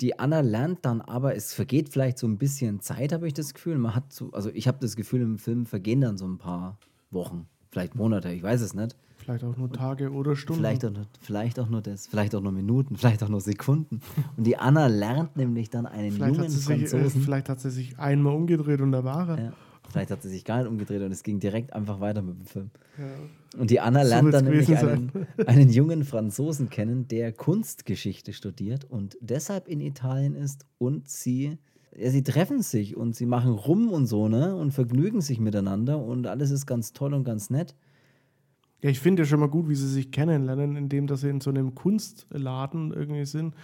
Die 0.00 0.18
Anna 0.18 0.40
lernt 0.40 0.84
dann 0.84 1.00
aber, 1.00 1.34
es 1.34 1.54
vergeht 1.54 1.88
vielleicht 1.88 2.18
so 2.18 2.26
ein 2.26 2.38
bisschen 2.38 2.80
Zeit, 2.80 3.12
habe 3.12 3.26
ich 3.26 3.34
das 3.34 3.52
Gefühl. 3.52 3.78
Man 3.78 3.94
hat 3.94 4.12
so, 4.12 4.30
also 4.32 4.50
ich 4.50 4.68
habe 4.68 4.78
das 4.80 4.96
Gefühl, 4.96 5.22
im 5.22 5.38
Film 5.38 5.66
vergehen 5.66 6.02
dann 6.02 6.18
so 6.18 6.26
ein 6.26 6.38
paar 6.38 6.78
Wochen, 7.10 7.48
vielleicht 7.70 7.94
Monate, 7.94 8.30
ich 8.32 8.42
weiß 8.42 8.60
es 8.60 8.74
nicht. 8.74 8.96
Vielleicht 9.18 9.44
auch 9.44 9.56
nur 9.56 9.70
Tage 9.70 10.10
oder 10.10 10.36
Stunden. 10.36 10.60
Vielleicht 10.60 10.84
auch, 10.84 10.90
nur, 10.90 11.06
vielleicht 11.20 11.58
auch 11.58 11.68
nur 11.68 11.82
das, 11.82 12.06
vielleicht 12.06 12.34
auch 12.34 12.40
nur 12.40 12.52
Minuten, 12.52 12.96
vielleicht 12.96 13.22
auch 13.22 13.28
nur 13.28 13.40
Sekunden. 13.40 14.00
Und 14.36 14.46
die 14.46 14.56
Anna 14.56 14.86
lernt 14.86 15.36
nämlich 15.36 15.70
dann 15.70 15.86
einen 15.86 16.12
vielleicht 16.12 16.36
jungen 16.36 16.48
sich, 16.48 16.62
äh, 16.62 16.86
Franzosen. 16.86 17.20
Äh, 17.20 17.24
vielleicht 17.24 17.48
hat 17.48 17.60
sie 17.60 17.70
sich 17.70 17.98
einmal 17.98 18.34
umgedreht 18.34 18.80
und 18.80 18.92
da 18.92 19.04
war 19.04 19.28
er. 19.28 19.44
Ja. 19.44 19.52
Vielleicht 19.90 20.10
hat 20.10 20.22
sie 20.22 20.28
sich 20.28 20.44
gar 20.44 20.58
nicht 20.58 20.68
umgedreht 20.68 21.02
und 21.02 21.12
es 21.12 21.22
ging 21.22 21.40
direkt 21.40 21.72
einfach 21.72 22.00
weiter 22.00 22.22
mit 22.22 22.38
dem 22.38 22.46
Film. 22.46 22.70
Ja. 22.98 23.60
Und 23.60 23.70
die 23.70 23.80
Anna 23.80 24.02
lernt 24.02 24.26
so 24.26 24.30
dann 24.30 24.44
nämlich 24.44 24.76
einen, 24.76 25.10
einen, 25.46 25.70
jungen 25.70 26.04
Franzosen 26.04 26.68
kennen, 26.68 27.08
der 27.08 27.32
Kunstgeschichte 27.32 28.34
studiert 28.34 28.84
und 28.84 29.16
deshalb 29.20 29.66
in 29.66 29.80
Italien 29.80 30.34
ist 30.34 30.66
und 30.76 31.08
sie, 31.08 31.58
ja, 31.96 32.10
sie 32.10 32.22
treffen 32.22 32.60
sich 32.60 32.96
und 32.96 33.16
sie 33.16 33.24
machen 33.24 33.52
rum 33.52 33.88
und 33.90 34.06
so, 34.06 34.28
ne? 34.28 34.54
Und 34.54 34.72
vergnügen 34.72 35.22
sich 35.22 35.40
miteinander 35.40 35.98
und 35.98 36.26
alles 36.26 36.50
ist 36.50 36.66
ganz 36.66 36.92
toll 36.92 37.14
und 37.14 37.24
ganz 37.24 37.48
nett. 37.48 37.74
Ja, 38.82 38.90
ich 38.90 39.00
finde 39.00 39.22
ja 39.22 39.26
schon 39.26 39.40
mal 39.40 39.48
gut, 39.48 39.68
wie 39.68 39.74
sie 39.74 39.88
sich 39.88 40.12
kennenlernen, 40.12 40.76
indem 40.76 41.06
dass 41.06 41.22
sie 41.22 41.30
in 41.30 41.40
so 41.40 41.50
einem 41.50 41.74
Kunstladen 41.74 42.92
irgendwie 42.92 43.24
sind 43.24 43.54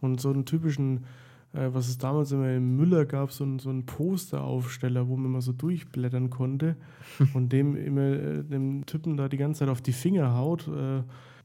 und 0.00 0.20
so 0.20 0.30
einen 0.30 0.46
typischen 0.46 1.04
äh, 1.52 1.68
was 1.72 1.88
es 1.88 1.98
damals 1.98 2.32
immer 2.32 2.50
im 2.50 2.76
Müller 2.76 3.04
gab, 3.04 3.32
so, 3.32 3.44
ein, 3.44 3.58
so 3.58 3.70
ein 3.70 3.84
Posteraufsteller, 3.84 5.08
wo 5.08 5.16
man 5.16 5.32
mal 5.32 5.40
so 5.40 5.52
durchblättern 5.52 6.30
konnte 6.30 6.76
und 7.34 7.52
dem 7.52 7.76
immer 7.76 8.00
äh, 8.00 8.42
dem 8.42 8.86
Typen 8.86 9.16
da 9.16 9.28
die 9.28 9.36
ganze 9.36 9.60
Zeit 9.60 9.68
auf 9.68 9.82
die 9.82 9.92
Finger 9.92 10.34
haut. 10.36 10.68
Äh, 10.68 11.02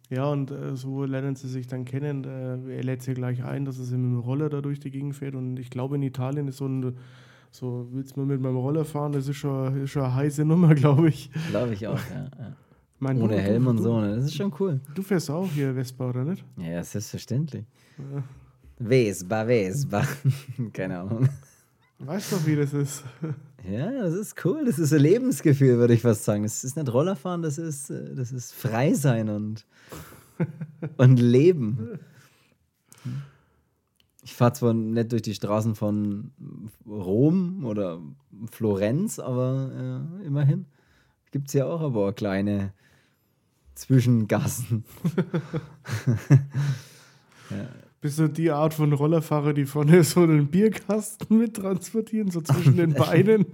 ja, 0.10 0.26
und 0.26 0.52
äh, 0.52 0.76
so 0.78 1.04
lernen 1.04 1.36
sie 1.36 1.50
sich 1.50 1.68
dann 1.68 1.84
kennen. 1.84 2.24
Äh, 2.24 2.78
er 2.78 2.84
lädt 2.84 3.02
sie 3.02 3.14
gleich 3.14 3.44
ein, 3.44 3.66
dass 3.66 3.78
er 3.78 3.98
mit 3.98 4.12
dem 4.12 4.20
Roller 4.20 4.50
da 4.50 4.62
durch 4.62 4.80
die 4.80 4.92
Gegend 4.92 5.16
fährt. 5.16 5.36
Und 5.36 5.58
ich 5.60 5.70
glaube, 5.70 5.96
in 5.96 6.04
Italien 6.04 6.48
ist 6.48 6.58
so 6.58 6.68
ein 6.68 6.96
so, 7.50 7.88
willst 7.92 8.16
du 8.16 8.20
mal 8.20 8.26
mit 8.28 8.42
meinem 8.42 8.58
Roller 8.58 8.86
fahren? 8.86 9.14
Das 9.14 9.28
ist 9.28 9.38
schon, 9.38 9.84
ist 9.84 9.92
schon 9.92 10.04
eine 10.04 10.16
heiße 10.16 10.46
Nummer, 10.46 10.76
glaube 10.76 11.10
ich. 11.10 11.30
Glaube 11.50 11.74
ich 11.74 11.88
auch, 11.88 12.00
ja. 12.10 12.30
ja. 12.38 12.56
Mein, 13.00 13.22
Ohne 13.22 13.36
du, 13.36 13.42
Helm 13.42 13.66
du, 13.66 13.70
und 13.70 13.78
so, 13.78 14.02
ne? 14.02 14.16
Das 14.16 14.26
ist 14.26 14.36
schon 14.36 14.52
cool. 14.60 14.80
Du 14.96 15.04
fährst 15.04 15.30
auch 15.30 15.48
hier 15.52 15.74
Vespa, 15.74 16.10
oder 16.10 16.24
nicht? 16.24 16.44
Ja, 16.58 16.84
selbstverständlich. 16.84 17.66
Ja. 17.98 18.24
Vespa, 18.80 19.46
Vespa. 19.46 20.04
Keine 20.74 21.00
Ahnung. 21.00 21.30
Weißt 22.00 22.32
doch, 22.32 22.46
wie 22.46 22.56
das 22.56 22.74
ist. 22.74 23.04
Ja, 23.70 23.92
das 23.92 24.14
ist 24.14 24.46
cool. 24.46 24.66
Das 24.66 24.80
ist 24.80 24.94
ein 24.94 25.02
Lebensgefühl, 25.02 25.78
würde 25.78 25.94
ich 25.94 26.02
fast 26.02 26.24
sagen. 26.24 26.44
Es 26.44 26.64
ist 26.64 26.76
nicht 26.76 26.92
Rollerfahren, 26.92 27.42
das 27.42 27.58
ist, 27.58 27.90
äh, 27.90 28.16
das 28.16 28.32
ist 28.32 28.54
frei 28.54 28.94
sein 28.94 29.30
und, 29.30 29.66
und 30.98 31.20
Leben. 31.20 32.00
Ich 34.24 34.34
fahre 34.34 34.54
zwar 34.54 34.74
nicht 34.74 35.12
durch 35.12 35.22
die 35.22 35.34
Straßen 35.34 35.76
von 35.76 36.32
Rom 36.86 37.64
oder 37.64 38.02
Florenz, 38.52 39.20
aber 39.20 40.06
äh, 40.22 40.26
immerhin 40.26 40.66
gibt 41.32 41.48
es 41.48 41.54
ja 41.54 41.66
auch 41.66 41.82
aber 41.82 42.14
kleine 42.14 42.74
Zwischengassen. 43.78 44.84
ja. 47.52 47.68
Bist 48.02 48.18
du 48.18 48.28
die 48.28 48.50
Art 48.50 48.74
von 48.74 48.92
Rollerfahrer, 48.92 49.54
die 49.54 49.66
vorne 49.66 50.04
so 50.06 50.22
einen 50.22 50.48
Bierkasten 50.48 51.38
mit 51.38 51.58
transportieren, 51.58 52.32
so 52.32 52.42
zwischen 52.42 52.76
den 52.76 52.94
Beinen? 52.96 53.46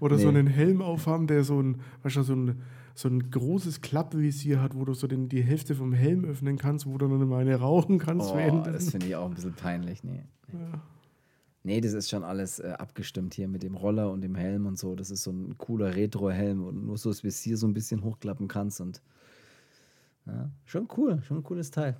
Oder 0.00 0.16
nee. 0.16 0.22
so 0.22 0.28
einen 0.28 0.46
Helm 0.46 0.80
aufhaben, 0.80 1.26
der 1.26 1.44
so 1.44 1.60
ein, 1.60 1.82
weißt 2.02 2.16
du, 2.16 2.22
so 2.22 2.34
ein, 2.34 2.62
so 2.94 3.08
ein 3.08 3.30
großes 3.30 3.82
Klappvisier 3.82 4.62
hat, 4.62 4.74
wo 4.74 4.86
du 4.86 4.94
so 4.94 5.06
den, 5.06 5.28
die 5.28 5.42
Hälfte 5.42 5.74
vom 5.74 5.92
Helm 5.92 6.24
öffnen 6.24 6.56
kannst, 6.56 6.86
wo 6.86 6.96
du 6.96 7.08
dann 7.08 7.20
immer 7.20 7.36
eine 7.36 7.56
rauchen 7.56 7.98
kannst. 7.98 8.30
Oh, 8.32 8.62
das 8.64 8.90
finde 8.90 9.06
ich 9.06 9.16
auch 9.16 9.26
ein 9.26 9.34
bisschen 9.34 9.52
peinlich. 9.52 10.02
Nee. 10.02 10.24
Ja. 10.52 10.80
Nee 11.64 11.80
das 11.80 11.92
ist 11.92 12.10
schon 12.10 12.24
alles 12.24 12.58
äh, 12.58 12.74
abgestimmt 12.78 13.34
hier 13.34 13.48
mit 13.48 13.62
dem 13.62 13.74
Roller 13.76 14.10
und 14.10 14.20
dem 14.22 14.34
Helm 14.34 14.66
und 14.66 14.78
so. 14.78 14.94
Das 14.94 15.10
ist 15.10 15.22
so 15.22 15.30
ein 15.30 15.56
cooler 15.58 15.94
Retro-Helm, 15.94 16.58
du 16.64 16.72
nur 16.72 16.98
so 16.98 17.10
das 17.10 17.22
Visier 17.24 17.56
so 17.56 17.66
ein 17.66 17.74
bisschen 17.74 18.02
hochklappen 18.02 18.48
kannst 18.48 18.80
und 18.80 19.02
Ja, 20.26 20.50
schon 20.64 20.88
cool, 20.96 21.20
schon 21.22 21.38
ein 21.38 21.42
cooles 21.42 21.70
Teil. 21.70 21.96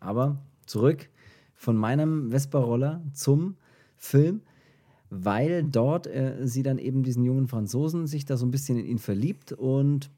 Aber 0.00 0.38
zurück 0.66 1.08
von 1.54 1.76
meinem 1.76 2.30
Vespa-Roller 2.30 3.02
zum 3.12 3.56
Film, 3.96 4.42
weil 5.10 5.64
dort 5.64 6.06
äh, 6.06 6.46
sie 6.46 6.62
dann 6.62 6.78
eben 6.78 7.02
diesen 7.02 7.24
jungen 7.24 7.48
Franzosen 7.48 8.06
sich 8.06 8.24
da 8.24 8.36
so 8.36 8.46
ein 8.46 8.50
bisschen 8.50 8.78
in 8.78 8.86
ihn 8.86 8.98
verliebt 8.98 9.52
und 9.52 10.10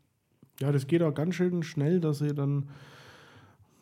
ja, 0.61 0.73
das 0.73 0.89
geht 0.89 1.03
auch 1.03 1.15
ganz 1.15 1.37
schön 1.37 1.63
schnell, 1.63 2.01
dass 2.01 2.19
sie 2.19 2.35
dann 2.35 2.69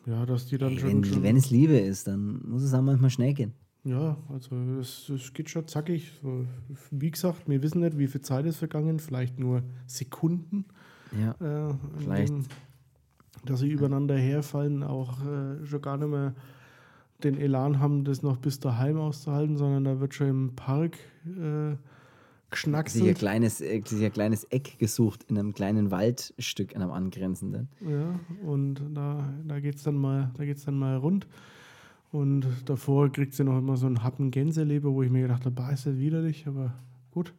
ja, 0.05 0.25
dass 0.25 0.45
die 0.45 0.57
dann 0.57 0.69
Hey, 0.69 0.79
schon, 0.79 0.89
wenn, 0.89 1.03
schon 1.03 1.23
wenn 1.23 1.35
es 1.35 1.49
Liebe 1.49 1.77
ist, 1.77 2.07
dann 2.07 2.41
muss 2.47 2.63
es 2.63 2.73
auch 2.73 2.81
manchmal 2.81 3.09
schnell 3.09 3.33
gehen. 3.33 3.53
Ja, 3.87 4.17
also 4.29 4.55
es, 4.79 5.07
es 5.09 5.33
geht 5.33 5.49
schon 5.49 5.67
zackig. 5.67 6.11
So, 6.21 6.45
wie 6.91 7.11
gesagt, 7.11 7.47
wir 7.47 7.61
wissen 7.63 7.81
nicht, 7.81 7.97
wie 7.97 8.07
viel 8.07 8.21
Zeit 8.21 8.45
ist 8.45 8.57
vergangen, 8.57 8.99
vielleicht 8.99 9.39
nur 9.39 9.63
Sekunden. 9.85 10.65
Ja. 11.17 11.31
Äh, 11.69 11.73
Vielleicht. 11.99 12.33
dem, 12.33 12.45
dass 13.45 13.59
sie 13.61 13.69
übereinander 13.69 14.17
herfallen, 14.17 14.83
auch 14.83 15.23
äh, 15.25 15.65
schon 15.65 15.81
gar 15.81 15.97
nicht 15.97 16.09
mehr 16.09 16.33
den 17.23 17.37
Elan 17.37 17.79
haben, 17.79 18.03
das 18.03 18.21
noch 18.23 18.37
bis 18.37 18.59
daheim 18.59 18.97
auszuhalten, 18.97 19.57
sondern 19.57 19.83
da 19.85 19.99
wird 20.01 20.13
schon 20.13 20.27
im 20.27 20.55
Park 20.55 20.95
äh, 21.25 21.29
sich 21.29 21.37
ein 21.39 21.79
geschnackselt. 22.49 23.17
kleines, 23.17 23.61
äh, 23.61 23.81
sich 23.85 24.03
ein 24.03 24.11
kleines 24.11 24.43
Eck 24.45 24.77
gesucht 24.79 25.23
in 25.29 25.37
einem 25.37 25.53
kleinen 25.53 25.91
Waldstück, 25.91 26.73
in 26.73 26.81
einem 26.81 26.91
angrenzenden. 26.91 27.69
Ja, 27.81 28.19
und 28.45 28.81
da, 28.93 29.29
da 29.47 29.59
geht 29.61 29.75
es 29.75 29.83
dann, 29.83 29.95
mal- 29.95 30.31
da 30.37 30.43
geht's 30.45 30.65
dann 30.65 30.77
mal 30.77 30.97
rund. 30.97 31.25
Und 32.11 32.45
davor 32.65 33.11
kriegt 33.11 33.33
sie 33.33 33.43
noch 33.43 33.57
immer 33.57 33.75
so 33.77 33.85
einen 33.85 34.03
Happen 34.03 34.31
Gänseleber, 34.31 34.93
wo 34.93 35.03
ich 35.03 35.09
mir 35.09 35.23
gedacht 35.23 35.45
habe, 35.45 35.73
ist 35.73 35.85
das 35.85 35.97
widerlich, 35.97 36.47
aber 36.47 36.73
gut. 37.11 37.33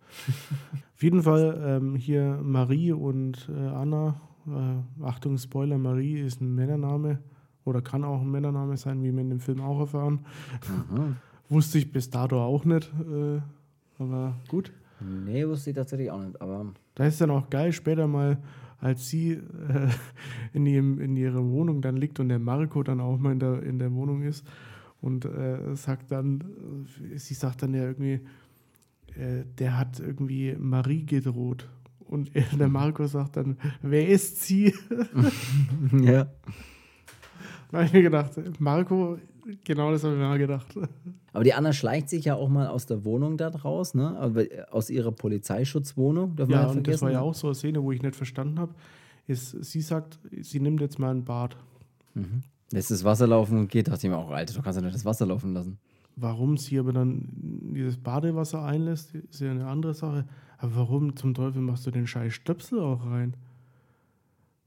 Auf 0.95 1.03
jeden 1.03 1.23
Fall 1.23 1.61
ähm, 1.65 1.95
hier 1.95 2.39
Marie 2.43 2.93
und 2.93 3.49
äh, 3.49 3.69
Anna. 3.69 4.21
Äh, 4.47 5.05
Achtung, 5.05 5.39
Spoiler, 5.39 5.79
Marie 5.79 6.21
ist 6.21 6.41
ein 6.41 6.55
Männername 6.55 7.19
oder 7.65 7.83
kann 7.83 8.05
auch 8.05 8.21
ein 8.21 8.31
Männername 8.31 8.77
sein, 8.77 9.03
wie 9.03 9.13
wir 9.13 9.21
in 9.21 9.31
dem 9.31 9.41
Film 9.41 9.61
auch 9.61 9.81
erfahren. 9.81 10.21
Aha. 10.63 11.17
Wusste 11.49 11.79
ich 11.79 11.91
bis 11.91 12.11
dato 12.11 12.43
auch 12.43 12.65
nicht, 12.65 12.93
äh, 13.11 13.41
aber 13.99 14.35
gut. 14.49 14.71
Nee, 15.01 15.47
wusste 15.47 15.71
ich 15.71 15.77
tatsächlich 15.77 16.11
auch 16.11 16.21
nicht, 16.21 16.41
aber 16.43 16.67
Da 16.95 17.07
ist 17.07 17.21
dann 17.21 17.31
auch 17.31 17.49
geil, 17.49 17.73
später 17.73 18.07
mal, 18.07 18.37
als 18.81 19.09
sie 19.09 19.33
äh, 19.33 19.41
in, 20.53 20.67
ihrem, 20.67 21.01
in 21.01 21.17
ihrer 21.17 21.45
Wohnung 21.45 21.83
dann 21.83 21.97
liegt 21.97 22.21
und 22.21 22.29
der 22.29 22.39
Marco 22.39 22.83
dann 22.83 23.01
auch 23.01 23.19
mal 23.19 23.33
in 23.33 23.41
der, 23.41 23.63
in 23.63 23.79
der 23.79 23.93
Wohnung 23.93 24.23
ist 24.23 24.47
und 25.01 25.25
äh, 25.25 25.75
sagt 25.75 26.11
dann, 26.13 26.41
äh, 27.13 27.19
sie 27.19 27.35
sagt 27.35 27.63
dann 27.63 27.75
ja 27.75 27.85
irgendwie, 27.85 28.21
äh, 29.17 29.45
der 29.59 29.79
hat 29.79 30.01
irgendwie 30.01 30.55
Marie 30.59 31.05
gedroht. 31.05 31.69
Und 32.01 32.35
er, 32.35 32.45
der 32.59 32.69
Marco 32.69 33.07
sagt 33.07 33.37
dann, 33.37 33.59
wer 33.83 34.09
ist 34.09 34.43
sie? 34.43 34.75
ja. 35.93 36.29
Da 37.71 37.77
habe 37.77 37.87
ich 37.87 37.93
mir 37.93 38.03
gedacht, 38.03 38.33
Marco, 38.61 39.19
genau 39.65 39.91
das 39.91 40.05
habe 40.05 40.15
ich 40.15 40.21
mir 40.21 40.29
mal 40.29 40.39
gedacht. 40.39 40.67
Aber 41.33 41.45
die 41.45 41.55
Anna 41.55 41.73
schleicht 41.73 42.09
sich 42.09 42.25
ja 42.25 42.35
auch 42.35 42.49
mal 42.49 42.67
aus 42.67 42.87
der 42.87 43.05
Wohnung 43.05 43.37
da 43.37 43.49
raus, 43.49 43.95
ne? 43.95 44.17
Aber 44.19 44.45
aus 44.71 44.91
ihrer 44.91 45.13
Polizeischutzwohnung, 45.13 46.35
Ja, 46.39 46.45
nicht 46.47 46.77
und 46.77 46.87
das 46.87 47.03
war 47.03 47.11
ja 47.11 47.21
auch 47.21 47.35
so 47.35 47.49
eine 47.49 47.55
Szene, 47.55 47.83
wo 47.83 47.93
ich 47.93 48.03
nicht 48.03 48.17
verstanden 48.17 48.59
habe, 48.59 48.75
ist, 49.27 49.51
sie 49.51 49.81
sagt, 49.81 50.19
sie 50.41 50.61
nimmt 50.61 50.81
jetzt 50.81 50.99
mal 50.99 51.11
ein 51.11 51.25
Bad. 51.25 51.57
Mhm. 52.15 52.43
Lässt 52.71 52.91
das 52.91 53.05
Wasser 53.05 53.27
laufen 53.27 53.59
und 53.59 53.71
geht, 53.71 53.89
dachte 53.89 54.07
ich 54.07 54.11
mir 54.11 54.19
auch, 54.19 54.31
Alter, 54.31 54.55
du 54.55 54.63
kannst 54.63 54.79
ja 54.79 54.85
nicht 54.85 54.95
das 54.95 55.05
Wasser 55.05 55.27
laufen 55.27 55.53
lassen. 55.55 55.79
Warum 56.17 56.57
sie 56.57 56.79
aber 56.79 56.93
dann 56.93 57.29
dieses 57.75 57.97
Badewasser 57.97 58.65
einlässt, 58.65 59.15
ist 59.15 59.41
ja 59.41 59.51
eine 59.51 59.67
andere 59.67 59.95
Sache. 59.95 60.27
Aber 60.59 60.75
warum 60.77 61.15
zum 61.15 61.33
Teufel 61.35 61.63
machst 61.63 61.87
du 61.87 61.91
den 61.91 62.07
scheiß 62.07 62.33
Stöpsel 62.33 62.81
auch 62.81 63.07
rein? 63.07 63.35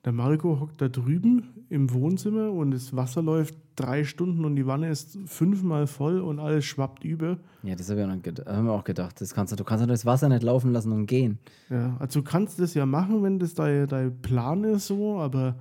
Der 0.04 0.12
Marco 0.12 0.60
hockt 0.60 0.82
da 0.82 0.88
drüben 0.88 1.66
im 1.70 1.94
Wohnzimmer 1.94 2.52
und 2.52 2.72
das 2.72 2.96
Wasser 2.96 3.22
läuft 3.22 3.56
drei 3.76 4.04
Stunden 4.04 4.46
und 4.46 4.56
die 4.56 4.66
Wanne 4.66 4.90
ist 4.90 5.18
fünfmal 5.26 5.86
voll 5.86 6.20
und 6.20 6.40
alles 6.40 6.66
schwappt 6.66 7.04
über. 7.04 7.38
Ja, 7.62 7.76
das 7.76 7.90
habe 7.92 8.02
ich 8.02 8.46
haben 8.48 8.66
wir 8.66 8.74
auch 8.74 8.84
gedacht. 8.84 9.22
Das 9.22 9.36
kannst 9.36 9.54
du, 9.54 9.58
du 9.58 9.64
kannst 9.64 9.82
ja 9.82 9.88
das 9.88 10.06
Wasser 10.06 10.28
nicht 10.28 10.42
laufen 10.42 10.72
lassen 10.72 10.92
und 10.92 11.06
gehen. 11.06 11.38
Ja, 11.70 11.96
also 12.00 12.22
du 12.22 12.24
kannst 12.24 12.60
das 12.60 12.74
ja 12.74 12.88
machen, 12.88 13.22
wenn 13.22 13.38
das 13.38 13.54
dein, 13.54 13.88
dein 13.88 14.20
Plan 14.22 14.64
ist 14.64 14.88
so, 14.88 15.20
aber 15.20 15.56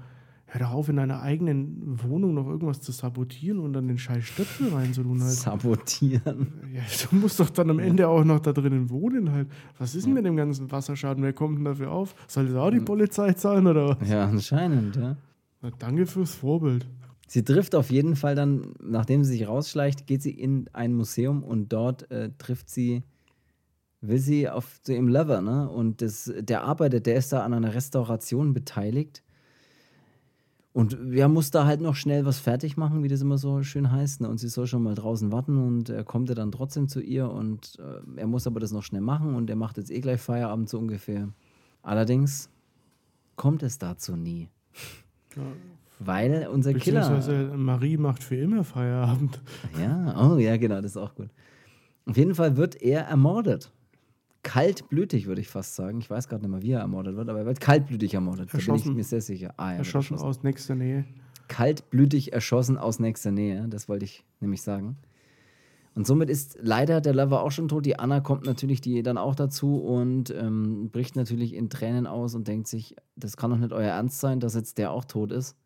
hör 0.52 0.60
doch 0.60 0.72
auf, 0.72 0.88
in 0.88 0.96
deiner 0.96 1.22
eigenen 1.22 2.00
Wohnung 2.02 2.34
noch 2.34 2.46
irgendwas 2.48 2.80
zu 2.80 2.90
sabotieren 2.90 3.60
und 3.60 3.72
dann 3.72 3.86
den 3.86 3.98
scheiß 3.98 4.24
Stöpsel 4.24 4.68
reinzutun 4.74 5.22
halt. 5.22 5.32
Sabotieren. 5.32 6.52
Ja, 6.72 6.82
du 7.10 7.16
musst 7.16 7.40
doch 7.40 7.50
dann 7.50 7.68
am 7.70 7.80
Ende 7.80 8.06
auch 8.06 8.22
noch 8.24 8.38
da 8.38 8.52
drinnen 8.52 8.90
wohnen 8.90 9.32
halt. 9.32 9.48
Was 9.78 9.94
ist 9.94 10.06
denn 10.06 10.14
mit 10.14 10.24
dem 10.24 10.36
ganzen 10.36 10.70
Wasserschaden? 10.70 11.22
Wer 11.22 11.32
kommt 11.32 11.58
denn 11.58 11.64
dafür 11.64 11.90
auf? 11.90 12.14
Soll 12.28 12.46
das 12.46 12.54
auch 12.56 12.70
die 12.70 12.80
Polizei 12.80 13.32
zahlen 13.32 13.66
oder 13.66 14.00
was? 14.00 14.08
Ja, 14.08 14.24
anscheinend, 14.26 14.96
ja. 14.96 15.16
Na, 15.62 15.70
danke 15.78 16.06
fürs 16.06 16.34
Vorbild. 16.34 16.86
Sie 17.26 17.44
trifft 17.44 17.74
auf 17.74 17.90
jeden 17.90 18.16
Fall 18.16 18.34
dann, 18.34 18.74
nachdem 18.82 19.24
sie 19.24 19.32
sich 19.32 19.48
rausschleicht, 19.48 20.06
geht 20.06 20.22
sie 20.22 20.32
in 20.32 20.68
ein 20.72 20.94
Museum 20.94 21.42
und 21.42 21.72
dort 21.72 22.10
äh, 22.10 22.30
trifft 22.38 22.70
sie, 22.70 23.02
will 24.00 24.18
sie 24.18 24.48
auf 24.48 24.80
zu 24.82 24.92
ihrem 24.92 25.08
Lover, 25.08 25.40
ne? 25.40 25.68
Und 25.68 26.02
das, 26.02 26.32
der 26.38 26.62
arbeitet, 26.62 27.06
der 27.06 27.16
ist 27.16 27.32
da 27.32 27.44
an 27.44 27.52
einer 27.52 27.74
Restauration 27.74 28.52
beteiligt. 28.52 29.22
Und 30.72 30.96
er 31.12 31.28
muss 31.28 31.50
da 31.50 31.66
halt 31.66 31.80
noch 31.80 31.96
schnell 31.96 32.24
was 32.24 32.38
fertig 32.38 32.76
machen, 32.76 33.02
wie 33.02 33.08
das 33.08 33.22
immer 33.22 33.38
so 33.38 33.62
schön 33.62 33.90
heißt. 33.90 34.20
Ne? 34.20 34.28
Und 34.28 34.38
sie 34.38 34.48
soll 34.48 34.68
schon 34.68 34.84
mal 34.84 34.94
draußen 34.94 35.32
warten 35.32 35.56
und 35.58 35.88
er 35.88 36.04
kommt 36.04 36.28
ja 36.28 36.36
dann 36.36 36.52
trotzdem 36.52 36.86
zu 36.86 37.00
ihr 37.00 37.28
und 37.28 37.76
äh, 37.80 38.20
er 38.20 38.28
muss 38.28 38.46
aber 38.46 38.60
das 38.60 38.70
noch 38.70 38.84
schnell 38.84 39.00
machen 39.00 39.34
und 39.34 39.50
er 39.50 39.56
macht 39.56 39.78
jetzt 39.78 39.90
eh 39.90 40.00
gleich 40.00 40.20
Feierabend 40.20 40.68
so 40.68 40.78
ungefähr. 40.78 41.28
Allerdings 41.82 42.50
kommt 43.34 43.64
es 43.64 43.78
dazu 43.78 44.14
nie. 44.16 44.48
Ja. 45.36 45.42
Weil 45.98 46.48
unser 46.52 46.72
Killer. 46.74 47.00
Beziehungsweise 47.00 47.56
Marie 47.56 47.96
macht 47.96 48.22
für 48.22 48.36
immer 48.36 48.62
Feierabend. 48.62 49.40
Ja, 49.78 50.30
oh 50.30 50.38
ja, 50.38 50.56
genau, 50.56 50.76
das 50.76 50.92
ist 50.92 50.96
auch 50.96 51.14
gut. 51.14 51.30
Auf 52.06 52.16
jeden 52.16 52.34
Fall 52.34 52.56
wird 52.56 52.80
er 52.80 53.02
ermordet. 53.02 53.72
Kaltblütig, 54.42 55.26
würde 55.26 55.40
ich 55.40 55.48
fast 55.48 55.74
sagen. 55.76 56.00
Ich 56.00 56.08
weiß 56.08 56.28
gerade 56.28 56.42
nicht 56.42 56.50
mehr, 56.50 56.62
wie 56.62 56.70
er 56.72 56.80
ermordet 56.80 57.16
wird, 57.16 57.28
aber 57.28 57.40
er 57.40 57.46
wird 57.46 57.60
kaltblütig 57.60 58.14
ermordet. 58.14 58.48
Da 58.48 58.52
bin 58.52 58.60
ich 58.60 58.68
Erschossen. 58.68 58.94
mir 58.96 59.04
sehr 59.04 59.20
sicher. 59.20 59.52
Ah, 59.58 59.72
er 59.72 59.78
wird 59.78 59.86
Erschossen 59.86 60.16
aus 60.18 60.42
nächster 60.42 60.74
Nähe. 60.74 61.04
kaltblütig 61.48 62.32
erschossen 62.32 62.78
aus 62.78 62.98
nächster 63.00 63.30
Nähe. 63.32 63.66
Das 63.68 63.88
wollte 63.88 64.04
ich 64.06 64.24
nämlich 64.40 64.62
sagen. 64.62 64.96
Und 65.94 66.06
somit 66.06 66.30
ist 66.30 66.56
leider 66.62 67.00
der 67.00 67.12
Lover 67.14 67.42
auch 67.42 67.50
schon 67.50 67.68
tot. 67.68 67.84
Die 67.84 67.98
Anna 67.98 68.20
kommt 68.20 68.46
natürlich 68.46 68.80
die 68.80 69.02
dann 69.02 69.18
auch 69.18 69.34
dazu 69.34 69.76
und 69.78 70.30
ähm, 70.30 70.88
bricht 70.90 71.16
natürlich 71.16 71.52
in 71.52 71.68
Tränen 71.68 72.06
aus 72.06 72.34
und 72.34 72.46
denkt 72.48 72.68
sich, 72.68 72.94
das 73.16 73.36
kann 73.36 73.50
doch 73.50 73.58
nicht 73.58 73.72
euer 73.72 73.90
Ernst 73.90 74.20
sein, 74.20 74.38
dass 74.40 74.54
jetzt 74.54 74.78
der 74.78 74.92
auch 74.92 75.04
tot 75.04 75.32
ist. 75.32 75.56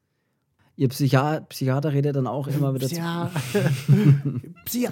Ihr 0.77 0.89
Psychiater, 0.89 1.43
Psychiater 1.43 1.93
redet 1.93 2.17
dann 2.17 2.27
auch 2.27 2.49
immer 2.49 2.75
wieder 2.75 2.89
zu. 2.89 2.95
Psia. 2.95 3.31
Psia. 4.65 4.91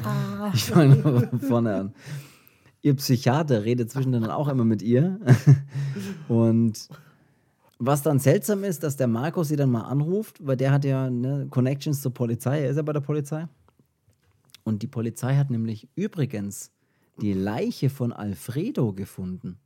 Ich 0.55 0.65
fange 0.65 0.97
von 0.97 1.41
vorne 1.41 1.75
an. 1.75 1.95
Ihr 2.83 2.95
Psychiater 2.97 3.65
redet 3.65 3.91
zwischendrin 3.91 4.25
auch 4.25 4.49
immer 4.49 4.65
mit 4.65 4.83
ihr. 4.83 5.21
Und 6.29 6.89
was 7.79 8.03
dann 8.03 8.19
seltsam 8.19 8.65
ist, 8.65 8.83
dass 8.83 8.97
der 8.97 9.09
Marco 9.09 9.45
sie 9.45 9.57
dann 9.57 9.71
mal 9.71 9.83
anruft, 9.83 10.45
weil 10.45 10.57
der 10.57 10.73
hat 10.73 10.85
ja 10.85 11.11
ne, 11.11 11.47
Connections 11.51 12.03
zur 12.03 12.13
Polizei. 12.13 12.63
Er 12.63 12.71
ist 12.71 12.77
ja 12.77 12.83
bei 12.83 12.93
der 12.93 13.01
Polizei. 13.01 13.47
Und 14.65 14.83
die 14.83 14.89
Polizei 14.89 15.37
hat 15.37 15.51
nämlich 15.51 15.89
übrigens 15.95 16.71
die 17.21 17.33
Leiche 17.33 17.91
von 17.91 18.13
Alfredo 18.13 18.93
gefunden. 18.93 19.59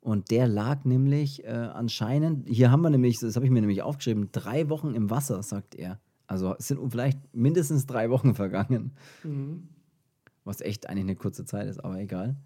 Und 0.00 0.30
der 0.30 0.48
lag 0.48 0.84
nämlich 0.84 1.44
äh, 1.44 1.48
anscheinend, 1.48 2.48
hier 2.48 2.70
haben 2.70 2.82
wir 2.82 2.90
nämlich, 2.90 3.20
das 3.20 3.36
habe 3.36 3.46
ich 3.46 3.52
mir 3.52 3.60
nämlich 3.60 3.82
aufgeschrieben, 3.82 4.30
drei 4.32 4.68
Wochen 4.68 4.94
im 4.94 5.10
Wasser, 5.10 5.42
sagt 5.42 5.74
er. 5.74 6.00
Also 6.26 6.56
es 6.58 6.68
sind 6.68 6.80
vielleicht 6.90 7.18
mindestens 7.34 7.86
drei 7.86 8.10
Wochen 8.10 8.34
vergangen. 8.34 8.92
Was 10.44 10.60
echt 10.60 10.88
eigentlich 10.88 11.04
eine 11.04 11.16
kurze 11.16 11.44
Zeit 11.44 11.68
ist, 11.68 11.82
aber 11.84 11.98
egal. 12.00 12.36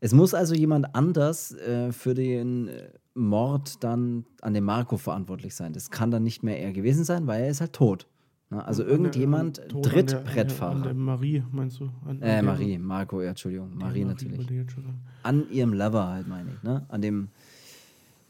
Es 0.00 0.12
muss 0.12 0.34
also 0.34 0.54
jemand 0.54 0.94
anders 0.94 1.52
äh, 1.54 1.90
für 1.92 2.12
den 2.14 2.68
äh, 2.68 2.90
Mord 3.14 3.82
dann 3.82 4.26
an 4.42 4.52
dem 4.52 4.64
Marco 4.64 4.98
verantwortlich 4.98 5.54
sein. 5.54 5.72
Das 5.72 5.90
kann 5.90 6.10
dann 6.10 6.22
nicht 6.22 6.42
mehr 6.42 6.60
er 6.60 6.72
gewesen 6.72 7.04
sein, 7.04 7.26
weil 7.26 7.44
er 7.44 7.48
ist 7.50 7.60
halt 7.62 7.72
tot. 7.72 8.06
Na, 8.50 8.60
also 8.64 8.84
irgendjemand, 8.84 9.58
An 9.58 9.68
der- 9.68 9.82
Tod 9.82 9.86
an 9.92 10.06
der-. 10.46 10.62
An 10.68 10.82
der 10.82 10.94
Marie, 10.94 11.42
meinst 11.50 11.80
du? 11.80 11.88
An, 12.04 12.20
äh, 12.22 12.42
Marie, 12.42 12.78
Marco, 12.78 13.22
ja, 13.22 13.30
Entschuldigung, 13.30 13.76
Marie 13.76 14.04
natürlich. 14.04 14.38
wollte 14.38 14.52
ich 14.54 14.60
jetzt 14.60 14.72
schon 14.72 14.84
sagen. 14.84 15.00
An 15.22 15.50
ihrem 15.50 15.72
Lover 15.72 16.06
halt, 16.08 16.28
meine 16.28 16.50
ich. 16.52 16.62
Ne? 16.62 16.84
An 16.88 17.00
dem 17.00 17.28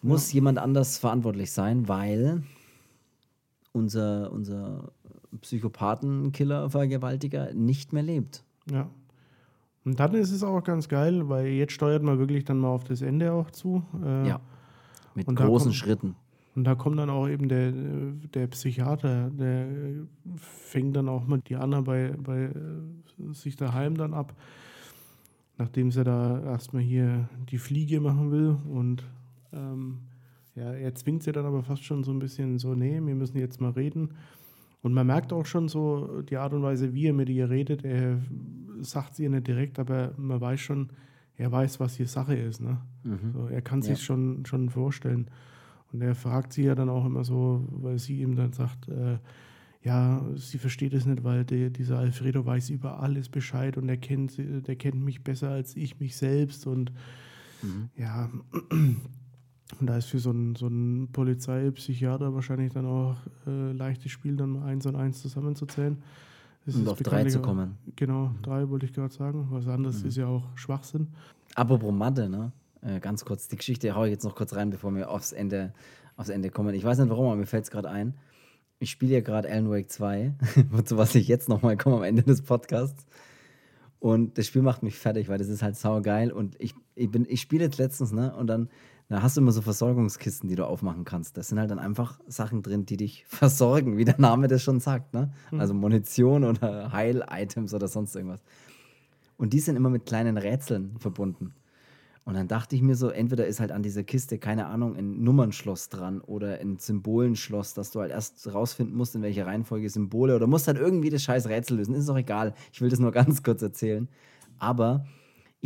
muss 0.03 0.33
jemand 0.33 0.59
anders 0.59 0.99
verantwortlich 0.99 1.51
sein, 1.51 1.89
weil 1.89 2.45
unser, 3.73 4.31
unser 4.33 4.93
Psychopathen-Killer, 5.41 6.71
Vergewaltiger 6.71 7.53
nicht 7.53 7.93
mehr 7.93 8.03
lebt. 8.05 8.45
Ja. 8.71 8.89
Und 9.85 10.01
dann 10.01 10.15
ist 10.15 10.33
es 10.33 10.43
auch 10.43 10.63
ganz 10.65 10.89
geil, 10.89 11.29
weil 11.29 11.47
jetzt 11.47 11.73
steuert 11.73 12.03
man 12.03 12.19
wirklich 12.19 12.45
dann 12.45 12.59
mal 12.59 12.69
auf 12.69 12.85
das 12.85 13.03
Ende 13.03 13.33
auch 13.33 13.51
zu. 13.51 13.85
Äh, 14.05 14.29
Ja. 14.29 14.41
Mit 15.15 15.27
großen 15.27 15.67
kommt- 15.69 15.75
Schritten. 15.77 16.15
Und 16.57 16.65
da 16.65 16.75
kommt 16.75 16.99
dann 16.99 17.11
auch 17.11 17.29
eben 17.29 17.49
der, 17.49 17.71
der 17.71 18.47
Psychiater, 18.47 19.31
der 19.31 19.67
fängt 20.37 20.97
dann 20.97 21.07
auch 21.09 21.27
mal 21.27 21.39
die 21.47 21.55
Anna 21.57 21.83
bei, 21.83 22.15
bei 22.19 22.45
äh, 22.45 23.33
sich 23.33 23.57
daheim 23.57 23.97
dann 23.97 24.15
ab, 24.15 24.35
nachdem 25.59 25.91
sie 25.91 26.03
da 26.03 26.41
erstmal 26.43 26.83
hier 26.83 27.29
die 27.51 27.59
Fliege 27.59 28.01
machen 28.01 28.31
will. 28.33 28.57
Und 28.71 29.05
ähm, 29.53 29.99
ja, 30.55 30.73
er 30.73 30.95
zwingt 30.95 31.23
sie 31.23 31.33
dann 31.33 31.45
aber 31.45 31.63
fast 31.63 31.85
schon 31.85 32.03
so 32.05 32.11
ein 32.11 32.19
bisschen 32.19 32.59
so, 32.59 32.75
nee, 32.75 33.01
wir 33.05 33.15
müssen 33.15 33.37
jetzt 33.39 33.61
mal 33.61 33.71
reden. 33.73 34.11
Und 34.87 34.95
man 34.95 35.09
merkt 35.09 35.33
auch 35.33 35.47
schon 35.47 35.67
so 35.67 36.23
die 36.23 36.37
Art 36.37 36.53
und 36.53 36.63
Weise, 36.63 36.95
wie 36.95 37.09
er 37.09 37.13
mit 37.13 37.29
ihr 37.29 37.51
redet. 37.51 37.85
Er 37.85 38.21
sagt 38.79 39.17
sie 39.17 39.25
ihr 39.25 39.31
nicht 39.31 39.49
direkt, 39.49 39.81
aber 39.81 40.13
man 40.17 40.41
weiß 40.41 40.61
schon, 40.61 40.91
er 41.37 41.51
weiß, 41.51 41.81
was 41.81 41.97
hier 41.97 42.07
Sache 42.07 42.37
ist. 42.37 42.61
Ne? 42.61 42.79
Mhm. 43.03 43.33
So, 43.33 43.49
er 43.49 43.63
kann 43.63 43.83
sich 43.83 43.99
ja. 43.99 44.05
schon, 44.05 44.47
schon 44.47 44.71
vorstellen. 44.71 45.29
Und 45.93 46.03
er 46.03 46.15
fragt 46.15 46.53
sie 46.53 46.63
ja 46.63 46.77
dann 46.77 46.89
auch 46.89 47.05
immer 47.05 47.25
so, 47.25 47.67
weil 47.69 47.99
sie 47.99 48.21
ihm 48.21 48.37
dann 48.37 48.53
sagt, 48.53 48.87
äh, 48.87 49.19
ja, 49.83 50.25
sie 50.37 50.59
versteht 50.59 50.95
es 50.95 51.05
nicht, 51.05 51.25
weil 51.25 51.45
der, 51.45 51.71
dieser 51.71 51.99
Alfredo 51.99 52.47
weiß 52.47 52.71
über 52.71 53.01
alles 53.01 53.29
Bescheid 53.29 53.77
und 53.77 53.89
er 53.89 53.97
kennt, 53.97 54.39
der 54.39 54.77
kennt 54.77 55.05
mich 55.05 55.25
besser 55.25 55.51
als 55.51 55.75
ich 55.75 55.99
mich 55.99 56.17
selbst. 56.17 56.65
Und 56.65 56.93
mhm. 57.61 57.89
ja, 57.97 58.31
und 59.81 59.89
da 59.89 59.97
ist 59.97 60.07
für 60.07 60.19
so 60.19 60.31
einen, 60.31 60.55
so 60.55 60.67
einen 60.67 61.09
Polizeipsychiater 61.13 62.35
wahrscheinlich 62.35 62.73
dann 62.73 62.87
auch 62.87 63.17
äh, 63.47 63.73
leichtes 63.73 64.13
Spiel, 64.13 64.37
dann 64.37 64.63
eins 64.63 64.87
und 64.87 64.97
eins 64.97 65.21
zusammenzuzählen. 65.21 66.03
Das 66.65 66.75
und 66.77 66.89
auf 66.89 66.99
drei 67.01 67.25
zu 67.25 67.41
kommen. 67.41 67.77
Genau, 67.95 68.33
drei 68.43 68.69
wollte 68.69 68.87
ich 68.87 68.93
gerade 68.93 69.13
sagen. 69.13 69.49
Was 69.51 69.69
anderes 69.69 70.03
mhm. 70.03 70.09
ist 70.09 70.17
ja 70.17 70.27
auch 70.27 70.45
Schwachsinn. 70.57 71.09
Apropos 71.55 71.93
Mathe, 71.93 72.29
ne? 72.29 72.53
Äh, 72.83 73.01
ganz 73.01 73.25
kurz, 73.25 73.49
die 73.49 73.57
Geschichte 73.57 73.95
haue 73.95 74.07
ich 74.07 74.13
jetzt 74.13 74.25
noch 74.25 74.35
kurz 74.35 74.55
rein, 74.55 74.71
bevor 74.71 74.95
wir 74.95 75.11
aufs 75.11 75.33
Ende, 75.33 75.73
aufs 76.17 76.29
Ende 76.29 76.51
kommen. 76.51 76.75
Ich 76.75 76.85
weiß 76.85 76.99
nicht 76.99 77.11
warum, 77.11 77.27
aber 77.27 77.37
mir 77.37 77.47
fällt 77.47 77.65
es 77.65 77.71
gerade 77.71 77.91
ein. 77.91 78.15
Ich 78.79 78.91
spiele 78.91 79.15
ja 79.15 79.21
gerade 79.21 79.49
Alan 79.49 79.71
Wake 79.71 79.91
2, 79.91 80.35
zu 80.85 80.97
was 80.97 81.15
ich 81.15 81.29
jetzt 81.29 81.49
nochmal 81.49 81.77
komme 81.77 81.97
am 81.97 82.03
Ende 82.03 82.23
des 82.23 82.43
Podcasts. 82.43 83.07
Und 83.99 84.37
das 84.39 84.47
Spiel 84.47 84.63
macht 84.63 84.83
mich 84.83 84.99
fertig, 84.99 85.29
weil 85.29 85.39
das 85.39 85.49
ist 85.49 85.63
halt 85.63 85.77
saugeil. 85.77 86.31
Und 86.31 86.61
ich, 86.61 86.75
ich, 86.95 87.09
ich 87.15 87.41
spiele 87.41 87.65
jetzt 87.65 87.79
letztens, 87.79 88.13
ne? 88.13 88.35
Und 88.37 88.47
dann 88.49 88.69
da 89.09 89.23
hast 89.23 89.37
du 89.37 89.41
immer 89.41 89.53
so 89.53 89.63
Versorgungskisten, 89.63 90.49
die 90.49 90.57
du 90.57 90.67
aufmachen 90.67 91.05
kannst. 91.05 91.37
Da 91.37 91.43
sind 91.43 91.61
halt 91.61 91.71
dann 91.71 91.79
einfach 91.79 92.19
Sachen 92.27 92.63
drin, 92.63 92.87
die 92.87 92.97
dich 92.97 93.25
versorgen, 93.29 93.97
wie 93.97 94.05
der 94.05 94.21
Name 94.21 94.49
das 94.49 94.63
schon 94.63 94.81
sagt. 94.81 95.15
Ne? 95.15 95.33
Mhm. 95.51 95.61
Also 95.61 95.75
Munition 95.75 96.45
oder 96.45 96.93
Heil-Items 96.93 97.73
oder 97.73 97.89
sonst 97.89 98.17
irgendwas. 98.17 98.43
Und 99.37 99.53
die 99.53 99.61
sind 99.61 99.77
immer 99.77 99.91
mit 99.91 100.07
kleinen 100.07 100.39
Rätseln 100.39 100.99
verbunden. 100.99 101.55
Und 102.25 102.35
dann 102.35 102.49
dachte 102.49 102.75
ich 102.75 102.83
mir 102.83 102.97
so, 102.97 103.09
entweder 103.11 103.47
ist 103.47 103.61
halt 103.61 103.71
an 103.71 103.85
dieser 103.85 104.03
Kiste, 104.03 104.39
keine 104.39 104.67
Ahnung, 104.67 104.97
ein 104.97 105.23
Nummernschloss 105.23 105.91
dran 105.91 106.21
oder 106.21 106.59
ein 106.59 106.77
Symbolenschloss, 106.77 107.73
dass 107.75 107.93
du 107.93 108.01
halt 108.01 108.11
erst 108.11 108.53
rausfinden 108.53 108.97
musst, 108.97 109.15
in 109.15 109.23
welcher 109.23 109.47
Reihenfolge 109.47 109.89
Symbole 109.89 110.35
oder 110.35 110.49
musst 110.49 110.67
halt 110.67 110.79
irgendwie 110.79 111.11
das 111.11 111.23
scheiß 111.23 111.49
Rätsel 111.49 111.77
lösen. 111.77 111.95
Ist 111.95 112.09
doch 112.09 112.17
egal. 112.17 112.55
Ich 112.73 112.81
will 112.81 112.89
das 112.89 112.99
nur 112.99 113.13
ganz 113.13 113.45
kurz 113.45 113.63
erzählen. 113.63 114.09
Aber 114.59 115.07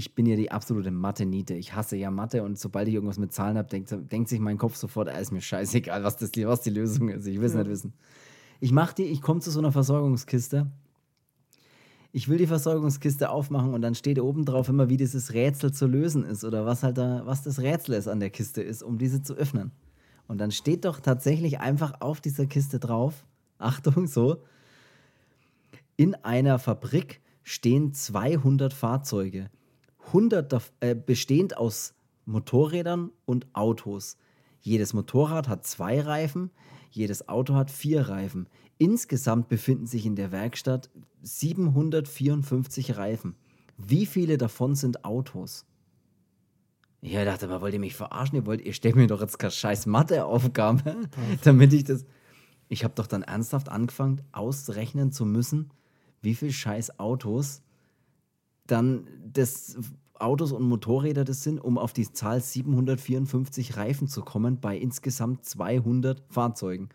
ich 0.00 0.14
bin 0.14 0.24
ja 0.24 0.34
die 0.34 0.50
absolute 0.50 0.90
Mathe-Niete. 0.90 1.52
Ich 1.52 1.74
hasse 1.74 1.94
ja 1.94 2.10
Mathe 2.10 2.42
und 2.42 2.58
sobald 2.58 2.88
ich 2.88 2.94
irgendwas 2.94 3.18
mit 3.18 3.34
Zahlen 3.34 3.58
habe, 3.58 3.68
denkt, 3.68 3.94
denkt 4.10 4.30
sich 4.30 4.40
mein 4.40 4.56
Kopf 4.56 4.76
sofort, 4.76 5.10
ah, 5.10 5.18
ist 5.18 5.30
mir 5.30 5.42
scheißegal, 5.42 6.02
was, 6.02 6.16
das, 6.16 6.30
was 6.34 6.62
die 6.62 6.70
Lösung 6.70 7.10
ist. 7.10 7.26
Ich 7.26 7.38
will 7.38 7.44
es 7.44 7.52
ja. 7.52 7.58
nicht 7.58 7.70
wissen. 7.70 7.92
Ich 8.60 8.72
mache 8.72 8.94
die, 8.94 9.02
ich 9.02 9.20
komme 9.20 9.40
zu 9.40 9.50
so 9.50 9.58
einer 9.58 9.72
Versorgungskiste. 9.72 10.70
Ich 12.12 12.30
will 12.30 12.38
die 12.38 12.46
Versorgungskiste 12.46 13.28
aufmachen 13.28 13.74
und 13.74 13.82
dann 13.82 13.94
steht 13.94 14.18
oben 14.18 14.46
drauf 14.46 14.70
immer, 14.70 14.88
wie 14.88 14.96
dieses 14.96 15.34
Rätsel 15.34 15.70
zu 15.70 15.86
lösen 15.86 16.24
ist 16.24 16.44
oder 16.44 16.64
was 16.64 16.82
halt 16.82 16.96
da, 16.96 17.20
was 17.26 17.42
das 17.42 17.60
Rätsel 17.60 17.94
ist 17.94 18.08
an 18.08 18.20
der 18.20 18.30
Kiste 18.30 18.62
ist, 18.62 18.82
um 18.82 18.96
diese 18.96 19.22
zu 19.22 19.34
öffnen. 19.34 19.70
Und 20.28 20.38
dann 20.38 20.50
steht 20.50 20.86
doch 20.86 21.00
tatsächlich 21.00 21.60
einfach 21.60 22.00
auf 22.00 22.22
dieser 22.22 22.46
Kiste 22.46 22.78
drauf, 22.78 23.26
Achtung, 23.58 24.06
so, 24.06 24.38
in 25.98 26.14
einer 26.14 26.58
Fabrik 26.58 27.20
stehen 27.42 27.92
200 27.92 28.72
Fahrzeuge. 28.72 29.50
100 30.10 30.72
äh, 30.80 30.94
bestehend 30.94 31.56
aus 31.56 31.94
Motorrädern 32.26 33.10
und 33.24 33.46
Autos. 33.54 34.16
Jedes 34.60 34.92
Motorrad 34.92 35.48
hat 35.48 35.66
zwei 35.66 36.00
Reifen, 36.00 36.50
jedes 36.90 37.28
Auto 37.28 37.54
hat 37.54 37.70
vier 37.70 38.08
Reifen. 38.08 38.48
Insgesamt 38.78 39.48
befinden 39.48 39.86
sich 39.86 40.06
in 40.06 40.16
der 40.16 40.32
Werkstatt 40.32 40.90
754 41.22 42.96
Reifen. 42.96 43.36
Wie 43.76 44.06
viele 44.06 44.36
davon 44.36 44.74
sind 44.74 45.04
Autos? 45.04 45.64
Ich 47.02 47.14
dachte 47.14 47.48
mal, 47.48 47.60
wollt 47.62 47.74
ihr 47.74 47.80
mich 47.80 47.94
verarschen? 47.94 48.36
Ihr 48.36 48.46
wollt, 48.46 48.60
ihr 48.60 48.74
stellt 48.74 48.96
mir 48.96 49.06
doch 49.06 49.22
jetzt 49.22 49.38
keine 49.38 49.52
scheiß 49.52 49.86
Matheaufgabe, 49.86 50.96
damit 51.44 51.72
ich 51.72 51.84
das. 51.84 52.04
Ich 52.68 52.84
habe 52.84 52.94
doch 52.94 53.06
dann 53.06 53.22
ernsthaft 53.22 53.68
angefangen, 53.68 54.22
ausrechnen 54.32 55.10
zu 55.10 55.24
müssen, 55.24 55.70
wie 56.20 56.34
viele 56.34 56.52
scheiß 56.52 56.98
Autos 56.98 57.62
dann 58.66 59.06
das 59.32 59.76
Autos 60.14 60.52
und 60.52 60.62
Motorräder 60.62 61.24
das 61.24 61.42
sind, 61.42 61.58
um 61.58 61.78
auf 61.78 61.92
die 61.92 62.10
Zahl 62.12 62.40
754 62.40 63.76
Reifen 63.76 64.06
zu 64.06 64.22
kommen 64.22 64.60
bei 64.60 64.76
insgesamt 64.76 65.44
200 65.44 66.22
Fahrzeugen. 66.28 66.90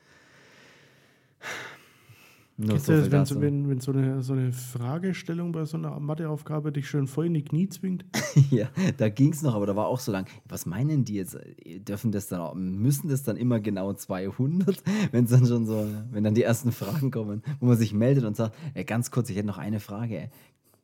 Nur 2.57 2.79
so 2.79 2.93
das, 2.93 3.11
wenn, 3.11 3.25
so, 3.25 3.41
wenn, 3.41 3.69
wenn 3.69 3.81
so, 3.81 3.91
eine, 3.91 4.23
so 4.23 4.31
eine 4.31 4.53
Fragestellung 4.53 5.51
bei 5.51 5.65
so 5.65 5.75
einer 5.75 5.99
Matheaufgabe 5.99 6.71
dich 6.71 6.87
schön 6.87 7.05
voll 7.05 7.25
in 7.25 7.33
die 7.33 7.43
Knie 7.43 7.67
zwingt? 7.67 8.05
ja, 8.49 8.69
da 8.95 9.09
ging 9.09 9.33
es 9.33 9.41
noch, 9.41 9.55
aber 9.55 9.65
da 9.65 9.75
war 9.75 9.87
auch 9.87 9.99
so 9.99 10.13
lang. 10.13 10.25
Was 10.47 10.65
meinen 10.65 11.03
die 11.03 11.15
jetzt? 11.15 11.37
Dürfen 11.65 12.13
das 12.13 12.29
dann 12.29 12.39
auch, 12.39 12.55
müssen 12.55 13.09
das 13.09 13.23
dann 13.23 13.35
immer 13.35 13.59
genau 13.59 13.91
200? 13.91 14.81
Wenn 15.11 15.25
dann 15.25 15.45
schon 15.45 15.65
so, 15.65 15.85
wenn 16.11 16.23
dann 16.23 16.33
die 16.33 16.43
ersten 16.43 16.71
Fragen 16.71 17.11
kommen, 17.11 17.43
wo 17.59 17.65
man 17.65 17.77
sich 17.77 17.93
meldet 17.93 18.23
und 18.23 18.37
sagt, 18.37 18.55
ey, 18.73 18.85
ganz 18.85 19.11
kurz, 19.11 19.29
ich 19.29 19.35
hätte 19.35 19.47
noch 19.47 19.57
eine 19.57 19.81
Frage. 19.81 20.29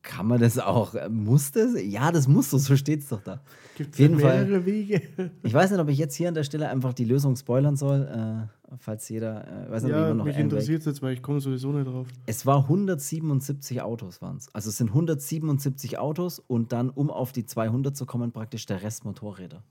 Kann 0.04 0.28
man 0.28 0.40
das 0.40 0.58
auch? 0.58 0.96
Muss 1.10 1.52
das? 1.52 1.76
Ja, 1.84 2.12
das 2.12 2.28
muss 2.28 2.50
so, 2.50 2.58
so 2.58 2.76
steht 2.76 3.02
es 3.02 3.10
doch 3.10 3.22
da. 3.22 3.42
Gibt 3.78 3.94
es 3.94 4.00
mehrere 4.00 4.20
Fall. 4.20 4.66
Wege? 4.66 5.02
Ich 5.44 5.54
weiß 5.54 5.72
nicht, 5.72 5.80
ob 5.80 5.90
ich 5.90 5.98
jetzt 5.98 6.16
hier 6.16 6.28
an 6.28 6.34
der 6.34 6.44
Stelle 6.44 6.70
einfach 6.70 6.94
die 6.94 7.06
Lösung 7.06 7.36
spoilern 7.36 7.76
soll, 7.76 8.08
äh, 8.08 8.76
falls 8.78 9.08
jeder, 9.10 9.48
äh, 9.48 9.70
weiß 9.70 9.84
nicht, 9.84 9.92
ja, 9.92 10.14
noch 10.14 10.26
mich 10.26 10.38
interessiert 10.38 10.80
es 10.80 10.86
jetzt, 10.86 11.02
weil 11.02 11.14
ich 11.14 11.22
komme 11.22 11.40
sowieso 11.40 11.72
nicht 11.72 11.88
drauf. 11.88 12.08
Es 12.26 12.46
war 12.46 12.64
177 12.64 13.82
Autos 13.82 14.22
waren 14.22 14.38
es. 14.38 14.54
Also 14.56 14.70
es 14.70 14.78
sind 14.78 14.88
177 14.90 16.00
Autos 16.00 16.40
und 16.40 16.72
dann, 16.72 16.90
um 16.90 17.12
auf 17.12 17.32
die 17.32 17.46
200 17.46 17.96
zu 17.96 18.06
kommen, 18.06 18.32
praktisch 18.32 18.66
der 18.66 18.82
Rest 18.82 19.06
Motorräder. 19.06 19.64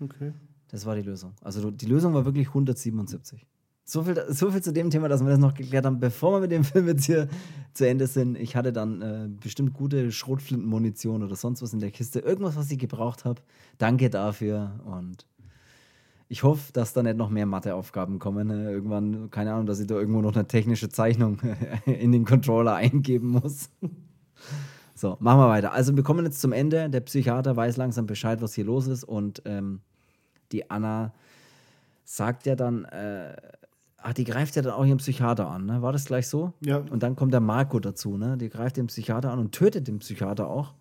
Okay. 0.00 0.32
Das 0.68 0.86
war 0.86 0.94
die 0.94 1.02
Lösung. 1.02 1.32
Also 1.42 1.70
die 1.70 1.86
Lösung 1.86 2.14
war 2.14 2.24
wirklich 2.24 2.48
177. 2.48 3.46
So 3.84 4.04
viel, 4.04 4.24
so 4.28 4.50
viel 4.50 4.62
zu 4.62 4.72
dem 4.72 4.90
Thema, 4.90 5.08
dass 5.08 5.22
wir 5.22 5.30
das 5.30 5.38
noch 5.38 5.54
geklärt 5.54 5.84
haben, 5.84 5.98
bevor 5.98 6.34
wir 6.34 6.40
mit 6.40 6.52
dem 6.52 6.64
Film 6.64 6.86
jetzt 6.86 7.04
hier 7.04 7.28
zu 7.74 7.86
Ende 7.86 8.06
sind. 8.06 8.38
Ich 8.38 8.54
hatte 8.54 8.72
dann 8.72 9.02
äh, 9.02 9.28
bestimmt 9.28 9.74
gute 9.74 10.12
Schrotflintenmunition 10.12 11.22
oder 11.22 11.34
sonst 11.34 11.62
was 11.62 11.72
in 11.72 11.80
der 11.80 11.90
Kiste. 11.90 12.20
Irgendwas, 12.20 12.56
was 12.56 12.70
ich 12.70 12.78
gebraucht 12.78 13.24
habe. 13.24 13.42
Danke 13.78 14.08
dafür 14.08 14.80
und 14.84 15.26
ich 16.32 16.44
hoffe, 16.44 16.72
dass 16.72 16.94
da 16.94 17.02
nicht 17.02 17.18
noch 17.18 17.28
mehr 17.28 17.44
Matheaufgaben 17.44 18.18
kommen. 18.18 18.48
Äh, 18.48 18.72
irgendwann, 18.72 19.30
keine 19.30 19.52
Ahnung, 19.52 19.66
dass 19.66 19.80
ich 19.80 19.86
da 19.86 19.96
irgendwo 19.96 20.22
noch 20.22 20.34
eine 20.34 20.46
technische 20.46 20.88
Zeichnung 20.88 21.38
in 21.84 22.10
den 22.10 22.24
Controller 22.24 22.74
eingeben 22.74 23.28
muss. 23.28 23.68
so, 24.94 25.18
machen 25.20 25.40
wir 25.40 25.48
weiter. 25.48 25.72
Also, 25.72 25.94
wir 25.94 26.02
kommen 26.02 26.24
jetzt 26.24 26.40
zum 26.40 26.52
Ende. 26.52 26.88
Der 26.88 27.00
Psychiater 27.00 27.54
weiß 27.54 27.76
langsam 27.76 28.06
Bescheid, 28.06 28.40
was 28.40 28.54
hier 28.54 28.64
los 28.64 28.86
ist 28.86 29.04
und 29.04 29.42
ähm, 29.44 29.80
die 30.52 30.70
Anna 30.70 31.12
sagt 32.04 32.46
ja 32.46 32.56
dann, 32.56 32.86
äh, 32.86 33.36
Ach, 34.04 34.12
die 34.12 34.24
greift 34.24 34.56
ja 34.56 34.62
dann 34.62 34.72
auch 34.72 34.84
ihren 34.84 34.98
Psychiater 34.98 35.48
an, 35.48 35.66
ne? 35.66 35.82
War 35.82 35.92
das 35.92 36.06
gleich 36.06 36.26
so? 36.26 36.52
Ja. 36.60 36.78
Und 36.78 37.02
dann 37.02 37.14
kommt 37.14 37.32
der 37.32 37.40
Marco 37.40 37.78
dazu, 37.78 38.16
ne? 38.16 38.36
Die 38.36 38.48
greift 38.48 38.76
den 38.76 38.88
Psychiater 38.88 39.30
an 39.30 39.38
und 39.38 39.52
tötet 39.52 39.86
den 39.86 40.00
Psychiater 40.00 40.48
auch. 40.48 40.74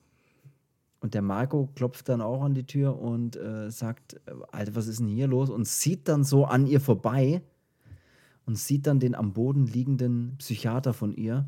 Und 1.00 1.14
der 1.14 1.22
Marco 1.22 1.70
klopft 1.76 2.10
dann 2.10 2.22
auch 2.22 2.44
an 2.44 2.54
die 2.54 2.66
Tür 2.66 3.00
und 3.00 3.36
äh, 3.36 3.70
sagt: 3.70 4.16
äh, 4.26 4.32
Alter, 4.52 4.76
was 4.76 4.88
ist 4.88 5.00
denn 5.00 5.08
hier 5.08 5.28
los? 5.28 5.50
Und 5.50 5.68
sieht 5.68 6.08
dann 6.08 6.24
so 6.24 6.46
an 6.46 6.66
ihr 6.68 6.80
vorbei 6.80 7.42
und 8.46 8.58
sieht 8.58 8.88
dann 8.88 9.00
den 9.00 9.16
am 9.16 9.34
Boden 9.34 9.66
liegenden 9.66 10.36
Psychiater 10.38 10.94
von 10.94 11.14
ihr. 11.14 11.48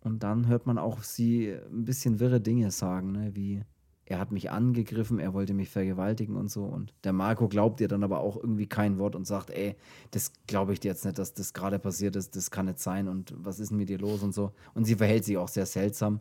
Und 0.00 0.22
dann 0.22 0.46
hört 0.48 0.66
man 0.66 0.78
auch 0.78 1.02
sie 1.02 1.52
ein 1.52 1.84
bisschen 1.84 2.20
wirre 2.20 2.40
Dinge 2.40 2.70
sagen, 2.70 3.12
ne? 3.12 3.34
Wie 3.34 3.62
er 4.06 4.18
hat 4.18 4.32
mich 4.32 4.50
angegriffen, 4.50 5.18
er 5.18 5.32
wollte 5.32 5.54
mich 5.54 5.70
vergewaltigen 5.70 6.36
und 6.36 6.50
so. 6.50 6.64
Und 6.64 6.92
der 7.04 7.12
Marco 7.12 7.48
glaubt 7.48 7.80
ihr 7.80 7.88
dann 7.88 8.04
aber 8.04 8.20
auch 8.20 8.36
irgendwie 8.36 8.66
kein 8.66 8.98
Wort 8.98 9.16
und 9.16 9.26
sagt, 9.26 9.50
ey, 9.50 9.76
das 10.10 10.32
glaube 10.46 10.74
ich 10.74 10.80
dir 10.80 10.88
jetzt 10.88 11.04
nicht, 11.04 11.18
dass 11.18 11.32
das 11.32 11.54
gerade 11.54 11.78
passiert 11.78 12.14
ist, 12.16 12.36
das 12.36 12.50
kann 12.50 12.66
nicht 12.66 12.80
sein 12.80 13.08
und 13.08 13.32
was 13.36 13.60
ist 13.60 13.70
denn 13.70 13.78
mit 13.78 13.88
dir 13.88 13.98
los 13.98 14.22
und 14.22 14.34
so. 14.34 14.52
Und 14.74 14.84
sie 14.84 14.96
verhält 14.96 15.24
sich 15.24 15.38
auch 15.38 15.48
sehr 15.48 15.66
seltsam. 15.66 16.20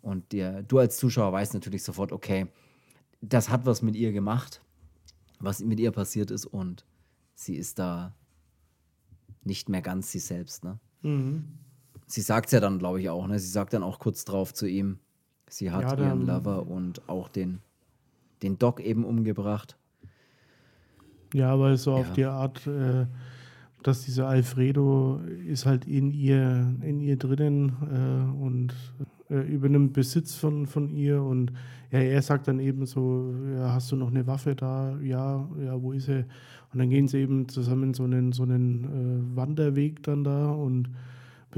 Und 0.00 0.32
der, 0.32 0.62
du 0.62 0.78
als 0.78 0.96
Zuschauer 0.96 1.32
weißt 1.32 1.54
natürlich 1.54 1.82
sofort, 1.82 2.12
okay, 2.12 2.46
das 3.20 3.50
hat 3.50 3.66
was 3.66 3.82
mit 3.82 3.96
ihr 3.96 4.12
gemacht, 4.12 4.62
was 5.40 5.60
mit 5.60 5.80
ihr 5.80 5.90
passiert 5.90 6.30
ist 6.30 6.46
und 6.46 6.86
sie 7.34 7.56
ist 7.56 7.78
da 7.78 8.14
nicht 9.44 9.68
mehr 9.68 9.82
ganz 9.82 10.10
sie 10.10 10.18
selbst, 10.20 10.64
ne? 10.64 10.78
Mhm. 11.02 11.44
Sie 12.06 12.22
sagt 12.22 12.46
es 12.46 12.52
ja 12.52 12.60
dann, 12.60 12.78
glaube 12.78 13.00
ich, 13.00 13.10
auch, 13.10 13.26
ne? 13.26 13.38
Sie 13.38 13.50
sagt 13.50 13.74
dann 13.74 13.82
auch 13.82 13.98
kurz 13.98 14.24
drauf 14.24 14.54
zu 14.54 14.66
ihm, 14.66 14.98
Sie 15.48 15.70
hat 15.70 15.98
ja, 15.98 16.06
ihren 16.06 16.26
Lover 16.26 16.66
und 16.66 17.08
auch 17.08 17.28
den, 17.28 17.60
den 18.42 18.58
Doc 18.58 18.80
eben 18.80 19.04
umgebracht. 19.04 19.76
Ja, 21.34 21.52
aber 21.52 21.76
so 21.76 21.92
ja. 21.92 21.96
auf 21.98 22.12
die 22.12 22.24
Art, 22.24 22.66
äh, 22.66 23.06
dass 23.82 24.04
dieser 24.04 24.28
Alfredo 24.28 25.20
ist 25.46 25.66
halt 25.66 25.86
in 25.86 26.10
ihr, 26.10 26.74
in 26.82 27.00
ihr 27.00 27.16
drinnen 27.16 27.72
äh, 27.82 28.44
und 28.44 28.74
äh, 29.30 29.40
übernimmt 29.40 29.92
Besitz 29.92 30.34
von, 30.34 30.66
von 30.66 30.88
ihr 30.88 31.22
und 31.22 31.52
ja, 31.90 32.00
er 32.00 32.20
sagt 32.22 32.48
dann 32.48 32.60
eben 32.60 32.86
so, 32.86 33.34
ja, 33.54 33.72
hast 33.72 33.90
du 33.92 33.96
noch 33.96 34.08
eine 34.08 34.26
Waffe 34.26 34.54
da? 34.54 34.98
Ja, 35.00 35.48
ja, 35.62 35.80
wo 35.80 35.92
ist 35.92 36.06
sie? 36.06 36.24
Und 36.72 36.80
dann 36.80 36.90
gehen 36.90 37.08
sie 37.08 37.18
eben 37.18 37.48
zusammen 37.48 37.94
so 37.94 38.04
einen, 38.04 38.32
so 38.32 38.42
einen 38.42 38.84
äh, 39.32 39.36
Wanderweg 39.36 40.02
dann 40.02 40.24
da 40.24 40.50
und 40.50 40.90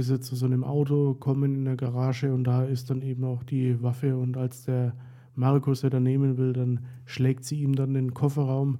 bis 0.01 0.06
sie 0.06 0.18
zu 0.18 0.35
so 0.35 0.47
einem 0.47 0.64
Auto 0.64 1.12
kommen 1.12 1.55
in 1.55 1.64
der 1.66 1.77
Garage 1.77 2.32
und 2.32 2.44
da 2.44 2.64
ist 2.64 2.89
dann 2.89 3.02
eben 3.02 3.22
auch 3.22 3.43
die 3.43 3.82
Waffe 3.82 4.16
und 4.16 4.39
als 4.39 4.64
der 4.64 4.94
Markus 5.35 5.85
er 5.85 5.90
dann 5.90 6.05
nehmen 6.05 6.39
will, 6.39 6.55
dann 6.55 6.81
schlägt 7.05 7.44
sie 7.44 7.60
ihm 7.60 7.77
dann 7.77 7.93
den 7.93 8.14
Kofferraum 8.14 8.78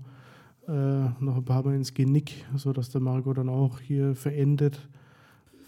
äh, 0.67 0.73
noch 1.21 1.37
ein 1.37 1.45
paar 1.45 1.63
Mal 1.63 1.75
ins 1.75 1.93
Genick, 1.93 2.47
sodass 2.57 2.89
der 2.89 3.03
Marco 3.03 3.35
dann 3.35 3.51
auch 3.51 3.81
hier 3.81 4.15
verendet 4.15 4.89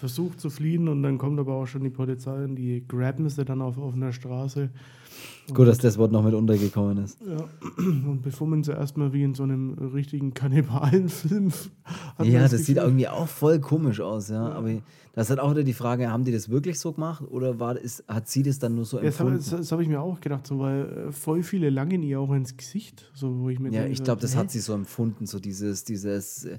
versucht 0.02 0.40
zu 0.40 0.50
fliehen 0.50 0.88
und 0.88 1.04
dann 1.04 1.16
kommt 1.16 1.38
aber 1.38 1.54
auch 1.54 1.66
schon 1.66 1.84
die 1.84 1.90
Polizei 1.90 2.42
und 2.42 2.56
die 2.56 2.84
graben 2.88 3.28
sie 3.28 3.44
dann 3.44 3.62
auf 3.62 3.78
offener 3.78 4.12
Straße. 4.12 4.68
Gut, 5.54 5.68
dass 5.68 5.78
das 5.78 5.96
Wort 5.96 6.10
noch 6.10 6.24
mit 6.24 6.34
untergekommen 6.34 7.04
ist. 7.04 7.18
Ja, 7.20 7.44
und 7.78 8.20
befummeln 8.20 8.64
sie 8.64 8.72
erstmal 8.72 9.12
wie 9.12 9.22
in 9.22 9.36
so 9.36 9.44
einem 9.44 9.74
richtigen 9.94 10.34
Kannibalenfilm. 10.34 11.52
Ja, 12.22 12.40
das, 12.40 12.52
das 12.52 12.66
sieht 12.66 12.76
irgendwie 12.76 13.08
auch 13.08 13.26
voll 13.26 13.60
komisch 13.60 14.00
aus, 14.00 14.28
ja. 14.28 14.48
ja. 14.48 14.54
Aber 14.54 14.70
das 15.12 15.26
ist 15.26 15.30
halt 15.30 15.40
auch 15.40 15.50
wieder 15.52 15.64
die 15.64 15.72
Frage, 15.72 16.10
haben 16.10 16.24
die 16.24 16.32
das 16.32 16.48
wirklich 16.50 16.78
so 16.78 16.92
gemacht 16.92 17.24
oder 17.28 17.58
war, 17.58 17.76
ist, 17.76 18.04
hat 18.06 18.28
sie 18.28 18.42
das 18.42 18.58
dann 18.58 18.74
nur 18.74 18.84
so 18.84 18.98
empfunden? 18.98 19.36
das, 19.36 19.50
das 19.50 19.72
habe 19.72 19.82
ich 19.82 19.88
mir 19.88 20.00
auch 20.00 20.20
gedacht, 20.20 20.46
so, 20.46 20.58
weil 20.58 21.08
äh, 21.08 21.12
voll 21.12 21.42
viele 21.42 21.70
langen 21.70 22.02
ihr 22.02 22.20
auch 22.20 22.32
ins 22.32 22.56
Gesicht, 22.56 23.10
so 23.14 23.40
wo 23.40 23.48
ich 23.50 23.58
mir 23.58 23.70
Ja, 23.70 23.86
ich 23.86 24.02
glaube, 24.02 24.20
das 24.20 24.36
hat 24.36 24.50
sie 24.50 24.60
so 24.60 24.72
empfunden, 24.72 25.26
so 25.26 25.40
dieses, 25.40 25.84
dieses 25.84 26.44
äh, 26.44 26.58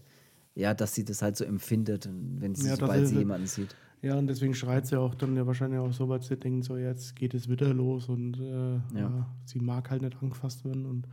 ja, 0.55 0.73
dass 0.73 0.93
sie 0.93 1.05
das 1.05 1.21
halt 1.21 1.37
so 1.37 1.43
empfindet, 1.43 2.09
wenn 2.11 2.55
sie, 2.55 2.67
ja, 2.67 2.75
sobald 2.75 3.07
sie 3.07 3.17
jemanden 3.17 3.47
sieht. 3.47 3.75
Ja, 4.01 4.17
und 4.17 4.27
deswegen 4.27 4.53
schreit 4.53 4.85
sie 4.85 4.99
auch 4.99 5.15
dann 5.15 5.35
ja 5.35 5.47
wahrscheinlich 5.47 5.79
auch 5.79 5.93
so, 5.93 6.09
weil 6.09 6.21
sie 6.21 6.35
denkt, 6.35 6.65
so 6.65 6.77
jetzt 6.77 7.15
geht 7.15 7.33
es 7.33 7.47
wieder 7.47 7.73
los 7.73 8.09
und 8.09 8.37
äh, 8.37 8.73
ja. 8.73 8.81
Ja, 8.93 9.29
sie 9.45 9.59
mag 9.59 9.89
halt 9.89 10.01
nicht 10.01 10.21
angefasst 10.21 10.65
werden 10.65 10.85
und 10.85 11.07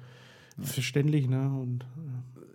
ja. 0.59 0.65
verständlich, 0.65 1.29
ne? 1.29 1.51
Und, 1.53 1.87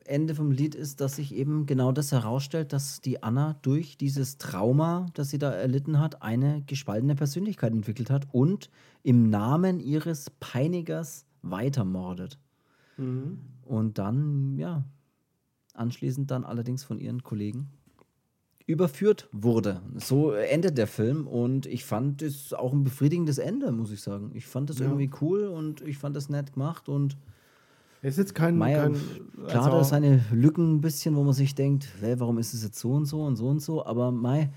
Ende 0.05 0.35
vom 0.35 0.51
Lied 0.51 0.75
ist, 0.75 1.01
dass 1.01 1.15
sich 1.15 1.33
eben 1.33 1.65
genau 1.65 1.91
das 1.91 2.11
herausstellt, 2.11 2.73
dass 2.73 3.01
die 3.01 3.23
Anna 3.23 3.55
durch 3.63 3.97
dieses 3.97 4.37
Trauma, 4.37 5.07
das 5.15 5.29
sie 5.31 5.39
da 5.39 5.51
erlitten 5.51 5.99
hat, 5.99 6.21
eine 6.21 6.61
gespaltene 6.67 7.15
Persönlichkeit 7.15 7.73
entwickelt 7.73 8.11
hat 8.11 8.27
und 8.31 8.69
im 9.01 9.29
Namen 9.29 9.79
ihres 9.79 10.29
Peinigers 10.39 11.25
weitermordet. 11.41 12.37
Mhm. 12.97 13.39
Und 13.63 13.97
dann, 13.97 14.57
ja, 14.59 14.83
anschließend 15.75 16.31
dann 16.31 16.43
allerdings 16.43 16.83
von 16.83 16.99
ihren 16.99 17.23
Kollegen 17.23 17.69
überführt 18.67 19.29
wurde. 19.31 19.81
So 19.95 20.31
endet 20.31 20.77
der 20.77 20.87
Film 20.87 21.27
und 21.27 21.67
ich 21.67 21.85
fand 21.85 22.21
es 22.21 22.53
auch 22.53 22.73
ein 22.73 22.83
befriedigendes 22.83 23.37
Ende, 23.37 23.71
muss 23.71 23.91
ich 23.91 24.01
sagen. 24.01 24.31
Ich 24.33 24.47
fand 24.47 24.69
das 24.69 24.79
ja. 24.79 24.85
irgendwie 24.85 25.09
cool 25.21 25.43
und 25.47 25.81
ich 25.81 25.97
fand 25.97 26.15
das 26.15 26.29
nett 26.29 26.53
gemacht 26.53 26.89
und 26.89 27.15
es 28.01 28.11
ist 28.13 28.17
jetzt 28.17 28.35
kein, 28.35 28.57
Meier, 28.57 28.83
kein 28.83 29.01
klar, 29.47 29.65
also 29.65 29.77
da 29.77 29.83
seine 29.83 30.23
Lücken 30.31 30.75
ein 30.75 30.81
bisschen, 30.81 31.15
wo 31.15 31.23
man 31.23 31.33
sich 31.33 31.55
denkt, 31.55 31.87
hey, 32.01 32.19
warum 32.19 32.37
ist 32.37 32.53
es 32.53 32.63
jetzt 32.63 32.79
so 32.79 32.91
und 32.91 33.05
so 33.05 33.23
und 33.23 33.35
so 33.35 33.47
und 33.47 33.61
so, 33.61 33.85
aber 33.85 34.11
Mai. 34.11 34.51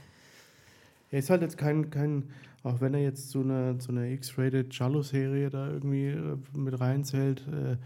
Er 1.10 1.18
ist 1.18 1.30
halt 1.30 1.40
jetzt 1.40 1.56
kein, 1.56 1.88
kein, 1.88 2.24
auch 2.62 2.80
wenn 2.80 2.92
er 2.92 3.00
jetzt 3.00 3.30
so 3.30 3.40
eine, 3.40 3.76
so 3.78 3.90
eine 3.90 4.12
X-Rated 4.12 4.74
Jallo-Serie 4.74 5.48
da 5.48 5.70
irgendwie 5.70 6.08
äh, 6.08 6.36
mit 6.54 6.78
reinzählt, 6.78 7.42
äh, 7.48 7.76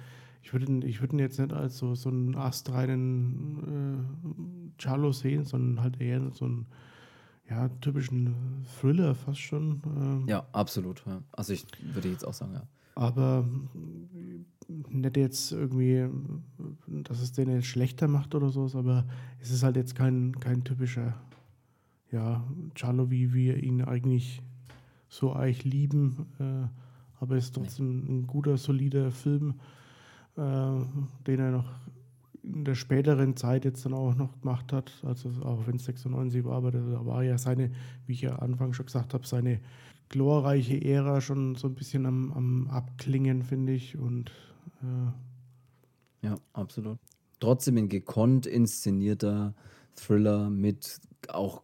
ich 0.43 0.52
würde 0.52 0.86
ich 0.86 1.01
würd 1.01 1.12
ihn 1.12 1.19
jetzt 1.20 1.39
nicht 1.39 1.52
als 1.52 1.78
so, 1.78 1.94
so 1.94 2.09
einen 2.09 2.35
astreinen 2.35 4.09
äh, 4.78 4.82
Charlo 4.82 5.12
sehen, 5.12 5.44
sondern 5.44 5.82
halt 5.82 6.01
eher 6.01 6.31
so 6.32 6.44
einen 6.44 6.66
ja, 7.48 7.69
typischen 7.81 8.35
Thriller 8.81 9.14
fast 9.14 9.40
schon. 9.40 10.24
Äh. 10.27 10.31
Ja, 10.31 10.47
absolut. 10.52 11.05
Ja. 11.06 11.23
Also 11.32 11.52
ich 11.52 11.66
würde 11.94 12.09
jetzt 12.09 12.27
auch 12.27 12.35
sagen, 12.35 12.55
ja. 12.55 12.66
Aber 12.94 13.48
nicht 14.90 15.16
jetzt 15.16 15.52
irgendwie, 15.52 16.09
dass 16.86 17.20
es 17.20 17.32
den 17.32 17.48
jetzt 17.48 17.66
schlechter 17.66 18.06
macht 18.09 18.35
oder 18.35 18.51
so, 18.51 18.69
aber 18.74 19.06
es 19.40 19.51
ist 19.51 19.62
halt 19.62 19.77
jetzt 19.77 19.94
kein, 19.94 20.39
kein 20.40 20.64
typischer 20.64 21.14
ja, 22.10 22.44
Charlo, 22.74 23.10
wie 23.10 23.32
wir 23.32 23.62
ihn 23.62 23.82
eigentlich 23.82 24.43
so 25.09 25.32
eigentlich 25.32 25.64
lieben. 25.64 26.27
Äh, 26.39 26.69
aber 27.20 27.36
es 27.36 27.47
ist 27.47 27.55
trotzdem 27.55 28.05
nee. 28.05 28.12
ein 28.12 28.27
guter, 28.27 28.56
solider 28.56 29.10
Film 29.10 29.55
den 30.36 31.40
er 31.40 31.50
noch 31.50 31.70
in 32.42 32.64
der 32.64 32.74
späteren 32.74 33.36
Zeit 33.36 33.64
jetzt 33.64 33.84
dann 33.84 33.94
auch 33.94 34.14
noch 34.14 34.40
gemacht 34.40 34.72
hat, 34.72 34.92
also 35.04 35.30
auch 35.42 35.66
wenn 35.66 35.76
es 35.76 35.84
96 35.84 36.44
war, 36.44 36.56
aber 36.56 36.72
da 36.72 37.06
war 37.06 37.22
ja 37.22 37.38
seine, 37.38 37.70
wie 38.06 38.14
ich 38.14 38.22
ja 38.22 38.36
Anfang 38.36 38.72
schon 38.72 38.86
gesagt 38.86 39.14
habe, 39.14 39.26
seine 39.26 39.60
glorreiche 40.09 40.84
Ära 40.84 41.20
schon 41.20 41.54
so 41.54 41.68
ein 41.68 41.74
bisschen 41.74 42.04
am, 42.04 42.32
am 42.32 42.68
Abklingen, 42.68 43.42
finde 43.42 43.72
ich. 43.72 43.96
Und 43.96 44.30
äh 44.82 46.26
ja, 46.26 46.34
absolut. 46.52 46.98
Trotzdem 47.40 47.76
ein 47.76 47.88
gekonnt 47.88 48.46
inszenierter 48.46 49.54
Thriller 49.94 50.50
mit 50.50 51.00
auch 51.28 51.62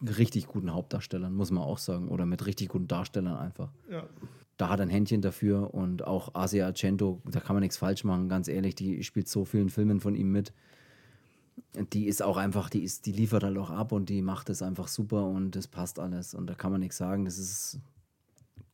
richtig 0.00 0.46
guten 0.46 0.72
Hauptdarstellern, 0.72 1.34
muss 1.34 1.50
man 1.50 1.64
auch 1.64 1.78
sagen, 1.78 2.08
oder 2.08 2.26
mit 2.26 2.46
richtig 2.46 2.68
guten 2.68 2.86
Darstellern 2.86 3.36
einfach. 3.36 3.70
Ja 3.90 4.04
da 4.58 4.68
hat 4.68 4.80
er 4.80 4.86
ein 4.86 4.90
Händchen 4.90 5.22
dafür 5.22 5.72
und 5.72 6.06
auch 6.06 6.34
Asia 6.34 6.66
Argento, 6.66 7.22
da 7.24 7.40
kann 7.40 7.54
man 7.54 7.62
nichts 7.62 7.78
falsch 7.78 8.04
machen, 8.04 8.28
ganz 8.28 8.48
ehrlich, 8.48 8.74
die 8.74 9.02
spielt 9.04 9.28
so 9.28 9.44
vielen 9.44 9.70
Filmen 9.70 10.00
von 10.00 10.14
ihm 10.14 10.32
mit. 10.32 10.52
Die 11.92 12.06
ist 12.06 12.22
auch 12.22 12.36
einfach, 12.36 12.68
die 12.68 12.82
ist, 12.82 13.06
die 13.06 13.12
liefert 13.12 13.44
halt 13.44 13.56
auch 13.56 13.70
ab 13.70 13.92
und 13.92 14.08
die 14.08 14.20
macht 14.20 14.50
es 14.50 14.60
einfach 14.60 14.88
super 14.88 15.26
und 15.26 15.52
das 15.52 15.68
passt 15.68 15.98
alles 16.00 16.34
und 16.34 16.48
da 16.48 16.54
kann 16.54 16.72
man 16.72 16.80
nichts 16.80 16.96
sagen. 16.96 17.24
Das 17.24 17.38
ist 17.38 17.78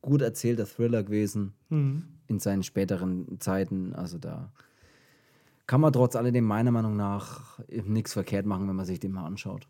gut 0.01 0.21
erzählter 0.21 0.65
Thriller 0.65 1.03
gewesen 1.03 1.53
mhm. 1.69 2.07
in 2.27 2.39
seinen 2.39 2.63
späteren 2.63 3.39
Zeiten. 3.39 3.93
Also 3.93 4.17
da 4.17 4.51
kann 5.67 5.81
man 5.81 5.93
trotz 5.93 6.15
alledem 6.15 6.45
meiner 6.45 6.71
Meinung 6.71 6.95
nach 6.95 7.59
nichts 7.69 8.13
verkehrt 8.13 8.47
machen, 8.47 8.67
wenn 8.67 8.75
man 8.75 8.85
sich 8.85 8.99
den 8.99 9.11
mal 9.11 9.25
anschaut. 9.25 9.67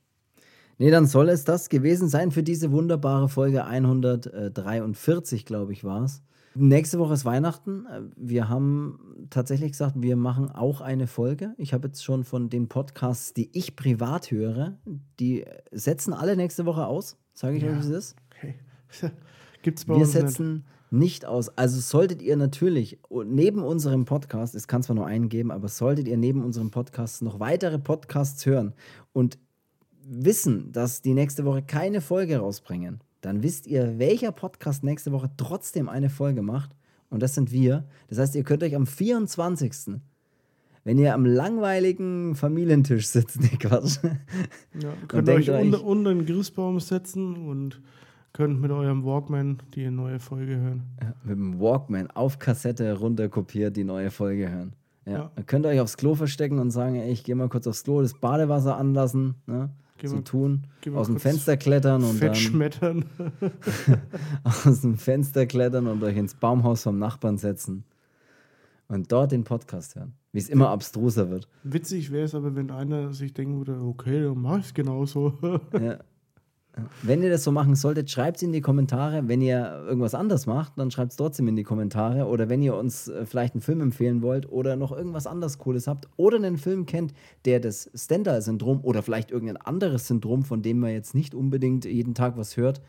Nee, 0.78 0.92
dann 0.92 1.06
soll 1.06 1.30
es 1.30 1.46
das 1.46 1.70
gewesen 1.70 2.10
sein 2.10 2.32
für 2.32 2.44
diese 2.44 2.72
wunderbare 2.72 3.30
Folge 3.30 3.66
143, 3.66 5.46
glaube 5.46 5.72
ich, 5.72 5.84
war 5.84 6.04
es. 6.04 6.22
Nächste 6.58 7.00
Woche 7.00 7.14
ist 7.14 7.26
Weihnachten. 7.26 7.86
Wir 8.16 8.48
haben 8.48 9.28
tatsächlich 9.30 9.74
gesagt, 9.74 9.96
wir 9.98 10.16
machen 10.16 10.50
auch 10.50 10.80
eine 10.80 11.06
Folge. 11.06 11.54
Ich 11.58 11.74
habe 11.74 11.88
jetzt 11.88 12.04
schon 12.04 12.24
von 12.24 12.50
den 12.50 12.70
Podcasts, 12.70 13.34
die 13.34 13.50
ich 13.52 13.76
privat 13.76 14.32
höre, 14.32 14.78
die 15.20 15.46
setzen 15.72 16.14
alle 16.14 16.38
nächste 16.38 16.66
Woche 16.66 16.88
aus. 16.88 17.18
Sage 17.34 17.58
ich 17.58 17.64
ja. 17.64 17.70
euch, 17.70 17.76
wie 17.76 17.80
es 17.80 17.90
ist. 17.90 18.16
Okay. 18.32 18.56
Gibt's 19.64 19.84
bei 19.86 19.96
wir 19.96 20.02
uns 20.02 20.14
setzen 20.14 20.54
nicht. 20.92 20.92
nicht 20.92 21.26
aus. 21.26 21.50
Also 21.58 21.80
solltet 21.82 22.22
ihr 22.22 22.38
natürlich 22.38 23.00
neben 23.26 23.62
unserem 23.62 24.06
Podcast, 24.06 24.56
es 24.56 24.70
kann 24.70 24.82
zwar 24.82 24.96
nur 24.96 25.08
einen 25.08 25.28
geben, 25.28 25.52
aber 25.52 25.68
solltet 25.68 26.08
ihr 26.08 26.18
neben 26.18 26.42
unserem 26.42 26.72
Podcast 26.72 27.22
noch 27.22 27.42
weitere 27.42 27.80
Podcasts 27.80 28.46
hören 28.46 28.74
und 29.12 29.38
wissen, 30.08 30.72
dass 30.72 31.02
die 31.02 31.14
nächste 31.14 31.46
Woche 31.46 31.62
keine 31.62 32.02
Folge 32.02 32.38
rausbringen, 32.38 33.02
dann 33.22 33.44
wisst 33.44 33.68
ihr, 33.68 33.98
welcher 33.98 34.32
Podcast 34.32 34.84
nächste 34.84 35.12
Woche 35.12 35.32
trotzdem 35.36 35.90
eine 35.90 36.10
Folge 36.10 36.42
macht. 36.42 36.76
Und 37.10 37.24
das 37.24 37.34
sind 37.34 37.52
wir. 37.52 37.86
Das 38.08 38.20
heißt, 38.20 38.36
ihr 38.36 38.44
könnt 38.44 38.64
euch 38.64 38.76
am 38.76 38.86
24. 38.86 40.00
Wenn 40.84 41.00
ihr 41.00 41.16
am 41.16 41.26
langweiligen 41.26 42.36
Familientisch 42.36 43.08
sitzt, 43.08 43.40
nee, 43.42 43.58
Quatsch. 43.58 43.98
Ja, 44.80 44.94
könnt 45.08 45.30
euch 45.30 45.50
unter, 45.50 45.84
unter 45.84 46.14
den 46.14 46.26
Grüßbaum 46.26 46.80
setzen 46.80 47.48
und 47.48 47.82
könnt 48.34 48.62
mit 48.62 48.70
eurem 48.70 49.04
Walkman 49.04 49.58
die 49.74 49.90
neue 49.90 50.20
Folge 50.20 50.58
hören. 50.58 50.84
Ja, 51.02 51.16
mit 51.24 51.38
dem 51.38 51.60
Walkman 51.60 52.12
auf 52.12 52.38
Kassette 52.38 53.00
runterkopiert 53.00 53.76
die 53.76 53.84
neue 53.84 54.12
Folge 54.12 54.52
hören. 54.52 54.74
Ja. 55.06 55.32
ja. 55.36 55.44
Könnt 55.48 55.66
ihr 55.66 55.70
euch 55.70 55.80
aufs 55.80 55.98
Klo 55.98 56.14
verstecken 56.14 56.60
und 56.60 56.70
sagen, 56.70 56.96
ey, 56.96 57.12
ich 57.12 57.24
gehe 57.24 57.36
mal 57.36 57.50
kurz 57.50 57.66
aufs 57.66 57.84
Klo, 57.84 58.02
das 58.02 58.14
Badewasser 58.14 58.78
anlassen. 58.78 59.36
Ne? 59.48 59.70
Geh 59.98 60.08
so 60.08 60.16
mal, 60.16 60.24
tun, 60.24 60.68
aus 60.94 61.08
dem 61.08 61.20
Fenster 61.20 61.56
klettern 61.56 62.04
und 62.04 62.22
dann 62.22 62.36
schmettern. 62.36 63.06
aus 64.44 64.82
dem 64.82 64.98
Fenster 64.98 65.46
klettern 65.46 65.88
und 65.88 66.04
euch 66.04 66.18
ins 66.18 66.36
Baumhaus 66.36 66.84
vom 66.84 67.00
Nachbarn 67.00 67.38
setzen 67.38 67.86
und 68.88 69.12
dort 69.12 69.32
den 69.32 69.44
Podcast 69.44 69.96
hören, 69.96 70.14
wie 70.32 70.40
es 70.40 70.50
immer 70.50 70.70
abstruser 70.70 71.30
wird. 71.30 71.48
Witzig 71.64 72.12
wäre 72.12 72.26
es 72.26 72.36
aber, 72.36 72.56
wenn 72.56 72.72
einer 72.72 73.14
sich 73.14 73.34
denken 73.34 73.58
würde, 73.58 73.80
okay, 73.82 74.24
dann 74.24 74.42
mach 74.42 74.60
ich 74.60 74.66
es 74.66 74.74
genauso. 74.74 75.34
ja. 75.74 76.00
Wenn 77.02 77.24
ihr 77.24 77.30
das 77.30 77.44
so 77.44 77.52
machen 77.52 77.76
solltet, 77.76 78.12
schreibt 78.12 78.38
es 78.38 78.44
in 78.44 78.52
die 78.52 78.62
Kommentare. 78.62 79.28
Wenn 79.28 79.42
ihr 79.42 79.84
irgendwas 79.88 80.14
anders 80.14 80.46
macht, 80.46 80.74
dann 80.78 80.92
schreibt 80.92 81.12
es 81.12 81.18
trotzdem 81.18 81.48
in 81.48 81.56
die 81.56 81.64
Kommentare. 81.64 82.26
Oder 82.26 82.50
wenn 82.50 82.62
ihr 82.62 82.76
uns 82.76 83.08
äh, 83.08 83.26
vielleicht 83.26 83.54
einen 83.54 83.62
Film 83.62 83.82
empfehlen 83.82 84.22
wollt 84.22 84.52
oder 84.52 84.76
noch 84.76 84.92
irgendwas 84.92 85.28
anderes 85.28 85.58
Cooles 85.58 85.88
habt 85.88 86.10
oder 86.18 86.38
einen 86.38 86.58
Film 86.58 86.86
kennt, 86.86 87.14
der 87.46 87.60
das 87.60 87.90
Stendhal-Syndrom 87.96 88.82
oder 88.84 89.04
vielleicht 89.04 89.32
irgendein 89.32 89.58
anderes 89.58 90.08
Syndrom, 90.08 90.44
von 90.44 90.62
dem 90.62 90.80
man 90.80 90.92
jetzt 90.92 91.16
nicht 91.16 91.34
unbedingt 91.34 91.86
jeden 91.86 92.14
Tag 92.14 92.38
was 92.38 92.58
hört, 92.58 92.82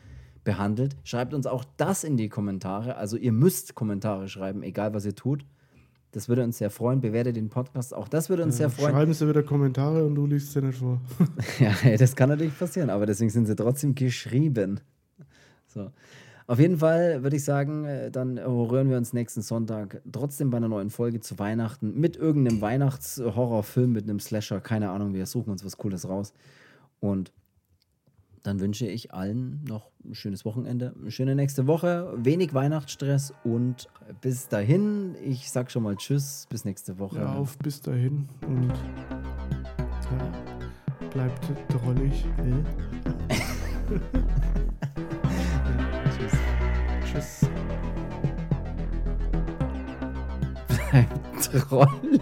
behandelt, 0.43 0.95
schreibt 1.03 1.33
uns 1.33 1.45
auch 1.45 1.63
das 1.77 2.03
in 2.03 2.17
die 2.17 2.29
Kommentare. 2.29 2.95
Also 2.95 3.17
ihr 3.17 3.31
müsst 3.31 3.75
Kommentare 3.75 4.27
schreiben, 4.27 4.63
egal 4.63 4.93
was 4.93 5.05
ihr 5.05 5.15
tut. 5.15 5.45
Das 6.17 6.27
würde 6.27 6.43
uns 6.43 6.57
sehr 6.57 6.71
freuen. 6.71 6.99
Bewerte 6.99 7.31
den 7.31 7.47
Podcast. 7.47 7.93
Auch 7.93 8.07
das 8.07 8.27
würde 8.27 8.41
uns 8.41 8.57
ja, 8.57 8.69
sehr 8.69 8.69
freuen. 8.71 8.95
Schreiben 8.95 9.13
Sie 9.13 9.29
wieder 9.29 9.43
Kommentare 9.43 10.03
und 10.03 10.15
du 10.15 10.25
liest 10.25 10.51
sie 10.51 10.63
nicht 10.63 10.79
vor. 10.79 10.99
ja, 11.59 11.95
das 11.95 12.15
kann 12.15 12.29
natürlich 12.29 12.57
passieren, 12.57 12.89
aber 12.89 13.05
deswegen 13.05 13.29
sind 13.29 13.45
sie 13.45 13.55
trotzdem 13.55 13.93
geschrieben. 13.93 14.79
So. 15.67 15.91
Auf 16.47 16.57
jeden 16.57 16.79
Fall 16.79 17.21
würde 17.21 17.35
ich 17.35 17.43
sagen, 17.43 17.85
äh, 17.85 18.09
dann 18.09 18.39
rühren 18.39 18.89
wir 18.89 18.97
uns 18.97 19.13
nächsten 19.13 19.43
Sonntag 19.43 20.01
trotzdem 20.11 20.49
bei 20.49 20.57
einer 20.57 20.69
neuen 20.69 20.89
Folge 20.89 21.19
zu 21.19 21.37
Weihnachten 21.37 21.93
mit 21.99 22.15
irgendeinem 22.15 22.61
Weihnachtshorrorfilm, 22.61 23.91
mit 23.91 24.05
einem 24.05 24.19
Slasher, 24.19 24.59
keine 24.59 24.89
Ahnung, 24.89 25.13
wir 25.13 25.27
suchen 25.27 25.51
uns 25.51 25.63
was 25.63 25.77
Cooles 25.77 26.09
raus. 26.09 26.33
Und 26.99 27.31
dann 28.47 28.59
wünsche 28.61 28.87
ich 28.87 29.13
allen 29.13 29.61
noch 29.65 29.91
ein 30.05 30.15
schönes 30.15 30.45
Wochenende, 30.45 30.95
eine 30.97 31.11
schöne 31.11 31.35
nächste 31.35 31.67
Woche, 31.67 32.13
wenig 32.15 32.53
Weihnachtsstress 32.53 33.33
und 33.43 33.89
bis 34.21 34.47
dahin, 34.47 35.15
ich 35.21 35.51
sag 35.51 35.69
schon 35.69 35.83
mal 35.83 35.97
Tschüss, 35.97 36.47
bis 36.49 36.63
nächste 36.63 36.97
Woche. 36.97 37.17
Ja, 37.17 37.33
auf 37.33 37.57
bis 37.57 37.81
dahin 37.81 38.29
und 38.47 38.71
ja, 38.71 40.31
bleibt 41.09 41.43
drollig. 41.67 42.23
Tschüss. 46.17 46.31
Tschüss. 47.03 47.49
Bleibt 50.89 51.69
drollig. 51.69 52.21